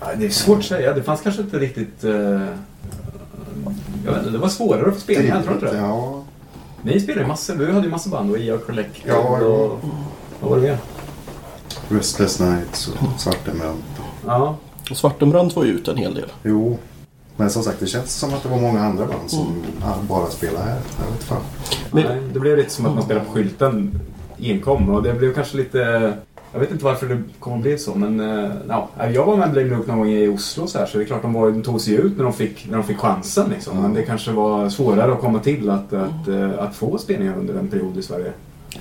[0.00, 0.92] Ja, Det är svårt att säga.
[0.94, 2.04] Det fanns kanske inte riktigt...
[2.04, 2.12] eh,
[4.04, 5.22] jag vet inte, det var svårare att få spela.
[5.28, 5.76] Jag tror inte det.
[5.78, 6.24] Ja,
[6.82, 7.54] Ni spelade ju massor.
[7.54, 8.30] Vi hade ju massor band.
[8.30, 9.02] Och IA Collect.
[9.06, 9.80] Ja, och...
[10.40, 10.78] Vad var det mer?
[11.88, 13.84] Restless Nights och Svartemönt.
[14.26, 14.56] Ja.
[14.90, 16.28] Och Svartenbrandt var ju ute en hel del.
[16.42, 16.78] Jo,
[17.36, 20.26] men som sagt det känns som att det var många andra band som ja, bara
[20.30, 20.80] spelade här.
[21.04, 21.40] Jag vet fan.
[21.92, 24.00] Men- Nej, det blev lite som att man spelade på skylten
[24.38, 24.88] enkom.
[24.90, 26.12] Och det blev kanske lite...
[26.54, 29.50] Jag vet inte varför det kommer att bli så, men eh, ja, jag var med
[29.50, 31.62] Blame Luke någon gång i Oslo så, här, så det är klart de, var, de
[31.62, 33.50] tog sig ut när de fick, när de fick chansen.
[33.50, 33.82] Liksom.
[33.82, 37.54] Men det kanske var svårare att komma till att, att, eh, att få spelningar under
[37.54, 38.32] en period i Sverige.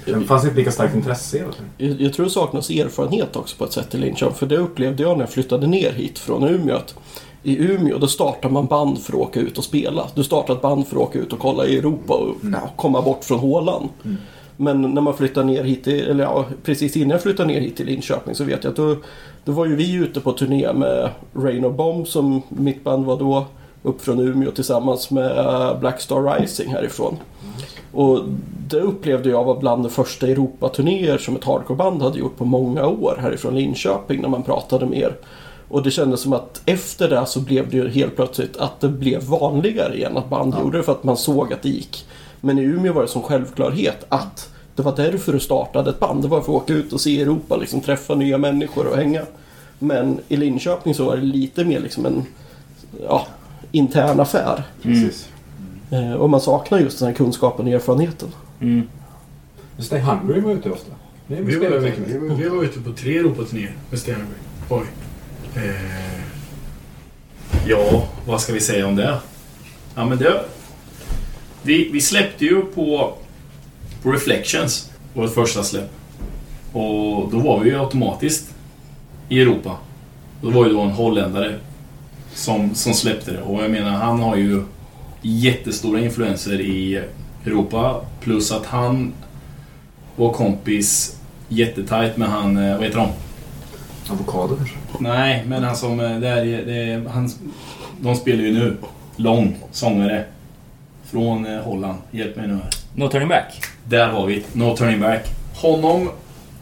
[0.06, 1.38] Det fanns inte lika starkt intresse.
[1.38, 1.70] egentligen.
[1.78, 4.36] Jag, jag tror det saknas erfarenhet också på ett sätt i Linköping.
[4.36, 6.76] För det upplevde jag när jag flyttade ner hit från Umeå.
[6.76, 6.96] Att
[7.44, 10.08] I Umeå då startar man band för att åka ut och spela.
[10.16, 13.02] Du startar ett band för att åka ut och kolla i Europa och ja, komma
[13.02, 13.90] bort från hålan.
[14.64, 17.78] Men när man flyttar ner hit, till, eller ja, precis innan jag flyttade ner hit
[17.78, 18.96] till Linköping så vet jag att då,
[19.46, 23.20] då var ju vi ute på turné med Rain of Bomb som mitt band var
[23.20, 23.46] då.
[23.86, 27.18] Upp från Umeå tillsammans med Black Star Rising härifrån.
[27.92, 28.20] Och
[28.68, 32.88] det upplevde jag var bland de första Europaturnéer som ett hardcoreband hade gjort på många
[32.88, 35.16] år härifrån Linköping när man pratade med er.
[35.70, 38.90] Och det kändes som att efter det så blev det ju helt plötsligt att det
[38.90, 42.06] blev vanligare igen att band gjorde det för att man såg att det gick.
[42.42, 46.22] Men i Umeå var det som självklarhet att det var därför du startade ett band.
[46.22, 49.22] Det var för att åka ut och se Europa, liksom träffa nya människor och hänga.
[49.80, 52.26] Men i Linköping så var det lite mer liksom en
[53.04, 53.28] ja,
[53.72, 54.64] intern affär.
[54.82, 55.30] Precis.
[55.92, 58.30] Eh, Och man saknar just den här kunskapen och erfarenheten.
[58.62, 58.88] Mm.
[59.80, 60.92] Stay Hungry var ute ofta.
[61.28, 62.38] Vi var, mycket med.
[62.38, 64.38] vi var ute på tre Europaturnéer med Stenberg.
[64.70, 64.84] Oj.
[65.56, 66.22] Eh,
[67.68, 69.20] ja, vad ska vi säga om det?
[69.96, 70.44] Ja, men det...
[71.64, 73.14] Vi, vi släppte ju på
[74.04, 75.90] Reflections, vårt första släpp.
[76.74, 78.56] Och då var vi ju automatiskt
[79.30, 79.78] i Europa.
[80.42, 81.60] Då var ju då en holländare
[82.34, 83.42] som, som släppte det.
[83.42, 84.64] Och jag menar, han har ju
[85.22, 87.04] jättestora influenser i
[87.46, 88.02] Europa.
[88.22, 89.14] Plus att han
[90.16, 93.10] var kompis jättetajt med han, eh, vad heter de?
[94.12, 94.76] Avokado kanske?
[95.00, 97.30] Nej, men han som, eh, det är, det är, han,
[98.00, 98.78] de spelar ju nu.
[99.16, 100.26] Lång sångare.
[101.04, 101.98] Från eh, Holland.
[102.12, 102.70] Hjälp mig nu här.
[102.96, 103.73] No turning back.
[103.88, 104.44] Där har vi.
[104.54, 105.28] No turning back.
[105.54, 106.10] Honom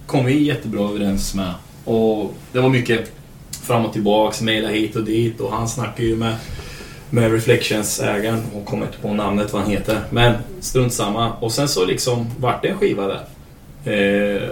[0.06, 1.54] kom vi jättebra överens med.
[1.86, 3.12] Och det var mycket
[3.52, 6.36] fram och tillbaks, mejla hit och dit och han snackade ju med,
[7.10, 10.00] med Reflections-ägaren och kommer inte på namnet vad han heter.
[10.10, 11.34] Men strunt samma.
[11.34, 13.22] Och sen så liksom vart det en skiva där.
[13.86, 14.50] Eh,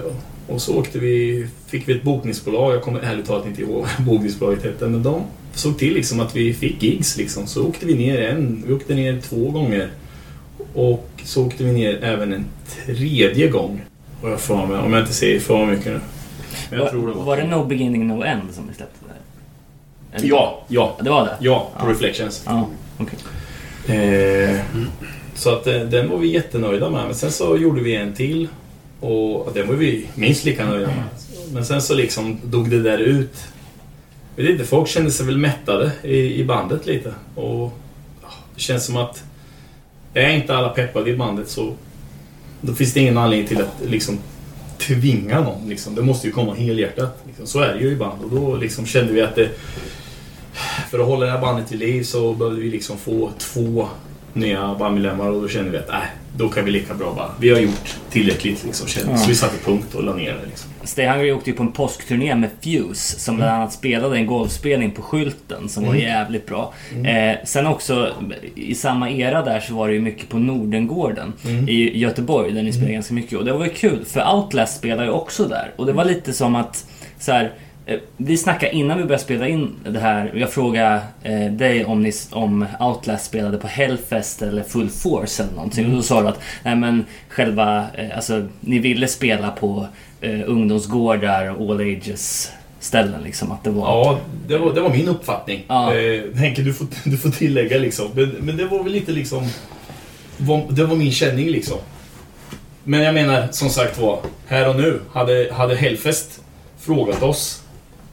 [0.48, 4.06] och så åkte vi, fick vi ett bokningsbolag, jag kommer ärligt talat inte ihåg vad
[4.06, 5.22] bokningsbolaget hette, men de
[5.54, 7.48] såg till liksom att vi fick gigs liksom.
[7.48, 9.90] Så åkte vi ner en, vi åkte ner två gånger.
[10.74, 12.46] Och så åkte vi ner även en
[12.86, 13.82] tredje gång.
[14.22, 16.00] Och jag får mig, om jag inte säger för mycket nu.
[16.70, 17.24] Men jag var, tror det var.
[17.24, 20.28] var det No Beginning No End som vi släppte där?
[20.28, 21.38] Ja, ja, Det var det?
[21.40, 21.92] ja, på Ja.
[21.92, 22.44] Reflections.
[22.46, 22.68] Ja,
[22.98, 23.20] okej.
[24.50, 24.60] Eh,
[25.36, 27.06] så att eh, den var vi jättenöjda med.
[27.06, 28.48] Men sen så gjorde vi en till.
[29.00, 31.04] Och den var vi minst lika nöjda med.
[31.54, 33.38] Men sen så liksom dog det där ut.
[34.36, 37.14] Jag vet inte, folk kände sig väl mättade i, i bandet lite.
[37.36, 37.74] Och
[38.56, 39.24] det känns som att
[40.14, 41.74] är inte alla peppade i bandet så
[42.62, 44.20] då finns det ingen anledning till att liksom
[44.78, 45.70] tvinga någon.
[45.70, 45.96] Liksom.
[45.96, 47.24] Det måste ju komma helhjärtat.
[47.28, 47.48] Liksom.
[47.48, 48.24] Så är det ju i band.
[48.24, 49.50] Och då liksom kände vi att det...
[50.90, 53.88] För att hålla det här bandet vid liv så behövde vi liksom få två
[54.40, 56.01] nya bandmedlemmar och då kände vi att nej,
[56.38, 57.32] då kan vi lika bra bara...
[57.40, 58.88] Vi har gjort tillräckligt liksom.
[59.11, 59.18] Ja.
[59.18, 60.69] Så vi satte punkt och la ner det liksom.
[60.84, 64.92] Stay Hungry åkte ju på en påskturné med Fuse som bland annat spelade en golfspelning
[64.92, 66.01] på Skylten som var Mm.
[66.03, 66.74] jävligt bra.
[66.95, 67.06] Mm.
[67.35, 68.14] Eh, sen också
[68.56, 71.69] i samma era där så var det ju mycket på Nordengården Mm.
[71.69, 75.03] i Göteborg där ni spelade ganska mycket och det var ju kul för Outlast spelade
[75.03, 76.85] ju också där och det var lite som att
[77.19, 77.51] så här,
[78.18, 80.32] vi snackade innan vi började spela in det här.
[80.35, 85.53] Jag frågade eh, dig om, ni, om Outlast spelade på Hellfest eller Full Force eller
[85.53, 85.84] någonting.
[85.85, 85.92] Mm.
[85.92, 89.88] Och då sa du att nej, men själva, eh, alltså, ni ville spela på
[90.22, 93.22] eh, ungdomsgårdar och all ages ställen.
[93.24, 93.88] Liksom, att det var...
[93.88, 95.66] Ja, det var, det var min uppfattning.
[95.68, 95.95] Ja.
[95.95, 98.08] Eh, Henke, du får, du får tillägga liksom.
[98.14, 99.48] Men, men det var väl lite liksom...
[100.38, 101.77] var- Det var min känning liksom.
[102.84, 105.00] Men jag menar, som sagt var, här och nu.
[105.14, 106.42] Hade, hade Hellfest
[106.80, 107.64] frågat oss.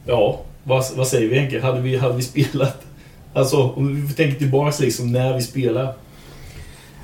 [0.07, 1.61] Ja, vad, vad säger vi Henke?
[1.61, 2.81] Hade vi, hade vi spelat?
[3.33, 5.93] Alltså, om vi tänker tillbaks liksom, när vi spelade.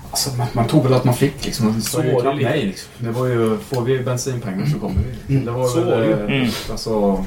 [0.09, 1.65] Alltså, man, man tog väl att man fick liksom.
[1.65, 2.89] Man Så sa ju var det nej liksom.
[2.97, 5.33] Det var ju, får vi bensinpengar så kommer vi.
[5.33, 6.11] Mm, Det var så väl, var det ju.
[6.13, 6.49] eh, Mm.
[6.71, 7.25] alltså...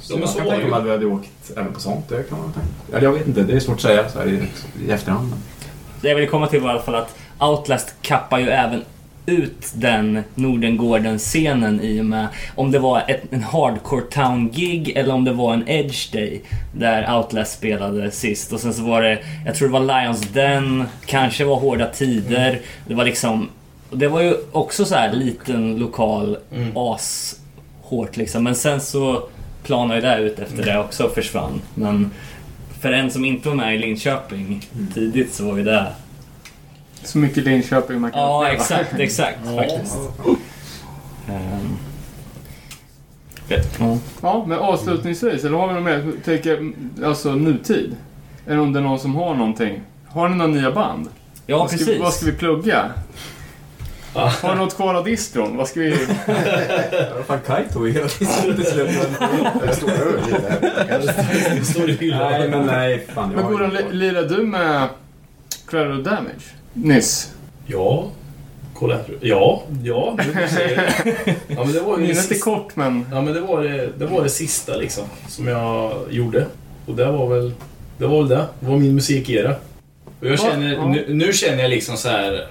[0.00, 1.80] Så Ja, men jag så kan var tänka mig att vi hade åkt även på
[1.80, 2.08] sånt.
[2.08, 2.68] Det kan man tänka.
[2.96, 4.48] Eller jag vet inte, det är svårt att säga så här i,
[4.86, 5.32] i efterhand.
[6.00, 8.84] Det jag vill komma till var i alla fall att Outlast kappar ju även
[9.28, 15.24] ut den Nordengården-scenen i och med om det var ett, en Hardcore Town-gig eller om
[15.24, 16.42] det var en Edge Day
[16.76, 18.52] där Outlast spelade sist.
[18.52, 22.60] Och sen så var det, jag tror det var Lions Den, kanske var Hårda Tider.
[22.86, 23.48] Det var liksom,
[23.90, 26.76] det var ju också så här liten lokal Mm.
[26.76, 27.36] as
[27.82, 28.44] hårt liksom.
[28.44, 29.22] Men sen så
[29.62, 31.60] planade ju det ut efter det också försvann.
[31.74, 32.10] Men
[32.80, 35.86] för en som inte var med i Linköping tidigt så var ju det...
[37.04, 38.62] Så mycket Linköping man kan Ja, uppleva.
[38.62, 39.56] exakt, exakt Ja.
[39.56, 39.96] faktiskt.
[41.28, 41.78] Ehm.
[44.22, 46.12] Ja, men avslutningsvis, eller har vi något mer?
[46.24, 46.72] Tänker,
[47.04, 47.96] alltså nutid.
[48.46, 49.80] Är det om det är någon som har någonting?
[50.08, 51.08] Har ni några nya band?
[51.46, 52.00] Ja, vad ska, precis.
[52.00, 52.84] Vad ska vi plugga?
[54.14, 55.56] Har ni något kvar av distron?
[55.56, 55.96] Vad ska vi...
[57.26, 58.88] Fan, Kaj tog ju hela tiden till slut.
[61.56, 62.32] Det står i hyllan.
[62.32, 63.06] Nej, men nej.
[63.14, 63.90] Fan, jag Men Goran, inget kvar.
[63.92, 64.88] li- lirade du med
[65.66, 66.44] Collateral Damage?
[66.82, 67.32] Nyss?
[67.66, 68.10] Ja.
[68.74, 68.98] Kolla.
[69.20, 70.16] Ja, ja.
[70.26, 71.34] nu när du säger det.
[71.48, 73.06] Ja, men det var ju det Minnet är sista, kort men...
[73.10, 75.04] ja, men det var det, det var det sista liksom.
[75.28, 76.46] Som jag gjorde.
[76.86, 77.52] Och det var väl
[77.98, 78.06] det.
[78.06, 78.46] Var väl det.
[78.60, 79.54] det var min musikera.
[80.20, 80.88] Och jag Ja, känner, ja.
[80.88, 82.46] nu, nu känner jag liksom så här.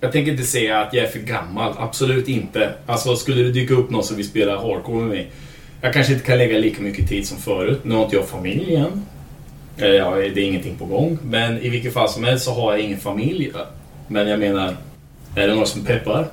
[0.00, 1.74] Jag tänker inte säga att jag är för gammal.
[1.78, 2.70] Absolut inte.
[2.86, 5.30] Alltså skulle det dyka upp någon som vill spela hardcore med mig.
[5.80, 7.80] Jag kanske inte kan lägga lika mycket tid som förut.
[7.82, 9.06] Nu har inte jag familj igen.
[9.76, 11.18] Eh, ja, det är ingenting på gång.
[11.22, 13.52] Men i vilket fall som helst så har jag ingen familj.
[14.08, 14.76] Men jag menar,
[15.36, 16.26] är det några som peppar?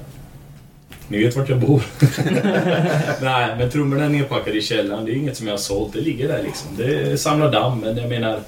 [1.08, 1.84] Ni vet vart jag bor.
[3.22, 5.06] Nej, men trummorna är nedpackade i källaren.
[5.06, 5.94] Det är inget som jag har sålt.
[5.94, 6.68] Det ligger där liksom.
[6.78, 8.40] Det samlar damm, men jag menar...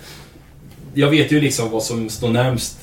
[0.94, 2.80] Jag vet ju liksom vad som står närmst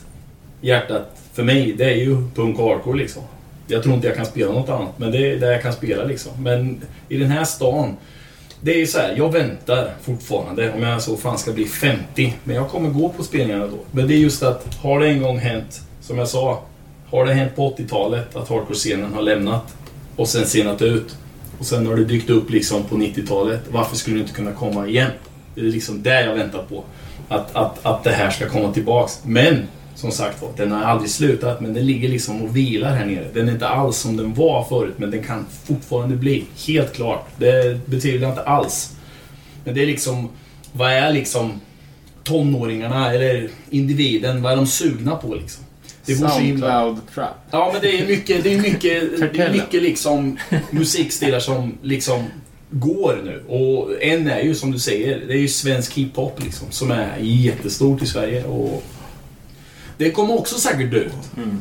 [0.61, 1.73] hjärtat för mig.
[1.73, 3.23] Det är ju punk och hardcore liksom.
[3.67, 6.05] Jag tror inte jag kan spela något annat, men det är där jag kan spela
[6.05, 6.33] liksom.
[6.43, 7.97] Men i den här stan
[8.61, 12.35] det är ju så här, jag väntar fortfarande om jag så fan ska bli 50.
[12.45, 13.79] Men jag kommer gå på spelningarna då.
[13.91, 16.63] Men det är just att, har det en gång hänt, som jag sa,
[17.11, 19.75] har det hänt på 80-talet att hardcore-scenen har lämnat
[20.17, 21.17] och sen senat ut
[21.59, 23.61] och sen har det dykt upp liksom på 90-talet.
[23.71, 25.11] Varför skulle det inte kunna komma igen?
[25.55, 26.85] Det är liksom det jag väntar på.
[27.29, 29.21] Att, att, att det här ska komma tillbaks.
[29.25, 29.67] Men
[29.99, 33.27] som sagt var, den har aldrig slutat men den ligger liksom och vilar här nere.
[33.35, 36.45] Den är inte alls som den var förut men den kan fortfarande bli.
[36.67, 37.27] Helt klart.
[37.39, 38.93] Det betyder jag inte alls.
[39.65, 40.29] Men det är liksom,
[40.73, 41.61] vad är liksom
[42.25, 45.65] tonåringarna eller individen, vad är de sugna på liksom?
[46.05, 46.15] Det.
[46.15, 47.29] Soundcloud Trap.
[47.51, 49.53] Ja men det är mycket, det är mycket, det är Kartellen.
[49.53, 50.39] mycket liksom
[50.71, 52.25] musikstilar som liksom
[52.71, 53.43] går nu.
[53.49, 57.17] Och en är ju som du säger, det är ju svensk hiphop liksom som är
[57.21, 58.45] jättestort i Sverige.
[58.45, 58.83] Och
[59.99, 61.13] det kommer också säkert dö ut.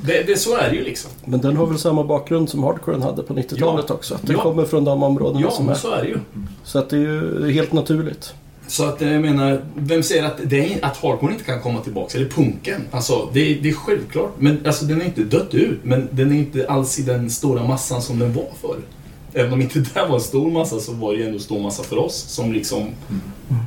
[0.03, 1.11] Det, det, så är det ju liksom.
[1.25, 3.93] Men den har väl samma bakgrund som hardcoren hade på 90-talet Ja.
[3.95, 4.15] också.
[4.15, 4.41] Att den Ja.
[4.43, 5.69] kommer från de områdena Ja, som är.
[5.69, 6.17] men så är det ju.
[6.63, 8.33] Så att det är ju det helt naturligt.
[8.67, 12.17] Så att jag menar, vem säger att, det är, att hardcore inte kan komma tillbaka?
[12.17, 12.81] Eller punken?
[12.91, 14.31] Alltså, det, är- det är självklart.
[14.39, 15.79] Men alltså, den är inte dött ut.
[15.83, 18.85] Men den är inte alls i den stora massan som den var förut.
[19.33, 21.59] Även om inte det var en stor massa så var det ju ändå en stor
[21.59, 22.89] massa för oss som liksom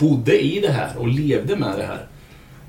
[0.01, 2.07] bodde i det här och levde med det här.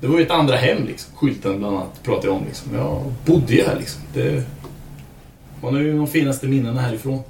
[0.02, 1.12] Det var ju ett andra hem liksom.
[1.16, 2.74] Skylten bland annat pratade jag om liksom.
[2.74, 4.02] Jag bodde ju här liksom.
[4.14, 4.42] Det,
[5.62, 7.20] man har ju de finaste minnena härifrån.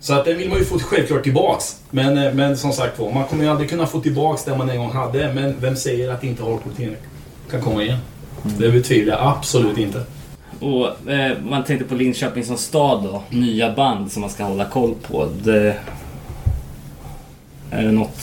[0.00, 1.80] Så att den vill man ju få självklart tillbaks.
[1.90, 4.70] Men, eh, men som sagt var, man kommer ju aldrig kunna få tillbaks det man
[4.70, 5.34] en gång hade.
[5.34, 6.96] Men vem säger att inte hardcore
[7.50, 7.98] kan komma igen?
[8.58, 10.02] Det betvivlar jag absolut inte.
[10.60, 13.22] Och eh, man tänkte på Linköping som stad då.
[13.30, 15.28] Nya band som man ska hålla koll på.
[15.42, 15.76] Det,
[17.70, 18.20] är det något?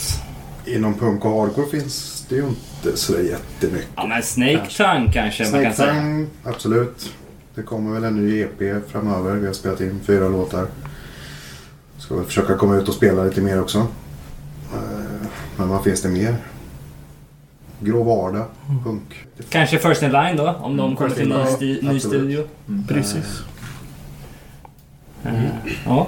[0.66, 3.90] Inom punk och hardcore finns det ju inte så jättemycket.
[3.96, 5.94] Ja men Snake Tongue kanske man kan Snake säga.
[6.02, 7.14] Tongue, absolut.
[7.56, 9.32] Det kommer väl en ny EP framöver.
[9.36, 10.68] Vi har spelat in fyra låtar.
[11.98, 13.78] Ska väl försöka komma ut och spela lite mer också.
[14.74, 15.28] Eh,
[15.58, 16.36] Men vad finns det mer?
[17.80, 18.46] Grå vardag,
[18.84, 19.26] punk.
[19.50, 22.44] Kanske First in Line då, om de kommer till in ny, sti- ny studio.
[22.88, 23.42] Precis.
[25.24, 25.44] Eh,
[25.86, 26.08] ja.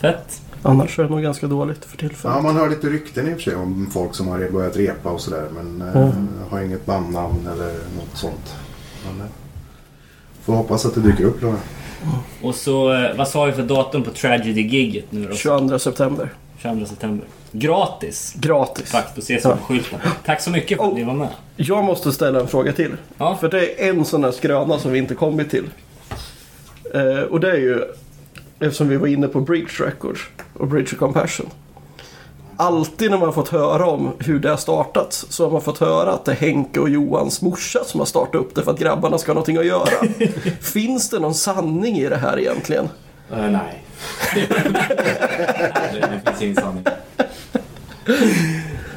[0.00, 0.42] Fett.
[0.62, 2.42] Annars är det nog ganska dåligt för Ja, tillfället.
[2.42, 5.20] man hör lite rykten i och för sig om folk som har börjat repa och
[5.20, 5.48] sådär.
[5.54, 6.28] Men eh, Mm.
[6.50, 8.54] har inget bandnamn eller något sånt.
[9.06, 9.32] Men, eh,
[10.44, 11.54] får hoppas att det dyker upp då.
[12.42, 15.34] Och så, eh, vad sa vi för datum på Tragedy-giget nu då?
[15.36, 16.32] 22 september.
[16.58, 17.26] 22 september.
[17.52, 18.34] Gratis!
[18.36, 18.90] Gratis.
[18.90, 19.56] Tack, då ses vi Ja.
[19.56, 19.98] på skylten.
[20.24, 21.28] Tack så mycket för att ni var med.
[21.56, 22.92] Jag måste ställa en fråga till.
[23.18, 23.36] Ja.
[23.40, 25.64] För det är en sån här skröna som vi inte kommit till.
[26.94, 27.84] Eh, och det är ju
[28.60, 30.20] eftersom vi var inne på Bridge Records
[30.54, 31.50] och Bridge of Compassion.
[32.56, 36.12] Alltid när man fått höra om hur det har startats så har man fått höra
[36.12, 39.18] att det är Henke och Johans morsa som har startat upp det för att grabbarna
[39.18, 39.88] ska ha någonting att göra.
[40.60, 42.88] Finns det någon sanning i det här egentligen?
[43.32, 43.82] Eh, nej.
[44.34, 46.84] det, finns ingen sanning.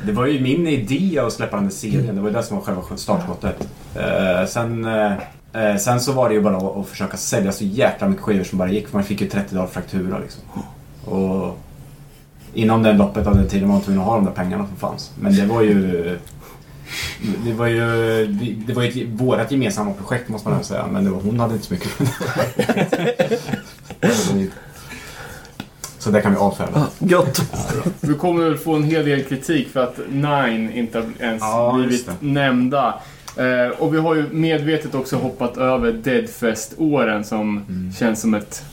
[0.06, 2.16] Det var ju min idé att släppa den där serien.
[2.16, 3.68] Det var ju det som var själva startskottet.
[3.96, 5.14] Eh, sen, eh,
[5.54, 8.44] eh, sen så var det ju bara att, att försöka sälja så jäkla mycket skivor
[8.44, 8.88] som bara gick.
[8.88, 10.44] För man fick ju 30 dagar faktura liksom.
[11.06, 11.58] Och
[12.54, 14.76] inom den loppet av den tiden var man tvungen att ha de där pengarna som
[14.76, 15.12] fanns.
[15.20, 16.20] Men det var ju...
[17.46, 18.28] Det var ju,
[18.68, 20.86] det var ju ett, vårat gemensamma projekt måste man säga.
[20.92, 21.92] Men det var, hon hade inte så mycket.
[25.98, 26.88] så det kan vi avfärda.
[27.00, 27.42] Gött!
[28.00, 32.10] Vi kommer väl få en hel del kritik för att Nine inte ens Ja, blivit
[32.20, 33.00] nämnda.
[33.38, 37.94] Eh, och vi har ju medvetet också hoppat över Deadfest-åren som Mm.
[37.94, 38.66] känns som ett,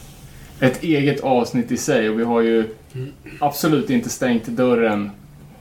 [0.61, 2.11] ett eget avsnitt i sig.
[2.11, 2.65] Och vi har ju
[3.41, 5.11] absolut inte stängt dörren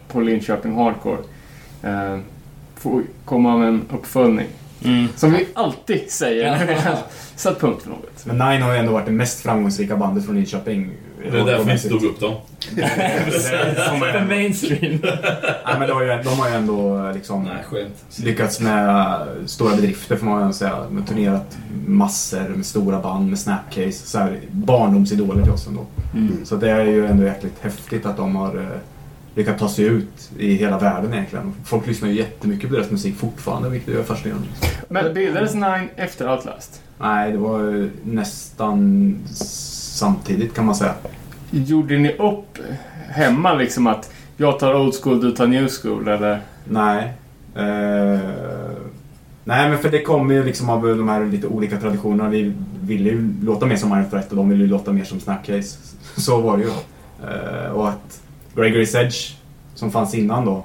[0.07, 1.17] på Linköping Hardcore.
[1.83, 2.19] Eh,
[2.75, 4.47] får komma med en uppföljning.
[4.85, 5.07] Mm.
[5.15, 6.97] Som vi alltid säger när vi har
[7.35, 8.25] satt punkt för något.
[8.25, 10.91] Men Nine har ju ändå varit det mest framgångsrika bandet från Linköping.
[11.31, 12.35] Det är därför vi inte tog upp dem.
[13.99, 14.99] För mainstream.
[15.65, 18.05] Nej, men det har ju, de har ju ändå liksom Nej, skönt.
[18.23, 20.75] lyckats med stora bedrifter får man säga.
[20.89, 23.91] De har turnerat massor med stora band med Snapcase.
[23.91, 25.85] Så här, barndomsidoler till oss ändå.
[26.13, 26.45] Mm.
[26.45, 28.63] Så det är ju ändå jäkligt häftigt att de har eh,
[29.35, 31.53] lyckats ta sig ut i hela världen egentligen.
[31.65, 34.47] Folk lyssnar ju jättemycket på deras musik fortfarande, vilket är fascinerande.
[34.89, 36.81] Men bildades Nine efter Outlast?
[36.99, 39.15] Nej, det var ju nästan
[39.97, 40.93] samtidigt kan man säga.
[41.51, 42.57] Gjorde ni upp
[43.09, 46.41] hemma liksom att jag tar old school, du tar new school eller?
[46.63, 47.13] Nej.
[47.55, 48.19] Eh,
[49.43, 52.29] nej, men för det kommer ju liksom av de här lite olika traditionerna.
[52.29, 55.19] Vi ville ju låta mer som Iron Threat och de ville ju låta mer som
[55.19, 55.77] Snapcase.
[56.17, 56.69] Så var det ju.
[57.29, 58.21] Eh, och att
[58.55, 59.35] Gregory's Edge,
[59.75, 60.63] som fanns innan då,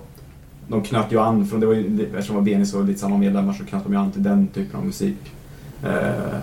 [0.68, 3.16] de knöt ju an, från det var ju, eftersom det var Benis och lite samma
[3.16, 5.18] medlemmar så knöt de ju an till den typen av musik.
[5.84, 6.38] Eh,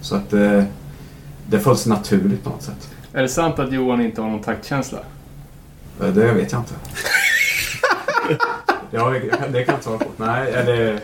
[0.00, 0.64] så att eh,
[1.50, 2.90] det föll sig naturligt på något sätt.
[3.12, 4.98] Är det sant att Johan inte har någon taktkänsla?
[6.02, 6.74] Eh, Det vet jag inte.
[8.90, 10.04] ja, det, kan jag inte svara på.
[10.16, 11.00] Nej, eller...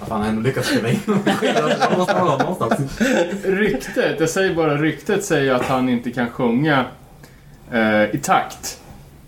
[0.00, 1.00] Vad fan, han lyckats spela in.
[1.40, 3.00] Det måste ha någonstans.
[3.44, 6.84] Ryktet, jag säger bara ryktet säger att han inte kan sjunga
[7.72, 8.80] eh, i takt.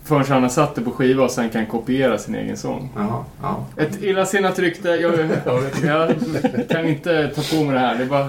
[0.04, 2.90] Förrän han har satt det på skiva och sen kan kopiera sin egen sång.
[2.96, 3.66] Jaha, ja.
[3.76, 4.88] Ett illasinnat rykte.
[4.88, 5.14] Jag,
[5.84, 6.14] jag
[6.68, 7.96] kan inte ta på mig det här.
[7.96, 8.28] Det är bara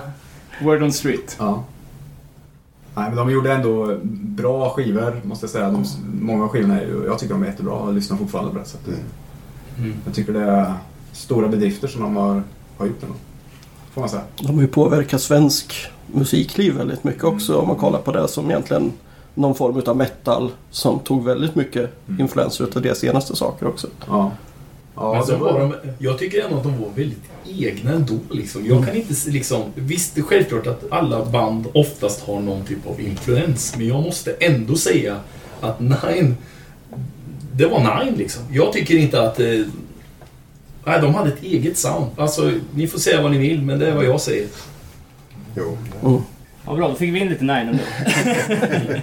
[0.62, 1.36] word on street.
[1.40, 1.64] ja.
[2.98, 5.70] Nej, men de gjorde ändå bra skivor, måste jag säga.
[5.72, 5.86] De,
[6.22, 8.66] många av skivorna är jag tycker de är jättebra och lyssnar fortfarande på det.
[8.66, 8.92] Så att, det-
[9.84, 9.94] Mm.
[10.06, 10.74] Jag tycker det är
[11.12, 12.44] stora bedrifter som de har,
[12.78, 13.16] har gjort ändå.
[13.94, 14.22] Får man säga.
[14.42, 15.76] De har ju påverkat svensk
[16.14, 18.92] musikliv väldigt mycket också om man kollar på det som egentligen
[19.34, 22.22] någon form av metal som tog väldigt mycket Mm.
[22.22, 23.88] influenser utav det senaste saker också.
[24.08, 24.32] Ja.
[24.98, 28.20] Ja, Men så det var de, jag tycker ändå att de var väldigt egna ändå.
[28.32, 28.66] Liksom.
[28.66, 29.64] Jag kan inte liksom...
[29.76, 33.76] Visst, det är självklart att alla band oftast har någon typ av influens.
[33.78, 35.20] Men jag måste ändå säga
[35.62, 36.38] att Nine...
[37.54, 38.44] Det var Nine liksom.
[38.52, 39.40] Jag tycker inte att...
[39.40, 39.62] Eh,
[40.86, 42.12] nej, de hade ett eget sound.
[42.18, 44.48] Alltså, ni får säga vad ni vill, men det är vad jag säger.
[45.56, 45.78] Jo.
[46.66, 47.84] Ja, bra, då fick vi in lite Nine ändå.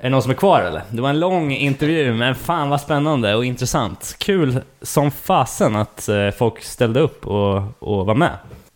[0.00, 0.82] Är det någon som är kvar eller?
[0.90, 4.16] Det var en lång intervju, men fan vad spännande och intressant.
[4.18, 8.32] Kul som fasen att eh, folk ställde upp och, och var med.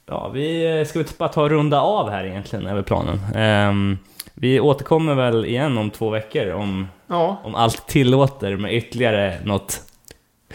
[0.07, 3.21] Ja, vi eh, ska vi bara ta och runda av här egentligen, över planen.
[3.35, 3.99] Ehm,
[4.35, 9.81] vi återkommer väl igen om två veckor om, Ja, om allt tillåter med ytterligare något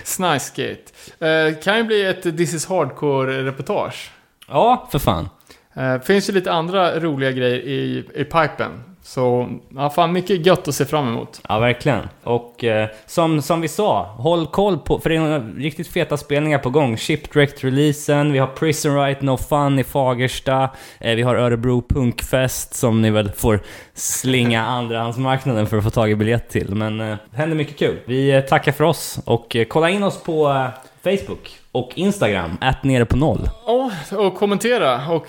[0.04, 0.84] Snicegate.
[1.20, 4.12] Eh, kan ju bli ett This is Hardcore-reportage.
[4.48, 5.30] Ja, för fan.
[5.74, 8.84] Eh, finns ju lite andra roliga grejer i, i pipen.
[9.08, 11.42] Så, ja fan mycket gött att se fram emot.
[11.50, 12.10] Ja, verkligen.
[12.24, 16.60] Och eh, som, som vi sa, håll koll på, för det är riktigt feta spelningar
[16.60, 16.96] på gång.
[16.96, 20.70] Shipwrecked-releasen, vi har Prison Right No Fun i Fagersta,
[21.00, 23.60] eh, vi har Örebro Punkfest som ni väl får
[23.94, 26.76] slinga andrahandsmarknaden för att få tag i biljett till.
[26.76, 28.00] Men eh, det händer mycket kul.
[28.06, 30.68] Vi eh, tackar för oss och eh, kolla in oss på eh,
[31.04, 33.50] Facebook och Instagram, att nere på noll.
[33.66, 35.28] Ja, och kommentera och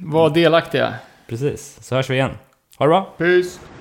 [0.00, 0.94] vara delaktiga.
[1.28, 2.30] Precis, så hörs vi igen.
[2.78, 3.04] Ha det bra!
[3.18, 3.73] Peace!